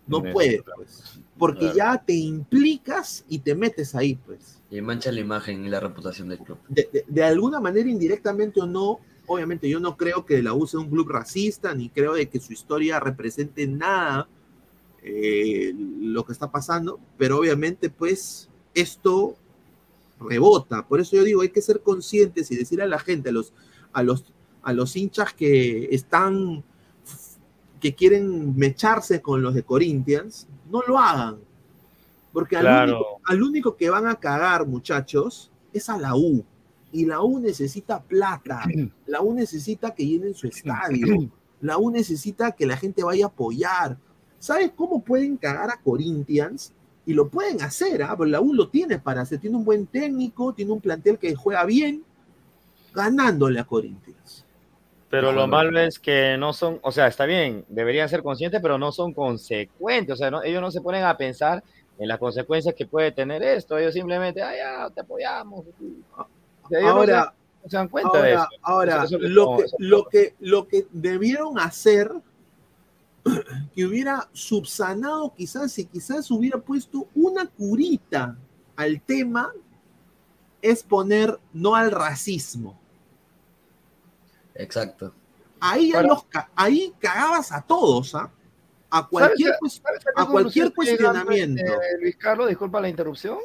no 0.06 0.18
Eso, 0.24 0.32
puede, 0.32 0.62
pues. 0.76 1.20
Porque 1.39 1.60
Claro. 1.72 1.76
ya 1.76 2.02
te 2.05 2.14
implicas 2.14 3.24
y 3.28 3.39
te 3.40 3.55
metes 3.55 3.94
ahí, 3.94 4.14
pues. 4.14 4.60
Y 4.70 4.80
mancha 4.80 5.12
la 5.12 5.20
imagen 5.20 5.64
y 5.66 5.68
la 5.68 5.80
reputación 5.80 6.28
del 6.28 6.39
club. 6.39 6.59
de, 6.68 6.89
de- 6.93 7.05
de 7.06 7.24
alguna 7.24 7.60
manera, 7.60 7.89
indirectamente 7.90 8.60
o 8.60 8.66
no, 8.66 9.01
obviamente 9.26 9.68
yo 9.68 9.80
no 9.80 9.97
creo 9.97 10.24
que 10.24 10.43
la 10.43 10.55
U 10.55 10.66
sea 10.66 10.80
un 10.80 10.89
club 10.89 11.09
racista, 11.10 11.74
ni 11.74 11.89
creo 11.90 12.14
de 12.14 12.28
que 12.28 12.40
su 12.40 12.52
historia 12.52 13.01
represente 13.01 13.66
nada 13.66 14.28
eh, 15.03 15.74
lo 15.77 16.24
que 16.24 16.33
está 16.33 16.51
pasando, 16.51 17.01
pero 17.19 17.39
obviamente 17.39 17.91
pues 17.91 18.49
esto 18.74 19.37
rebota. 20.20 20.87
Por 20.87 21.01
eso 21.01 21.16
yo 21.16 21.24
digo, 21.24 21.43
hay 21.43 21.49
que 21.51 21.62
ser 21.62 21.81
conscientes 21.81 22.51
y 22.51 22.57
decir 22.57 22.81
a 22.83 22.87
la 22.87 22.99
gente, 22.99 23.31
a 23.31 23.33
los, 23.33 23.53
a 23.93 24.03
los, 24.03 24.24
a 24.62 24.73
los 24.73 24.95
hinchas 24.97 25.33
que 25.35 25.89
están, 25.93 26.62
que 27.81 27.95
quieren 27.95 28.57
mecharse 28.57 29.20
con 29.20 29.43
los 29.43 29.55
de 29.55 29.65
Corinthians, 29.65 30.47
no 30.70 30.83
lo 30.87 30.99
hagan. 30.99 31.39
Porque 32.33 32.57
al, 32.57 32.62
Claro. 32.62 32.93
único, 32.95 33.20
al 33.24 33.43
único 33.43 33.77
que 33.77 33.91
van 33.91 34.07
a 34.07 34.15
cagar, 34.15 34.66
muchachos, 34.66 35.51
es 35.73 35.89
a 35.89 35.99
la 35.99 36.15
U. 36.15 36.45
Y 36.93 37.07
la 37.07 37.20
U 37.23 37.39
necesita 37.41 38.03
plata. 38.03 38.62
La 39.07 39.20
U 39.23 39.35
necesita 39.35 39.95
que 39.95 40.07
llenen 40.07 40.35
su 40.35 40.47
estadio. 40.49 41.31
La 41.61 41.79
U 41.79 41.91
necesita 41.91 42.53
que 42.53 42.66
la 42.66 42.77
gente 42.77 43.03
vaya 43.03 43.27
a 43.27 43.29
apoyar. 43.29 43.99
¿Sabes 44.43 44.73
cómo 44.74 45.01
pueden 45.05 45.36
cagar 45.36 45.70
a 45.70 45.81
Corinthians? 45.81 46.73
Y 47.06 47.14
lo 47.14 47.28
pueden 47.28 47.62
hacer, 47.62 48.02
¿ah? 48.02 48.14
Pero 48.19 48.24
la 48.28 48.40
U 48.40 48.52
lo 48.52 48.69
tiene 48.69 48.98
para 48.98 49.20
hacer. 49.20 49.39
Tiene 49.39 49.56
un 49.56 49.64
buen 49.64 49.86
técnico, 49.86 50.52
tiene 50.52 50.73
un 50.73 50.81
plantel 50.81 51.16
que 51.16 51.32
juega 51.36 51.64
bien, 51.64 52.02
ganándole 52.93 53.60
a 53.60 53.64
Corinthians. 53.64 54.44
Pero 55.09 55.31
lo 55.31 55.47
malo 55.47 55.78
es 55.78 56.01
que 56.01 56.36
no 56.39 56.52
son, 56.52 56.81
o 56.82 56.90
sea, 56.90 57.06
está 57.06 57.24
bien, 57.24 57.64
deberían 57.69 58.09
ser 58.09 58.24
conscientes, 58.24 58.60
pero 58.60 58.78
no 58.78 58.90
son 58.90 59.12
consecuentes. 59.14 60.14
O 60.14 60.16
sea, 60.16 60.31
no- 60.32 60.43
ellos 60.43 60.60
no 60.60 60.73
se 60.73 60.81
ponen 60.81 61.05
a 61.05 61.16
pensar 61.16 61.62
en 61.98 62.09
las 62.09 62.19
consecuencias 62.19 62.74
que 62.74 62.86
puede 62.86 63.12
tener 63.12 63.44
esto. 63.44 63.78
Ellos 63.78 63.94
simplemente, 63.94 64.43
ah, 64.43 64.56
ya, 64.56 64.90
te 64.90 65.02
apoyamos. 65.02 65.66
Ellos 65.69 65.94
no 66.69 66.74
se- 66.81 66.86
Ahora, 66.89 67.35
no 67.62 67.70
se 67.70 67.77
dan 67.77 67.89
cuenta 67.89 68.10
de 68.23 68.32
ahora, 68.32 68.35
eso. 68.35 68.48
ahora, 68.62 69.05
Eso- 69.05 69.16
eso- 69.19 69.19
lo, 69.20 69.56
que, 69.56 69.64
lo, 69.78 70.09
que, 70.09 70.35
lo 70.40 70.66
que 70.69 70.86
debieron 70.90 71.59
hacer, 71.60 72.10
que 73.74 73.85
hubiera 73.86 74.28
subsanado 74.32 75.32
quizás, 75.35 75.73
si 75.73 75.85
quizás 75.85 76.31
hubiera 76.31 76.59
puesto 76.59 77.09
una 77.15 77.47
curita 77.47 78.36
al 78.77 79.01
tema, 79.01 79.53
es 80.61 80.82
poner 80.82 81.39
no 81.53 81.74
al 81.74 81.90
racismo. 81.90 82.78
Exacto. 84.55 85.12
Ahí, 85.61 85.93
ya 85.93 86.03
los 86.03 86.24
ca- 86.24 86.51
ahí 86.57 86.93
cagabas 86.99 87.53
a 87.53 87.62
todos, 87.62 88.15
¿ah? 88.15 88.31
A 88.90 89.07
cualquier, 89.09 89.51
¿Sabes- 89.55 89.61
cues- 89.61 89.82
sabes 89.82 90.05
qué 90.05 90.11
a 90.16 90.27
cualquier 90.27 90.65
llegando, 90.66 90.74
cuestionamiento. 90.74 91.73
eh, 91.74 91.99
Luis 92.01 92.16
Carlos, 92.16 92.49
disculpa 92.49 92.81
la 92.81 92.89
interrupción. 92.89 93.39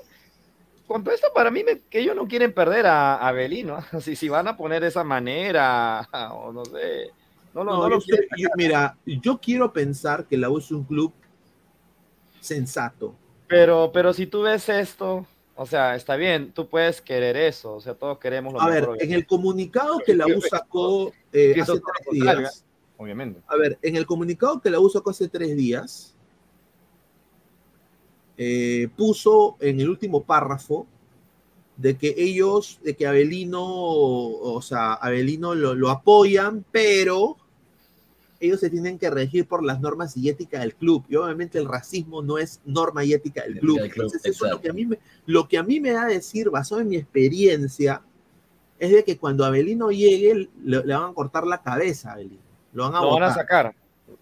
Con 0.88 1.04
todo 1.04 1.14
esto, 1.14 1.28
para 1.34 1.52
mí, 1.52 1.64
me- 1.64 1.82
que 1.82 2.00
ellos 2.00 2.16
no 2.16 2.28
quieren 2.28 2.54
perder 2.54 2.88
a, 2.88 3.16
a 3.16 3.32
Belín, 3.32 3.68
¿no? 3.68 3.78
Si, 4.02 4.16
si 4.16 4.28
van 4.30 4.48
a 4.48 4.58
poner 4.58 4.82
de 4.82 4.88
esa 4.90 5.04
manera, 5.04 6.08
o 6.34 6.52
no 6.52 6.66
sé. 6.66 7.12
No, 7.54 7.64
lo- 7.64 7.72
No, 7.72 7.90
no 7.90 8.00
yo 8.00 8.16
yo- 8.38 8.50
mira, 8.56 8.98
yo 9.06 9.40
quiero 9.40 9.72
pensar 9.74 10.26
que 10.28 10.38
la 10.38 10.50
U 10.50 10.58
es 10.60 10.72
un 10.72 10.84
club 10.84 11.12
sensato. 12.40 13.16
Pero, 13.48 13.92
pero 13.94 14.14
si 14.14 14.28
tú 14.28 14.42
ves 14.44 14.68
esto, 14.70 15.26
o 15.56 15.66
sea, 15.66 15.96
está 15.96 16.16
bien, 16.16 16.52
tú 16.52 16.68
puedes 16.68 17.02
querer 17.02 17.36
eso, 17.36 17.76
o 17.76 17.82
sea, 17.82 17.96
todos 17.96 18.20
queremos 18.20 18.54
lo 18.54 18.62
A 18.62 18.70
ver, 18.70 18.88
en 19.00 19.14
el 19.14 19.26
comunicado 19.26 20.00
que 20.06 20.14
la 20.16 20.28
U 20.28 20.42
sacó 20.42 21.12
eh, 21.34 21.56
hace 21.60 21.74
tres 21.74 22.08
días, 22.12 22.66
Obviamente. 22.98 23.42
a 23.48 23.56
ver, 23.56 23.78
en 23.82 23.96
el 23.96 24.06
comunicado 24.06 24.62
que 24.62 24.70
la 24.70 24.80
U 24.80 24.90
sacó 24.90 25.10
hace 25.10 25.28
tres 25.28 25.56
días, 25.56 26.14
eh, 28.38 28.88
puso 28.96 29.58
en 29.60 29.80
el 29.80 29.90
último 29.90 30.24
párrafo 30.24 30.86
de 31.78 31.98
que 31.98 32.16
ellos, 32.18 32.80
de 32.84 32.96
que 32.96 33.08
Abelino, 33.08 33.64
o 33.64 34.62
sea, 34.62 34.94
Abelino 34.94 35.56
lo, 35.56 35.76
lo 35.76 35.90
apoyan, 35.90 36.66
pero 36.72 37.38
ellos 38.40 38.60
se 38.60 38.70
tienen 38.70 38.98
que 38.98 39.10
regir 39.10 39.48
por 39.48 39.64
las 39.64 39.80
normas 39.80 40.16
y 40.18 40.30
ética 40.30 40.60
del 40.60 40.76
club. 40.76 41.06
Y 41.08 41.16
obviamente 41.16 41.58
el 41.58 41.68
racismo 41.68 42.22
no 42.22 42.38
es 42.38 42.62
norma 42.66 43.04
y 43.04 43.14
ética 43.14 43.44
del 43.44 43.60
club. 43.60 43.80
del 43.80 43.92
club, 43.92 44.06
Entonces, 44.06 44.32
eso 44.32 44.46
es 44.46 44.52
lo 44.52 44.62
que, 44.62 44.70
a 44.70 44.74
mí 44.74 44.86
me, 44.86 45.00
lo 45.26 45.48
que 45.48 45.58
a 45.58 45.64
mí 45.64 45.80
me 45.80 45.92
da 45.92 46.04
a 46.04 46.08
decir, 46.08 46.50
basado 46.50 46.82
en 46.82 46.90
mi 46.90 46.98
experiencia, 46.98 48.02
es 48.80 48.92
de 48.92 49.04
que 49.04 49.18
cuando 49.18 49.46
Abelino 49.46 49.90
llegue, 49.92 50.50
le, 50.64 50.84
le 50.84 50.94
van 50.94 51.12
a 51.12 51.14
cortar 51.14 51.46
la 51.48 51.62
cabeza 51.62 52.10
a 52.10 52.14
Abelino. 52.14 52.42
Lo 52.74 52.84
van 52.84 52.96
a 52.96 53.02
Lo 53.02 53.14
van 53.14 53.24
a 53.24 53.34
sacar. 53.34 53.76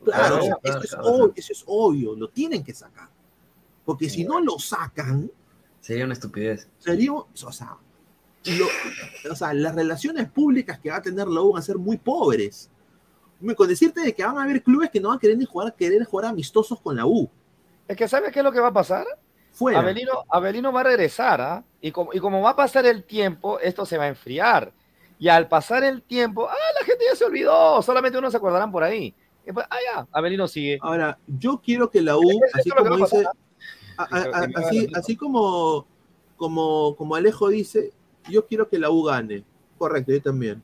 Claro, 0.04 0.38
Lo 0.38 0.42
o 0.42 0.46
sea, 0.46 0.58
van 0.64 0.74
a 0.74 0.78
eso, 0.78 0.84
es 0.84 0.90
claro. 0.92 1.08
obvio, 1.08 1.34
eso 1.36 1.54
es 1.54 1.64
obvio, 1.66 2.16
lo 2.16 2.30
tienen 2.30 2.64
que 2.64 2.74
sacar. 2.74 3.10
Porque 3.84 4.10
si 4.10 4.24
no 4.24 4.40
lo 4.40 4.58
sacan, 4.60 5.30
Sería 5.86 6.06
una 6.06 6.14
estupidez. 6.14 6.68
sería, 6.80 7.12
o 7.14 7.28
sea, 7.52 7.78
lo- 8.46 9.32
o 9.32 9.36
sea, 9.36 9.54
las 9.54 9.76
relaciones 9.76 10.28
públicas 10.32 10.80
que 10.80 10.90
va 10.90 10.96
a 10.98 11.02
tener 11.02 11.28
la 11.28 11.42
U 11.42 11.54
van 11.54 11.60
a 11.60 11.64
ser 11.66 11.78
muy 11.78 11.98
pobres. 11.98 12.72
Me- 13.40 13.54
Con 13.54 13.68
decirte 13.68 14.02
de 14.02 14.14
que 14.16 14.26
van 14.26 14.36
a 14.40 14.44
haber 14.44 14.64
clubes 14.64 14.90
que 14.90 15.00
no 15.00 15.10
van 15.10 15.18
a 15.18 15.20
querer 15.22 15.38
ni 15.38 15.46
jugar, 15.46 15.76
querer 15.76 16.04
jugar 16.06 16.26
amistosos 16.32 16.82
con 16.82 16.96
la 16.96 17.06
U. 17.06 17.30
Es 17.88 17.96
que 17.96 18.08
¿sabes 18.08 18.32
qué 18.32 18.40
es 18.40 18.44
lo 18.46 18.52
que 18.52 18.60
va 18.60 18.70
a 18.70 18.74
pasar? 18.74 19.06
Fuera. 19.52 19.78
Abelino, 19.80 20.24
Abelino 20.30 20.72
va 20.72 20.80
a 20.82 20.86
regresar, 20.86 21.40
¿ah? 21.40 21.64
Y 21.82 21.92
como, 21.92 22.12
y 22.14 22.20
como 22.20 22.42
va 22.42 22.50
a 22.52 22.56
pasar 22.56 22.88
el 22.88 23.04
tiempo, 23.04 23.60
esto 23.60 23.86
se 23.86 23.98
va 24.00 24.06
a 24.06 24.08
enfriar. 24.08 24.74
Y 25.20 25.28
al 25.28 25.48
pasar 25.48 25.84
el 25.84 26.02
tiempo, 26.02 26.50
ah, 26.50 26.56
la 26.80 26.84
gente 26.86 27.06
ya 27.08 27.16
se 27.16 27.26
olvidó, 27.26 27.80
solamente 27.84 28.18
unos 28.18 28.32
se 28.32 28.38
acordarán 28.38 28.72
por 28.72 28.84
ahí. 28.84 29.14
Y 29.44 29.46
después, 29.46 29.68
ah, 29.70 29.78
ya, 29.94 30.08
Abelino 30.12 30.48
sigue. 30.48 30.80
Ahora, 30.82 31.20
yo 31.28 31.62
quiero 31.64 31.92
que 31.92 32.02
la 32.02 32.18
U, 32.18 32.22
así 32.54 32.72
como 32.72 32.98
dice. 32.98 33.24
A- 33.98 34.04
a- 34.04 34.44
a- 34.44 34.50
así, 34.96 35.16
como, 35.16 35.86
como, 36.38 36.96
como 36.96 37.16
Alejo 37.16 37.50
dice, 37.50 37.92
yo 38.30 38.46
quiero 38.46 38.68
que 38.70 38.80
la 38.80 38.90
U 38.90 39.04
gane. 39.04 39.44
Correcto, 39.78 40.12
yo 40.12 40.22
también. 40.22 40.62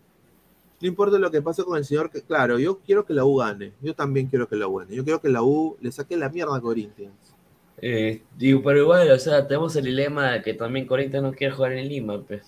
No 0.81 0.87
importa 0.87 1.19
lo 1.19 1.29
que 1.29 1.41
pase 1.41 1.63
con 1.63 1.77
el 1.77 1.85
señor, 1.85 2.09
que, 2.09 2.21
claro, 2.21 2.57
yo 2.57 2.79
quiero 2.79 3.05
que 3.05 3.13
la 3.13 3.23
U 3.25 3.37
gane. 3.37 3.73
Yo 3.81 3.93
también 3.93 4.27
quiero 4.27 4.47
que 4.47 4.55
la 4.55 4.67
U 4.67 4.77
gane. 4.77 4.95
Yo 4.95 5.03
quiero 5.03 5.21
que 5.21 5.29
la 5.29 5.43
U 5.43 5.77
le 5.79 5.91
saque 5.91 6.17
la 6.17 6.29
mierda 6.29 6.55
a 6.55 6.61
Corinthians. 6.61 7.13
Eh, 7.83 8.21
digo, 8.37 8.61
pero 8.63 8.79
igual, 8.79 9.09
o 9.11 9.19
sea, 9.19 9.47
tenemos 9.47 9.75
el 9.75 9.85
dilema 9.85 10.31
de 10.33 10.41
que 10.41 10.53
también 10.53 10.85
Corinthians 10.87 11.23
no 11.23 11.31
quiere 11.33 11.53
jugar 11.53 11.73
en 11.73 11.87
Lima, 11.87 12.21
pues. 12.21 12.41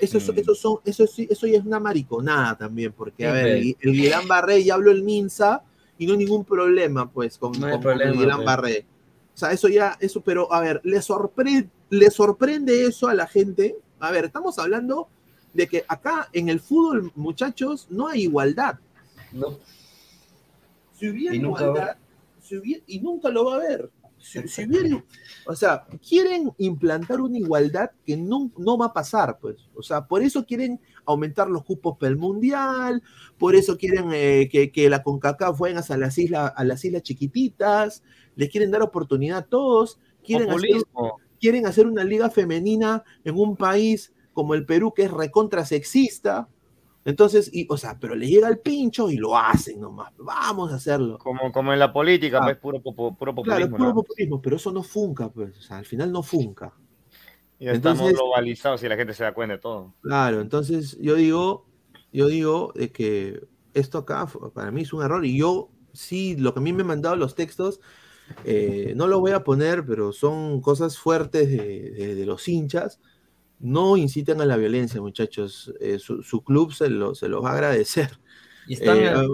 Eso, 0.00 0.16
es- 0.18 0.28
eso, 0.28 0.54
son, 0.54 0.78
eso, 0.84 1.06
sí, 1.06 1.26
eso 1.30 1.46
ya 1.46 1.58
es 1.58 1.64
una 1.64 1.78
mariconada 1.80 2.56
también, 2.56 2.92
porque, 2.92 3.26
a 3.26 3.30
Sí, 3.30 3.34
ver, 3.42 3.44
pues. 3.58 3.76
el, 3.80 3.90
el 3.90 3.92
Guilán 3.96 4.28
Barré 4.28 4.64
ya 4.64 4.74
habló 4.74 4.90
el 4.90 5.02
Minsa 5.02 5.62
y 5.98 6.06
no 6.06 6.12
hay 6.12 6.18
ningún 6.18 6.44
problema, 6.44 7.10
pues, 7.10 7.36
con, 7.36 7.52
No 7.60 7.80
con- 7.80 8.00
el 8.00 8.12
Guilán 8.12 8.36
pues. 8.36 8.46
Barré. 8.46 8.86
O 9.34 9.36
sea, 9.36 9.50
eso 9.52 9.68
ya, 9.68 9.96
eso, 10.00 10.20
pero, 10.20 10.52
a 10.52 10.60
ver, 10.60 10.80
¿le, 10.84 10.98
sorpre- 10.98 11.68
¿le 11.90 12.10
sorprende 12.10 12.86
eso 12.86 13.08
a 13.08 13.14
la 13.14 13.26
gente? 13.26 13.76
A 13.98 14.10
ver, 14.12 14.26
estamos 14.26 14.58
hablando 14.58 15.08
de 15.52 15.66
que 15.66 15.84
acá 15.88 16.28
en 16.32 16.48
el 16.48 16.60
fútbol, 16.60 17.10
muchachos, 17.16 17.86
no 17.90 18.06
hay 18.08 18.22
igualdad. 18.22 18.78
No. 19.32 19.58
Si 20.98 21.08
hubiera 21.08 21.34
Y 21.34 21.38
igualdad, 21.40 21.96
si 22.40 22.56
hubiera- 22.56 22.82
y 22.86 23.00
nunca 23.00 23.28
lo 23.30 23.44
va 23.46 23.54
a 23.54 23.56
haber. 23.56 23.90
Si, 24.20 24.46
si 24.48 24.64
hubiera- 24.66 25.04
o 25.46 25.54
sea, 25.54 25.84
quieren 26.08 26.52
implantar 26.58 27.20
una 27.20 27.36
igualdad 27.36 27.90
que 28.06 28.16
no, 28.16 28.50
no 28.56 28.78
va 28.78 28.86
a 28.86 28.92
pasar, 28.92 29.38
pues. 29.40 29.56
O 29.74 29.82
sea, 29.82 30.06
por 30.06 30.22
eso 30.22 30.46
quieren 30.46 30.80
aumentar 31.04 31.48
los 31.50 31.64
cupos 31.64 31.98
para 31.98 32.10
el 32.10 32.16
mundial, 32.16 33.02
por 33.36 33.54
eso 33.54 33.76
quieren 33.76 34.10
eh, 34.12 34.48
que, 34.50 34.70
que 34.72 34.88
la 34.88 35.02
CONCACAF 35.02 35.58
jueguen 35.58 35.82
a 35.86 35.96
las 35.98 36.16
islas, 36.16 36.52
a 36.56 36.64
las 36.64 36.82
islas 36.84 37.02
chiquititas, 37.02 38.02
les 38.36 38.48
quieren 38.50 38.70
dar 38.70 38.82
oportunidad 38.82 39.38
a 39.38 39.42
todos, 39.46 39.98
quieren 40.22 40.48
hacer, 40.50 40.70
Populismo. 40.70 41.16
quieren 41.40 41.66
hacer 41.66 41.86
una 41.86 42.04
liga 42.04 42.30
femenina 42.30 43.04
en 43.24 43.36
un 43.36 43.56
país 43.56 44.12
como 44.32 44.54
el 44.54 44.64
Perú 44.66 44.92
que 44.94 45.04
es 45.04 45.10
recontra 45.10 45.64
sexista. 45.64 46.48
Entonces, 47.06 47.50
y, 47.52 47.66
o 47.68 47.76
sea, 47.76 47.98
pero 48.00 48.14
le 48.14 48.26
llega 48.26 48.48
el 48.48 48.58
pincho 48.60 49.10
y 49.10 49.16
lo 49.18 49.36
hacen 49.36 49.78
nomás. 49.80 50.12
Vamos 50.16 50.72
a 50.72 50.76
hacerlo. 50.76 51.18
Como, 51.18 51.52
como 51.52 51.72
en 51.72 51.78
la 51.78 51.92
política, 51.92 52.38
Ah. 52.40 52.44
pues 52.44 52.56
puro, 52.56 52.78
popu- 52.82 53.16
puro 53.16 53.34
Claro, 53.34 53.64
es 53.64 53.66
populismo. 53.68 53.76
puro 53.76 53.88
¿no? 53.90 53.94
populismo, 53.94 54.40
pero 54.42 54.56
eso 54.56 54.72
no 54.72 54.82
funca, 54.82 55.28
pues. 55.28 55.56
O 55.58 55.60
sea, 55.60 55.76
al 55.78 55.84
final 55.84 56.10
no 56.10 56.22
funca. 56.22 56.72
Y 57.58 57.68
estamos 57.68 57.98
Entonces- 58.00 58.18
globalizados 58.18 58.82
y 58.82 58.88
la 58.88 58.96
gente 58.96 59.12
se 59.12 59.22
da 59.22 59.34
cuenta 59.34 59.54
de 59.56 59.60
todo. 59.60 59.94
Claro, 60.00 60.40
entonces 60.40 60.96
yo 60.98 61.14
digo, 61.14 61.66
yo 62.12 62.26
digo 62.28 62.72
de 62.74 62.90
que 62.90 63.46
esto 63.74 63.98
acá 63.98 64.26
para 64.54 64.70
mí 64.70 64.82
es 64.82 64.92
un 64.94 65.02
error 65.04 65.24
y 65.26 65.36
yo 65.38 65.68
sí, 65.92 66.36
lo 66.38 66.54
que 66.54 66.60
a 66.60 66.62
mí 66.62 66.72
me 66.72 66.80
han 66.82 66.88
mandado 66.88 67.16
los 67.16 67.34
textos, 67.34 67.80
eh, 68.44 68.92
no 68.96 69.06
lo 69.06 69.20
voy 69.20 69.32
a 69.32 69.44
poner, 69.44 69.84
pero 69.86 70.12
son 70.12 70.60
cosas 70.60 70.98
fuertes 70.98 71.48
de, 71.50 71.90
de- 71.92 72.14
de 72.14 72.26
los 72.26 72.48
hinchas. 72.48 73.00
No 73.60 73.96
inciten 73.96 74.40
a 74.40 74.46
la 74.46 74.56
violencia, 74.56 75.00
muchachos. 75.00 75.72
Eh, 75.80 75.98
su, 75.98 76.22
su 76.22 76.42
club 76.44 76.72
se 76.74 76.90
lo, 76.90 77.14
se 77.14 77.28
los 77.28 77.44
va 77.44 77.50
a 77.50 77.54
agradecer. 77.54 78.20
Y, 78.64 78.74
están, 78.74 78.98
Eh, 79.04 79.26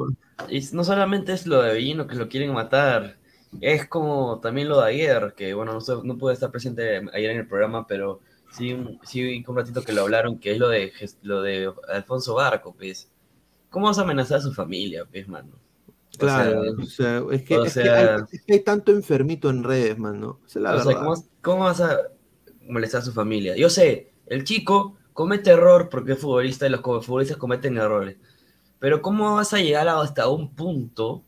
y 0.48 0.60
no 0.72 0.84
solamente 0.84 1.32
es 1.32 1.46
lo 1.46 1.62
de 1.62 1.72
Bellino 1.74 2.06
que 2.06 2.16
lo 2.16 2.28
quieren 2.28 2.52
matar, 2.52 3.18
es 3.60 3.88
como 3.88 4.40
también 4.40 4.68
lo 4.68 4.80
de 4.80 4.88
ayer, 4.88 5.34
que 5.36 5.54
bueno, 5.54 5.78
no, 5.78 6.02
no 6.04 6.18
pude 6.18 6.34
estar 6.34 6.50
presente 6.50 6.98
ayer 7.12 7.30
en 7.30 7.38
el 7.38 7.48
programa, 7.48 7.86
pero 7.86 8.20
sí, 8.50 8.72
un- 8.72 9.00
sí 9.04 9.44
un 9.46 9.56
ratito 9.56 9.84
que 9.84 9.92
lo 9.92 10.02
hablaron, 10.02 10.38
que 10.38 10.52
es 10.52 10.58
lo 10.58 10.68
de, 10.68 10.92
lo 11.22 11.42
de 11.42 11.72
Alfonso 11.88 12.34
Barco, 12.34 12.74
pues. 12.76 13.10
¿Cómo 13.70 13.86
vas 13.88 13.98
a 13.98 14.02
amenazar 14.02 14.38
a 14.38 14.42
su 14.42 14.52
familia, 14.54 15.04
pues, 15.06 15.28
mano? 15.28 15.52
O 16.26 16.28
Claro, 16.28 16.62
sea, 16.62 16.72
o 16.72 16.86
sea, 16.86 17.22
es, 17.32 17.42
que, 17.42 17.56
o 17.58 17.64
es 17.64 17.74
que 17.74 17.82
sea- 17.82 18.14
hay, 18.16 18.22
es 18.32 18.42
que 18.44 18.52
hay 18.54 18.60
tanto 18.60 18.92
enfermito 18.92 19.50
en 19.50 19.64
redes, 19.64 19.98
mano. 19.98 20.40
Es 20.46 20.56
la 20.56 20.74
O 20.74 20.76
sea, 20.78 20.84
verdad. 20.86 21.00
¿cómo, 21.04 21.24
cómo 21.42 21.64
vas 21.64 21.80
a 21.80 21.98
molestar 22.68 23.00
a 23.00 23.04
su 23.04 23.12
familia? 23.12 23.56
Yo 23.56 23.70
sé, 23.70 24.12
el 24.26 24.44
chico 24.44 24.96
comete 25.12 25.50
error 25.50 25.88
porque 25.90 26.12
es 26.12 26.18
futbolista 26.18 26.66
y 26.66 26.70
los 26.70 26.80
futbolistas 26.82 27.36
cometen 27.36 27.76
errores. 27.78 28.16
Pero 28.78 29.02
¿cómo 29.02 29.34
vas 29.34 29.52
a 29.54 29.58
llegar 29.58 29.88
hasta 29.88 30.28
un 30.28 30.54
punto 30.54 31.24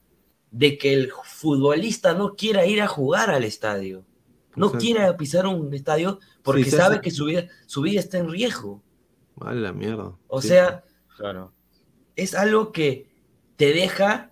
de 0.51 0.79
que 0.79 0.93
el 0.95 1.13
futbolista 1.25 2.15
no 2.15 2.35
quiera 2.35 2.65
ir 2.67 2.81
a 2.83 2.87
jugar 2.89 3.31
al 3.31 3.45
estadio? 3.45 4.05
No 4.57 4.67
Exacto. 4.67 4.85
quiera 4.85 5.17
pisar 5.17 5.47
un 5.47 5.73
estadio 5.75 6.21
porque 6.43 6.65
Sí, 6.65 6.71
sí, 6.71 6.77
sabe 6.77 6.97
sí. 6.97 7.01
que 7.03 7.11
su 7.11 7.25
vida, 7.27 7.49
su 7.67 7.81
vida 7.83 8.01
está 8.01 8.19
en 8.19 8.31
riesgo. 8.31 8.83
Vale 9.37 9.61
la 9.61 9.73
mierda. 9.73 10.13
O 10.29 10.43
Sí. 10.43 10.49
sea, 10.49 10.85
Claro. 11.17 11.53
es 12.17 12.35
algo 12.35 12.73
que 12.73 13.11
te 13.57 13.73
deja 13.73 14.32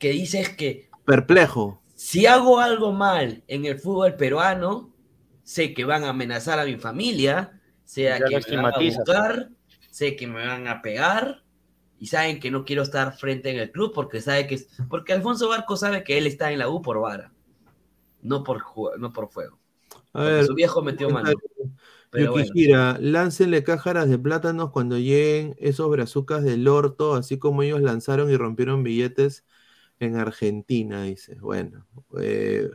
que 0.00 0.10
dices 0.10 0.48
que 0.48 0.90
Perplejo. 1.04 1.80
si 1.94 2.26
hago 2.26 2.58
algo 2.58 2.92
mal 2.92 3.44
en 3.46 3.66
el 3.66 3.78
fútbol 3.78 4.16
peruano, 4.16 4.92
sé 5.44 5.74
que 5.74 5.84
van 5.84 6.02
a 6.02 6.08
amenazar 6.08 6.58
a 6.58 6.64
mi 6.64 6.76
familia, 6.76 7.60
sea 7.84 8.18
Ya 8.18 8.40
que 8.40 8.56
me 8.56 8.62
van 8.62 8.74
a 8.74 8.78
buscar, 8.78 9.50
sé 9.90 10.16
que 10.16 10.26
me 10.26 10.44
van 10.44 10.66
a 10.66 10.82
pegar 10.82 11.44
y 11.98 12.06
saben 12.06 12.40
que 12.40 12.50
no 12.50 12.64
quiero 12.64 12.82
estar 12.82 13.16
frente 13.16 13.50
en 13.50 13.58
el 13.58 13.70
club 13.70 13.92
porque 13.94 14.20
sabe 14.22 14.46
que 14.46 14.58
porque 14.88 15.12
Alfonso 15.12 15.48
Barco 15.48 15.76
sabe 15.76 16.02
que 16.02 16.16
él 16.16 16.26
está 16.26 16.50
en 16.50 16.58
la 16.58 16.70
U 16.70 16.80
por 16.80 16.98
vara, 16.98 17.32
no 18.22 18.42
por 18.42 18.64
no 18.98 19.12
por 19.12 19.28
fuego. 19.28 19.58
A 20.14 20.24
ver, 20.24 20.46
su 20.46 20.54
viejo 20.54 20.82
metió 20.82 21.10
mano. 21.10 21.30
Pero 22.10 22.32
bueno, 22.32 22.46
Yukihira, 22.46 22.96
láncenle 23.00 23.62
cájaras 23.62 24.08
de 24.08 24.18
plátanos 24.18 24.70
cuando 24.70 24.98
lleguen 24.98 25.54
esos 25.58 25.88
brazucas 25.90 26.42
del 26.42 26.66
orto, 26.66 27.14
así 27.14 27.38
como 27.38 27.62
ellos 27.62 27.82
lanzaron 27.82 28.30
y 28.30 28.36
rompieron 28.36 28.82
billetes 28.82 29.44
en 30.00 30.16
Argentina, 30.16 31.02
dice. 31.04 31.36
Bueno, 31.40 31.86
eh, 32.20 32.70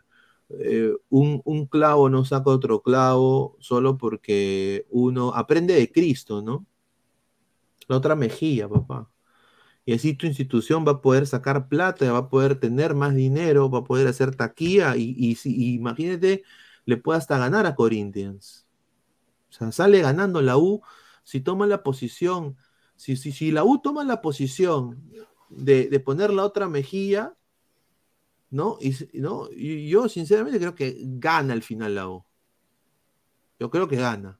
eh, 0.49 0.93
un, 1.10 1.41
un 1.45 1.65
clavo 1.68 2.10
no 2.10 2.26
saca 2.26 2.49
otro 2.52 2.81
clavo 2.81 3.57
solo 3.60 3.97
porque 3.97 4.85
uno 4.89 5.34
aprende 5.35 5.73
de 5.76 5.91
Cristo, 5.91 6.41
¿no? 6.41 6.65
La 7.88 7.97
otra 7.97 8.15
mejilla, 8.15 8.68
papá. 8.69 9.10
Y 9.85 9.93
así 9.93 10.15
tu 10.15 10.27
institución 10.27 10.85
va 10.88 10.93
a 10.93 11.02
poder 11.02 11.27
sacar 11.27 11.68
plata, 11.69 12.11
va 12.11 12.19
a 12.19 12.30
poder 12.30 12.60
tener 12.60 12.95
más 12.95 13.15
dinero, 13.15 13.69
va 13.69 13.80
a 13.80 13.84
poder 13.84 14.07
hacer 14.07 14.35
taquilla 14.35 14.95
y, 14.97 15.15
y 15.18 15.38
y 15.45 15.76
imagínate, 15.76 16.43
le 16.85 16.97
puede 16.97 17.19
hasta 17.19 17.38
ganar 17.38 17.65
a 17.68 17.76
Corinthians. 17.76 18.68
O 19.49 19.53
sea, 19.53 19.72
sale 19.72 20.02
ganando 20.02 20.41
la 20.41 20.57
U 20.57 20.81
si 21.23 21.41
toma 21.41 21.68
la 21.68 21.84
posición, 21.84 22.57
si, 22.95 23.15
si, 23.18 23.31
si 23.31 23.52
la 23.52 23.64
U 23.64 23.80
toma 23.81 24.03
la 24.03 24.22
posición 24.22 25.03
de, 25.50 25.90
de 25.90 26.00
poner 26.00 26.32
la 26.32 26.44
otra 26.44 26.68
mejilla, 26.68 27.36
¿no? 28.50 28.78
Y, 28.80 28.96
¿no? 29.20 29.50
y 29.52 29.90
yo 29.90 30.08
sinceramente 30.10 30.60
creo 30.60 30.76
que 30.76 30.98
gana 31.00 31.54
al 31.54 31.64
final 31.64 31.96
la 31.96 32.10
U. 32.10 32.26
Yo 33.60 33.70
creo 33.70 33.88
que 33.88 33.98
gana. 33.98 34.40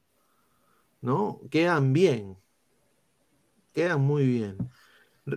¿No? 1.00 1.40
Quedan 1.50 1.92
bien. 1.92 2.36
Quedan 3.72 4.00
muy 4.00 4.26
bien. 4.26 4.56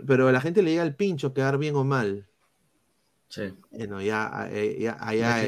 Pero 0.07 0.27
a 0.27 0.31
la 0.31 0.41
gente 0.41 0.61
le 0.61 0.71
llega 0.71 0.83
el 0.83 0.95
pincho 0.95 1.33
quedar 1.33 1.57
bien 1.57 1.75
o 1.75 1.83
mal. 1.83 2.27
sí, 3.27 3.53
Bueno, 3.71 4.01
ya, 4.01 4.47
eh, 4.51 4.77
ya, 4.79 4.97
allá 4.99 5.43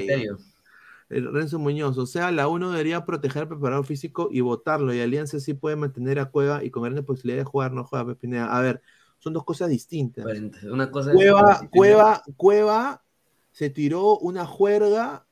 el 1.11 1.31
Renzo 1.31 1.59
Muñoz, 1.59 1.97
o 1.97 2.05
sea, 2.05 2.31
la 2.31 2.47
uno 2.47 2.71
debería 2.71 3.05
proteger 3.05 3.43
al 3.43 3.47
preparador 3.49 3.85
físico 3.85 4.29
y 4.31 4.39
votarlo, 4.39 4.93
y 4.93 5.01
Alianza 5.01 5.41
sí 5.41 5.53
puede 5.53 5.75
mantener 5.75 6.19
a 6.19 6.31
Cueva 6.31 6.63
y 6.63 6.71
con 6.71 6.83
grandes 6.83 7.03
posibilidades 7.03 7.45
de 7.45 7.51
jugar, 7.51 7.73
no 7.73 7.83
juega 7.83 8.05
Pepineda. 8.05 8.55
A 8.55 8.61
ver, 8.61 8.81
son 9.21 9.33
dos 9.33 9.45
cosas 9.45 9.69
distintas. 9.69 10.25
Una 10.63 10.89
cosa 10.89 11.13
Cueva, 11.13 11.61
Cueva, 11.71 12.23
Cueva 12.35 13.03
se 13.51 13.69
tiró 13.69 14.17
una 14.17 14.47
juerga, 14.47 15.27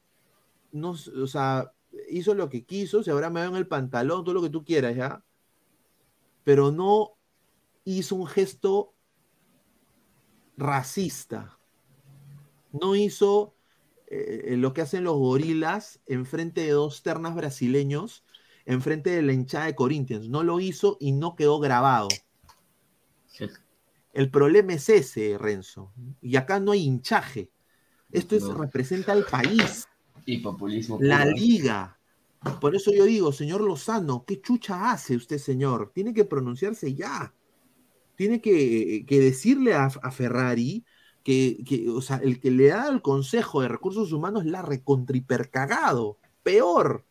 no, 0.72 0.92
o 0.92 1.28
sea, 1.28 1.74
hizo 2.10 2.36
lo 2.36 2.50
que 2.50 2.66
quiso, 2.66 3.02
se 3.02 3.10
habrá 3.10 3.32
meado 3.32 3.50
en 3.50 3.56
el 3.56 3.68
pantalón, 3.68 4.24
todo 4.24 4.36
lo 4.36 4.44
que 4.44 4.52
tú 4.52 4.64
quieras, 4.64 4.96
¿ya? 4.96 5.26
Pero 6.44 6.72
no 6.72 7.18
hizo 7.84 8.16
un 8.16 8.28
gesto 8.28 8.94
racista. 10.56 11.58
No 12.72 12.96
hizo 12.96 13.56
eh, 14.06 14.56
lo 14.56 14.74
que 14.74 14.82
hacen 14.82 15.04
los 15.04 15.18
gorilas 15.18 16.00
enfrente 16.06 16.62
de 16.62 16.72
dos 16.72 17.02
ternas 17.02 17.34
brasileños, 17.34 18.24
enfrente 18.66 19.10
de 19.10 19.24
la 19.24 19.34
hinchada 19.34 19.66
de 19.66 19.76
Corinthians. 19.76 20.30
No 20.30 20.44
lo 20.44 20.60
hizo 20.60 20.98
y 21.00 21.12
no 21.14 21.36
quedó 21.36 21.60
grabado. 21.60 22.10
El 24.14 24.30
problema 24.32 24.74
es 24.74 24.90
ese, 24.90 25.38
Renzo. 25.38 25.94
Y 26.22 26.36
acá 26.36 26.60
no 26.60 26.72
hay 26.72 26.82
hinchaje. 26.84 27.52
Esto 28.12 28.36
es, 28.36 28.44
No. 28.44 28.56
representa 28.56 29.12
al 29.12 29.24
país, 29.26 29.88
Y 30.26 30.40
populismo. 30.40 30.98
la 31.00 31.24
puro. 31.24 31.36
liga. 31.36 32.00
Por 32.62 32.76
eso 32.76 32.92
yo 32.94 33.04
digo, 33.06 33.32
señor 33.34 33.62
Lozano, 33.62 34.24
¿qué 34.26 34.42
chucha 34.42 34.92
hace 34.92 35.16
usted, 35.16 35.38
señor? 35.38 35.92
Tiene 35.94 36.14
que 36.14 36.26
pronunciarse 36.26 36.94
ya. 36.96 37.34
Tiene 38.16 38.42
que, 38.42 39.06
que 39.08 39.20
decirle 39.20 39.74
a, 39.76 39.86
a 39.86 40.12
Ferrari 40.12 40.84
que, 41.24 41.64
que, 41.68 41.90
o 41.90 42.02
sea, 42.02 42.18
el 42.18 42.40
que 42.40 42.50
le 42.52 42.68
da 42.68 42.88
el 42.90 43.02
consejo 43.02 43.62
de 43.62 43.68
recursos 43.68 44.12
humanos 44.12 44.46
la 44.46 44.62
recontripercagado. 44.62 46.18
Peor. 46.44 47.06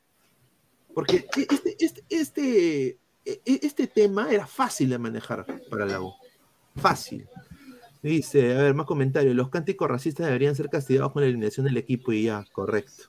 Porque 0.95 1.27
este, 1.37 1.77
este, 1.85 2.05
este, 2.09 2.87
e- 3.25 3.41
este 3.45 3.87
tema 3.87 4.31
era 4.33 4.47
fácil 4.47 4.91
de 4.91 4.99
manejar 4.99 5.47
para 5.71 5.87
la 5.87 6.01
U. 6.01 6.13
Fácil. 6.81 7.27
Dice, 8.03 8.57
a 8.57 8.63
ver, 8.63 8.75
más 8.75 8.87
comentarios. 8.87 9.35
Los 9.35 9.49
cánticos 9.51 9.89
racistas 9.89 10.27
deberían 10.27 10.55
ser 10.55 10.69
castigados 10.69 11.13
con 11.13 11.23
la 11.23 11.29
eliminación 11.29 11.67
del 11.67 11.77
equipo 11.77 12.13
y 12.13 12.25
ya, 12.25 12.45
correcto. 12.53 13.05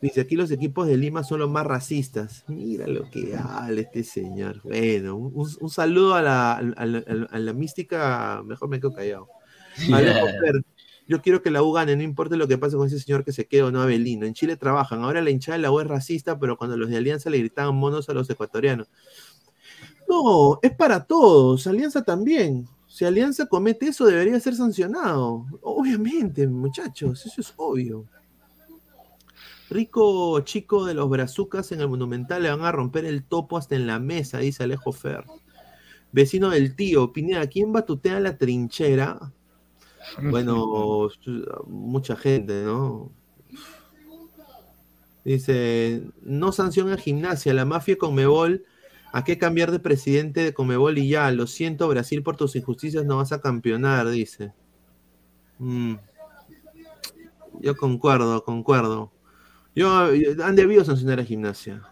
Dice, 0.00 0.22
aquí 0.22 0.34
los 0.34 0.50
equipos 0.50 0.86
de 0.86 0.96
Lima 0.96 1.22
son 1.22 1.40
los 1.40 1.50
más 1.50 1.66
racistas. 1.66 2.44
Mira 2.48 2.86
lo 2.86 3.08
que 3.10 3.36
habla 3.36 3.82
este 3.82 4.02
señor. 4.02 4.60
Bueno, 4.64 5.16
un, 5.16 5.70
saludo 5.70 6.14
a 6.14 6.22
la, 6.22 6.54
a 6.54 6.86
la- 6.86 7.26
a 7.30 7.38
la 7.38 7.52
mística, 7.52 8.42
mejor 8.44 8.68
me 8.70 8.80
quedo 8.80 8.94
callado. 8.94 9.28
Fer, 9.76 10.64
yo 11.06 11.20
quiero 11.20 11.42
que 11.42 11.50
la 11.50 11.62
U 11.62 11.72
gane, 11.72 11.96
no 11.96 12.02
importa 12.02 12.36
lo 12.36 12.48
que 12.48 12.56
pase 12.56 12.76
con 12.76 12.86
ese 12.86 12.98
señor 12.98 13.24
que 13.24 13.32
se 13.32 13.46
quede 13.46 13.62
o 13.64 13.70
no 13.70 13.82
Avelino. 13.82 14.26
En 14.26 14.32
Chile 14.34 14.56
trabajan. 14.56 15.04
Ahora 15.04 15.20
la 15.20 15.30
hinchada 15.30 15.58
de 15.58 15.62
la 15.62 15.70
U 15.70 15.80
es 15.80 15.86
racista, 15.86 16.38
pero 16.38 16.56
cuando 16.56 16.76
los 16.76 16.88
de 16.88 16.96
Alianza 16.96 17.28
le 17.30 17.38
gritaban 17.38 17.76
monos 17.76 18.08
a 18.08 18.14
los 18.14 18.28
ecuatorianos. 18.30 18.88
No, 20.08 20.58
es 20.62 20.72
para 20.74 21.04
todos. 21.04 21.66
Alianza 21.66 22.02
también. 22.02 22.66
Si 22.90 23.04
Alianza 23.04 23.46
comete 23.46 23.86
eso, 23.86 24.04
debería 24.04 24.40
ser 24.40 24.56
sancionado. 24.56 25.46
Obviamente, 25.62 26.46
muchachos, 26.48 27.24
eso 27.24 27.40
es 27.40 27.54
obvio. 27.56 28.04
Rico 29.70 30.40
chico 30.40 30.84
de 30.84 30.94
los 30.94 31.08
brazucas 31.08 31.70
en 31.70 31.80
el 31.80 31.88
Monumental 31.88 32.42
le 32.42 32.50
van 32.50 32.62
a 32.62 32.72
romper 32.72 33.04
el 33.04 33.22
topo 33.22 33.56
hasta 33.56 33.76
en 33.76 33.86
la 33.86 34.00
mesa, 34.00 34.38
dice 34.38 34.64
Alejo 34.64 34.90
Fer. 34.90 35.24
Vecino 36.10 36.50
del 36.50 36.74
tío, 36.74 37.12
Pineda, 37.12 37.46
¿quién 37.46 37.70
batutea 37.70 38.18
la 38.18 38.36
trinchera? 38.36 39.32
Bueno, 40.20 41.08
mucha 41.68 42.16
gente, 42.16 42.64
¿no? 42.64 43.12
Dice, 45.24 46.02
no 46.22 46.50
sanciona 46.50 46.96
gimnasia, 46.96 47.54
la 47.54 47.64
mafia 47.64 47.96
Conmebol, 47.96 48.64
¿a 49.12 49.24
qué 49.24 49.38
cambiar 49.38 49.70
de 49.70 49.78
presidente 49.80 50.42
de 50.44 50.54
Conmebol 50.54 50.98
y 50.98 51.08
ya? 51.08 51.30
Lo 51.30 51.46
siento, 51.46 51.88
Brasil, 51.88 52.22
por 52.22 52.36
tus 52.36 52.56
injusticias 52.56 53.04
no 53.04 53.16
vas 53.18 53.32
a 53.32 53.40
campeonar, 53.40 54.08
dice. 54.10 54.52
Mm. 55.58 55.96
Yo 57.60 57.76
concuerdo, 57.76 58.42
concuerdo. 58.44 59.12
Yo, 59.74 60.12
yo- 60.14 60.44
han 60.44 60.56
debido 60.56 60.84
sancionar 60.84 61.20
a 61.20 61.24
gimnasia. 61.24 61.82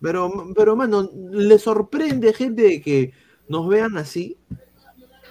Pero, 0.00 0.52
pero, 0.54 0.76
mano, 0.76 1.10
le 1.30 1.58
sorprende 1.58 2.32
gente 2.32 2.80
que 2.80 3.12
nos 3.48 3.68
vean 3.68 3.96
así. 3.96 4.36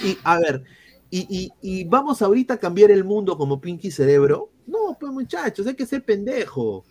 Y, 0.03 0.17
a 0.23 0.39
ver, 0.39 0.63
y, 1.09 1.25
y- 1.29 1.51
y 1.61 1.83
vamos 1.85 2.21
ahorita 2.21 2.55
a 2.55 2.57
cambiar 2.57 2.91
el 2.91 3.03
mundo 3.03 3.37
como 3.37 3.61
Pinky 3.61 3.91
Cerebro. 3.91 4.49
No, 4.67 4.97
pues 4.99 5.11
muchachos, 5.11 5.67
hay 5.67 5.75
que 5.75 5.85
ser 5.85 6.03
pendejo. 6.03 6.83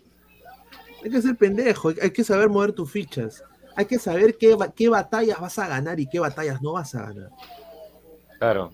Hay 1.04 1.10
que 1.10 1.20
ser 1.20 1.36
pendejo, 1.36 1.92
hay 2.00 2.10
que 2.10 2.24
saber 2.24 2.48
mover 2.48 2.72
tus 2.72 2.90
fichas. 2.90 3.42
Hay 3.76 3.86
que 3.86 3.98
saber 3.98 4.36
qué, 4.38 4.54
ba- 4.54 4.72
qué 4.72 4.88
batallas 4.88 5.40
vas 5.40 5.58
a 5.58 5.66
ganar 5.68 5.98
y 6.00 6.06
qué 6.08 6.18
batallas 6.20 6.62
no 6.62 6.72
vas 6.72 6.94
a 6.94 7.02
ganar. 7.06 7.30
Claro. 8.38 8.72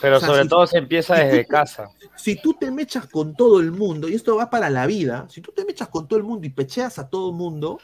Pero 0.00 0.16
O 0.16 0.20
sea, 0.20 0.28
sobre 0.28 0.42
si- 0.42 0.48
todo 0.48 0.66
se 0.66 0.78
empieza 0.78 1.14
desde 1.14 1.46
casa. 1.46 1.88
Si 2.16 2.36
tú 2.40 2.52
te 2.54 2.70
mechas 2.70 3.06
con 3.06 3.34
todo 3.34 3.60
el 3.60 3.72
mundo, 3.72 4.08
y 4.08 4.14
esto 4.14 4.36
va 4.36 4.50
para 4.50 4.68
la 4.68 4.86
vida, 4.86 5.26
si 5.30 5.40
tú 5.40 5.52
te 5.52 5.64
mechas 5.64 5.88
con 5.88 6.06
todo 6.06 6.18
el 6.18 6.24
mundo 6.24 6.46
y 6.46 6.50
pecheas 6.50 6.98
a 6.98 7.08
todo 7.08 7.30
el 7.30 7.36
mundo, 7.36 7.78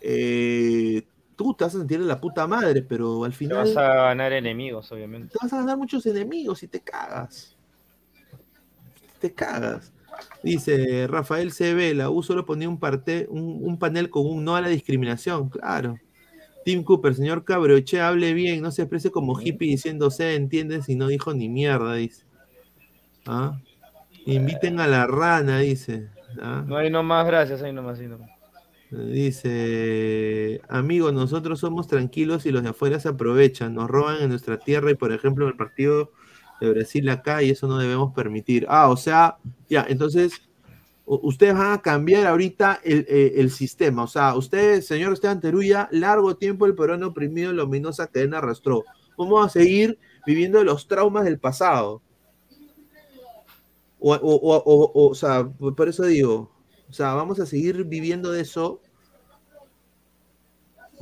eh, 0.00 1.06
tú 1.36 1.54
te 1.54 1.64
vas 1.64 1.74
a 1.74 1.78
sentir 1.78 2.00
de 2.00 2.06
la 2.06 2.20
puta 2.20 2.46
madre, 2.46 2.82
pero 2.82 3.24
al 3.24 3.30
Te 3.32 3.36
final 3.38 3.58
vas 3.58 3.76
a 3.76 3.82
ganar 3.94 4.32
enemigos, 4.32 4.90
obviamente. 4.92 5.28
te 5.32 5.38
vas 5.40 5.52
a 5.52 5.58
ganar 5.58 5.76
muchos 5.76 6.04
enemigos 6.06 6.62
y 6.62 6.68
te 6.68 6.80
cagas. 6.80 7.56
Te 9.20 9.32
cagas. 9.32 9.92
Dice 10.42 11.06
Rafael 11.06 11.52
CB, 11.52 11.94
la 11.94 12.10
U 12.10 12.22
solo 12.22 12.44
ponía 12.44 12.68
un, 12.68 12.78
parte, 12.78 13.26
un, 13.30 13.58
un 13.62 13.78
panel 13.78 14.10
con 14.10 14.26
un 14.26 14.44
no 14.44 14.56
a 14.56 14.60
la 14.60 14.68
discriminación, 14.68 15.48
claro. 15.48 15.96
Tim 16.64 16.84
Cooper, 16.84 17.14
señor 17.14 17.44
Cabroche, 17.44 18.00
hable 18.00 18.34
bien, 18.34 18.62
no 18.62 18.70
se 18.70 18.82
exprese 18.82 19.10
como 19.10 19.40
hippie 19.40 19.70
diciendo 19.70 20.10
se 20.10 20.34
entiende 20.34 20.82
si 20.82 20.94
no 20.94 21.08
dijo 21.08 21.34
ni 21.34 21.48
mierda, 21.48 21.94
dice. 21.94 22.24
¿Ah? 23.26 23.58
Inviten 24.26 24.80
a 24.80 24.86
la 24.86 25.06
rana, 25.06 25.58
dice. 25.58 26.08
¿Ah? 26.40 26.64
No 26.66 26.76
hay 26.76 26.90
nomás, 26.90 27.26
gracias, 27.26 27.62
hay 27.62 27.72
nomás, 27.72 27.98
hay 27.98 28.08
nomás. 28.08 28.30
Dice, 28.90 30.60
amigo, 30.68 31.12
nosotros 31.12 31.60
somos 31.60 31.88
tranquilos 31.88 32.44
y 32.44 32.52
los 32.52 32.62
de 32.62 32.68
afuera 32.70 33.00
se 33.00 33.08
aprovechan, 33.08 33.74
nos 33.74 33.88
roban 33.88 34.20
en 34.20 34.28
nuestra 34.28 34.58
tierra 34.58 34.90
y 34.90 34.94
por 34.94 35.12
ejemplo 35.12 35.46
en 35.46 35.52
el 35.52 35.56
partido 35.56 36.12
de 36.60 36.70
Brasil 36.70 37.08
acá 37.08 37.42
y 37.42 37.50
eso 37.50 37.66
no 37.66 37.78
debemos 37.78 38.12
permitir. 38.14 38.66
Ah, 38.68 38.88
o 38.90 38.96
sea, 38.96 39.36
ya, 39.68 39.84
entonces 39.88 40.42
ustedes 41.04 41.54
van 41.54 41.72
a 41.72 41.82
cambiar 41.82 42.26
ahorita 42.26 42.80
el, 42.84 43.04
eh, 43.08 43.34
el 43.36 43.50
sistema. 43.50 44.04
O 44.04 44.06
sea, 44.06 44.34
usted, 44.36 44.80
señor 44.82 45.12
Esteban 45.12 45.40
Teruya, 45.40 45.88
largo 45.90 46.36
tiempo 46.36 46.66
el 46.66 46.74
peruano 46.74 47.08
oprimido 47.08 47.50
en 47.50 47.56
la 47.56 47.64
ominosa 47.64 48.06
cadena 48.06 48.38
arrastró. 48.38 48.84
Vamos 49.18 49.44
a 49.46 49.48
seguir 49.48 49.98
viviendo 50.26 50.62
los 50.64 50.86
traumas 50.86 51.24
del 51.24 51.38
pasado. 51.38 52.00
O, 53.98 54.12
o, 54.14 54.34
o- 54.34 54.92
o- 54.94 55.08
o 55.10 55.14
sea, 55.14 55.48
por 55.48 55.88
eso 55.88 56.04
digo, 56.04 56.50
o 56.88 56.92
sea, 56.92 57.14
vamos 57.14 57.38
a 57.40 57.46
seguir 57.46 57.84
viviendo 57.84 58.32
de 58.32 58.40
eso. 58.42 58.80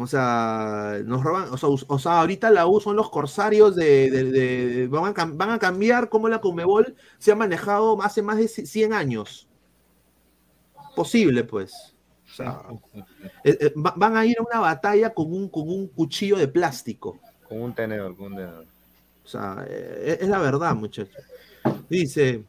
O 0.00 0.06
sea, 0.06 0.98
nos 1.04 1.22
roban, 1.22 1.52
o 1.52 1.56
sea, 1.58 1.68
us- 1.68 1.84
o 1.88 1.98
sea, 1.98 2.20
ahorita 2.20 2.50
la 2.50 2.66
U 2.66 2.80
son 2.80 2.96
los 2.96 3.10
corsarios 3.10 3.76
de, 3.76 4.10
de- 4.10 4.24
de- 4.24 4.86
van, 4.88 5.04
a, 5.06 5.14
cam- 5.14 5.36
van 5.36 5.50
a 5.50 5.58
cambiar 5.58 6.08
cómo 6.08 6.28
la 6.28 6.40
Conmebol 6.40 6.94
se 7.18 7.32
ha 7.32 7.36
manejado 7.36 8.00
hace 8.02 8.22
más 8.22 8.38
de 8.38 8.48
100 8.48 8.92
años. 8.92 9.48
Posible, 10.96 11.44
pues. 11.44 11.94
O 12.30 12.34
sea, 12.34 12.62
eh, 13.44 13.58
eh, 13.60 13.74
va- 13.76 13.94
van 13.96 14.16
a 14.16 14.24
ir 14.24 14.36
a 14.38 14.42
una 14.42 14.60
batalla 14.60 15.12
con 15.12 15.32
un, 15.32 15.48
con 15.48 15.68
un 15.68 15.88
cuchillo 15.88 16.36
de 16.36 16.48
plástico. 16.48 17.18
Con 17.48 17.60
un 17.62 17.74
tenedor, 17.74 18.16
con 18.16 18.26
un 18.32 18.36
tenedor. 18.36 18.66
O 19.24 19.28
sea, 19.28 19.64
eh, 19.68 20.18
es 20.20 20.28
la 20.28 20.38
verdad, 20.38 20.74
muchachos. 20.74 21.14
Dice 21.88 22.44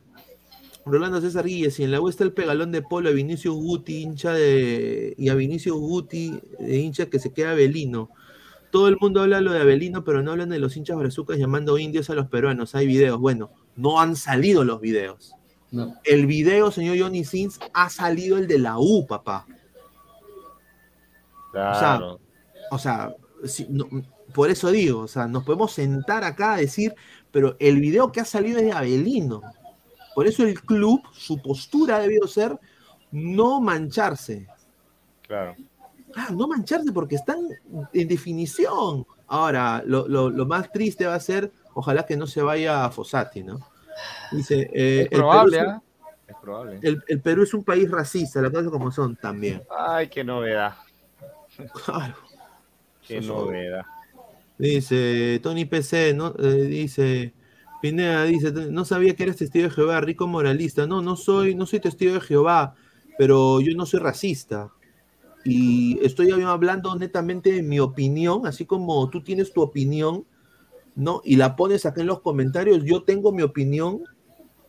Rolando 0.86 1.22
César 1.22 1.46
Guille, 1.46 1.70
si 1.72 1.84
en 1.84 1.92
la 1.92 2.02
U 2.02 2.10
está 2.10 2.24
el 2.24 2.34
pegalón 2.34 2.72
de 2.72 2.82
polo 2.82 3.10
a 3.10 3.12
Vinicius 3.12 3.56
Guti, 3.56 4.02
hincha 4.02 4.34
de. 4.34 5.14
y 5.18 5.30
a 5.30 5.36
Vinicius 5.36 5.78
Guti, 5.78 6.40
de 6.60 6.78
hincha 6.78 7.06
que 7.08 7.20
se 7.20 7.32
queda 7.34 7.54
Belino. 7.54 8.10
Todo 8.72 8.88
el 8.88 8.98
mundo 9.00 9.22
habla 9.22 9.42
lo 9.42 9.52
de 9.52 9.60
Abelino, 9.60 10.04
pero 10.06 10.24
no 10.24 10.32
hablan 10.32 10.50
de 10.50 10.58
los 10.58 10.78
hinchas 10.78 10.98
brazucas 10.98 11.38
llamando 11.38 11.78
indios 11.78 12.10
a 12.10 12.16
los 12.16 12.28
peruanos. 12.30 12.74
Hay 12.74 12.88
videos. 12.88 13.20
Bueno, 13.20 13.52
no 13.76 14.00
han 14.00 14.16
salido 14.16 14.64
los 14.64 14.80
videos. 14.80 15.34
No. 15.72 15.96
El 16.06 16.26
video, 16.26 16.72
señor 16.72 16.98
Johnny 16.98 17.26
Sins, 17.26 17.60
ha 17.74 17.90
salido 17.90 18.38
el 18.38 18.48
de 18.48 18.60
la 18.60 18.78
U, 18.80 19.06
papá. 19.08 19.46
Claro. 21.52 22.20
O 22.72 22.78
sea, 22.80 23.14
si- 23.44 23.68
no- 23.70 23.88
por 24.34 24.50
eso 24.50 24.72
digo, 24.72 25.02
o 25.02 25.08
sea, 25.08 25.28
nos 25.28 25.44
podemos 25.44 25.74
sentar 25.74 26.24
acá 26.24 26.54
a 26.54 26.58
decir, 26.58 26.96
pero 27.32 27.58
el 27.60 27.82
video 27.82 28.12
que 28.12 28.22
ha 28.22 28.26
salido 28.26 28.60
es 28.60 28.66
de 28.66 28.72
Abelino. 28.72 29.42
Por 30.16 30.28
eso 30.28 30.44
el 30.44 30.60
club, 30.62 31.02
su 31.14 31.42
postura 31.42 31.98
ha 31.98 32.00
debido 32.00 32.28
ser 32.28 32.58
no 33.12 33.60
mancharse. 33.62 34.48
claro. 35.28 35.56
Ah, 36.14 36.28
no 36.30 36.46
mancharse 36.46 36.92
porque 36.92 37.16
están 37.16 37.40
en 37.94 38.08
definición. 38.08 39.06
Ahora, 39.28 39.82
lo, 39.86 40.10
lo- 40.10 40.30
lo 40.30 40.46
más 40.46 40.70
triste 40.70 41.06
va 41.06 41.16
a 41.16 41.20
ser, 41.22 41.50
ojalá 41.74 42.06
que 42.06 42.18
no 42.18 42.28
se 42.28 42.42
vaya 42.42 42.84
a 42.84 42.92
Fossati, 42.92 43.44
¿no? 43.44 43.62
Dice, 44.34 44.70
eh, 44.74 45.04
Es 45.04 45.12
el 45.14 45.18
probable, 45.20 45.58
Perú 45.60 45.62
es 45.62 45.68
un- 45.68 45.74
¿ah? 45.74 45.82
Es 46.28 46.36
probable. 46.42 46.80
el, 46.82 47.04
el 47.08 47.22
Perú 47.22 47.44
es 47.44 47.54
un 47.54 47.64
país 47.64 47.90
racista, 47.90 48.42
las 48.42 48.52
cosas 48.52 48.70
como 48.70 48.92
son 48.92 49.16
también. 49.16 49.64
Ay, 49.70 50.10
qué 50.10 50.22
novedad. 50.24 50.76
Claro. 51.86 52.16
Qué 53.08 53.18
Eso- 53.20 53.46
novedad. 53.46 53.86
Dice 54.58 55.40
Tony 55.42 55.64
PC, 55.66 56.14
¿no? 56.14 56.34
Eh, 56.38 56.64
dice 56.66 57.34
Pineda, 57.82 58.26
dice, 58.26 58.52
no 58.52 58.86
sabía 58.86 59.16
que 59.16 59.24
eres 59.24 59.38
testigo 59.38 59.68
de 59.68 59.74
Jehová, 59.74 60.02
rico 60.02 60.28
moralista. 60.28 60.86
No, 60.86 61.02
no 61.02 61.16
soy, 61.16 61.56
no 61.56 61.66
soy 61.66 61.80
testigo 61.80 62.14
de 62.14 62.22
Jehová, 62.22 62.76
pero 63.18 63.60
yo 63.60 63.76
no 63.76 63.86
soy 63.86 64.00
racista. 64.00 64.72
Y 65.44 66.00
estoy 66.06 66.32
hablando 66.32 66.96
netamente 66.96 67.52
de 67.52 67.64
mi 67.64 67.80
opinión, 67.80 68.46
así 68.46 68.66
como 68.66 69.10
tú 69.10 69.24
tienes 69.24 69.52
tu 69.52 69.62
opinión, 69.62 70.26
¿no? 70.96 71.22
Y 71.26 71.38
la 71.38 71.56
pones 71.56 71.86
acá 71.86 72.02
en 72.02 72.08
los 72.08 72.22
comentarios, 72.22 72.84
yo 72.84 73.04
tengo 73.04 73.32
mi 73.32 73.42
opinión 73.42 74.04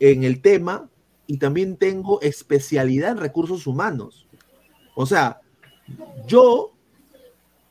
en 0.00 0.24
el 0.24 0.40
tema 0.40 0.88
y 1.26 1.36
también 1.36 1.76
tengo 1.76 2.20
especialidad 2.22 3.12
en 3.12 3.18
recursos 3.18 3.66
humanos. 3.66 4.26
O 4.94 5.04
sea, 5.04 5.40
yo, 6.26 6.72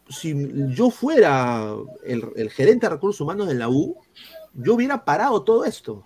si 0.07 0.35
yo 0.75 0.91
fuera 0.91 1.75
el, 2.03 2.23
el 2.35 2.49
gerente 2.51 2.85
de 2.85 2.93
recursos 2.93 3.21
humanos 3.21 3.47
de 3.47 3.55
la 3.55 3.69
U, 3.69 3.97
yo 4.53 4.75
hubiera 4.75 5.03
parado 5.03 5.43
todo 5.43 5.65
esto. 5.65 6.03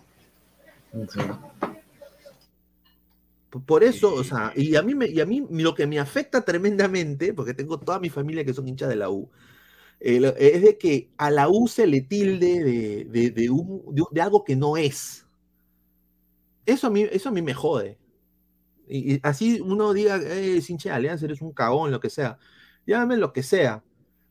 Por 3.66 3.84
eso, 3.86 4.14
o 4.14 4.24
sea, 4.24 4.52
y 4.56 4.76
a 4.76 4.82
mí, 4.82 4.96
me, 4.96 5.08
y 5.08 5.22
a 5.22 5.26
mí 5.26 5.46
lo 5.50 5.74
que 5.76 5.88
me 5.88 5.98
afecta 6.00 6.44
tremendamente, 6.44 7.34
porque 7.34 7.54
tengo 7.54 7.80
toda 7.80 8.00
mi 8.00 8.10
familia 8.10 8.44
que 8.44 8.54
son 8.54 8.68
hinchas 8.68 8.90
de 8.90 8.98
la 8.98 9.10
U, 9.10 9.30
eh, 10.02 10.34
es 10.38 10.62
de 10.64 10.78
que 10.78 11.10
a 11.18 11.32
la 11.32 11.50
U 11.50 11.68
se 11.68 11.88
le 11.88 12.02
tilde 12.02 12.64
de, 13.06 13.32
de, 13.32 13.50
un- 13.50 13.84
de 13.96 14.02
un- 14.02 14.08
de 14.12 14.22
algo 14.22 14.44
que 14.44 14.56
no 14.56 14.78
es. 14.78 15.26
Eso 16.66 16.88
a 16.88 16.90
mí, 16.90 17.04
eso 17.12 17.30
a 17.30 17.32
mí 17.32 17.42
me 17.42 17.54
jode. 17.54 17.98
Y, 18.88 19.16
y 19.16 19.20
así 19.24 19.62
uno 19.62 19.94
diga, 19.94 20.18
eh, 20.18 20.58
es 20.58 20.70
hincha 20.70 20.90
de 20.90 20.96
Alianza, 20.96 21.26
eres 21.26 21.42
un 21.42 21.54
cagón, 21.54 21.92
lo 21.92 22.00
que 22.00 22.10
sea. 22.10 22.38
Llámame 22.88 23.18
lo 23.18 23.34
que 23.34 23.44
sea. 23.44 23.84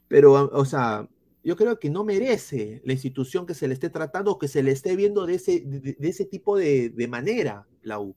Pero, 0.09 0.51
o 0.53 0.65
sea, 0.65 1.09
yo 1.45 1.57
creo 1.57 1.79
que 1.79 1.91
no 1.91 2.05
merece 2.05 2.81
la 2.85 2.93
institución 2.95 3.45
que 3.47 3.55
se 3.55 3.69
le 3.69 3.75
esté 3.75 3.91
tratando 3.91 4.33
o 4.33 4.39
que 4.39 4.49
se 4.49 4.62
le 4.62 4.71
esté 4.73 4.97
viendo 4.97 5.27
de 5.27 5.35
ese, 5.35 5.61
de, 5.61 5.93
de 5.99 6.09
ese 6.09 6.25
tipo 6.25 6.57
de, 6.57 6.91
de 6.91 7.09
manera, 7.09 7.66
la 7.83 8.01
U. 8.01 8.16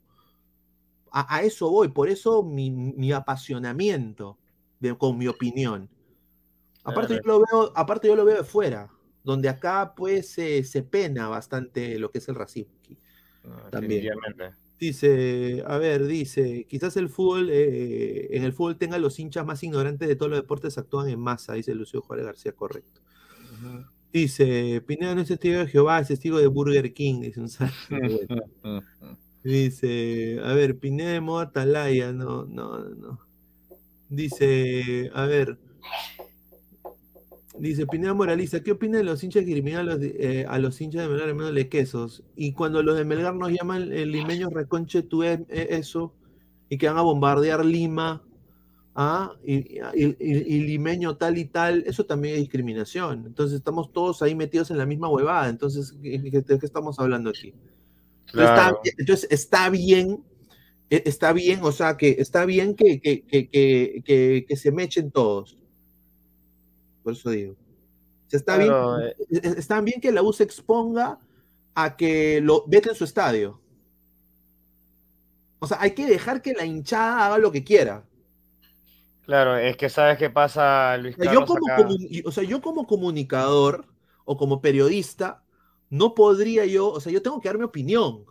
A, 1.11 1.35
a 1.37 1.41
eso 1.43 1.69
voy, 1.69 1.89
por 1.89 2.09
eso 2.09 2.43
mi, 2.43 2.71
mi 2.71 3.11
apasionamiento 3.11 4.37
de- 4.79 4.97
con 4.97 5.17
mi 5.17 5.27
opinión. 5.27 5.89
Aparte 6.83 7.15
yo 7.15 7.21
lo 7.25 7.39
veo, 7.39 7.71
aparte 7.75 8.07
yo 8.07 8.15
lo 8.15 8.23
veo 8.25 8.37
de 8.37 8.43
fuera, 8.43 8.89
donde 9.23 9.49
acá 9.49 9.93
pues 9.95 10.29
se- 10.29 10.63
se 10.63 10.83
pena 10.83 11.27
bastante 11.27 11.99
lo 11.99 12.11
que 12.11 12.19
es 12.19 12.27
el 12.29 12.35
racismo. 12.35 12.73
aquí. 12.79 12.97
También. 13.71 14.03
Dice, 14.79 15.63
a 15.65 15.77
ver, 15.79 16.05
dice, 16.05 16.65
quizás 16.69 16.95
el 16.97 17.09
fútbol, 17.09 17.49
eh, 17.51 18.27
en 18.37 18.43
el 18.43 18.53
fútbol 18.53 18.77
tenga 18.77 18.99
los 18.99 19.17
hinchas 19.19 19.43
más 19.45 19.63
ignorantes 19.63 20.07
de 20.07 20.15
todos 20.15 20.29
los 20.29 20.39
deportes 20.39 20.77
actúan 20.77 21.09
en 21.09 21.19
masa, 21.19 21.53
dice 21.53 21.73
Lucio 21.73 22.01
Juárez 22.01 22.25
García, 22.25 22.51
correcto. 22.51 23.01
Dice, 24.13 24.81
Pineda 24.87 25.13
no 25.15 25.21
es 25.21 25.27
testigo 25.27 25.59
de 25.59 25.67
Jehová, 25.67 25.99
es 25.99 26.07
testigo 26.07 26.37
de 26.39 26.47
Burger 26.47 26.93
King, 26.93 27.21
dice 27.21 27.39
un 27.41 27.49
saludo. 27.49 27.73
Bueno. 27.89 28.81
Dice, 29.43 30.39
a 30.43 30.53
ver, 30.53 30.77
Pineda 30.77 31.11
de 31.11 31.21
modo 31.21 31.39
atalaya, 31.39 32.11
no, 32.11 32.45
no, 32.45 32.79
no. 32.89 33.19
Dice, 34.09 35.09
a 35.13 35.25
ver. 35.25 35.57
Dice 37.59 37.87
Pineda 37.87 38.13
Moraliza, 38.13 38.61
¿qué 38.61 38.71
opina 38.73 38.97
de 38.97 39.03
los 39.03 39.23
hinchas 39.23 39.43
que 39.45 39.51
eliminan 39.53 39.81
a 39.81 39.83
los, 39.93 39.99
de- 39.99 40.15
eh, 40.19 40.45
a 40.47 40.59
los 40.59 40.79
hinchas 40.79 41.01
de 41.03 41.07
Melgar 41.09 41.29
llamándole 41.29 41.69
quesos? 41.69 42.23
Y 42.35 42.51
cuando 42.53 42.83
los 42.83 42.97
de 42.97 43.05
Melgar 43.05 43.35
nos 43.35 43.51
llaman 43.51 43.91
el 43.93 44.11
limeño 44.11 44.49
reconche 44.49 45.01
tú 45.01 45.23
e- 45.23 45.45
e- 45.49 45.67
eso, 45.71 46.13
y 46.69 46.77
que 46.77 46.87
van 46.87 46.97
a 46.97 47.01
bombardear 47.01 47.65
Lima, 47.65 48.21
¿ah? 48.99 49.31
Y, 49.45 49.53
y- 49.55 49.81
y- 49.95 50.55
y 50.55 50.59
limeño 50.65 51.15
tal 51.17 51.37
y 51.37 51.45
tal, 51.45 51.83
eso 51.85 52.03
también 52.05 52.33
es 52.35 52.41
discriminación. 52.41 53.25
Entonces 53.27 53.57
estamos 53.59 53.93
todos 53.93 54.21
ahí 54.23 54.33
metidos 54.35 54.71
en 54.71 54.77
la 54.79 54.85
misma 54.87 55.07
huevada. 55.07 55.47
Entonces, 55.49 55.93
¿qué- 56.01 56.21
qué- 56.31 56.41
¿de 56.41 56.59
qué 56.59 56.65
estamos 56.65 56.97
hablando 56.99 57.29
aquí? 57.29 57.53
Entonces, 58.25 58.33
Claro. 58.33 58.79
está, 58.83 58.95
entonces, 59.01 59.27
está 59.31 59.69
bien, 59.69 60.23
e- 60.89 61.03
está 61.05 61.31
bien, 61.31 61.59
o 61.63 61.71
sea, 61.71 61.95
que 61.95 62.15
está 62.19 62.43
bien 62.45 62.75
que, 62.75 62.99
que, 62.99 63.23
que, 63.23 64.45
que, 64.47 64.55
se 64.57 64.71
mechen 64.71 65.11
todos. 65.11 65.57
Por 67.03 67.13
eso 67.13 67.29
digo. 67.29 67.53
O 67.53 68.29
sea, 68.29 68.39
está, 68.39 68.55
Claro, 68.55 68.97
bien, 68.97 69.13
es- 69.29 69.57
está 69.57 69.79
bien 69.79 70.01
que 70.01 70.11
la 70.11 70.23
U 70.23 70.33
se 70.33 70.43
exponga 70.43 71.19
a 71.75 71.95
que 71.95 72.41
lo 72.41 72.65
vete 72.67 72.89
en 72.89 72.95
su 72.95 73.03
estadio. 73.03 73.61
O 75.59 75.67
sea, 75.67 75.77
hay 75.81 75.91
que 75.91 76.05
dejar 76.07 76.41
que 76.41 76.53
la 76.53 76.65
hinchada 76.65 77.27
haga 77.27 77.37
lo 77.37 77.51
que 77.51 77.63
quiera. 77.63 78.03
Claro, 79.27 79.57
es 79.57 79.75
que 79.77 79.89
sabes 79.89 80.17
qué 80.17 80.29
pasa, 80.31 80.97
Luis 80.97 81.15
sea, 81.17 81.25
yo 81.33 81.41
Carlos, 81.45 81.59
como, 81.59 81.73
acá? 81.73 81.87
o 82.25 82.31
sea, 82.31 82.43
yo 82.43 82.61
como 82.61 82.87
comunicador 82.87 83.85
o 84.25 84.37
como 84.37 84.61
periodista, 84.61 85.43
no 85.89 86.15
podría 86.15 86.65
yo, 86.65 86.89
o 86.89 86.99
sea, 87.01 87.11
yo 87.11 87.21
tengo 87.21 87.39
que 87.41 87.49
dar 87.49 87.57
mi 87.57 87.65
opinión. 87.65 88.23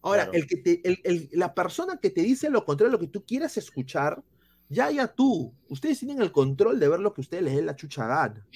Ahora, 0.00 0.24
Claro. 0.24 0.38
el 0.38 0.46
que 0.46 0.56
te, 0.56 0.80
el- 0.88 1.00
el- 1.04 1.28
la 1.32 1.54
persona 1.54 1.98
que 1.98 2.08
te 2.10 2.22
dice 2.22 2.48
lo 2.50 2.64
contrario, 2.64 2.90
lo 2.90 2.98
que 2.98 3.06
tú 3.06 3.22
quieras 3.24 3.56
escuchar, 3.58 4.22
ya, 4.70 4.90
ya 4.90 5.06
tú. 5.08 5.52
Ustedes 5.68 5.98
tienen 5.98 6.20
el 6.22 6.32
control 6.32 6.80
de 6.80 6.88
ver 6.88 6.98
lo 7.00 7.12
que 7.12 7.20
ustedes 7.20 7.44
les 7.44 7.54
dé 7.54 7.62
la 7.62 7.76
chucha 7.76 8.06
gana. 8.06 8.46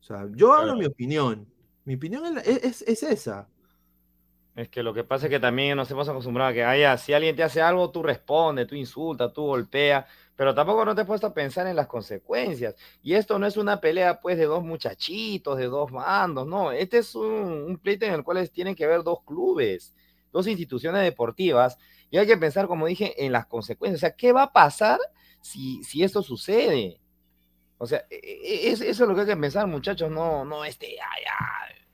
O 0.00 0.04
sea, 0.04 0.26
yo 0.34 0.52
hablo 0.52 0.72
Claro. 0.74 0.78
mi 0.80 0.86
opinión. 0.86 1.46
Mi 1.84 1.94
opinión 1.94 2.38
es, 2.38 2.46
es- 2.64 2.82
es 2.82 3.02
esa. 3.04 3.48
Es 4.54 4.68
que 4.68 4.82
lo 4.82 4.92
que 4.92 5.02
pasa 5.04 5.26
es 5.26 5.30
que 5.30 5.40
también 5.40 5.76
nos 5.78 5.90
hemos 5.90 6.08
acostumbrado 6.10 6.50
a 6.50 6.52
que 6.52 6.62
haya, 6.64 6.98
si 6.98 7.14
alguien 7.14 7.34
te 7.34 7.42
hace 7.42 7.62
algo, 7.62 7.90
tú 7.90 8.02
respondes, 8.02 8.66
tú 8.66 8.74
insultas, 8.74 9.32
tú 9.32 9.44
golpeas, 9.46 10.04
pero 10.36 10.54
tampoco 10.54 10.84
no 10.84 10.94
te 10.94 11.00
has 11.02 11.06
puesto 11.06 11.26
a 11.28 11.32
pensar 11.34 11.66
en 11.66 11.74
las 11.76 11.86
consecuencias. 11.86 12.74
Y 13.02 13.14
esto 13.14 13.38
no 13.38 13.46
es 13.46 13.56
una 13.56 13.80
pelea 13.80 14.20
pues 14.20 14.36
de 14.36 14.44
dos 14.44 14.62
muchachitos, 14.62 15.56
de 15.56 15.66
dos 15.66 15.90
bandos, 15.90 16.46
no, 16.46 16.70
este 16.70 16.98
es 16.98 17.14
un, 17.14 17.24
un 17.24 17.78
pleito 17.78 18.04
en 18.04 18.12
el 18.12 18.22
cual 18.24 18.48
tienen 18.50 18.74
que 18.74 18.84
haber 18.84 19.02
dos 19.02 19.22
clubes, 19.24 19.94
dos 20.32 20.46
instituciones 20.46 21.02
deportivas, 21.02 21.78
y 22.10 22.18
hay 22.18 22.26
que 22.26 22.36
pensar, 22.36 22.66
como 22.66 22.86
dije, 22.86 23.24
en 23.24 23.32
las 23.32 23.46
consecuencias. 23.46 24.00
O 24.00 24.02
sea, 24.02 24.14
¿qué 24.16 24.32
va 24.32 24.42
a 24.44 24.52
pasar 24.52 24.98
si, 25.40 25.82
si 25.82 26.02
esto 26.02 26.22
sucede? 26.22 27.00
O 27.78 27.86
sea, 27.86 28.04
e- 28.10 28.16
e- 28.22 28.70
es- 28.72 28.80
eso 28.82 29.04
es 29.04 29.08
lo 29.08 29.14
que 29.14 29.22
hay 29.22 29.26
que 29.28 29.36
pensar, 29.36 29.66
muchachos, 29.66 30.10
no, 30.10 30.44
no 30.44 30.64
este, 30.64 30.86
ay, 31.00 31.22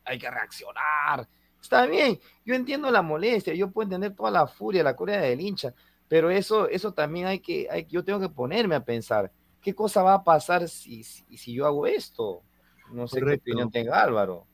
hay 0.05 0.19
que 0.19 0.31
reaccionar. 0.31 1.29
Está 1.69 1.85
bien, 1.85 2.19
yo 2.47 2.55
entiendo 2.55 2.91
la 2.91 3.03
molestia, 3.03 3.53
yo 3.53 3.71
puedo 3.71 3.85
entender 3.85 4.15
toda 4.15 4.31
la 4.31 4.47
furia, 4.47 4.83
la 4.83 4.97
corea 4.97 5.21
del 5.21 5.39
hincha, 5.39 5.75
pero 6.09 6.31
eso, 6.31 6.67
eso 6.67 6.95
también 6.95 7.27
hay 7.27 7.41
que, 7.41 7.69
hay, 7.71 7.87
yo 7.91 8.03
tengo 8.03 8.19
que 8.19 8.31
ponerme 8.31 8.75
a 8.75 8.83
pensar, 8.83 9.31
¿qué 9.61 9.75
cosa 9.75 10.03
va 10.03 10.15
a 10.15 10.25
pasar 10.25 10.67
si, 10.67 11.05
si, 11.05 11.37
si 11.37 11.53
yo 11.53 11.67
hago 11.67 11.87
esto? 11.87 12.43
No 12.91 13.07
sé 13.07 13.21
Correcto. 13.21 13.45
qué 13.45 13.51
opinión 13.51 13.71
tenga 13.71 14.03
Álvaro. 14.03 14.47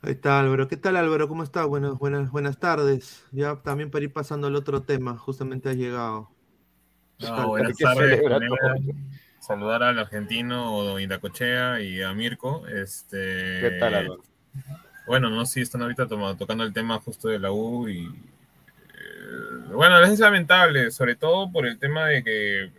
Ahí 0.00 0.12
está 0.12 0.40
Álvaro. 0.40 0.66
¿Qué 0.66 0.78
tal 0.78 0.96
Álvaro? 0.96 1.28
¿Cómo 1.28 1.42
está? 1.42 1.66
Buenas, 1.66 1.98
buenas, 1.98 2.30
buenas 2.30 2.58
tardes. 2.58 3.26
Ya 3.32 3.56
también 3.56 3.90
para 3.90 4.04
ir 4.04 4.12
pasando 4.14 4.46
al 4.46 4.56
otro 4.56 4.80
tema, 4.80 5.18
justamente 5.18 5.68
has 5.68 5.76
llegado. 5.76 6.30
Buenas 7.48 7.76
tardes. 7.76 8.22
Saludar 9.40 9.82
al 9.82 9.98
argentino 9.98 10.98
Indacochea 10.98 11.82
y 11.82 12.00
a 12.00 12.14
Mirko. 12.14 12.66
Este, 12.66 13.58
¿Qué 13.60 13.76
tal, 13.78 13.94
Álvaro? 13.94 14.22
Bueno, 15.06 15.30
no 15.30 15.46
sé 15.46 15.54
si 15.54 15.60
están 15.60 15.82
ahorita 15.82 16.06
tocando 16.06 16.64
el 16.64 16.72
tema 16.72 16.98
justo 16.98 17.28
de 17.28 17.38
la 17.38 17.52
U 17.52 17.88
y 17.88 18.06
eh, 18.06 19.72
bueno, 19.72 20.00
es 20.00 20.18
lamentable, 20.18 20.90
sobre 20.90 21.14
todo 21.14 21.50
por 21.50 21.66
el 21.66 21.78
tema 21.78 22.06
de 22.06 22.24
que 22.24 22.72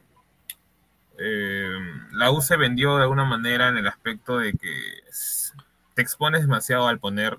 eh, 1.19 1.69
la 2.11 2.31
U 2.31 2.41
se 2.41 2.57
vendió 2.57 2.97
de 2.97 3.03
alguna 3.03 3.25
manera 3.25 3.69
en 3.69 3.77
el 3.77 3.87
aspecto 3.87 4.37
de 4.39 4.53
que 4.53 4.73
te 5.95 6.01
expones 6.01 6.41
demasiado 6.41 6.87
al 6.87 6.99
poner, 6.99 7.37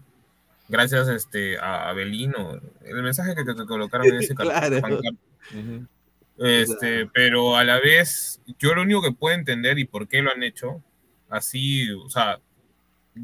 gracias 0.69 1.09
este, 1.09 1.59
a 1.59 1.91
Abelino, 1.91 2.59
el 2.85 3.03
mensaje 3.03 3.35
que 3.35 3.45
te, 3.45 3.67
colocaron 3.67 4.07
en 4.07 4.17
ese 4.17 4.35
Claro. 4.35 4.81
Este, 6.39 7.07
pero 7.07 7.57
a 7.57 7.65
la 7.65 7.81
vez, 7.81 8.41
yo 8.59 8.75
lo 8.75 8.83
único 8.83 9.03
que 9.03 9.13
puedo 9.13 9.35
entender 9.35 9.79
y 9.79 9.85
por 9.85 10.07
qué 10.09 10.23
lo 10.23 10.31
han 10.31 10.43
hecho, 10.45 10.83
así, 11.29 11.91
o 11.93 12.09
sea, 12.09 12.39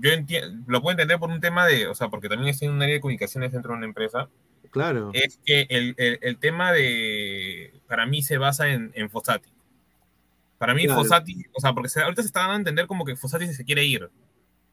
yo 0.00 0.10
entiendo, 0.12 0.64
lo 0.66 0.80
puedo 0.82 0.92
entender 0.92 1.18
por 1.18 1.30
un 1.30 1.40
tema 1.40 1.66
de, 1.66 1.86
o 1.86 1.94
sea, 1.94 2.08
porque 2.08 2.28
también 2.28 2.50
estoy 2.50 2.68
en 2.68 2.74
un 2.74 2.82
área 2.82 2.94
de 2.94 3.00
comunicaciones 3.00 3.52
dentro 3.52 3.72
de 3.72 3.78
una 3.78 3.86
empresa, 3.86 4.28
Claro. 4.70 5.10
es 5.12 5.38
que 5.44 5.66
el, 5.70 5.94
el- 5.98 6.18
el 6.22 6.38
tema 6.38 6.72
de, 6.72 7.72
para 7.86 8.06
mí 8.06 8.22
se 8.22 8.38
basa 8.38 8.68
en, 8.68 8.90
en 8.94 9.08
Fossati. 9.10 9.48
Para 10.58 10.74
mí 10.74 10.84
Claro. 10.84 11.00
Fossati, 11.02 11.44
o 11.52 11.60
sea, 11.60 11.72
porque 11.72 11.88
se- 11.88 12.00
ahorita 12.02 12.22
se 12.22 12.26
está 12.28 12.40
dando 12.40 12.54
a 12.54 12.58
entender 12.58 12.86
como 12.86 13.04
que 13.04 13.16
Fossati 13.16 13.46
se 13.52 13.64
quiere 13.64 13.84
ir, 13.84 14.10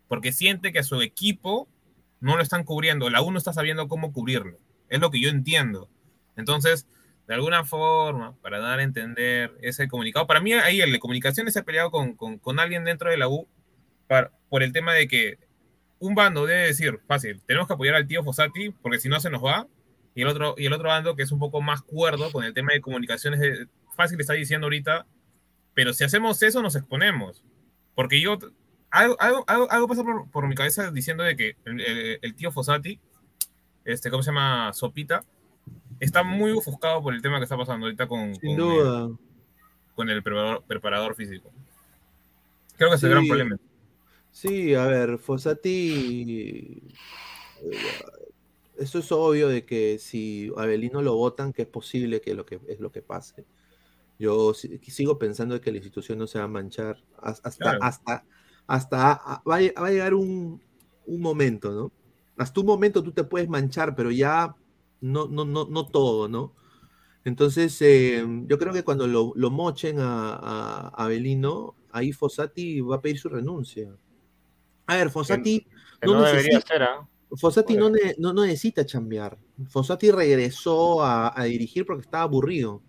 porque 0.08 0.32
siente 0.32 0.72
que 0.72 0.80
a 0.80 0.84
su 0.84 1.02
equipo 1.02 1.68
no 2.20 2.36
lo 2.36 2.44
están 2.44 2.64
cubriendo, 2.64 3.10
la 3.10 3.22
U 3.22 3.32
no 3.32 3.38
está 3.38 3.54
sabiendo 3.54 3.88
cómo 3.88 4.12
cubrirlo, 4.14 4.58
es 4.90 5.00
lo 5.00 5.10
que 5.12 5.20
yo 5.22 5.30
entiendo. 5.30 5.90
Entonces, 6.36 6.88
de 7.28 7.34
alguna 7.36 7.64
forma, 7.64 8.36
para 8.42 8.60
dar 8.60 8.80
a 8.80 8.84
entender 8.84 9.56
ese 9.62 9.88
comunicado, 9.88 10.28
para 10.28 10.40
mí 10.42 10.54
ahí 10.54 10.82
el 10.82 10.92
de 10.92 11.00
comunicaciones 11.00 11.54
se 11.54 11.60
ha 11.60 11.64
peleado 11.64 11.92
con, 11.92 12.16
con- 12.16 12.38
con 12.40 12.60
alguien 12.60 12.84
dentro 12.84 13.10
de 13.10 13.18
la 13.18 13.28
U 13.28 13.48
para- 14.12 14.30
por 14.50 14.62
el 14.62 14.74
tema 14.74 14.94
de 14.94 15.08
que 15.08 15.38
un 16.00 16.16
bando 16.16 16.46
debe 16.46 16.64
decir, 16.64 17.00
fácil, 17.08 17.40
tenemos 17.48 17.66
que 17.68 17.76
apoyar 17.76 17.96
al 17.96 18.06
tío 18.08 18.26
Fossati 18.26 18.72
porque 18.82 19.00
si 19.00 19.08
no 19.08 19.22
se 19.22 19.30
nos 19.30 19.42
va, 19.42 19.68
y 20.14 20.24
el 20.24 20.28
otro, 20.28 20.54
y 20.58 20.66
el 20.66 20.74
otro 20.74 20.90
bando 20.90 21.16
que 21.16 21.24
es 21.24 21.32
un 21.32 21.40
poco 21.40 21.62
más 21.62 21.82
cuerdo 21.82 22.30
con 22.34 22.44
el 22.44 22.54
tema 22.54 22.74
de 22.74 22.82
comunicaciones, 22.82 23.40
de- 23.40 23.68
fácil 23.96 24.20
está 24.20 24.34
diciendo 24.34 24.66
ahorita, 24.66 25.06
pero 25.74 25.94
si 25.94 26.04
hacemos 26.04 26.44
eso 26.44 26.62
nos 26.62 26.76
exponemos. 26.76 27.42
Porque 27.96 28.20
yo, 28.20 28.38
algo, 28.90 29.16
algo, 29.22 29.46
algo- 29.48 29.88
pasa 29.88 30.04
por, 30.04 30.30
por 30.30 30.46
mi 30.50 30.56
cabeza 30.56 30.92
diciendo 30.92 31.24
de 31.24 31.38
que 31.38 31.56
el, 31.64 31.80
el- 31.80 32.20
el 32.22 32.36
tío 32.36 32.52
Fossati, 32.52 33.00
este, 33.86 34.10
¿cómo 34.12 34.24
se 34.24 34.32
llama? 34.32 34.74
Sopita, 34.74 35.24
está 36.02 36.24
muy 36.24 36.52
ofuscado 36.52 37.02
por 37.02 37.14
el 37.14 37.22
tema 37.22 37.38
que 37.38 37.44
está 37.44 37.56
pasando 37.56 37.86
ahorita 37.86 38.08
con, 38.08 38.36
Sin 38.36 38.58
con 38.58 38.58
duda. 38.58 39.06
el, 39.06 39.16
con 39.96 40.10
el 40.10 40.22
preparador, 40.22 40.64
preparador 40.68 41.16
físico. 41.16 41.50
Creo 42.76 42.90
que 42.90 42.96
es 42.98 43.04
el 43.04 43.12
gran 43.12 43.26
problema. 43.28 43.56
Sí, 44.32 44.74
a 44.76 44.86
ver, 44.88 45.18
Fossati. 45.20 46.82
eh, 47.64 47.96
Eso 48.78 49.00
es 49.00 49.12
obvio 49.12 49.48
de 49.50 49.66
que 49.66 50.00
si 50.00 50.52
Abelino 50.58 51.02
lo 51.02 51.16
votan, 51.16 51.54
que 51.54 51.64
es 51.64 51.68
posible 51.68 52.22
que 52.22 52.34
lo 52.36 52.46
que 52.46 52.60
es 52.68 52.80
lo 52.80 52.92
que 52.92 53.02
pase. 53.02 53.46
Yo 54.20 54.54
si- 54.54 54.80
sigo 54.80 55.20
pensando 55.20 55.56
de 55.56 55.62
que 55.62 55.72
la 55.72 55.78
institución 55.80 56.18
no 56.20 56.28
se 56.28 56.40
va 56.40 56.46
a 56.46 56.48
manchar. 56.48 56.98
Has- 57.18 57.42
Hasta, 57.46 57.64
Claro. 57.64 57.80
hasta, 57.82 58.26
hasta 58.68 58.98
va, 59.50 59.58
a, 59.58 59.90
llegar 59.92 60.14
un, 60.16 60.62
un 61.06 61.22
momento, 61.22 61.72
¿no? 61.74 61.92
Hasta 62.38 62.60
un 62.62 62.68
momento 62.68 63.04
tú 63.04 63.12
te 63.14 63.24
puedes 63.26 63.50
manchar, 63.50 63.96
pero 63.96 64.12
ya 64.12 64.56
no, 65.02 65.28
no, 65.28 65.46
no, 65.46 65.66
no 65.68 65.88
todo, 65.90 66.28
¿no? 66.30 66.54
Entonces, 67.26 67.82
eh, 67.82 68.26
yo 68.48 68.58
creo 68.60 68.74
que 68.74 68.84
cuando 68.84 69.08
lo, 69.08 69.34
lo 69.36 69.52
mochen 69.52 70.00
a, 70.00 70.34
a- 70.36 71.08
ahí 71.92 72.12
Fossati 72.14 72.82
va 72.82 72.98
a 72.98 73.02
pedir 73.02 73.20
su 73.20 73.30
renuncia. 73.30 73.98
A 74.92 74.98
ver, 74.98 75.10
Fossati 75.10 75.60
que 75.62 75.68
no 76.08 76.22
debería 76.24 76.58
necesita- 76.60 76.68
ser, 76.74 76.84
¿ah? 76.84 77.08
Fossati 77.34 77.76
no, 77.76 77.90
ne- 77.90 78.16
no, 78.18 78.34
no 78.34 78.46
necesita 78.46 78.86
chambear. 78.86 79.38
Fossati 79.70 80.12
regresó 80.12 81.02
a, 81.02 81.32
a 81.40 81.46
dirigir 81.46 81.86
porque 81.86 82.02
estaba 82.04 82.24
aburrido. 82.24 82.82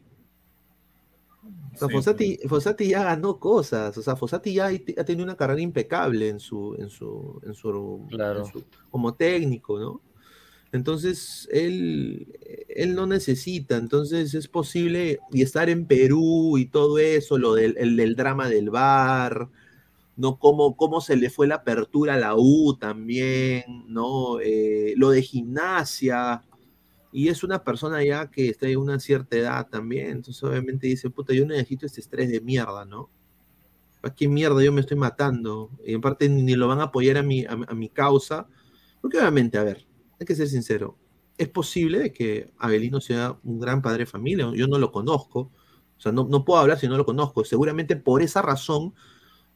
O 1.74 1.78
sea, 1.78 1.88
Sí, 1.88 1.94
Fossati, 1.94 2.38
Fossati 2.48 2.88
ya 2.88 3.04
ganó 3.04 3.38
cosas. 3.38 3.96
O 3.96 4.02
sea, 4.02 4.16
Fossati 4.16 4.52
ya 4.54 4.66
ha 4.66 5.04
tenido 5.04 5.24
una 5.24 5.36
carrera 5.36 5.60
impecable 5.60 6.28
en 6.28 6.40
su, 6.40 6.74
en 6.78 6.90
su, 6.90 7.40
en 7.46 7.54
su, 7.54 8.06
en 8.10 8.52
su- 8.52 8.64
como 8.90 9.14
técnico, 9.14 9.78
¿no? 9.78 10.00
Entonces, 10.72 11.48
él, 11.52 12.26
él 12.68 12.94
no 12.94 13.06
necesita, 13.06 13.76
entonces 13.76 14.32
es 14.34 14.48
posible, 14.48 15.18
y 15.30 15.42
estar 15.42 15.68
en 15.68 15.86
Perú 15.86 16.56
y 16.56 16.64
todo 16.66 16.98
eso, 16.98 17.36
lo 17.38 17.54
del, 17.54 17.76
el 17.78 17.94
del 17.96 18.16
drama 18.16 18.48
del 18.48 18.70
bar, 18.70 19.48
¿no? 20.16 20.38
Cómo, 20.38 20.76
cómo 20.76 21.00
se 21.00 21.16
le 21.16 21.30
fue 21.30 21.46
la 21.46 21.56
apertura 21.56 22.14
a 22.14 22.18
la 22.18 22.34
U 22.36 22.76
también, 22.78 23.64
¿no? 23.88 24.40
Eh, 24.40 24.94
lo 24.96 25.10
de 25.10 25.22
gimnasia, 25.22 26.42
y 27.12 27.28
es 27.28 27.44
una 27.44 27.62
persona 27.62 28.02
ya 28.02 28.30
que 28.30 28.48
está 28.48 28.68
en 28.68 28.78
una 28.78 28.98
cierta 28.98 29.36
edad 29.36 29.68
también, 29.68 30.08
entonces 30.08 30.42
obviamente 30.42 30.86
dice, 30.86 31.10
puta, 31.10 31.34
yo 31.34 31.46
necesito 31.46 31.86
este 31.86 32.00
estrés 32.00 32.30
de 32.30 32.40
mierda, 32.40 32.84
¿no? 32.84 33.10
¿Para 34.00 34.14
qué 34.14 34.28
mierda 34.28 34.62
yo 34.62 34.72
me 34.72 34.80
estoy 34.80 34.96
matando? 34.96 35.70
Y 35.86 35.94
en 35.94 36.00
parte 36.00 36.28
ni, 36.28 36.54
lo 36.54 36.68
van 36.68 36.80
a 36.80 36.84
apoyar 36.84 37.18
a 37.18 37.22
mi, 37.22 37.44
a, 37.44 37.52
a 37.52 37.74
mi 37.74 37.88
causa, 37.88 38.48
porque 39.00 39.18
obviamente, 39.18 39.58
a 39.58 39.64
ver, 39.64 39.86
hay 40.18 40.26
que 40.26 40.34
ser 40.34 40.48
sincero, 40.48 40.96
es 41.38 41.48
posible 41.48 42.12
que 42.12 42.50
Abelino 42.58 43.00
sea 43.00 43.38
un 43.44 43.60
gran 43.60 43.82
padre 43.82 44.00
de 44.00 44.06
familia, 44.06 44.50
yo 44.54 44.66
no 44.66 44.78
lo 44.78 44.92
conozco, 44.92 45.50
o 45.98 46.00
sea, 46.00 46.12
no, 46.12 46.24
no 46.24 46.44
puedo 46.44 46.60
hablar 46.60 46.78
si 46.78 46.88
no 46.88 46.96
lo 46.96 47.04
conozco, 47.04 47.44
seguramente 47.44 47.96
por 47.96 48.22
esa 48.22 48.42
razón 48.42 48.94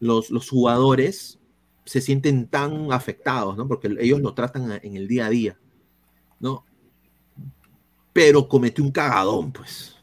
los, 0.01 0.31
los 0.31 0.49
jugadores 0.49 1.39
se 1.85 2.01
sienten 2.01 2.49
tan 2.49 2.93
afectados, 2.93 3.57
¿no? 3.57 3.69
Porque 3.69 3.95
ellos 4.01 4.21
lo 4.21 4.35
tratan 4.35 4.81
en 4.83 4.97
el 4.97 5.07
día 5.07 5.27
a 5.27 5.31
día, 5.31 5.59
¿no? 6.41 6.65
Pero 8.13 8.49
cometió 8.49 8.83
un 8.83 8.91
cagadón, 8.91 9.53
pues. 9.53 9.97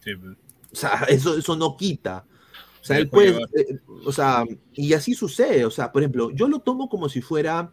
Sí, 0.00 0.14
pues. 0.14 0.36
O 0.72 0.76
sea, 0.76 1.04
eso, 1.08 1.36
eso 1.36 1.56
no 1.56 1.76
quita. 1.76 2.24
O 2.80 2.84
sea, 2.84 2.98
él 2.98 3.08
puede 3.08 3.32
puede, 3.32 3.62
eh, 3.62 3.80
o 4.04 4.12
sea, 4.12 4.44
y 4.72 4.92
así 4.92 5.14
sucede. 5.14 5.64
O 5.64 5.70
sea, 5.70 5.92
por 5.92 6.02
ejemplo, 6.02 6.30
yo 6.30 6.48
lo 6.48 6.58
tomo 6.58 6.88
como 6.88 7.08
si 7.08 7.22
fuera 7.22 7.72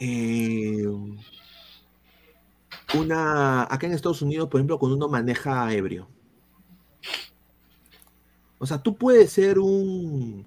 eh, 0.00 0.86
una, 2.94 3.62
acá 3.62 3.86
en 3.86 3.92
Estados 3.92 4.22
Unidos, 4.22 4.48
por 4.48 4.60
ejemplo, 4.60 4.78
cuando 4.78 4.96
uno 4.96 5.08
maneja 5.08 5.72
ebrio. 5.72 6.08
O 8.58 8.66
sea, 8.66 8.82
tú 8.82 8.96
puedes 8.96 9.30
ser 9.32 9.58
un, 9.58 10.46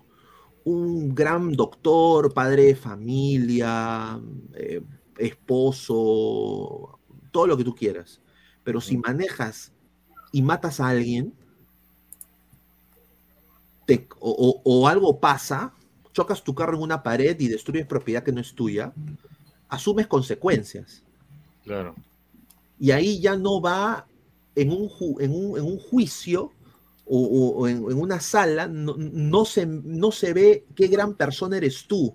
un 0.69 1.13
gran 1.15 1.51
doctor, 1.53 2.33
padre 2.33 2.63
de 2.65 2.75
familia, 2.75 4.19
eh, 4.53 4.81
esposo, 5.17 6.99
todo 7.31 7.47
lo 7.47 7.57
que 7.57 7.63
tú 7.63 7.75
quieras. 7.75 8.21
Pero 8.63 8.79
si 8.81 8.97
manejas 8.97 9.71
y 10.31 10.41
matas 10.41 10.79
a 10.79 10.89
alguien, 10.89 11.33
te- 13.85 14.07
o, 14.19 14.31
o- 14.31 14.61
o 14.63 14.87
algo 14.87 15.19
pasa, 15.19 15.73
chocas 16.13 16.43
tu 16.43 16.53
carro 16.53 16.75
en 16.77 16.83
una 16.83 17.01
pared 17.03 17.39
y 17.39 17.47
destruyes 17.47 17.85
propiedad 17.87 18.23
que 18.23 18.31
no 18.31 18.41
es 18.41 18.53
tuya, 18.53 18.93
asumes 19.67 20.07
consecuencias. 20.07 21.03
Claro. 21.63 21.95
Y 22.79 22.91
ahí 22.91 23.19
ya 23.19 23.35
no 23.35 23.61
va 23.61 24.05
en 24.55 24.71
un, 24.71 24.89
ju- 24.89 25.21
en 25.21 25.31
un, 25.31 25.57
en 25.57 25.65
un 25.65 25.79
juicio 25.79 26.51
o, 27.11 27.67
en, 27.67 27.77
en 27.77 27.99
una 27.99 28.19
sala, 28.19 28.67
no, 28.67 28.95
no 28.97 29.43
se, 29.45 29.65
no 29.65 30.11
se 30.11 30.33
ve 30.33 30.65
qué 30.75 30.87
gran 30.87 31.15
persona 31.15 31.57
eres 31.57 31.85
tú. 31.87 32.13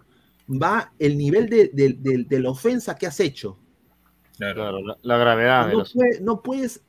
Va 0.49 0.93
el 0.99 1.17
nivel 1.19 1.49
de, 1.49 1.69
de- 1.73 1.97
de- 1.99 2.25
de 2.29 2.41
la 2.41 2.51
ofensa 2.51 2.95
que 2.97 3.07
has 3.07 3.19
hecho. 3.21 3.59
Claro, 4.37 4.81
la, 4.81 4.97
la 5.03 5.17
gravedad 5.17 5.67
de 5.67 5.73
No, 5.73 5.79
los- 5.81 5.93
puede- 5.93 6.21
no 6.21 6.43
puedes, 6.43 6.81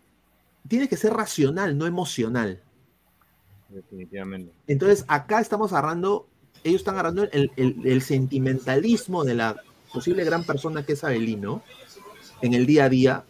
tienes 0.67 0.89
que 0.89 0.97
ser 0.97 1.13
racional, 1.13 1.77
no 1.77 1.85
emocional. 1.87 2.61
Definitivamente. 3.69 4.51
Entonces, 4.67 5.05
acá 5.07 5.39
estamos 5.39 5.71
agarrando, 5.73 6.27
ellos 6.63 6.81
están 6.81 6.95
agarrando 6.95 7.23
el, 7.31 7.51
el- 7.55 7.81
el 7.85 8.01
sentimentalismo 8.01 9.23
de 9.23 9.35
la 9.35 9.55
posible 9.93 10.23
gran 10.23 10.43
persona 10.43 10.85
que 10.85 10.93
es 10.93 11.03
Abelino 11.03 11.63
en 12.41 12.53
el 12.53 12.65
día 12.65 12.85
a 12.85 12.89
día. 12.89 13.25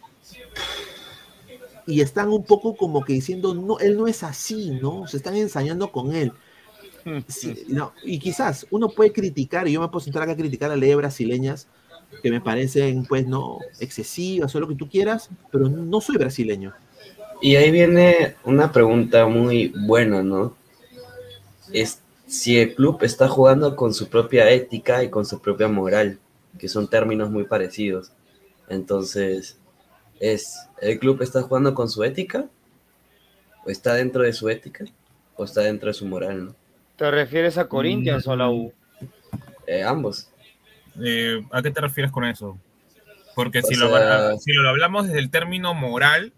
Y 1.86 2.00
están 2.00 2.30
un 2.30 2.44
poco 2.44 2.76
como 2.76 3.04
que 3.04 3.12
diciendo, 3.12 3.54
no, 3.54 3.78
él 3.78 3.96
no 3.96 4.06
es 4.06 4.22
así, 4.22 4.70
¿no? 4.70 5.06
Se 5.06 5.18
están 5.18 5.36
ensañando 5.36 5.92
con 5.92 6.14
él. 6.14 6.32
Sí, 7.28 7.64
no, 7.68 7.92
y 8.04 8.18
quizás 8.18 8.66
uno 8.70 8.88
puede 8.88 9.12
criticar, 9.12 9.68
y 9.68 9.72
yo 9.72 9.80
me 9.80 9.88
puedo 9.88 10.00
sentar 10.00 10.22
acá 10.22 10.32
a 10.32 10.36
criticar 10.36 10.70
a 10.70 10.76
leyes 10.76 10.96
brasileñas 10.96 11.68
que 12.22 12.30
me 12.30 12.40
parecen, 12.40 13.04
pues, 13.04 13.26
no, 13.26 13.58
excesivas 13.80 14.54
o 14.54 14.60
lo 14.60 14.68
que 14.68 14.74
tú 14.74 14.88
quieras, 14.88 15.30
pero 15.50 15.68
no 15.68 16.00
soy 16.00 16.16
brasileño. 16.16 16.72
Y 17.40 17.56
ahí 17.56 17.70
viene 17.70 18.36
una 18.44 18.72
pregunta 18.72 19.26
muy 19.26 19.72
buena, 19.86 20.22
¿no? 20.22 20.56
Es 21.72 22.00
si 22.26 22.58
el 22.58 22.74
club 22.74 22.98
está 23.02 23.28
jugando 23.28 23.76
con 23.76 23.94
su 23.94 24.08
propia 24.08 24.50
ética 24.50 25.04
y 25.04 25.10
con 25.10 25.26
su 25.26 25.40
propia 25.40 25.68
moral, 25.68 26.18
que 26.58 26.68
son 26.68 26.88
términos 26.88 27.30
muy 27.30 27.44
parecidos. 27.44 28.10
Entonces, 28.68 29.58
es 30.20 30.56
el 30.80 30.98
club 30.98 31.22
está 31.22 31.42
jugando 31.42 31.74
con 31.74 31.88
su 31.88 32.04
ética 32.04 32.46
o 33.64 33.70
está 33.70 33.94
dentro 33.94 34.22
de 34.22 34.32
su 34.32 34.48
ética 34.48 34.84
o 35.36 35.44
está 35.44 35.62
dentro 35.62 35.88
de 35.88 35.94
su 35.94 36.06
moral, 36.06 36.46
¿no? 36.46 36.54
¿Te 36.96 37.10
refieres 37.10 37.58
a 37.58 37.68
Corinthians 37.68 38.26
o 38.26 38.32
a 38.32 38.36
la 38.36 38.50
U? 38.50 38.72
Eh, 39.66 39.82
ambos. 39.82 40.30
Eh, 41.04 41.42
¿A 41.50 41.60
qué 41.60 41.70
te 41.70 41.80
refieres 41.80 42.10
con 42.10 42.24
eso? 42.24 42.58
Porque 43.34 43.60
si, 43.62 43.74
lo, 43.74 43.90
si 44.38 44.52
lo 44.52 44.68
hablamos 44.68 45.06
desde 45.06 45.18
el 45.18 45.30
término 45.30 45.74
moral, 45.74 46.32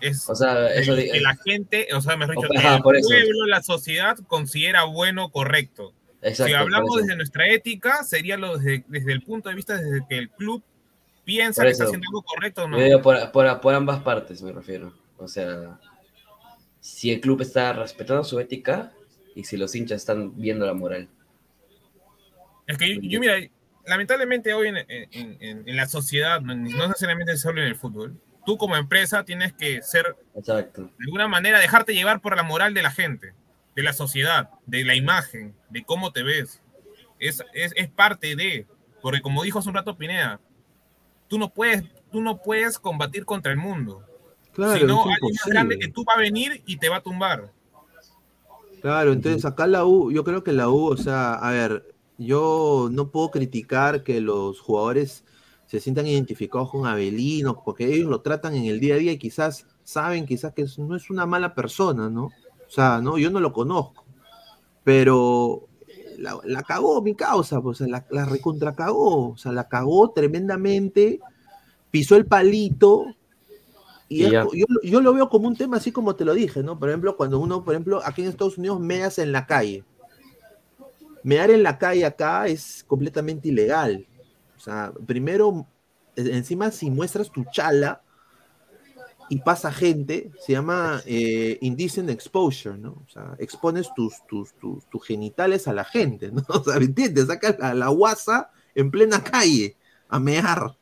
es 0.00 0.28
O 0.28 0.36
sea, 0.36 0.72
eso 0.72 0.94
que 0.94 1.20
la 1.20 1.36
gente, 1.36 1.88
o 1.94 2.00
sea, 2.00 2.16
mejor 2.16 2.36
dicho, 2.36 2.48
Ajá, 2.58 2.76
el 2.76 2.96
eso. 2.96 3.08
pueblo, 3.08 3.46
la 3.46 3.62
sociedad 3.62 4.16
considera 4.28 4.84
bueno, 4.84 5.30
correcto. 5.30 5.92
Exacto, 6.22 6.46
si 6.46 6.52
hablamos 6.54 6.96
desde 6.96 7.16
nuestra 7.16 7.48
ética, 7.48 8.04
sería 8.04 8.36
lo 8.36 8.56
desde, 8.56 8.84
desde 8.88 9.12
el 9.12 9.22
punto 9.22 9.48
de 9.48 9.56
vista 9.56 9.76
desde 9.76 10.06
que 10.08 10.16
el 10.16 10.30
club 10.30 10.62
piensa 11.24 11.62
que 11.62 11.70
está 11.70 11.84
haciendo 11.84 12.06
algo 12.08 12.22
correcto 12.22 12.64
o 12.64 12.68
no. 12.68 12.86
Yo 12.86 13.00
por, 13.02 13.30
por- 13.32 13.60
por 13.60 13.74
ambas 13.74 14.00
partes 14.02 14.42
me 14.42 14.52
refiero. 14.52 14.92
O 15.18 15.28
sea, 15.28 15.78
si 16.80 17.10
el 17.12 17.20
club 17.20 17.40
está 17.40 17.72
respetando 17.72 18.24
su 18.24 18.38
ética 18.40 18.92
y 19.34 19.44
si 19.44 19.56
los 19.56 19.74
hinchas 19.74 20.00
están 20.02 20.36
viendo 20.36 20.66
la 20.66 20.74
moral. 20.74 21.08
Es 22.66 22.78
que 22.78 22.94
yo, 22.94 23.00
yo, 23.02 23.20
mira, 23.20 23.34
lamentablemente 23.86 24.54
hoy 24.54 24.68
en, 24.68 24.76
en- 24.78 24.88
en- 25.40 25.68
en 25.68 25.76
la 25.76 25.86
sociedad, 25.86 26.40
no, 26.40 26.54
no 26.54 26.88
necesariamente 26.88 27.36
solo 27.36 27.60
en 27.60 27.68
el 27.68 27.76
fútbol, 27.76 28.18
tú 28.46 28.56
como 28.56 28.76
empresa 28.76 29.24
tienes 29.24 29.52
que 29.52 29.82
ser, 29.82 30.16
Exacto. 30.34 30.82
de 30.84 31.04
alguna 31.06 31.28
manera, 31.28 31.58
dejarte 31.58 31.94
llevar 31.94 32.20
por 32.20 32.36
la 32.36 32.42
moral 32.42 32.74
de 32.74 32.82
la 32.82 32.90
gente, 32.90 33.32
de 33.74 33.82
la 33.82 33.92
sociedad, 33.92 34.50
de 34.66 34.84
la 34.84 34.94
imagen, 34.94 35.54
de 35.70 35.84
cómo 35.84 36.12
te 36.12 36.22
ves. 36.22 36.62
Es, 37.18 37.42
es, 37.54 37.72
es 37.76 37.88
parte 37.88 38.36
de, 38.36 38.66
porque 39.02 39.20
como 39.20 39.42
dijo 39.42 39.58
hace 39.58 39.68
un 39.68 39.74
rato 39.74 39.96
Pineda, 39.96 40.40
tú 41.28 41.38
no 41.38 41.50
puedes, 41.52 41.84
tú 42.10 42.20
no 42.20 42.38
puedes 42.42 42.78
combatir 42.78 43.24
contra 43.24 43.52
el 43.52 43.58
mundo. 43.58 44.02
Claro, 44.52 44.78
si 44.78 44.84
no, 44.84 45.00
es 45.00 45.16
alguien 45.16 45.34
más 45.34 45.46
grande 45.46 45.78
que 45.78 45.88
tú 45.88 46.04
va 46.04 46.14
a 46.14 46.18
venir 46.18 46.62
y 46.66 46.76
te 46.76 46.88
va 46.88 46.96
a 46.96 47.02
tumbar. 47.02 47.52
Claro, 48.80 49.12
entonces 49.12 49.44
acá 49.44 49.66
la 49.66 49.86
U, 49.86 50.12
yo 50.12 50.24
creo 50.24 50.44
que 50.44 50.52
la 50.52 50.68
U, 50.68 50.86
o 50.88 50.96
sea, 50.96 51.34
a 51.34 51.50
ver, 51.50 51.94
yo 52.18 52.88
no 52.92 53.10
puedo 53.10 53.30
criticar 53.30 54.04
que 54.04 54.20
los 54.20 54.60
jugadores 54.60 55.24
se 55.66 55.80
sientan 55.80 56.06
identificados 56.06 56.70
con 56.70 56.86
Avelino, 56.86 57.62
porque 57.64 57.86
ellos 57.86 58.08
lo 58.10 58.20
tratan 58.20 58.54
en 58.54 58.66
el 58.66 58.80
día 58.80 58.94
a 58.94 58.98
día 58.98 59.12
y 59.12 59.18
quizás 59.18 59.66
saben 59.82 60.26
quizás 60.26 60.52
que 60.52 60.62
es- 60.62 60.78
no 60.78 60.94
es 60.94 61.08
una 61.10 61.24
mala 61.26 61.54
persona, 61.54 62.10
¿no? 62.10 62.26
O 62.26 62.70
sea, 62.70 63.00
no, 63.00 63.16
yo 63.18 63.30
no 63.30 63.40
lo 63.40 63.52
conozco, 63.52 64.04
pero 64.84 65.66
la, 66.18 66.38
la 66.44 66.62
cagó 66.62 67.02
mi 67.02 67.14
causa, 67.14 67.60
pues 67.60 67.80
la, 67.80 68.04
la 68.10 68.24
recontra 68.24 68.74
cagó, 68.74 69.30
o 69.32 69.36
sea, 69.36 69.52
la 69.52 69.68
cagó 69.68 70.10
tremendamente, 70.10 71.20
pisó 71.90 72.16
el 72.16 72.26
palito, 72.26 73.06
y 74.08 74.24
es 74.24 74.32
yo, 74.32 74.46
yo 74.82 75.00
lo 75.00 75.14
veo 75.14 75.28
como 75.28 75.48
un 75.48 75.56
tema 75.56 75.78
así 75.78 75.90
como 75.92 76.14
te 76.16 76.24
lo 76.24 76.34
dije, 76.34 76.62
¿no? 76.62 76.78
Por 76.78 76.88
ejemplo, 76.90 77.16
cuando 77.16 77.38
uno, 77.40 77.64
por 77.64 77.74
ejemplo, 77.74 78.00
aquí 78.04 78.22
en 78.22 78.28
Estados 78.28 78.58
Unidos 78.58 78.80
meas 78.80 79.18
en 79.18 79.32
la 79.32 79.46
calle. 79.46 79.84
mear 81.22 81.50
en 81.50 81.62
la 81.62 81.78
calle 81.78 82.04
acá 82.04 82.46
es 82.46 82.84
completamente 82.86 83.48
ilegal. 83.48 84.06
O 84.56 84.60
sea, 84.60 84.92
primero, 85.06 85.66
e- 86.16 86.36
encima 86.36 86.70
si 86.70 86.90
muestras 86.90 87.30
tu 87.30 87.44
chala 87.50 88.02
y 89.28 89.38
pasa 89.38 89.72
gente, 89.72 90.30
se 90.38 90.52
llama 90.52 91.02
eh, 91.06 91.58
indecent 91.60 92.10
exposure, 92.10 92.76
¿no? 92.76 93.02
O 93.06 93.10
sea, 93.10 93.34
expones 93.38 93.88
tus, 93.94 94.14
tus, 94.26 94.52
tus, 94.54 94.84
tus 94.86 95.04
genitales 95.04 95.66
a 95.66 95.72
la 95.72 95.84
gente, 95.84 96.30
¿no? 96.30 96.42
O 96.48 96.62
sea, 96.62 96.78
¿me 96.78 96.86
entiendes? 96.86 97.26
Sacas 97.26 97.56
a 97.60 97.74
la 97.74 97.88
guasa 97.88 98.50
en 98.74 98.90
plena 98.90 99.22
calle 99.22 99.76
a 100.08 100.18
mear. 100.20 100.76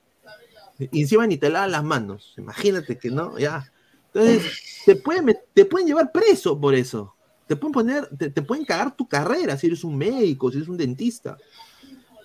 Y 0.79 1.03
encima 1.03 1.27
ni 1.27 1.37
te 1.37 1.51
lavas 1.51 1.71
las 1.71 1.85
manos. 1.85 2.35
Imagínate 2.37 2.99
que 2.99 3.11
no, 3.11 3.39
ya. 3.39 3.71
Entonces, 4.13 4.83
te 4.85 4.97
pueden, 4.97 5.37
te 5.55 5.65
pueden 5.65 5.87
llevar 5.87 6.11
preso 6.11 6.61
por 6.61 6.75
eso. 6.75 7.15
Te 7.47 7.57
pueden 7.57 7.73
poner, 7.73 8.09
te, 8.17 8.31
te 8.31 8.43
pueden 8.43 8.65
cagar 8.65 8.97
tu 8.97 9.07
carrera 9.07 9.57
si 9.57 9.69
eres 9.69 9.85
un 9.85 9.97
médico, 9.97 10.51
si 10.51 10.57
eres 10.57 10.69
un 10.69 10.77
dentista. 10.77 11.37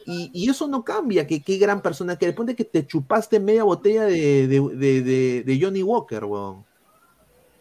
Y, 0.10 0.50
eso 0.50 0.68
no 0.70 0.86
cambia, 0.86 1.28
que 1.28 1.44
qué 1.44 1.58
gran 1.58 1.82
persona 1.82 2.18
que 2.18 2.32
Ponte 2.32 2.56
que 2.56 2.64
te 2.64 2.88
chupaste 2.88 3.42
media 3.42 3.66
botella 3.66 4.06
de, 4.06 4.48
de, 4.48 4.62
de- 4.62 5.02
de- 5.02 5.44
de 5.44 5.60
Johnny 5.62 5.84
Walker, 5.84 6.24
weón. 6.24 6.64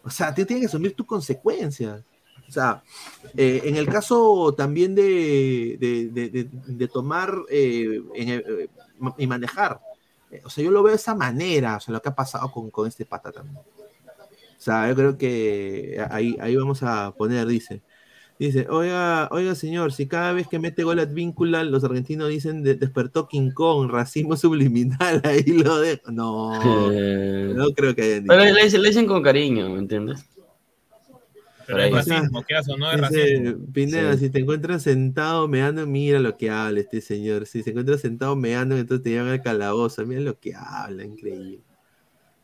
O 0.01 0.09
sea, 0.09 0.33
te 0.33 0.45
tienes 0.45 0.61
que 0.63 0.67
asumir 0.67 0.95
tus 0.95 1.05
consecuencias. 1.05 2.01
O 2.47 2.51
sea, 2.51 2.81
eh, 3.35 3.63
en 3.65 3.75
el 3.75 3.89
caso 3.89 4.53
también 4.55 4.95
de, 4.95 5.75
de- 5.77 6.07
de- 6.09 6.29
de- 6.29 6.49
de 6.51 6.87
tomar 6.87 7.35
eh, 7.49 8.01
en 8.15 8.29
eh, 8.29 8.69
y 9.17 9.27
manejar, 9.27 9.81
eh, 10.31 10.41
o 10.45 10.49
sea, 10.49 10.63
yo 10.63 10.71
lo 10.71 10.81
veo 10.83 10.91
de 10.91 10.95
esa 10.97 11.13
manera, 11.15 11.75
o 11.75 11.79
sea, 11.81 11.93
lo 11.93 12.01
que 12.01 12.07
ha 12.09 12.15
pasado 12.15 12.49
con, 12.49 12.69
con 12.71 12.87
este 12.87 13.05
pata 13.05 13.29
también. 13.33 13.57
O 13.57 14.59
sea, 14.59 14.87
yo 14.87 14.95
creo 14.95 15.17
que 15.17 16.01
ahí, 16.09 16.37
ahí 16.39 16.55
vamos 16.55 16.81
a 16.81 17.11
poner, 17.11 17.45
dice. 17.45 17.81
Dice, 18.39 18.67
oiga, 18.69 19.27
oiga 19.31 19.55
señor, 19.55 19.91
si 19.91 20.05
cada 20.07 20.31
vez 20.31 20.47
que 20.47 20.59
mete 20.59 20.83
gol 20.83 20.99
Advíncula, 20.99 21.63
los 21.63 21.83
argentinos 21.83 22.29
dicen 22.29 22.61
"De- 22.61 22.75
despertó 22.75 23.27
King 23.27 23.49
Kong, 23.51 23.89
racismo 23.89 24.37
subliminal, 24.37 25.21
ahí 25.23 25.43
lo 25.43 25.79
dejo. 25.79 26.11
No, 26.11 26.91
Eh, 26.91 27.51
no 27.55 27.69
creo 27.71 27.95
que 27.95 28.03
hayan 28.03 28.25
pero 28.27 28.43
dicho. 28.43 28.53
le, 28.55 28.63
dicen- 28.63 28.81
le 28.83 28.87
dicen 28.89 29.07
con 29.07 29.23
cariño, 29.23 29.69
¿me 29.71 29.79
entiendes? 29.79 30.23
Pero 31.65 31.79
es 31.83 31.91
racismo, 31.91 32.43
¿qué 32.47 32.55
hace? 32.55 32.77
No 32.77 32.89
es 32.91 33.01
Dice, 33.09 33.39
racismo. 33.41 33.65
Pineda, 33.73 34.13
Sí. 34.13 34.19
si 34.19 34.29
te 34.29 34.39
encuentras 34.39 34.83
sentado 34.83 35.47
meando, 35.49 35.85
mira 35.85 36.19
lo 36.19 36.37
que 36.37 36.49
habla 36.49 36.79
este 36.79 37.01
señor. 37.01 37.45
Si 37.45 37.61
se 37.63 37.71
encuentra 37.71 37.97
sentado 37.97 38.35
meando, 38.37 38.77
entonces 38.77 39.03
te 39.03 39.09
llevan 39.09 39.27
al 39.29 39.41
calabozo. 39.41 40.05
Mira 40.05 40.21
lo 40.21 40.39
que 40.39 40.53
habla, 40.55 41.03
increíble. 41.03 41.59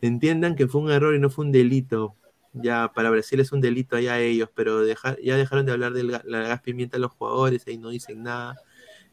Entiendan 0.02 0.56
que 0.56 0.66
fue 0.66 0.82
un 0.82 0.90
error 0.90 1.14
y 1.14 1.20
no 1.20 1.30
fue 1.30 1.46
un 1.46 1.52
delito. 1.52 2.16
Ya, 2.54 2.92
para 2.94 3.10
Brasil 3.10 3.40
es 3.40 3.50
un 3.50 3.60
delito 3.60 3.96
allá 3.96 4.20
ellos, 4.20 4.48
pero 4.54 4.80
dejar, 4.80 5.18
ya 5.20 5.36
dejaron 5.36 5.66
de 5.66 5.72
hablar 5.72 5.92
de 5.92 6.04
la 6.04 6.20
gas 6.22 6.62
pimienta 6.62 6.96
a 6.96 7.00
los 7.00 7.10
jugadores, 7.12 7.66
ahí 7.66 7.78
no 7.78 7.90
dicen 7.90 8.22
nada. 8.22 8.56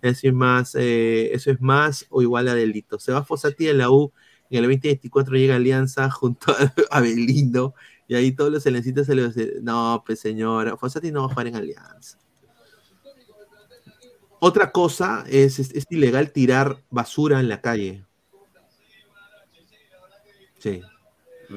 Eso 0.01 0.27
es 0.27 0.33
más, 0.33 0.75
eh, 0.75 1.33
eso 1.33 1.51
es 1.51 1.59
más 1.59 2.05
o 2.09 2.21
igual 2.21 2.47
a 2.47 2.55
delito. 2.55 2.99
Se 2.99 3.11
va 3.11 3.23
Fossati 3.23 3.65
de 3.65 3.73
la 3.73 3.89
U, 3.89 4.13
en 4.49 4.57
el 4.57 4.63
2024 4.63 5.35
llega 5.35 5.55
Alianza 5.55 6.09
junto 6.11 6.51
a, 6.51 6.57
a 6.91 7.01
Belindo, 7.01 7.73
y 8.07 8.15
ahí 8.15 8.31
todos 8.31 8.51
los 8.51 8.63
silencitos 8.63 9.07
se 9.07 9.15
les 9.15 9.35
no, 9.63 10.03
pues 10.05 10.19
señora, 10.19 10.77
Fossati 10.77 11.11
no 11.11 11.21
va 11.21 11.25
a 11.25 11.29
jugar 11.29 11.47
en 11.47 11.55
Alianza. 11.55 12.19
Otra 14.39 14.71
cosa 14.71 15.23
es, 15.27 15.59
es, 15.59 15.71
es 15.71 15.85
ilegal 15.89 16.31
tirar 16.31 16.77
basura 16.89 17.39
en 17.39 17.47
la 17.47 17.61
calle. 17.61 18.05
Sí. 20.59 20.81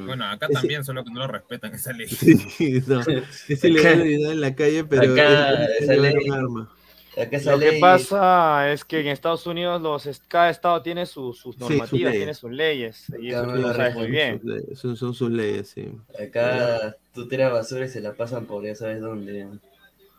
Bueno, 0.07 0.25
acá 0.27 0.47
Ese- 0.47 0.55
también, 0.55 0.85
solo 0.85 1.05
que 1.05 1.11
no 1.11 1.21
lo 1.21 1.27
respetan 1.29 1.75
esa 1.75 1.93
ley. 1.93 2.07
Sí, 2.09 2.83
no, 2.87 3.01
es 3.49 3.65
ilegal 3.65 4.03
en 4.03 4.41
la 4.41 4.55
calle, 4.55 4.85
pero 4.85 5.13
Acá 5.13 5.65
es- 5.79 5.89
un 5.89 6.33
arma. 6.33 6.71
Lo 7.17 7.59
que 7.61 7.71
ley- 7.71 7.81
pasa 7.81 8.73
es 8.73 8.85
que 8.85 8.99
en 9.01 9.07
Estados 9.07 9.47
Unidos 9.47 9.81
los, 9.81 10.21
cada 10.27 10.51
estado 10.51 10.83
tiene 10.83 11.07
sus, 11.07 11.39
sus 11.39 11.55
Sí, 11.55 11.61
sus 11.61 11.71
normativas, 11.71 12.13
tiene 12.13 12.35
sus 12.35 12.51
leyes. 12.51 13.05
Y 13.21 13.29
eso 13.29 13.39
Acá 13.39 13.53
tú 13.55 13.61
no 13.61 13.69
lo 13.69 13.75
sabes 13.75 13.95
muy 13.95 14.07
bien. 14.09 14.41
Sus 14.41 14.51
leyes, 14.51 14.79
Son, 14.81 14.97
son 14.97 15.15
sus 15.15 15.31
leyes, 15.31 15.69
sí. 15.69 15.93
Acá 16.21 16.97
tú 17.13 17.29
tiras 17.29 17.53
basura 17.53 17.85
y 17.85 17.89
se 17.89 18.01
la 18.01 18.15
pasan 18.15 18.47
por 18.47 18.65
ya 18.65 18.75
sabes 18.75 19.01
dónde. 19.01 19.47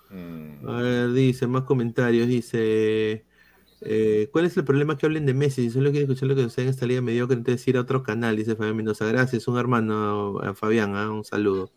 Mm. 0.09 0.69
A 0.69 0.81
ver, 0.81 1.11
dice, 1.11 1.47
más 1.47 1.63
comentarios, 1.63 2.27
dice, 2.27 3.25
eh, 3.81 4.29
¿cuál 4.31 4.45
es 4.45 4.57
el 4.57 4.63
problema 4.65 4.97
que 4.97 5.05
hablen 5.05 5.25
de 5.25 5.33
Messi? 5.33 5.63
Si 5.63 5.69
solo 5.71 5.91
quieren 5.91 6.09
escuchar 6.09 6.27
lo 6.29 6.35
que 6.35 6.43
sucede 6.43 6.65
en 6.65 6.71
esta 6.71 6.85
liga 6.85 7.01
mediocre, 7.01 7.35
entonces 7.37 7.67
ir 7.67 7.77
a 7.77 7.81
otro 7.81 8.03
canal, 8.03 8.35
dice 8.37 8.55
Fabián 8.55 8.77
Mendoza. 8.77 9.05
Gracias, 9.05 9.47
un 9.47 9.57
hermano, 9.57 10.39
a 10.39 10.53
Fabián, 10.55 10.95
¿ah? 10.95 11.11
un 11.11 11.23
saludo. 11.23 11.71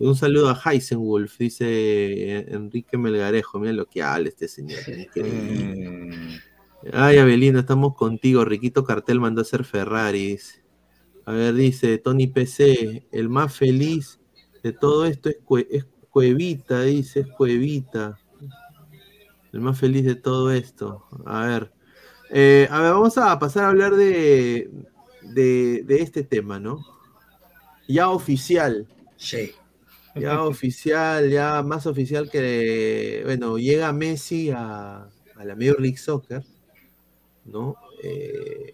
Un 0.00 0.16
saludo 0.16 0.50
a 0.50 0.60
Heisenwolf, 0.72 1.38
dice 1.38 1.66
eh, 1.68 2.46
Enrique 2.50 2.98
Melgarejo, 2.98 3.60
mira 3.60 3.72
lo 3.72 3.86
que 3.86 4.02
habla 4.02 4.28
este 4.28 4.48
señor. 4.48 4.80
Ay, 6.92 7.16
Abelino, 7.18 7.58
estamos 7.60 7.94
contigo. 7.94 8.44
Riquito 8.44 8.84
Cartel 8.84 9.20
mandó 9.20 9.40
a 9.40 9.42
hacer 9.42 9.64
Ferraris. 9.64 10.62
A 11.24 11.32
ver, 11.32 11.54
dice 11.54 11.98
Tony 11.98 12.26
PC, 12.26 13.06
el 13.12 13.28
más 13.30 13.56
feliz 13.56 14.20
de 14.62 14.72
todo 14.72 15.06
esto 15.06 15.30
es, 15.30 15.38
Cue- 15.44 15.66
es 15.70 15.86
Cuevita, 16.10 16.82
dice, 16.82 17.20
es 17.20 17.28
Cuevita. 17.28 18.18
El 19.54 19.60
más 19.60 19.78
feliz 19.78 20.04
de 20.04 20.16
todo 20.16 20.50
esto. 20.50 21.06
A 21.24 21.46
ver. 21.46 21.72
Eh, 22.28 22.66
a 22.72 22.80
ver, 22.80 22.90
vamos 22.90 23.16
a 23.18 23.38
pasar 23.38 23.62
a 23.62 23.68
hablar 23.68 23.94
de, 23.94 24.68
de, 25.22 25.84
de 25.84 26.02
este 26.02 26.24
tema, 26.24 26.58
¿no? 26.58 26.84
Ya 27.86 28.08
oficial. 28.08 28.88
Sí. 29.16 29.52
Ya 30.16 30.42
oficial, 30.44 31.30
ya 31.30 31.62
más 31.62 31.86
oficial 31.86 32.28
que, 32.32 33.22
bueno, 33.24 33.56
llega 33.56 33.92
Messi 33.92 34.50
a, 34.50 35.08
a 35.36 35.44
la 35.44 35.54
Major 35.54 35.80
League 35.80 35.98
Soccer, 35.98 36.42
¿no? 37.44 37.76
Eh, 38.02 38.72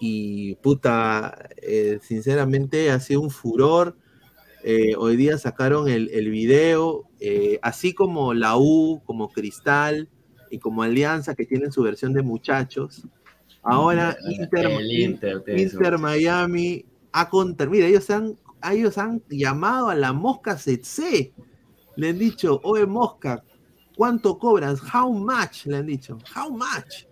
y 0.00 0.54
puta, 0.54 1.50
eh, 1.60 1.98
sinceramente 2.00 2.90
ha 2.90 2.98
sido 2.98 3.20
un 3.20 3.30
furor. 3.30 3.98
Eh, 4.62 4.94
hoy 4.96 5.16
día 5.16 5.36
sacaron 5.36 5.86
el, 5.90 6.08
el 6.14 6.30
video, 6.30 7.10
así 7.60 7.92
como 7.92 8.32
la 8.32 8.56
U, 8.56 9.02
como 9.04 9.30
Cristal 9.30 10.08
y 10.54 10.58
como 10.58 10.84
Alianza, 10.84 11.34
que 11.34 11.44
tienen 11.44 11.72
su 11.72 11.82
versión 11.82 12.12
de 12.12 12.22
muchachos. 12.22 13.02
Ahora 13.62 14.16
Inter, 14.30 14.66
El 15.46 15.60
Inter 15.60 15.98
Miami 15.98 16.84
ha 17.12 17.28
contra. 17.28 17.68
Mira, 17.68 17.86
ellos 17.86 18.08
han, 18.10 18.38
ellos 18.70 18.96
han 18.98 19.20
llamado 19.28 19.88
a 19.88 19.96
la 19.96 20.12
Mosca 20.12 20.56
CC. 20.56 21.32
Le 21.96 22.10
han 22.10 22.18
dicho, 22.18 22.60
oye 22.62 22.86
Mosca, 22.86 23.42
¿cuánto 23.96 24.38
cobras? 24.38 24.80
How 24.94 25.12
much? 25.12 25.66
Le 25.66 25.78
han 25.78 25.86
dicho, 25.86 26.18
how 26.36 26.50
much? 26.50 27.06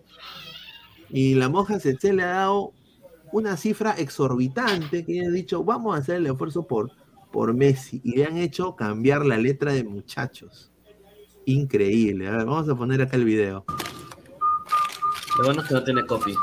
Y 1.09 1.35
la 1.35 1.49
Mosca 1.49 1.79
CC 1.79 2.13
le 2.13 2.23
ha 2.23 2.27
dado 2.27 2.73
una 3.33 3.57
cifra 3.57 3.91
exorbitante 3.97 5.03
que 5.03 5.25
ha 5.25 5.29
dicho, 5.29 5.63
vamos 5.65 5.95
a 5.95 5.99
hacer 5.99 6.15
el 6.17 6.27
esfuerzo 6.27 6.65
por, 6.65 6.91
por 7.31 7.53
Messi. 7.53 7.99
Y 8.05 8.15
le 8.15 8.25
han 8.25 8.37
hecho 8.37 8.75
cambiar 8.75 9.25
la 9.25 9.37
letra 9.37 9.73
de 9.73 9.83
muchachos. 9.83 10.72
Increíble. 11.45 12.27
A 12.27 12.31
ver, 12.31 12.45
vamos 12.45 12.69
a 12.69 12.75
poner 12.75 13.01
acá 13.01 13.17
el 13.17 13.25
video. 13.25 13.65
Lo 15.37 15.45
bueno 15.45 15.61
es 15.61 15.67
que 15.67 15.73
no 15.73 15.83
tiene 15.83 16.05
copy. 16.05 16.35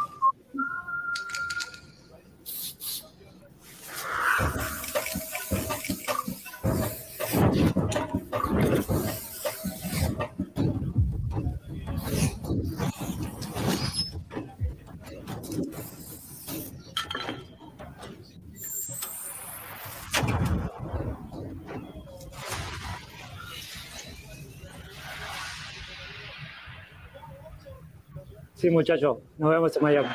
Sí, 28.61 28.69
muchachos, 28.69 29.17
nos 29.39 29.51
vemos 29.51 29.75
en 29.75 29.83
Miami. 29.83 30.09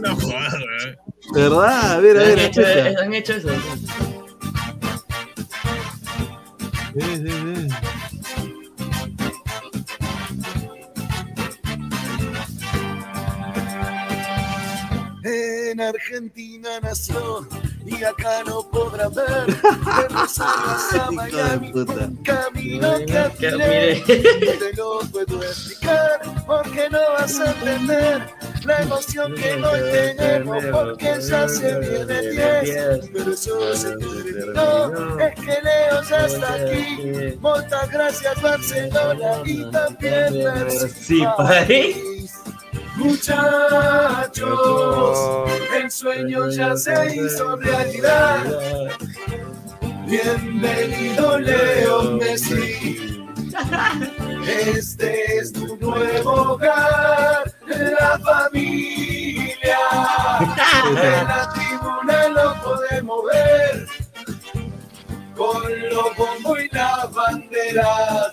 no 0.00 0.16
jodas, 0.16 0.54
weón. 0.54 0.96
¿Verdad? 1.34 1.92
A 1.92 2.00
ver, 2.00 2.16
a 2.16 2.20
Han 2.22 2.28
ver, 2.28 2.38
hecho, 2.38 2.62
han 3.02 3.12
hecho 3.12 3.34
eso. 3.34 3.48
Sí, 6.94 7.00
sí, 7.02 7.28
sí. 7.28 7.68
En 15.24 15.80
Argentina 15.80 16.80
nació 16.80 17.46
y 17.84 18.02
acá 18.02 18.42
no 18.46 18.62
podrá 18.70 19.08
ver. 19.08 19.46
De 19.46 20.08
Rosario 20.08 21.02
a 21.02 21.10
Miami, 21.10 21.72
un 21.72 22.16
camino 22.22 22.98
que. 23.06 23.50
No 23.50 23.58
te 23.58 24.72
lo 24.76 25.00
puedo 25.10 25.42
explicar 25.42 26.20
porque 26.46 26.88
no 26.90 26.98
vas 27.12 27.38
a 27.40 27.50
entender. 27.52 28.22
la 28.64 28.82
emoción 28.82 29.34
que 29.34 29.54
hoy 29.54 29.80
tenemos 29.92 30.64
porque 30.66 31.20
ya 31.20 31.48
se 31.48 31.78
viene 31.80 32.30
10. 32.30 33.10
Pero 33.12 33.32
eso 33.32 33.74
se 33.74 33.96
terminó, 33.96 35.18
es 35.20 35.34
que 35.34 35.58
Leo 35.62 36.02
ya 36.08 36.26
está 36.26 36.54
aquí. 36.54 37.36
Muchas 37.40 37.90
gracias 37.90 38.42
Barcelona 38.42 39.42
y 39.44 39.70
también 39.70 40.70
Sí, 40.94 41.22
París. 41.36 41.96
Muchachos, 42.96 44.38
el 45.76 45.90
sueño 45.90 46.48
ya 46.50 46.76
se 46.76 47.16
hizo 47.16 47.56
realidad. 47.56 48.44
Bienvenido 50.06 51.38
Leo 51.40 52.12
Messi. 52.12 53.26
Este 54.46 55.38
es 55.38 55.52
tu 55.52 55.76
nuevo 55.78 56.30
hogar, 56.52 57.52
la 57.66 58.18
familia. 58.20 59.78
En 60.86 61.26
la 61.28 61.52
tribuna 61.52 62.28
lo 62.28 62.54
podemos 62.62 63.24
ver 63.32 63.86
con 65.36 65.62
los 65.90 66.16
bombos 66.16 66.58
y 66.60 66.68
las 66.74 67.12
banderas, 67.12 68.32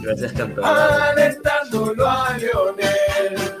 Gracias, 0.00 0.32
campeón. 0.32 0.64
alentándolo 0.66 2.08
a 2.08 2.36
Lionel. 2.38 3.58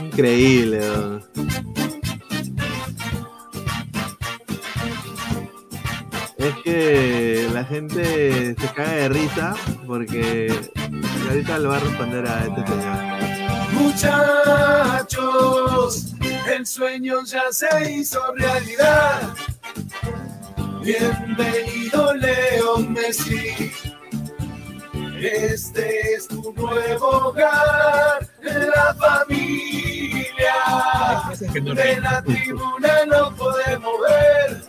Increíble. 0.00 0.80
Es 6.38 6.54
que 6.64 7.48
la 7.52 7.64
gente 7.64 8.54
se 8.58 8.68
cae 8.74 9.02
de 9.02 9.08
risa 9.10 9.54
porque 9.86 10.52
ahorita 11.28 11.58
le 11.58 11.68
va 11.68 11.76
a 11.76 11.80
responder 11.80 12.26
a 12.26 12.44
este 12.44 12.66
señor. 12.66 12.96
Muchachos, 13.72 15.26
el 16.50 16.66
sueño 16.66 17.22
ya 17.24 17.52
se 17.52 17.92
hizo 17.92 18.20
realidad. 18.34 19.34
Bienvenido 20.82 22.14
Leo 22.14 22.78
Messi. 22.78 23.70
Este 25.22 26.14
es 26.14 26.28
tu 26.28 26.52
nuevo 26.54 27.08
hogar, 27.08 28.26
la 28.42 28.94
familia. 28.94 30.54
De 31.52 32.00
la 32.00 32.22
tribuna 32.22 33.04
lo 33.04 33.34
podemos 33.36 33.92
ver 34.08 34.62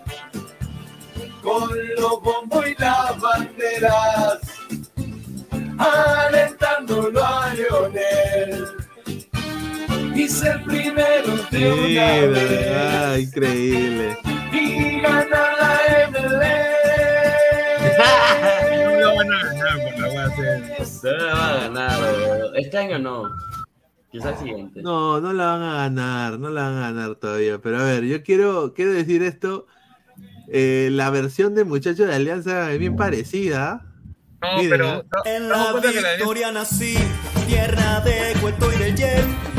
con 1.41 1.69
los 1.97 2.21
bombos 2.21 2.67
y 2.67 2.75
las 2.81 3.19
banderas, 3.21 4.39
alentándolo 5.77 7.25
a 7.25 7.53
Lionel. 7.53 8.67
Y 10.13 10.27
ser 10.27 10.61
primero 10.63 11.37
de 11.49 11.57
Sí, 11.59 11.65
una 11.65 12.11
de 12.11 12.27
vez 12.27 12.49
verdad, 12.49 13.15
increíble. 13.17 14.30
Van 19.23 19.33
a 19.33 19.43
ganar 19.43 19.77
por 19.83 19.99
la 19.99 20.07
wea 20.07 20.27
la 21.03 21.33
va 21.33 21.49
a 21.49 21.61
ganar, 21.61 22.01
weón. 22.01 22.55
Este 22.55 22.77
año 22.77 22.99
no. 22.99 23.23
Quizás 24.11 24.39
siguiente. 24.39 24.81
No, 24.81 25.21
no 25.21 25.31
la 25.31 25.45
van 25.45 25.63
a 25.63 25.73
ganar, 25.75 26.39
no 26.39 26.49
la 26.49 26.63
van 26.63 26.77
a 26.77 26.81
ganar 26.91 27.15
todavía. 27.15 27.59
Pero 27.59 27.79
a 27.79 27.83
ver, 27.83 28.03
yo 28.03 28.21
quiero, 28.23 28.73
quiero 28.73 28.91
decir 28.91 29.23
esto. 29.23 29.67
eh, 30.53 30.89
la 30.91 31.09
versión 31.11 31.55
de 31.55 31.63
Muchachos 31.63 32.07
de 32.07 32.13
Alianza 32.15 32.71
es 32.73 32.79
bien 32.79 32.95
parecida. 32.97 33.85
No, 34.41 34.57
Miren, 34.57 34.69
pero. 34.69 34.85
no- 35.03 35.03
En 35.25 35.47
la 35.49 35.73
victoria 35.73 36.51
nací, 36.51 36.95
tierra 37.47 38.01
de 38.01 38.33
cuento 38.41 38.69
y 38.73 38.77
de 38.77 38.95
yen. 38.95 39.50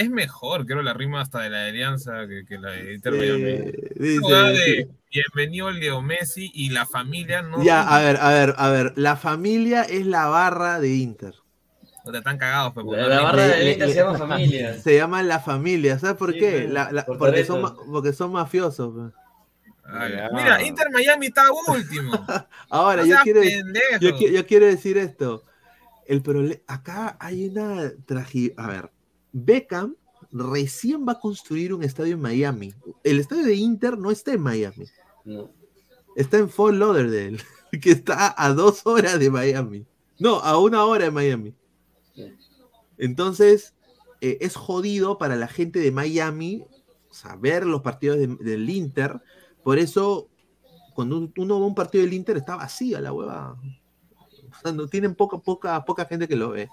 Es 0.00 0.08
mejor, 0.08 0.64
creo, 0.64 0.80
la 0.80 0.94
rima 0.94 1.20
hasta 1.20 1.40
de 1.40 1.50
la 1.50 1.66
Alianza 1.66 2.26
que, 2.26 2.46
que 2.46 2.56
la 2.56 2.70
de 2.70 2.94
Inter 2.94 3.12
Miami. 3.12 3.72
dice. 3.96 4.88
Bienvenido 5.10 5.70
Leo 5.70 6.00
Messi 6.00 6.50
y 6.54 6.70
la 6.70 6.86
familia 6.86 7.42
no. 7.42 7.62
Ya, 7.62 7.82
a 7.82 8.00
ver, 8.00 8.16
a 8.18 8.30
ver, 8.30 8.54
a 8.56 8.70
ver. 8.70 8.92
La 8.96 9.16
familia 9.16 9.82
es 9.82 10.06
la 10.06 10.26
barra 10.28 10.80
de 10.80 10.94
Inter. 10.94 11.34
O 12.02 12.10
te 12.10 12.16
están 12.16 12.38
cagados, 12.38 12.72
pues, 12.72 12.86
porque 12.86 13.02
La, 13.02 13.08
la 13.08 13.20
barra 13.20 13.46
de 13.46 13.58
le- 13.62 13.72
Inter 13.72 13.88
se 13.90 13.94
llama 13.96 14.16
familia. 14.16 14.78
Se 14.82 14.96
llama 14.96 15.22
la 15.22 15.38
familia, 15.40 15.98
¿sabes 15.98 16.16
por 16.16 16.32
Sí, 16.32 16.38
qué? 16.38 16.50
pues, 16.62 16.70
La- 16.70 16.92
la- 16.92 17.04
por 17.04 17.18
porque, 17.18 17.44
son, 17.44 17.76
porque 17.92 18.12
son 18.14 18.32
mafiosos. 18.32 18.94
pues. 18.94 19.12
Ay, 19.84 20.14
Mira, 20.32 20.62
Inter 20.62 20.86
Miami 20.90 21.26
está 21.26 21.42
último. 21.68 22.12
Ahora, 22.70 23.02
No 23.02 23.08
yo 23.08 23.16
quiero, 23.22 23.42
yo, 24.00 24.16
yo 24.16 24.46
quiero 24.46 24.64
decir 24.64 24.96
esto. 24.96 25.44
El 26.06 26.22
acá 26.66 27.18
hay 27.20 27.48
una 27.48 27.92
tragedia. 28.06 28.54
A 28.56 28.66
ver, 28.66 28.90
Beckham 29.32 29.96
recién 30.32 31.06
va 31.06 31.12
a 31.12 31.20
construir 31.20 31.72
un 31.74 31.82
estadio 31.82 32.14
en 32.14 32.20
Miami. 32.20 32.74
El 33.04 33.18
estadio 33.20 33.44
de 33.44 33.54
Inter 33.54 33.98
no 33.98 34.10
está 34.10 34.32
en 34.32 34.40
Miami. 34.42 34.86
No. 35.24 35.50
Está 36.16 36.38
en 36.38 36.48
Fort 36.48 36.74
Lauderdale, 36.74 37.38
que 37.82 37.90
está 37.92 38.34
a 38.36 38.52
dos 38.52 38.86
horas 38.86 39.18
de 39.18 39.30
Miami. 39.30 39.86
No, 40.18 40.36
a 40.40 40.58
una 40.58 40.84
hora 40.84 41.04
de 41.06 41.10
Miami. 41.10 41.54
Entonces, 42.98 43.74
eh, 44.20 44.38
es 44.40 44.56
jodido 44.56 45.16
para 45.18 45.36
la 45.36 45.48
gente 45.48 45.78
de 45.78 45.90
Miami 45.90 46.64
saber 47.10 47.64
los 47.66 47.80
partidos 47.82 48.18
de- 48.18 48.26
del 48.36 48.68
Inter. 48.68 49.20
Por 49.62 49.78
eso, 49.78 50.28
cuando 50.94 51.16
un- 51.16 51.32
uno 51.38 51.58
va 51.58 51.64
a 51.64 51.68
un 51.68 51.74
partido 51.74 52.04
del 52.04 52.12
Inter, 52.12 52.36
está 52.36 52.56
vacía 52.56 53.00
la 53.00 53.12
hueva. 53.12 53.56
O 54.50 54.60
sea, 54.62 54.72
no 54.72 54.86
tienen 54.86 55.14
poca, 55.14 55.38
poca, 55.38 55.82
poca 55.84 56.04
gente 56.04 56.28
que 56.28 56.36
lo 56.36 56.50
ve. 56.50 56.68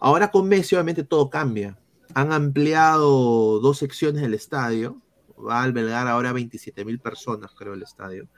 Ahora 0.00 0.30
con 0.30 0.48
Messi, 0.48 0.74
obviamente, 0.74 1.04
todo 1.04 1.30
cambia. 1.30 1.78
Han 2.14 2.32
ampliado 2.32 3.60
dos 3.60 3.78
secciones 3.78 4.22
del 4.22 4.34
estadio. 4.34 5.00
Va 5.38 5.60
a 5.60 5.62
albergar 5.64 6.08
ahora 6.08 6.32
27 6.32 6.84
mil 6.84 6.98
personas, 6.98 7.52
creo, 7.56 7.74
el 7.74 7.82
estadio. 7.82 8.28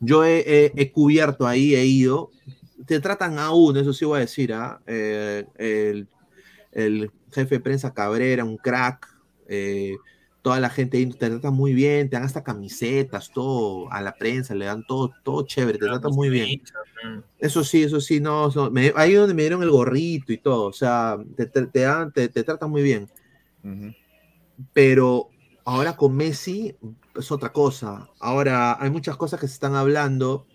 Yo 0.00 0.24
he, 0.24 0.92
cubierto 0.92 1.46
ahí, 1.46 1.74
he 1.74 1.84
ido. 1.86 2.30
Te 2.86 3.00
tratan 3.00 3.38
a 3.38 3.52
uno, 3.52 3.80
eso 3.80 3.92
sí 3.92 4.04
voy 4.04 4.18
a 4.18 4.20
decir. 4.20 4.52
¿ah? 4.52 4.80
Eh, 4.86 5.46
el, 5.56 6.08
el 6.72 7.10
jefe 7.32 7.56
de 7.56 7.60
prensa 7.60 7.92
Cabrera, 7.94 8.44
un 8.44 8.56
crack. 8.56 9.08
eh, 9.48 9.96
toda 10.46 10.60
la 10.60 10.70
gente 10.70 10.96
ahí 10.98 11.06
te 11.10 11.28
trata 11.28 11.50
muy 11.50 11.74
bien, 11.74 12.08
te 12.08 12.14
dan 12.14 12.24
hasta 12.24 12.44
camisetas, 12.44 13.32
todo 13.32 13.90
a 13.90 14.00
la 14.00 14.16
prensa, 14.16 14.54
le 14.54 14.66
dan 14.66 14.84
todo, 14.84 15.12
todo 15.24 15.44
chévere, 15.44 15.76
te 15.76 15.86
tratan 15.86 16.12
muy 16.14 16.30
bien. 16.30 16.62
Eso 17.40 17.64
sí, 17.64 17.82
eso 17.82 18.00
sí, 18.00 18.20
no, 18.20 18.48
no, 18.54 18.70
me- 18.70 18.92
ahí 18.96 19.14
donde 19.14 19.34
me 19.34 19.42
dieron 19.42 19.64
el 19.64 19.72
gorrito 19.72 20.32
y 20.32 20.38
todo, 20.38 20.66
o 20.68 20.72
sea, 20.72 21.18
te, 21.36 21.46
te, 21.46 21.66
te 21.66 21.80
dan, 21.80 22.12
te, 22.12 22.28
te 22.28 22.44
tratan 22.44 22.70
muy 22.70 22.82
bien. 22.84 23.10
Pero 24.72 25.30
ahora 25.64 25.96
con 25.96 26.16
Messi 26.16 26.76
es 27.14 27.32
otra 27.32 27.52
cosa. 27.52 28.08
Ahora 28.20 28.80
hay 28.82 28.90
muchas 28.90 29.16
cosas 29.16 29.40
que 29.40 29.48
se 29.48 29.54
están 29.54 29.74
hablando. 29.74 30.46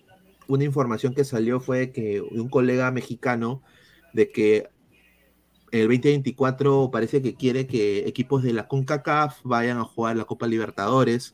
Una 0.48 0.64
información 0.64 1.14
que 1.14 1.26
salió 1.26 1.60
fue 1.60 1.92
que 1.92 2.22
un 2.22 2.50
colega 2.50 2.92
mexicano 2.92 3.64
de 4.14 4.32
que 4.32 4.71
el 5.72 5.88
2024 5.88 6.90
parece 6.92 7.22
que 7.22 7.36
quiere 7.36 7.66
que 7.66 8.08
equipos 8.08 8.44
de 8.44 8.54
la 8.54 8.68
CONCACAF 8.68 9.40
vayan 9.44 9.78
a 9.78 9.86
jugar 9.86 10.18
la 10.18 10.26
Copa 10.26 10.48
Libertadores, 10.48 11.34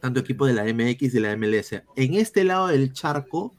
tanto 0.00 0.20
equipos 0.20 0.48
de 0.48 0.54
la 0.54 0.64
MX 0.64 1.02
y 1.02 1.08
de 1.08 1.20
la 1.20 1.36
MLS. 1.36 1.82
En 1.96 2.14
este 2.14 2.44
lado 2.44 2.68
del 2.68 2.92
charco 2.92 3.54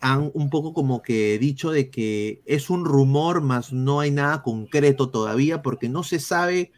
han 0.00 0.30
un 0.34 0.50
poco 0.50 0.72
como 0.72 1.02
que 1.02 1.38
dicho 1.38 1.70
de 1.70 1.90
que 1.90 2.42
es 2.46 2.70
un 2.70 2.84
rumor, 2.84 3.40
más 3.40 3.72
no 3.72 4.00
hay 4.00 4.10
nada 4.10 4.42
concreto 4.42 5.10
todavía 5.10 5.62
porque 5.62 5.88
no 5.88 6.02
se 6.02 6.18
sabe 6.18 6.72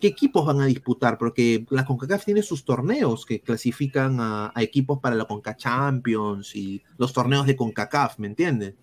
qué 0.00 0.08
equipos 0.08 0.46
van 0.46 0.60
a 0.60 0.66
disputar, 0.66 1.18
porque 1.18 1.66
la 1.70 1.84
CONCACAF 1.84 2.24
tiene 2.24 2.42
sus 2.42 2.64
torneos 2.64 3.26
que 3.26 3.40
clasifican 3.40 4.20
a, 4.20 4.52
a 4.54 4.62
equipos 4.62 5.00
para 5.00 5.16
la 5.16 5.24
CONCA 5.24 5.56
Champions 5.56 6.54
y 6.54 6.82
los 6.98 7.12
torneos 7.12 7.46
de 7.46 7.56
CONCACAF, 7.56 8.18
¿me 8.18 8.28
entiendes? 8.28 8.74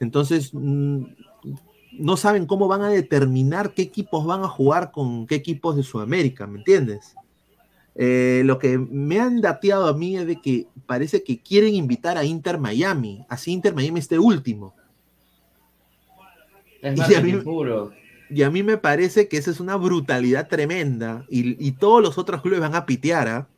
Entonces, 0.00 0.50
mm, 0.52 1.04
no 1.98 2.16
saben 2.16 2.46
cómo 2.46 2.68
van 2.68 2.82
a 2.82 2.88
determinar 2.88 3.74
qué 3.74 3.82
equipos 3.82 4.24
van 4.24 4.42
a 4.42 4.48
jugar 4.48 4.90
con 4.92 5.26
qué 5.26 5.34
equipos 5.36 5.76
de 5.76 5.82
Sudamérica, 5.82 6.46
¿me 6.46 6.58
entiendes? 6.58 7.14
Eh, 7.94 8.42
lo 8.46 8.58
que 8.58 8.78
me 8.78 9.20
han 9.20 9.40
dateado 9.42 9.86
a 9.86 9.92
mí 9.92 10.16
es 10.16 10.26
de 10.26 10.40
que 10.40 10.66
parece 10.86 11.22
que 11.22 11.40
quieren 11.40 11.74
invitar 11.74 12.16
a 12.16 12.24
Inter 12.24 12.58
Miami, 12.58 13.24
así 13.28 13.52
Inter 13.52 13.74
Miami 13.74 14.00
esté 14.00 14.18
último. 14.18 14.74
Es 16.80 17.08
Y 17.10 17.14
a 17.14 17.20
mí- 17.20 17.32
puro. 17.34 17.92
Y 18.30 18.42
a 18.44 18.50
mí 18.50 18.62
me 18.62 18.78
parece 18.78 19.28
que 19.28 19.36
esa 19.36 19.50
es 19.50 19.60
una 19.60 19.76
brutalidad 19.76 20.48
tremenda 20.48 21.26
y, 21.28 21.62
y 21.64 21.72
todos 21.72 22.02
los 22.02 22.16
otros 22.16 22.40
clubes 22.40 22.60
van 22.60 22.74
a 22.74 22.86
pitear, 22.86 23.28
¿ah? 23.28 23.48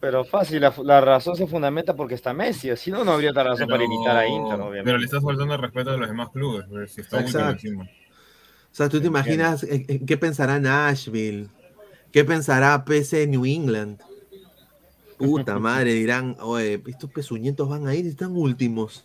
Pero 0.00 0.24
fácil, 0.24 0.60
la, 0.60 0.72
la 0.84 1.00
razón 1.00 1.36
se 1.36 1.46
fundamenta 1.46 1.94
porque 1.96 2.14
está 2.14 2.32
Messi, 2.32 2.74
si 2.76 2.90
no, 2.90 3.04
no 3.04 3.12
habría 3.12 3.30
otra 3.30 3.42
razón 3.44 3.68
para 3.68 3.84
imitar 3.84 4.16
a 4.16 4.26
Inter, 4.26 4.54
obviamente. 4.60 4.84
Pero 4.84 4.98
le 4.98 5.04
estás 5.04 5.22
faltando 5.22 5.54
el 5.54 5.60
respeto 5.60 5.90
a 5.90 5.96
los 5.96 6.08
demás 6.08 6.28
clubes. 6.30 6.66
pues, 6.68 6.92
si 6.92 7.00
está 7.00 7.18
último 7.18 7.38
Exacto. 7.40 7.66
encima. 7.66 7.84
O 7.84 8.74
sea, 8.74 8.88
tú 8.88 9.00
te 9.00 9.06
imaginas 9.08 9.64
eh, 9.64 9.84
eh, 9.88 10.00
qué 10.06 10.16
pensará 10.16 10.58
Nashville, 10.58 11.48
qué 12.10 12.24
pensará 12.24 12.84
PC 12.84 13.26
New 13.26 13.44
England. 13.44 14.00
Puta 15.18 15.58
madre, 15.58 15.92
dirán, 15.94 16.36
oye, 16.40 16.82
estos 16.86 17.10
pezuñentos 17.10 17.68
van 17.68 17.86
a 17.86 17.94
ir 17.94 18.06
y 18.06 18.08
están 18.08 18.36
últimos. 18.36 19.04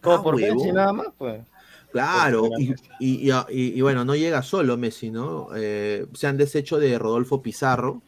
Todo 0.00 0.14
Ah, 0.14 0.22
por. 0.22 0.36
Messi 0.36 0.72
nada 0.72 0.92
más, 0.92 1.08
pues. 1.18 1.42
Claro, 1.90 2.48
y, 2.58 2.70
y- 2.98 3.28
y- 3.28 3.32
y- 3.50 3.78
y 3.78 3.80
bueno, 3.82 4.04
no 4.04 4.14
llega 4.14 4.42
solo 4.42 4.78
Messi, 4.78 5.10
¿no? 5.10 5.48
Eh, 5.54 6.06
se 6.14 6.26
han 6.26 6.38
deshecho 6.38 6.78
de 6.78 6.98
Rodolfo 6.98 7.42
Pizarro 7.42 8.00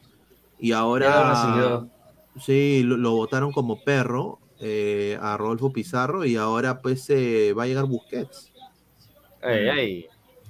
y 0.57 0.71
ahora 0.73 1.87
sí, 2.39 2.83
lo, 2.83 3.11
votaron 3.11 3.51
como 3.51 3.83
perro 3.83 4.39
eh, 4.59 5.17
a 5.21 5.37
Rodolfo 5.37 5.71
Pizarro 5.73 6.25
y 6.25 6.35
ahora 6.37 6.81
pues 6.81 7.09
eh, 7.09 7.53
va 7.53 7.63
a 7.63 7.67
llegar 7.67 7.85
Busquets. 7.85 8.53
Ey, 9.41 9.67
ey. 9.69 10.07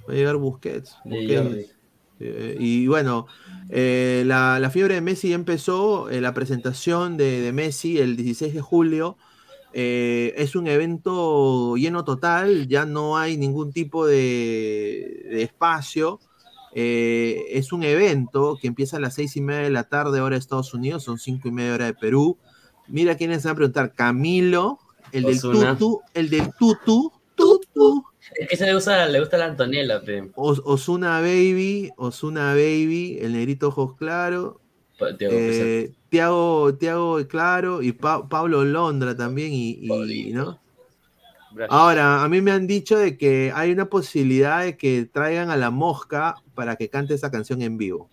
Va 0.08 0.12
a 0.14 0.16
llegar 0.16 0.36
Busquets. 0.36 0.96
Eh, 2.18 2.56
y 2.58 2.86
bueno, 2.86 3.26
eh, 3.68 4.22
la, 4.26 4.58
la 4.58 4.70
fiebre 4.70 4.94
de 4.94 5.00
Messi 5.02 5.30
ya 5.30 5.34
empezó, 5.34 6.08
eh, 6.08 6.20
la 6.20 6.32
presentación 6.34 7.16
de, 7.16 7.40
de 7.42 7.52
Messi 7.52 7.98
el 7.98 8.16
16 8.16 8.54
de 8.54 8.60
julio. 8.60 9.18
eh, 9.72 10.32
es 10.36 10.56
un 10.56 10.66
evento 10.68 11.76
lleno 11.76 12.04
total, 12.04 12.68
ya 12.68 12.86
no 12.86 13.18
hay 13.18 13.36
ningún 13.36 13.72
tipo 13.72 14.06
de, 14.06 15.26
de 15.30 15.42
espacio. 15.42 16.20
Eh, 16.78 17.46
es 17.52 17.72
un 17.72 17.82
evento 17.84 18.58
que 18.60 18.66
empieza 18.66 18.98
a 18.98 19.00
las 19.00 19.14
seis 19.14 19.34
y 19.36 19.40
media 19.40 19.62
de 19.62 19.70
la 19.70 19.84
tarde, 19.84 20.20
hora 20.20 20.34
de 20.34 20.40
Estados 20.40 20.74
Unidos, 20.74 21.02
son 21.04 21.18
cinco 21.18 21.48
y 21.48 21.50
media 21.50 21.72
hora 21.72 21.86
de 21.86 21.94
Perú. 21.94 22.36
Mira 22.86 23.16
quiénes 23.16 23.40
se 23.40 23.48
van 23.48 23.54
a 23.54 23.56
preguntar: 23.56 23.94
Camilo, 23.94 24.78
el 25.10 25.24
del 25.24 25.38
Ozuna. 25.38 25.72
tutu, 25.78 26.00
el 26.12 26.28
del 26.28 26.50
tutu, 26.58 27.10
tutu. 27.34 28.04
Es 28.38 28.46
que 28.48 28.56
se 28.58 28.66
le 28.66 28.74
gusta, 28.74 29.06
le 29.06 29.20
gusta 29.20 29.38
la 29.38 29.46
Antonella, 29.46 30.02
pe. 30.02 30.30
Os- 30.34 30.60
Osuna 30.66 31.20
Baby, 31.20 31.92
Osuna 31.96 32.50
Baby, 32.52 33.20
el 33.22 33.32
negrito 33.32 33.68
ojos 33.68 33.94
claro, 33.96 34.60
eh, 35.30 35.92
Tiago, 36.10 36.74
Tiago 36.74 37.26
Claro 37.26 37.82
y 37.82 37.92
Pa- 37.92 38.28
Pablo 38.28 38.64
Londra 38.64 39.16
también 39.16 39.52
y, 39.54 39.78
y- 39.80 40.32
¿no? 40.32 40.60
Ahora, 41.68 42.22
a 42.22 42.28
mí 42.28 42.40
me 42.40 42.52
han 42.52 42.66
dicho 42.66 42.98
de 42.98 43.16
que 43.16 43.52
hay 43.54 43.72
una 43.72 43.86
posibilidad 43.88 44.62
de 44.62 44.76
que 44.76 45.06
traigan 45.06 45.50
a 45.50 45.56
la 45.56 45.70
mosca 45.70 46.34
para 46.54 46.76
que 46.76 46.88
cante 46.90 47.14
esa 47.14 47.30
canción 47.30 47.62
en 47.62 47.76
vivo. 47.78 48.10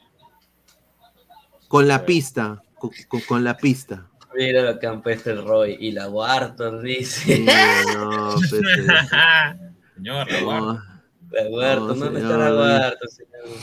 Con 1.68 1.88
la 1.88 2.06
pista, 2.06 2.62
con, 2.78 2.92
con- 3.08 3.22
con 3.22 3.44
la 3.44 3.58
pista. 3.58 4.08
Mira 4.36 4.62
lo 4.64 4.80
que 4.80 4.88
han 4.88 5.02
puesto 5.02 5.30
el 5.32 5.44
Roy 5.46 5.78
y 5.80 5.92
la 5.92 6.10
Wharton, 6.10 6.84
dice. 6.84 7.36
Sí, 7.38 7.46
no, 7.46 8.36
pues, 8.36 8.54
eh, 8.54 9.74
Señor, 9.96 10.28
no. 10.42 10.82
La 11.32 11.50
Wharton, 11.50 11.88
No, 12.00 12.06
¿dónde 12.06 12.20
señor, 12.22 12.32
está 12.32 12.38
la 12.38 12.50
no. 12.50 12.56
Wharton, 12.62 13.10
señor? 13.10 13.60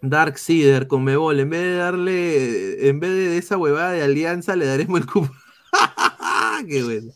Dark 0.00 0.38
Seeder 0.38 0.86
con 0.86 1.02
Mebol, 1.04 1.40
en 1.40 1.50
vez 1.50 1.60
de 1.60 1.74
darle, 1.74 2.88
en 2.88 3.00
vez 3.00 3.10
de 3.10 3.36
esa 3.38 3.56
huevada 3.56 3.90
de 3.92 4.02
alianza, 4.02 4.54
le 4.54 4.66
daremos 4.66 5.00
el 5.00 5.06
cupo. 5.06 5.30
Qué 6.68 6.82
bueno. 6.84 7.12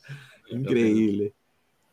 Increíble. 0.57 1.33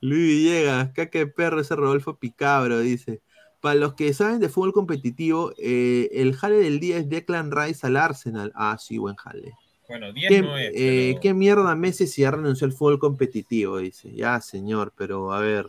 Luis 0.02 0.22
Villegas, 0.28 0.92
caca 0.94 1.20
de 1.20 1.28
perro, 1.28 1.60
ese 1.60 1.76
Rodolfo 1.76 2.16
Picabro, 2.18 2.80
dice. 2.80 3.22
Para 3.62 3.76
los 3.76 3.94
que 3.96 4.14
saben 4.14 4.40
de 4.40 4.48
fútbol 4.48 4.72
competitivo, 4.72 5.52
eh, 5.58 6.08
el 6.14 6.34
jale 6.36 6.56
del 6.58 6.80
día 6.80 6.98
es 6.98 7.10
Declan 7.10 7.52
Rice 7.52 7.86
al 7.86 7.98
Arsenal. 7.98 8.54
Ah, 8.56 8.78
sí, 8.80 8.98
buen 8.98 9.16
jale. 9.16 9.52
Bueno, 9.90 10.14
10 10.14 10.30
¿Qué, 10.30 10.42
no 10.42 10.58
es. 10.58 10.72
eh, 10.74 11.10
pero- 11.12 11.22
¿Qué 11.22 11.34
mierda 11.34 11.76
Messi 11.76 12.08
si 12.08 12.22
ya 12.22 12.32
renunció 12.32 12.66
al 12.66 12.72
fútbol 12.74 13.00
competitivo? 13.00 13.80
Dice. 13.80 14.14
Ya, 14.14 14.40
señor, 14.40 14.94
pero 14.96 15.34
a 15.34 15.40
ver, 15.42 15.66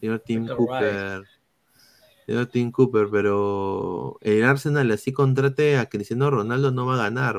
señor 0.00 0.18
Tim 0.20 0.42
Declan 0.46 0.56
Cooper. 0.56 1.22
Señor 2.26 2.46
Tim 2.46 2.70
Cooper, 2.72 3.08
pero 3.10 4.16
el 4.20 4.42
Arsenal 4.44 4.90
así 4.90 5.12
contrate 5.12 5.76
a 5.76 5.86
Cristiano 5.88 6.30
Ronaldo 6.30 6.70
no 6.72 6.86
va 6.86 6.94
a 6.94 7.04
ganar. 7.04 7.36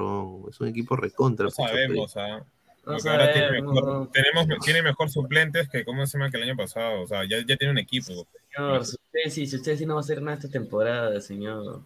Es 0.49 0.59
un 0.61 0.67
equipo 0.67 0.95
recontra. 0.95 1.45
No 1.45 1.51
sabemos. 1.51 2.15
¿ah? 2.17 2.45
No 2.85 2.93
ahora 2.93 3.31
tiene 3.31 3.61
mejor, 3.61 3.85
no. 3.85 4.09
tenemos, 4.09 4.45
tiene 4.63 4.81
mejor 4.81 5.09
suplentes 5.09 5.69
que, 5.69 5.85
¿cómo 5.85 6.05
se 6.05 6.17
llama? 6.17 6.29
Que 6.29 6.37
el 6.37 6.43
año 6.43 6.57
pasado. 6.57 7.01
O 7.01 7.07
sea, 7.07 7.23
ya, 7.23 7.37
ya 7.47 7.55
tiene 7.55 7.71
un 7.71 7.77
equipo. 7.77 8.07
Señor, 8.07 8.85
si 8.85 8.95
usted, 8.95 9.29
sí, 9.29 9.47
si 9.47 9.55
usted 9.55 9.77
sí 9.77 9.85
no 9.85 9.93
va 9.93 10.01
a 10.01 10.03
hacer 10.03 10.21
nada 10.21 10.37
esta 10.37 10.49
temporada, 10.49 11.19
señor. 11.21 11.81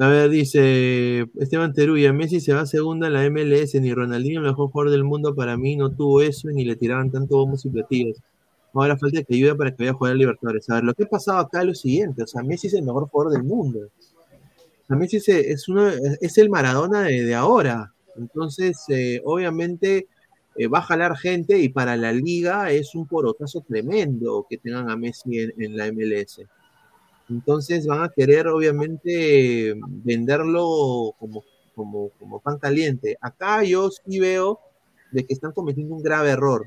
A 0.00 0.08
ver, 0.08 0.28
dice 0.28 1.26
Esteban 1.38 1.72
Teruya, 1.72 2.12
Messi 2.12 2.40
se 2.40 2.52
va 2.52 2.62
a 2.62 2.66
segunda 2.66 3.06
en 3.06 3.14
la 3.14 3.30
MLS, 3.30 3.74
ni 3.76 3.94
Ronaldinho, 3.94 4.40
el 4.40 4.46
mejor 4.46 4.70
jugador 4.70 4.90
del 4.90 5.04
mundo 5.04 5.34
para 5.34 5.56
mí, 5.56 5.76
no 5.76 5.90
tuvo 5.90 6.20
eso 6.20 6.50
y 6.50 6.54
ni 6.54 6.64
le 6.64 6.76
tiraban 6.76 7.10
tanto 7.10 7.36
bombos 7.36 7.64
y 7.64 7.70
platillos. 7.70 8.18
Ahora 8.74 8.98
falta 8.98 9.22
que 9.22 9.34
ayude 9.34 9.54
para 9.54 9.70
que 9.70 9.76
vaya 9.78 9.92
a 9.92 9.94
jugar 9.94 10.12
a 10.12 10.16
Libertadores. 10.16 10.68
A 10.68 10.74
ver, 10.74 10.84
lo 10.84 10.94
que 10.94 11.04
ha 11.04 11.08
pasado 11.08 11.38
acá 11.38 11.60
es 11.60 11.66
lo 11.66 11.74
siguiente, 11.74 12.22
o 12.22 12.26
sea, 12.26 12.42
Messi 12.42 12.66
es 12.66 12.74
el 12.74 12.82
mejor 12.82 13.08
jugador 13.08 13.32
del 13.32 13.44
mundo. 13.44 13.80
O 13.88 14.86
sea, 14.86 14.96
Messi 14.96 15.16
es, 15.16 15.28
es, 15.28 15.68
uno, 15.68 15.88
es 15.88 16.36
el 16.38 16.50
Maradona 16.50 17.02
de, 17.02 17.24
de 17.24 17.34
ahora. 17.34 17.92
Entonces, 18.18 18.84
eh, 18.88 19.20
obviamente, 19.24 20.08
eh, 20.56 20.68
va 20.68 20.78
a 20.78 20.82
jalar 20.82 21.16
gente 21.16 21.58
y 21.58 21.68
para 21.68 21.96
la 21.96 22.12
liga 22.12 22.70
es 22.72 22.94
un 22.94 23.06
porotazo 23.06 23.60
tremendo 23.60 24.46
que 24.48 24.58
tengan 24.58 24.90
a 24.90 24.96
Messi 24.96 25.38
en, 25.38 25.54
en 25.58 25.76
la 25.76 25.90
MLS. 25.92 26.40
Entonces 27.30 27.86
van 27.86 28.02
a 28.02 28.08
querer, 28.08 28.48
obviamente, 28.48 29.74
venderlo 29.86 31.14
como, 31.18 31.44
como, 31.74 32.10
como 32.18 32.40
pan 32.40 32.58
caliente. 32.58 33.16
Acá 33.20 33.62
yo 33.62 33.90
sí 33.90 34.18
veo 34.18 34.60
de 35.12 35.26
que 35.26 35.34
están 35.34 35.52
cometiendo 35.52 35.94
un 35.94 36.02
grave 36.02 36.30
error. 36.30 36.66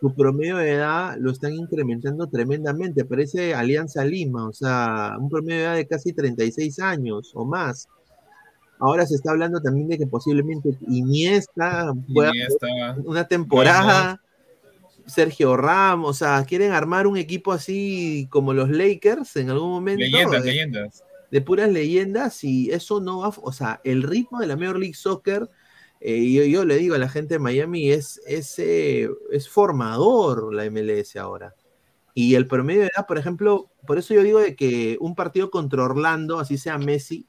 Su 0.00 0.14
promedio 0.14 0.58
de 0.58 0.72
edad 0.72 1.16
lo 1.18 1.30
están 1.30 1.54
incrementando 1.54 2.28
tremendamente. 2.28 3.04
Parece 3.04 3.54
Alianza 3.54 4.04
Lima, 4.04 4.48
o 4.48 4.52
sea, 4.52 5.16
un 5.18 5.28
promedio 5.28 5.56
de 5.56 5.64
edad 5.64 5.76
de 5.76 5.86
casi 5.86 6.12
36 6.12 6.78
años 6.80 7.32
o 7.34 7.44
más. 7.44 7.88
Ahora 8.80 9.06
se 9.06 9.14
está 9.14 9.32
hablando 9.32 9.60
también 9.60 9.88
de 9.88 9.98
que 9.98 10.06
posiblemente 10.06 10.70
Iniesta 10.88 11.92
pueda 12.12 12.30
Iniesta, 12.30 12.96
una 13.04 13.26
temporada. 13.26 14.20
Sergio 15.08 15.56
Ramos, 15.56 16.10
o 16.10 16.12
sea, 16.12 16.44
quieren 16.44 16.72
armar 16.72 17.06
un 17.06 17.16
equipo 17.16 17.52
así 17.52 18.28
como 18.30 18.52
los 18.52 18.68
Lakers 18.68 19.36
en 19.36 19.48
algún 19.48 19.70
momento. 19.70 20.04
Leyendas, 20.04 20.42
de, 20.44 20.50
leyendas. 20.50 21.04
de 21.30 21.40
puras 21.40 21.70
leyendas 21.70 22.44
y 22.44 22.70
eso 22.70 23.00
no 23.00 23.20
va, 23.20 23.32
o 23.42 23.52
sea, 23.52 23.80
el 23.84 24.02
ritmo 24.02 24.38
de 24.38 24.46
la 24.46 24.56
Major 24.56 24.78
League 24.78 24.94
Soccer, 24.94 25.48
eh, 26.00 26.30
yo, 26.30 26.44
yo 26.44 26.64
le 26.66 26.76
digo 26.76 26.94
a 26.94 26.98
la 26.98 27.08
gente 27.08 27.34
de 27.34 27.38
Miami, 27.38 27.90
es, 27.90 28.20
es, 28.26 28.58
eh, 28.58 29.08
es 29.32 29.48
formador 29.48 30.52
la 30.52 30.70
MLS 30.70 31.16
ahora. 31.16 31.54
Y 32.12 32.34
el 32.34 32.46
promedio 32.46 32.82
de 32.82 32.90
edad, 32.94 33.06
por 33.06 33.16
ejemplo, 33.16 33.70
por 33.86 33.96
eso 33.96 34.12
yo 34.12 34.22
digo 34.22 34.40
de 34.40 34.56
que 34.56 34.98
un 35.00 35.14
partido 35.14 35.50
contra 35.50 35.84
Orlando, 35.84 36.38
así 36.38 36.58
sea 36.58 36.76
Messi, 36.76 37.26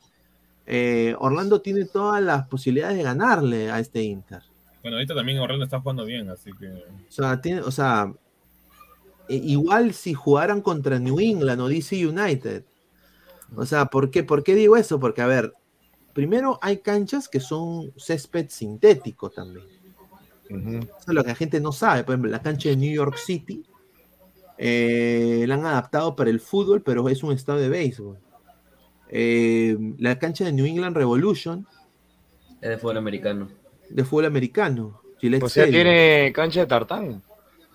eh, 0.72 1.16
Orlando 1.18 1.62
tiene 1.62 1.86
todas 1.86 2.22
las 2.22 2.48
posibilidades 2.48 2.96
de 2.96 3.02
ganarle 3.02 3.72
a 3.72 3.80
este 3.80 4.04
Inter. 4.04 4.44
Bueno, 4.84 4.98
ahorita 4.98 5.16
también 5.16 5.40
Orlando 5.40 5.66
está 5.66 5.80
jugando 5.80 6.06
bien, 6.06 6.30
así 6.30 6.52
que. 6.54 6.68
O 6.68 7.12
sea, 7.12 7.42
tiene, 7.42 7.62
o 7.62 7.72
sea, 7.72 8.14
e- 9.28 9.36
igual 9.36 9.96
si 9.96 10.14
jugaran 10.14 10.62
contra 10.62 11.00
New 11.00 11.20
England 11.20 11.60
o 11.60 11.68
DC 11.68 12.06
United. 12.06 12.64
O 13.56 13.66
sea, 13.66 13.88
¿por 13.88 14.12
qué, 14.12 14.24
¿por 14.24 14.44
qué 14.44 14.54
digo 14.54 14.78
eso? 14.78 15.00
Porque, 15.00 15.24
a 15.24 15.28
ver, 15.28 15.54
primero 16.14 16.60
hay 16.62 16.78
canchas 16.78 17.28
que 17.28 17.40
son 17.40 17.92
césped 17.98 18.50
sintético 18.50 19.32
también. 19.32 19.66
Eso 20.50 20.88
es 21.08 21.14
lo 21.14 21.24
que 21.24 21.30
la 21.30 21.36
gente 21.36 21.60
no 21.60 21.72
sabe. 21.72 22.04
Por 22.04 22.14
ejemplo, 22.14 22.30
la 22.30 22.44
cancha 22.44 22.70
de 22.70 22.76
New 22.76 22.94
York 22.94 23.18
City 23.18 23.64
eh, 24.60 25.46
la 25.48 25.56
han 25.56 25.66
adaptado 25.66 26.16
para 26.16 26.30
el 26.30 26.40
fútbol, 26.40 26.84
pero 26.84 27.10
es 27.10 27.24
un 27.24 27.34
estado 27.34 27.58
de 27.58 27.70
béisbol. 27.70 28.20
Eh, 29.10 29.78
la 29.98 30.20
cancha 30.20 30.46
de 30.46 30.54
New 30.54 30.66
England 30.66 30.96
Revolution 30.96 31.66
Es 32.62 32.70
de 32.70 32.78
fútbol 32.78 32.98
americano. 32.98 33.50
de 33.90 34.04
fútbol 34.04 34.26
americano. 34.26 35.02
Gillette 35.20 35.44
O 35.44 35.50
sea, 35.50 35.64
Stadium. 35.66 35.84
tiene 35.84 36.32
cancha 36.34 36.60
de 36.62 36.66
tartán. 36.68 37.22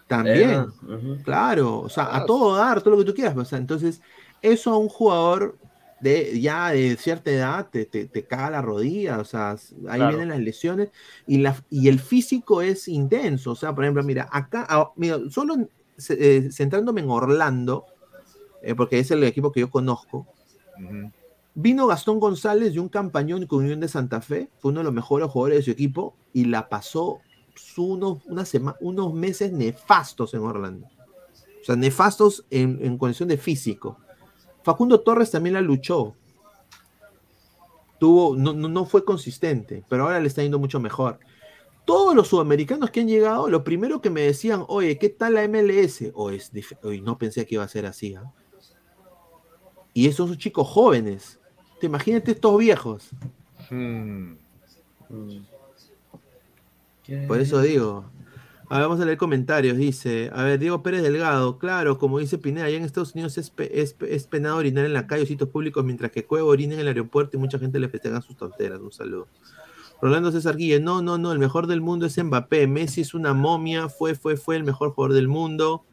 También, 0.07 0.51
Eh, 0.51 0.95
ujú. 0.95 1.19
claro, 1.25 1.81
o 1.81 1.89
sea, 1.89 2.15
a 2.17 2.25
todo 2.27 2.57
dar, 2.57 2.81
todo 2.83 2.91
lo 2.95 2.99
que 2.99 3.05
tú 3.07 3.15
quieras. 3.15 3.37
O 3.37 3.45
sea, 3.45 3.59
entonces, 3.59 4.01
eso 4.43 4.71
a 4.71 4.79
un 4.79 4.89
jugador 4.89 5.57
de 6.01 6.39
ya 6.41 6.71
de 6.71 6.97
cierta 6.97 7.31
edad 7.31 7.69
te, 7.71 7.87
te, 7.87 8.05
te 8.07 8.23
caga 8.25 8.51
la 8.51 8.63
rodilla, 8.63 9.19
o 9.19 9.25
sea, 9.25 9.53
ahí 9.89 9.99
Claro. 10.01 10.09
vienen 10.17 10.29
las 10.29 10.41
lesiones 10.41 10.91
y, 11.27 11.39
la, 11.39 11.57
y 11.71 11.89
el 11.89 11.99
físico 11.99 12.61
es 12.63 12.87
intenso. 12.89 13.53
O 13.53 13.57
sea, 13.57 13.75
por 13.75 13.85
ejemplo, 13.85 14.03
mira, 14.03 14.29
acá, 14.31 14.67
ah, 14.69 14.91
mira, 14.97 15.19
solo 15.31 15.57
eh, 16.11 16.49
centrándome 16.53 17.01
en 17.01 17.11
Orlando, 17.11 17.87
eh, 18.63 18.75
porque 18.75 18.99
es 18.99 19.11
el 19.11 19.25
equipo 19.25 19.51
que 19.53 19.61
yo 19.61 19.71
conozco, 19.71 20.27
Vino 21.55 21.87
Gastón 21.87 22.19
González 22.19 22.75
de 22.75 22.81
un 22.81 22.89
campañón 22.89 23.47
con 23.47 23.61
Unión 23.61 23.81
de 23.81 23.89
Santa 23.89 24.21
Fe, 24.21 24.51
fue 24.59 24.73
uno 24.73 24.81
de 24.81 24.85
los 24.85 24.93
mejores 24.93 25.31
jugadores 25.31 25.59
de 25.59 25.63
su 25.65 25.71
equipo 25.71 26.17
y 26.33 26.47
la 26.47 26.69
pasó 26.69 27.21
unos, 27.77 28.19
unos 28.81 29.15
meses 29.15 29.53
nefastos 29.53 30.35
en 30.35 30.41
Orlando. 30.41 30.87
O 31.61 31.65
sea, 31.65 31.77
nefastos 31.77 32.45
en, 32.51 32.79
en 32.83 32.99
condición 32.99 33.29
de 33.29 33.39
físico. 33.39 33.99
Facundo 34.65 35.01
Torres 35.01 35.31
también 35.31 35.55
la 35.55 35.61
luchó. 35.61 36.15
Tuvo, 37.99 38.35
no, 38.37 38.53
no, 38.53 38.85
fue 38.85 39.05
consistente, 39.05 39.85
pero 39.89 40.05
ahora 40.05 40.21
le 40.21 40.27
está 40.27 40.43
yendo 40.43 40.59
mucho 40.59 40.81
mejor. 40.81 41.21
Todos 41.85 42.15
los 42.15 42.29
sudamericanos 42.29 42.91
que 42.91 43.01
han 43.01 43.09
llegado, 43.09 43.49
lo 43.49 43.63
primero 43.63 44.01
que 44.01 44.11
me 44.11 44.23
decían, 44.23 44.65
oye, 44.69 44.99
¿qué 44.99 45.11
tal 45.11 45.35
la 45.35 45.47
MLS? 45.47 46.11
O 46.15 46.31
es 46.31 46.51
oye, 46.83 47.01
no 47.01 47.17
pensé 47.17 47.47
que 47.47 47.55
iba 47.55 47.65
a 47.65 47.69
ser 47.69 47.87
así. 47.87 48.15
¿ah?". 48.15 48.33
Y 49.93 50.09
esos 50.09 50.29
son 50.29 50.39
chicos 50.39 50.67
jóvenes. 50.67 51.39
Te 51.85 51.89
imagínate 51.89 52.31
estos 52.31 52.59
viejos. 52.59 53.11
Mm. 53.71 54.33
Por 57.29 57.39
eso 57.41 57.61
digo. 57.61 58.07
A 58.71 58.79
ver, 58.79 58.89
vamos 58.89 59.01
a 59.03 59.05
leer 59.05 59.19
comentarios. 59.19 59.77
Dice, 59.77 60.31
a 60.33 60.45
ver, 60.45 60.59
Diego 60.59 60.83
Pérez 60.83 61.03
Delgado, 61.03 61.59
claro, 61.59 61.99
como 61.99 62.19
dice 62.21 62.39
Pineda, 62.39 62.65
allá 62.65 62.79
en 62.79 62.85
Estados 62.85 63.13
Unidos 63.13 63.37
es, 63.37 63.51
pe- 63.51 63.83
es, 63.83 63.93
pe- 63.93 64.15
es 64.15 64.27
penado 64.27 64.57
orinar 64.57 64.87
en 64.87 64.95
la 64.95 65.07
calle 65.07 65.25
o 65.25 65.27
sitios 65.27 65.51
públicos, 65.51 65.85
mientras 65.85 66.11
que 66.11 66.25
Cueva 66.25 66.47
orina 66.49 66.73
en 66.73 66.81
el 66.81 66.89
aeropuerto 66.89 67.37
y 67.37 67.41
mucha 67.41 67.59
gente 67.59 67.79
le 67.79 67.91
festeja 67.91 68.23
sus 68.23 68.35
tonteras. 68.35 68.81
Un 68.81 68.93
saludo. 68.93 69.29
Rolando 70.01 70.33
César 70.33 70.57
Guille, 70.57 70.81
no, 70.81 71.03
no, 71.03 71.19
no, 71.19 71.33
el 71.33 71.39
mejor 71.39 71.67
del 71.67 71.83
mundo 71.83 72.07
es 72.07 72.17
Mbappé. 72.17 72.67
Messi 72.67 73.03
es 73.03 73.13
una 73.13 73.35
momia, 73.35 73.91
fue, 73.91 74.15
fue, 74.15 74.39
fue 74.39 74.57
el 74.57 74.65
mejor 74.65 74.93
jugador 74.93 75.15
del 75.15 75.29
mundo. 75.29 75.85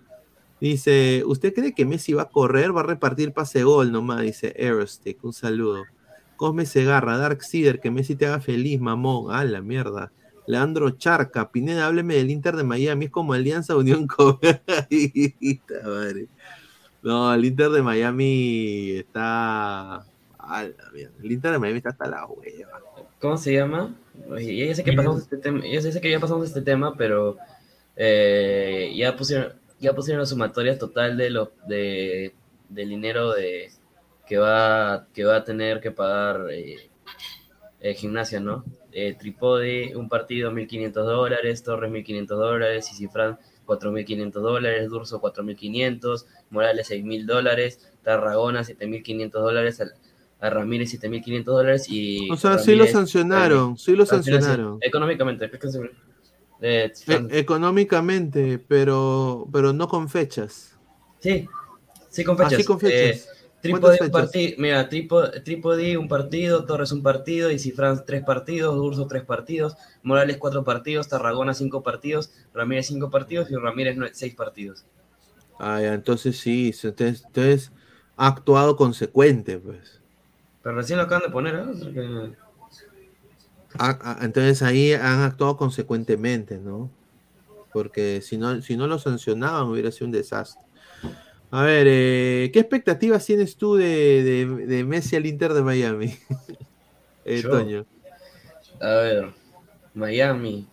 Dice, 0.61 1.23
¿usted 1.25 1.55
cree 1.55 1.73
que 1.73 1.85
Messi 1.85 2.13
va 2.13 2.21
a 2.21 2.29
correr? 2.29 2.75
Va 2.75 2.81
a 2.81 2.83
repartir 2.83 3.33
pase 3.33 3.63
gol 3.63 3.91
nomás, 3.91 4.21
dice 4.21 4.55
Aerostick. 4.59 5.23
Un 5.23 5.33
saludo. 5.33 5.85
Cosme 6.35 6.67
Segarra, 6.67 7.17
Dark 7.17 7.43
Cider, 7.43 7.79
que 7.79 7.89
Messi 7.89 8.15
te 8.15 8.27
haga 8.27 8.39
feliz, 8.39 8.79
mamón. 8.79 9.33
Ah, 9.33 9.43
la 9.43 9.61
mierda. 9.61 10.11
Leandro 10.45 10.91
Charca, 10.91 11.51
Pineda, 11.51 11.87
hábleme 11.87 12.13
del 12.15 12.29
Inter 12.29 12.55
de 12.55 12.63
Miami, 12.63 13.05
es 13.05 13.11
como 13.11 13.33
Alianza 13.33 13.75
Unión 13.75 14.07
madre. 15.83 16.27
No, 17.01 17.33
el 17.33 17.45
Inter 17.45 17.69
de 17.69 17.81
Miami 17.81 18.91
está. 18.97 19.95
A 19.95 20.63
la 20.63 20.91
mierda. 20.93 21.13
El 21.23 21.31
Inter 21.31 21.51
de 21.53 21.59
Miami 21.59 21.77
está 21.77 21.89
hasta 21.89 22.07
la 22.07 22.27
hueva. 22.27 22.81
¿Cómo 23.19 23.37
se 23.37 23.53
llama? 23.53 23.95
Oye, 24.29 24.67
ya 24.67 24.75
sé 24.75 24.83
que 24.83 24.93
pasamos 24.93 25.21
este 25.21 25.37
tema, 25.37 25.61
ya 25.65 25.81
sé 25.81 25.99
que 25.99 26.11
ya 26.11 26.19
pasamos 26.19 26.45
este 26.47 26.61
tema, 26.61 26.95
pero 26.95 27.37
eh, 27.95 28.93
ya 28.95 29.15
pusieron, 29.15 29.53
ya 29.81 29.93
pusieron 29.93 30.19
la 30.21 30.25
sumatoria 30.25 30.77
total 30.77 31.17
de 31.17 31.29
lo 31.29 31.51
de 31.67 32.33
del 32.69 32.87
dinero 32.89 33.33
de 33.33 33.69
que 34.25 34.37
va 34.37 35.07
que 35.13 35.25
va 35.25 35.37
a 35.37 35.43
tener 35.43 35.81
que 35.81 35.91
pagar 35.91 36.47
eh, 36.51 36.89
eh, 37.81 37.93
gimnasia, 37.95 38.39
¿no? 38.39 38.63
Eh, 38.93 39.15
Tripodi, 39.19 39.93
un 39.95 40.07
partido 40.07 40.51
1.500 40.51 40.91
dólares, 40.93 41.63
Torres 41.63 41.91
1.500 41.91 42.25
dólares, 42.27 42.89
Cifrán 42.95 43.39
4.500 43.65 44.31
dólares, 44.31 44.89
Durso 44.89 45.21
4.500, 45.21 46.25
Morales 46.49 46.89
6.000 46.91 47.25
dólares, 47.25 47.91
Tarragona 48.03 48.61
7.500 48.61 49.29
dólares, 49.31 49.81
a 50.39 50.49
Ramírez 50.49 50.93
7.500 51.01 51.43
dólares 51.43 51.85
y... 51.89 52.29
O 52.31 52.35
sea, 52.35 52.57
sí 52.57 52.75
lo 52.75 52.83
Ramírez- 52.85 52.91
sancionaron, 52.91 53.77
sí 53.77 53.95
lo 53.95 54.03
Ah, 54.03 54.05
sí 54.07 54.11
lo 54.15 54.21
sancionaron. 54.41 54.77
Económicamente, 54.81 55.47
¿qué 56.61 56.85
es 56.85 56.99
que 57.01 57.05
se- 57.05 57.13
eh, 57.13 57.27
E- 57.31 57.39
económicamente, 57.39 58.59
pero, 58.59 59.47
pero 59.51 59.73
no 59.73 59.87
con 59.87 60.07
fechas. 60.07 60.77
Sí, 61.19 61.47
sí 62.09 62.23
con 62.23 62.37
fechas. 62.37 62.53
Así 62.53 62.63
con 62.63 62.79
fechas. 62.79 63.27
Eh, 63.27 63.41
Trípode, 63.61 63.99
¿Cuántas 63.99 64.07
un 64.07 64.11
partido, 64.11 64.55
mira, 64.57 64.89
Trípode, 64.89 65.97
un 65.97 66.07
partido, 66.07 66.65
Torres 66.65 66.91
un 66.91 67.03
partido, 67.03 67.51
y 67.51 67.59
Cifrán 67.59 68.03
tres 68.07 68.23
partidos, 68.23 68.75
Durso 68.75 69.05
tres 69.05 69.23
partidos, 69.23 69.75
Morales 70.01 70.37
cuatro 70.37 70.63
partidos, 70.63 71.07
Tarragona 71.07 71.53
cinco 71.53 71.83
partidos, 71.83 72.31
Ramírez 72.55 72.87
cinco 72.87 73.11
partidos 73.11 73.51
y 73.51 73.55
Ramírez 73.55 73.97
seis 74.13 74.33
partidos. 74.33 74.83
Ah, 75.59 75.79
ya, 75.79 75.93
entonces 75.93 76.39
sí, 76.39 76.73
entonces 76.83 77.71
ha 78.17 78.27
actuado 78.27 78.75
consecuente, 78.77 79.59
pues. 79.59 80.01
Pero 80.63 80.75
recién 80.75 80.97
lo 80.97 81.03
acaban 81.05 81.23
de 81.27 81.29
poner, 81.31 81.55
¿eh? 81.55 82.31
Ah, 83.79 83.97
ah, 84.01 84.19
entonces 84.21 84.61
ahí 84.61 84.93
han 84.93 85.21
actuado 85.21 85.57
consecuentemente, 85.57 86.57
¿no? 86.57 86.89
Porque 87.73 88.21
si 88.21 88.37
no, 88.37 88.61
si 88.61 88.75
no 88.75 88.87
lo 88.87 88.99
sancionaban 88.99 89.67
hubiera 89.67 89.91
sido 89.91 90.07
un 90.07 90.11
desastre. 90.11 90.65
A 91.51 91.63
ver, 91.63 91.85
eh, 91.89 92.49
¿qué 92.53 92.59
expectativas 92.59 93.25
tienes 93.25 93.57
tú 93.57 93.75
de, 93.75 94.23
de- 94.23 94.65
de 94.67 94.83
Messi 94.83 95.15
al 95.15 95.25
Inter 95.25 95.53
de 95.53 95.61
Miami? 95.63 96.15
Eh. 97.23 97.43
Toño. 97.43 97.85
A 98.81 98.87
ver, 98.95 99.29
Miami. 99.93 100.67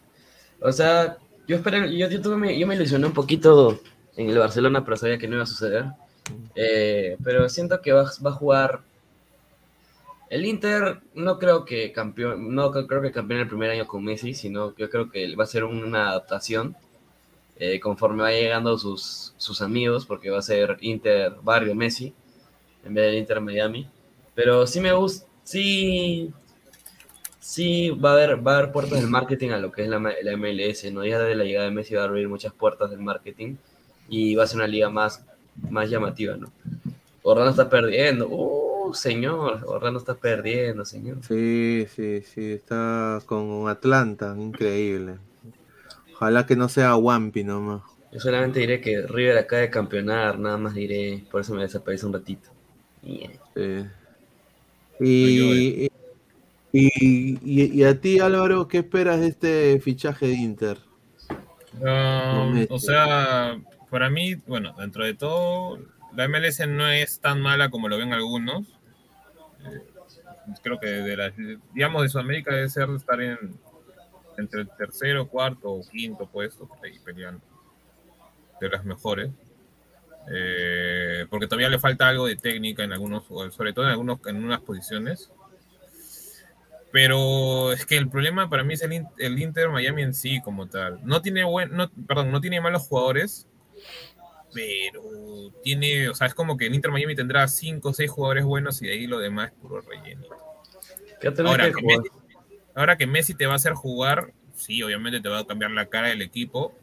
O 0.60 0.72
sea, 0.72 1.18
yo 1.46 1.56
esperé, 1.56 1.94
yo, 1.96 2.08
yo, 2.08 2.22
tuve 2.22 2.36
mi- 2.38 2.58
yo 2.58 2.66
me 2.66 2.74
ilusioné 2.74 3.06
un 3.06 3.12
poquito 3.12 3.80
en 4.16 4.30
el 4.30 4.38
Barcelona, 4.38 4.82
pero 4.82 4.96
sabía 4.96 5.18
que 5.18 5.28
no 5.28 5.34
iba 5.34 5.42
a 5.42 5.46
suceder. 5.46 5.84
Eh, 6.54 7.18
pero 7.22 7.48
siento 7.50 7.82
que 7.82 7.92
va, 7.92 8.04
va 8.24 8.30
a 8.30 8.32
jugar. 8.32 8.80
El 10.30 10.44
Inter 10.44 11.00
no 11.14 11.38
creo 11.38 11.64
que 11.64 11.92
campeón, 11.92 12.54
no 12.54 12.70
creo 12.70 13.00
que 13.00 13.12
campeón 13.12 13.40
el 13.40 13.48
primer 13.48 13.70
año 13.70 13.86
con 13.86 14.04
Messi, 14.04 14.34
sino 14.34 14.74
yo 14.76 14.90
creo 14.90 15.10
que 15.10 15.34
va 15.34 15.44
a 15.44 15.46
ser 15.46 15.64
una 15.64 16.10
adaptación 16.10 16.76
eh, 17.56 17.80
conforme 17.80 18.22
va 18.22 18.30
llegando 18.30 18.78
sus, 18.78 19.34
sus 19.36 19.62
amigos, 19.62 20.06
porque 20.06 20.30
va 20.30 20.38
a 20.38 20.42
ser 20.42 20.76
Inter 20.80 21.34
Barrio 21.42 21.74
Messi 21.74 22.12
en 22.84 22.94
vez 22.94 23.06
del 23.06 23.18
Inter 23.18 23.40
Miami. 23.40 23.88
Pero 24.34 24.66
sí 24.66 24.80
me 24.80 24.92
gusta, 24.92 25.26
sí, 25.44 26.30
sí 27.40 27.90
va 27.90 28.10
a 28.10 28.12
haber, 28.12 28.46
va 28.46 28.58
a 28.58 28.72
puertas 28.72 29.00
del 29.00 29.08
marketing 29.08 29.50
a 29.50 29.58
lo 29.58 29.72
que 29.72 29.82
es 29.82 29.88
la, 29.88 29.98
la 29.98 30.36
MLS, 30.36 30.92
¿no? 30.92 31.04
Ya 31.04 31.18
desde 31.18 31.34
la 31.34 31.44
llegada 31.44 31.66
de 31.66 31.74
Messi 31.74 31.94
va 31.94 32.02
a 32.02 32.04
abrir 32.04 32.28
muchas 32.28 32.52
puertas 32.52 32.90
del 32.90 33.00
marketing 33.00 33.56
y 34.08 34.34
va 34.34 34.44
a 34.44 34.46
ser 34.46 34.58
una 34.58 34.68
liga 34.68 34.90
más, 34.90 35.24
más 35.70 35.88
llamativa, 35.90 36.36
¿no? 36.36 36.52
Está 37.48 37.68
perdiendo, 37.68 38.28
uh, 38.28 38.67
señor, 38.94 39.62
Orlando 39.66 39.98
está 39.98 40.14
perdiendo, 40.14 40.84
señor. 40.84 41.18
Sí, 41.26 41.86
sí, 41.94 42.22
sí, 42.22 42.52
está 42.52 43.20
con 43.26 43.68
Atlanta, 43.68 44.34
increíble. 44.38 45.18
Ojalá 46.14 46.46
que 46.46 46.56
no 46.56 46.68
sea 46.68 46.96
Wampi 46.96 47.44
nomás. 47.44 47.82
Yo 48.12 48.20
solamente 48.20 48.60
diré 48.60 48.80
que 48.80 49.02
River 49.06 49.38
acaba 49.38 49.62
de 49.62 49.70
campeonar, 49.70 50.38
nada 50.38 50.56
más 50.56 50.74
diré, 50.74 51.24
por 51.30 51.40
eso 51.42 51.54
me 51.54 51.62
desaparece 51.62 52.06
un 52.06 52.12
ratito. 52.14 52.48
Yeah. 53.02 53.30
Sí. 53.54 53.84
Y, 55.00 55.88
y, 56.72 57.38
y- 57.42 57.80
y 57.80 57.84
a 57.84 58.00
ti, 58.00 58.18
Álvaro, 58.20 58.66
¿qué 58.66 58.78
esperas 58.78 59.20
de 59.20 59.28
este 59.28 59.80
fichaje 59.80 60.26
de 60.26 60.34
Inter? 60.34 60.78
Um, 61.80 61.86
Momento. 62.36 62.74
o 62.74 62.78
sea, 62.78 63.60
para 63.90 64.10
mí, 64.10 64.34
bueno, 64.46 64.74
dentro 64.78 65.04
de 65.04 65.14
todo, 65.14 65.78
la 66.16 66.24
MLS 66.24 66.66
no 66.66 66.88
es 66.88 67.20
tan 67.20 67.40
mala 67.40 67.70
como 67.70 67.88
lo 67.88 67.98
ven 67.98 68.12
algunos. 68.12 68.66
Eh, 69.64 69.86
creo 70.62 70.78
que 70.78 70.86
de 70.86 71.16
las, 71.16 71.32
digamos, 71.72 72.02
de 72.02 72.08
Sudamérica 72.08 72.54
debe 72.54 72.68
ser 72.68 72.88
estar 72.90 73.20
en 73.20 73.58
entre 74.38 74.60
el 74.60 74.70
tercero, 74.70 75.28
cuarto 75.28 75.70
o 75.70 75.82
quinto 75.82 76.26
puesto, 76.26 76.68
ahí 76.82 76.98
peleando. 77.04 77.42
De 78.60 78.68
las 78.68 78.84
mejores. 78.84 79.30
Eh, 80.30 81.26
porque 81.30 81.46
todavía 81.46 81.68
le 81.68 81.78
falta 81.78 82.08
algo 82.08 82.26
de 82.26 82.36
técnica 82.36 82.84
en 82.84 82.92
algunos, 82.92 83.24
sobre 83.54 83.72
todo 83.72 83.84
en 83.84 83.92
algunos, 83.92 84.18
en 84.26 84.44
unas 84.44 84.60
posiciones. 84.60 85.30
Pero 86.90 87.72
es 87.72 87.84
que 87.84 87.96
el 87.96 88.08
problema 88.08 88.48
para 88.48 88.64
mí 88.64 88.74
es 88.74 88.82
el, 88.82 89.06
el 89.18 89.38
Inter 89.38 89.68
Miami 89.68 90.02
en 90.02 90.14
sí 90.14 90.40
como 90.40 90.66
tal. 90.66 91.00
No 91.04 91.20
tiene 91.20 91.44
buen, 91.44 91.76
no, 91.76 91.90
perdón, 92.06 92.30
no 92.30 92.40
tiene 92.40 92.60
malos 92.60 92.82
jugadores, 92.82 93.46
pero 94.52 95.02
tiene, 95.62 96.08
o 96.08 96.14
sea, 96.14 96.26
es 96.26 96.34
como 96.34 96.56
que 96.56 96.66
el 96.66 96.74
Inter 96.74 96.90
Miami 96.90 97.14
tendrá 97.14 97.46
cinco 97.48 97.90
o 97.90 97.92
seis 97.94 98.10
jugadores 98.10 98.44
buenos 98.44 98.80
y 98.82 98.86
de 98.86 98.92
ahí 98.92 99.06
lo 99.06 99.18
demás 99.18 99.50
es 99.52 99.58
puro 99.58 99.80
relleno. 99.80 100.24
¿Qué 101.20 101.30
tenés 101.30 101.50
Ahora 101.50 101.72
que? 101.72 101.82
Messi, 101.82 102.08
ahora 102.74 102.96
que 102.96 103.06
Messi 103.06 103.34
te 103.34 103.46
va 103.46 103.54
a 103.54 103.56
hacer 103.56 103.72
jugar, 103.74 104.32
sí, 104.54 104.82
obviamente 104.82 105.20
te 105.20 105.28
va 105.28 105.40
a 105.40 105.46
cambiar 105.46 105.70
la 105.72 105.86
cara 105.86 106.08
del 106.08 106.22
equipo. 106.22 106.74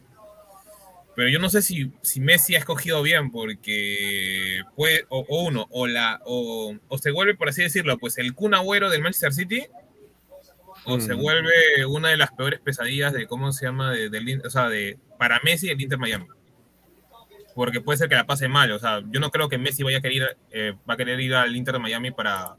Pero 1.15 1.29
yo 1.29 1.39
no 1.39 1.49
sé 1.49 1.61
si, 1.61 1.93
si 2.01 2.19
Messi 2.19 2.55
ha 2.55 2.59
escogido 2.59 3.01
bien, 3.01 3.31
porque 3.31 4.61
puede, 4.75 5.05
o, 5.07 5.25
o 5.29 5.43
uno, 5.45 5.65
o 5.71 5.87
la, 5.87 6.19
o, 6.25 6.75
o 6.89 6.97
se 6.97 7.11
vuelve, 7.11 7.35
por 7.35 7.47
así 7.47 7.61
decirlo, 7.63 7.97
pues 7.97 8.17
el 8.17 8.33
Kun 8.35 8.53
Agüero 8.53 8.89
del 8.89 9.01
Manchester 9.01 9.31
City, 9.33 9.63
o 10.83 10.99
se 10.99 11.15
Mm. 11.15 11.21
vuelve 11.21 11.85
una 11.87 12.09
de 12.09 12.17
las 12.17 12.31
peores 12.33 12.59
pesadillas 12.59 13.13
de 13.13 13.27
cómo 13.27 13.53
se 13.53 13.65
llama, 13.65 13.93
de, 13.93 14.09
del 14.09 14.41
o 14.45 14.49
sea, 14.49 14.67
de 14.67 14.99
para 15.17 15.39
Messi 15.41 15.69
el 15.69 15.81
Inter 15.81 15.97
Miami. 15.97 16.27
Porque 17.56 17.80
puede 17.82 17.98
ser 17.98 18.10
que 18.10 18.15
la 18.15 18.26
pase 18.27 18.48
mal, 18.49 18.69
o 18.73 18.80
sea, 18.80 19.02
yo 19.10 19.19
no 19.19 19.32
creo 19.32 19.48
que 19.49 19.57
Messi 19.57 19.82
vaya 19.82 19.98
a 19.99 20.02
querer, 20.02 20.38
eh, 20.52 20.73
va 20.88 20.94
a 20.95 20.98
querer 20.98 21.19
ir 21.22 21.34
al 21.34 21.56
Inter 21.56 21.73
de 21.76 21.80
Miami 21.80 22.11
para, 22.11 22.57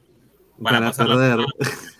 para, 0.63 0.79
Para 0.79 0.87
pasarla 0.87 1.17
perder. 1.17 1.47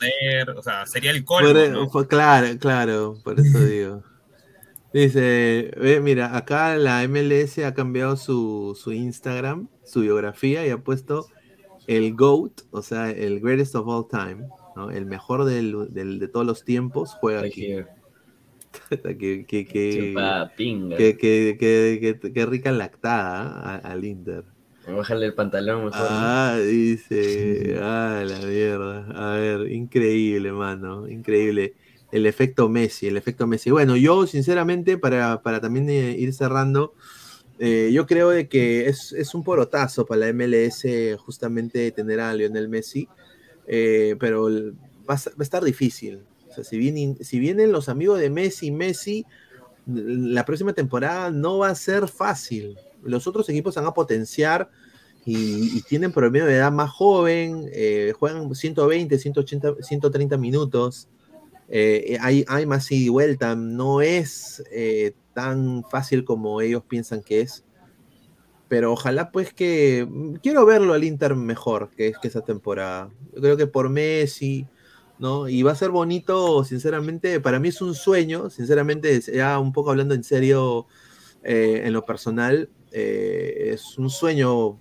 perder, 0.01 0.51
o 0.57 0.63
sea, 0.63 0.87
sería 0.87 1.11
el 1.11 1.23
colmo, 1.25 1.53
Por- 1.53 1.69
¿no? 1.71 1.89
por- 1.89 2.09
claro, 2.09 2.47
claro, 2.59 3.19
por 3.23 3.39
eso 3.39 3.59
digo. 3.65 4.03
Dice, 4.93 5.73
ve, 5.77 6.01
mira, 6.01 6.37
acá 6.37 6.77
la 6.77 7.03
MLS 7.07 7.59
ha 7.67 7.75
cambiado 7.75 8.17
su, 8.17 8.79
su 8.81 8.93
Instagram, 8.93 9.69
su 9.85 10.01
biografía 10.01 10.67
y 10.67 10.71
ha 10.71 10.79
puesto 10.79 11.27
el 11.87 12.15
GOAT, 12.15 12.63
o 12.71 12.81
sea, 12.83 13.11
el 13.11 13.41
greatest 13.41 13.75
of 13.75 13.87
all 13.89 14.07
time, 14.09 14.49
¿no? 14.75 14.91
El 14.91 15.05
mejor 15.05 15.45
del- 15.45 15.93
del- 15.93 16.19
de 16.19 16.29
todos 16.29 16.47
los 16.47 16.65
tiempos 16.65 17.15
juega 17.21 17.41
aquí. 17.43 17.75
Que, 19.19 19.47
que- 19.47 19.65
que- 21.59 22.33
que 22.33 22.47
rica 22.47 22.73
lactada 22.73 23.77
¿ah? 23.77 23.81
al 23.85 24.05
Inter. 24.05 24.45
Bájale 24.87 25.27
el 25.27 25.35
pantalón. 25.35 25.91
Ah, 25.93 26.59
dice. 26.65 27.77
Ah, 27.83 28.25
la 28.27 28.39
mierda. 28.39 29.07
A 29.15 29.37
ver, 29.37 29.71
increíble, 29.73 30.53
mano. 30.53 31.09
Increíble. 31.09 31.75
El 32.13 32.27
efecto 32.27 32.69
Messi, 32.69 33.09
el 33.09 33.17
efecto 33.17 33.47
Messi. 33.47 33.71
Bueno, 33.71 33.97
yo, 33.97 34.27
sinceramente, 34.27 34.97
para, 34.97 35.43
para 35.43 35.61
también 35.61 35.91
eh, 35.91 36.17
ir 36.19 36.33
cerrando, 36.33 36.95
eh, 37.59 37.91
yo 37.93 38.07
creo 38.07 38.31
de 38.31 38.49
que 38.49 38.89
es, 38.89 39.13
es 39.13 39.35
un 39.35 39.43
porotazo 39.45 40.07
para 40.07 40.21
la 40.21 40.29
MLS 40.29 41.17
justamente 41.19 41.91
tener 41.93 42.21
a 42.21 42.35
Lionel 42.35 42.69
Messi. 42.69 43.09
eh, 43.67 44.17
pero 44.21 44.45
va 45.09 45.15
a, 45.15 45.17
va 45.31 45.33
a 45.41 45.43
estar 45.43 45.65
difícil. 45.65 46.27
Si 46.63 46.79
vienen, 47.39 47.73
los 47.73 47.89
amigos 47.89 48.21
de 48.21 48.31
Messi, 48.31 48.71
Messi, 48.71 49.25
la 49.87 50.45
próxima 50.45 50.73
temporada 50.73 51.31
no 51.31 51.59
va 51.59 51.69
a 51.69 51.75
ser 51.75 52.09
fácil. 52.09 52.77
Los 53.03 53.27
otros 53.27 53.49
equipos 53.49 53.75
van 53.75 53.87
a 53.87 53.95
potenciar 53.95 54.71
y, 55.25 55.77
y 55.77 55.83
tienen 55.83 56.13
promedio 56.13 56.47
de 56.47 56.57
edad 56.57 56.73
más 56.73 56.91
joven, 56.91 57.69
eh, 57.73 58.13
juegan 58.19 58.55
120, 58.55 59.19
180, 59.19 59.75
130 59.81 60.37
minutos. 60.37 61.09
Eh, 61.69 62.17
hay, 62.21 62.45
hay 62.49 62.65
más 62.65 62.91
ida 62.93 63.07
y 63.07 63.09
vuelta, 63.09 63.57
no 63.57 64.01
es 64.01 64.63
eh, 64.71 65.13
tan 65.35 65.83
fácil 65.85 66.25
como 66.25 66.61
ellos 66.61 66.83
piensan 66.89 67.23
que 67.23 67.41
es. 67.41 67.65
Pero 68.69 68.93
ojalá 68.93 69.31
pues 69.31 69.53
que 69.53 70.09
quiero 70.43 70.67
verlo 70.67 70.95
al 70.95 71.05
Inter 71.05 71.37
mejor 71.37 71.91
que, 71.97 72.13
que 72.21 72.29
esa 72.29 72.43
temporada. 72.43 73.11
Yo 73.35 73.41
creo 73.41 73.57
que 73.57 73.67
por 73.67 73.89
Messi, 73.89 74.67
¿no? 75.19 75.49
Y 75.49 75.63
va 75.63 75.73
a 75.73 75.77
ser 75.77 75.91
bonito, 75.91 76.65
sinceramente, 76.65 77.41
para 77.41 77.59
mí 77.59 77.69
es 77.69 77.81
un 77.81 77.95
sueño, 77.95 78.51
sinceramente, 78.51 79.21
ya 79.21 79.59
un 79.59 79.73
poco 79.73 79.91
hablando 79.91 80.15
en 80.15 80.25
serio 80.25 80.87
eh, 81.43 81.83
en 81.85 81.93
lo 81.93 82.05
personal, 82.05 82.71
eh, 82.93 83.71
es 83.73 83.99
un 83.99 84.11
sueño, 84.11 84.53
o 84.53 84.79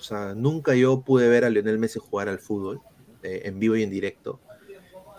sea, 0.00 0.34
nunca 0.34 0.74
yo 0.74 1.02
pude 1.02 1.28
ver 1.28 1.44
a 1.44 1.50
Lionel 1.50 1.78
Messi 1.78 1.98
jugar 1.98 2.28
al 2.28 2.38
fútbol 2.38 2.80
eh, 3.22 3.42
en 3.44 3.58
vivo 3.58 3.76
y 3.76 3.82
en 3.82 3.90
directo, 3.90 4.40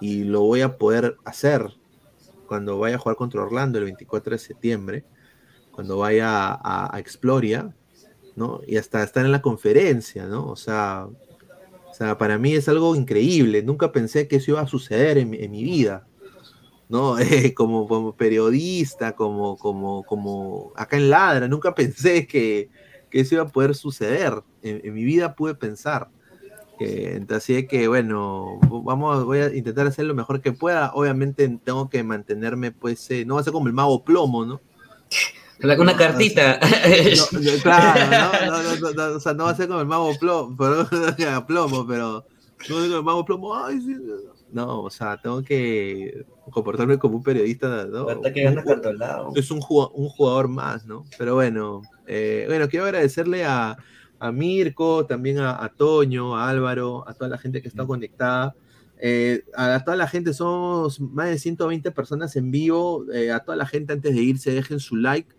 y 0.02 0.24
lo 0.24 0.42
voy 0.42 0.62
a 0.62 0.78
poder 0.78 1.16
hacer 1.24 1.68
cuando 2.48 2.78
vaya 2.78 2.98
a 2.98 3.00
jugar 3.00 3.16
contra 3.16 3.42
Orlando 3.42 3.80
el 3.80 3.86
24 3.86 4.34
de 4.34 4.40
septiembre, 4.40 5.06
cuando 5.72 5.98
vaya 5.98 6.50
a, 6.52 6.96
a 6.96 7.00
Exploria, 7.00 7.74
¿no? 8.36 8.62
Y 8.68 8.78
hasta 8.78 9.02
estar 9.04 9.26
en 9.26 9.32
la 9.32 9.42
conferencia, 9.42 10.26
¿no? 10.26 10.48
O 10.48 10.56
sea, 10.56 11.08
o 11.94 11.96
sea, 11.96 12.18
para 12.18 12.40
mí 12.40 12.56
es 12.56 12.68
algo 12.68 12.96
increíble. 12.96 13.62
Nunca 13.62 13.92
pensé 13.92 14.28
que 14.28 14.38
eso 14.38 14.50
iba 14.50 14.62
a 14.62 14.68
suceder 14.68 15.20
en, 15.20 15.30
mi- 15.30 15.64
vida. 15.64 16.08
¿No? 16.90 17.18
Eh, 17.20 17.54
como, 17.54 17.88
como 17.88 18.16
periodista, 18.16 19.12
como, 19.12 19.58
como, 19.58 20.02
como 20.04 20.74
acá 20.76 20.98
en 20.98 21.12
Ladra, 21.12 21.48
nunca 21.48 21.76
pensé 21.76 22.26
que, 22.26 22.72
que 23.12 23.20
eso 23.20 23.36
iba 23.36 23.44
a 23.44 23.48
poder 23.48 23.76
suceder. 23.76 24.42
En, 24.64 24.92
mi 24.92 25.04
vida 25.04 25.36
pude 25.36 25.54
pensar. 25.54 26.10
Entonces, 26.80 27.58
así 27.58 27.68
que, 27.68 27.88
bueno, 27.88 28.60
vamos, 28.84 29.24
voy 29.24 29.38
a 29.38 29.56
intentar 29.56 29.86
hacer 29.86 30.06
lo 30.06 30.16
mejor 30.16 30.42
que 30.42 30.52
pueda. 30.52 30.94
Obviamente 30.96 31.48
tengo 31.64 31.92
que 31.92 32.04
mantenerme, 32.04 32.72
pues, 32.72 33.10
eh, 33.12 33.24
no 33.24 33.36
va 33.36 33.42
a 33.42 33.44
ser 33.44 33.54
como 33.54 33.68
el 33.68 33.74
mago 33.74 34.04
plomo, 34.04 34.46
¿no? 34.46 34.62
La- 35.64 35.76
Una 35.80 35.96
cartita. 35.96 36.60
No, 37.34 37.40
no, 37.40 37.52
claro, 37.62 38.42
no, 38.46 38.64
no, 38.64 38.64
no, 38.64 38.94
no, 38.94 39.10
no, 39.10 39.16
o 39.16 39.20
sea, 39.20 39.34
no 39.34 39.46
va 39.46 39.52
a 39.52 39.56
ser 39.56 39.68
como 39.68 39.80
el 39.82 39.88
mago 39.88 40.12
plomo, 40.20 40.56
pero, 40.58 41.46
plomo, 41.48 41.88
pero 41.88 42.26
no 42.70 42.76
como 42.76 42.96
el 42.98 43.04
mago 43.04 43.26
plomo, 43.26 43.56
ay, 43.56 43.80
sí, 43.82 43.96
no, 44.52 44.82
o 44.84 44.90
sea, 44.90 45.18
tengo 45.20 45.42
que 45.42 46.26
comportarme 46.52 47.00
como 47.00 47.18
un 47.18 47.24
periodista, 47.24 47.86
¿no? 47.86 48.06
Que 48.22 48.54
cartolado. 48.64 49.32
Es 49.36 49.50
un 49.50 49.60
jugador, 49.62 49.92
un 49.96 50.10
jugador 50.10 50.48
más, 50.48 50.86
¿no? 50.86 51.06
Pero 51.18 51.34
bueno, 51.36 51.82
eh, 52.06 52.44
bueno, 52.48 52.68
quiero 52.70 52.86
agradecerle 52.86 53.46
a, 53.46 53.76
a 54.20 54.32
Mirko, 54.32 55.06
también 55.08 55.40
a, 55.40 55.64
a 55.64 55.70
Toño, 55.70 56.38
a 56.38 56.48
Álvaro, 56.50 57.04
a 57.08 57.14
toda 57.16 57.30
la 57.30 57.38
gente 57.40 57.62
que 57.64 57.68
está 57.68 57.86
conectada. 57.88 58.54
Eh, 59.02 59.44
a, 59.56 59.74
a 59.76 59.84
toda 59.84 59.98
la 59.98 60.08
gente, 60.08 60.34
somos 60.36 61.00
más 61.02 61.30
de 61.30 61.40
120 61.40 61.90
personas 61.92 62.36
en 62.36 62.52
vivo. 62.52 63.06
eh, 63.12 63.32
a 63.32 63.40
toda 63.40 63.58
la 63.58 63.66
gente, 63.66 63.94
antes 63.94 64.14
de 64.14 64.22
irse, 64.22 64.52
dejen 64.52 64.80
su 64.80 64.96
like. 64.98 65.34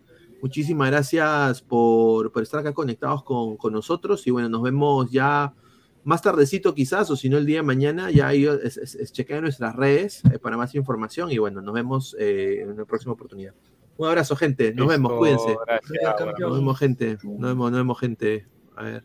Muchísimas 0.49 0.91
gracias 0.91 1.63
por, 1.63 2.31
por 2.31 2.43
estar 2.43 2.59
acá 2.59 2.71
conectados 2.71 3.23
con, 3.23 3.57
con 3.57 3.73
nosotros. 3.73 4.27
Y 4.27 4.29
bueno, 4.29 4.47
nos 4.47 4.61
vemos 4.61 5.09
ya 5.09 5.55
más 6.03 6.21
tardecito 6.21 6.75
quizás, 6.75 7.09
o 7.09 7.15
si 7.15 7.29
no 7.29 7.39
el 7.39 7.47
día 7.47 7.57
de 7.57 7.63
mañana, 7.63 8.11
ya 8.11 8.27
ahí 8.27 8.45
es, 8.45 8.77
es- 8.77 8.93
es 8.93 9.11
chequear 9.11 9.41
nuestras 9.41 9.75
redes 9.75 10.21
eh, 10.31 10.37
para 10.37 10.55
más 10.55 10.75
información. 10.75 11.31
Y 11.31 11.39
bueno, 11.39 11.63
nos 11.63 11.73
vemos 11.73 12.15
eh, 12.19 12.59
en 12.61 12.69
una 12.69 12.85
próxima 12.85 13.13
oportunidad. 13.13 13.55
Un 13.97 14.07
abrazo, 14.07 14.35
gente. 14.35 14.71
Nos 14.75 14.87
vemos, 14.87 15.13
cuídense. 15.13 15.57
gracias, 15.65 16.39
Nos 16.39 16.55
vemos, 16.59 16.77
gente. 16.77 17.17
Nos 17.23 17.39
vemos, 17.49 17.71
nos 17.71 17.79
vemos, 17.79 17.99
gente. 17.99 18.47
A 18.75 18.83
ver. 18.83 19.03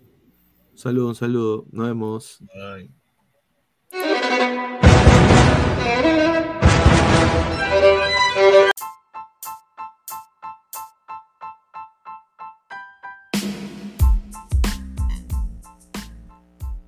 Un 0.73 0.79
saludo, 0.79 1.09
un 1.09 1.15
saludo. 1.15 1.65
Nos 1.73 1.87
vemos. 1.87 2.43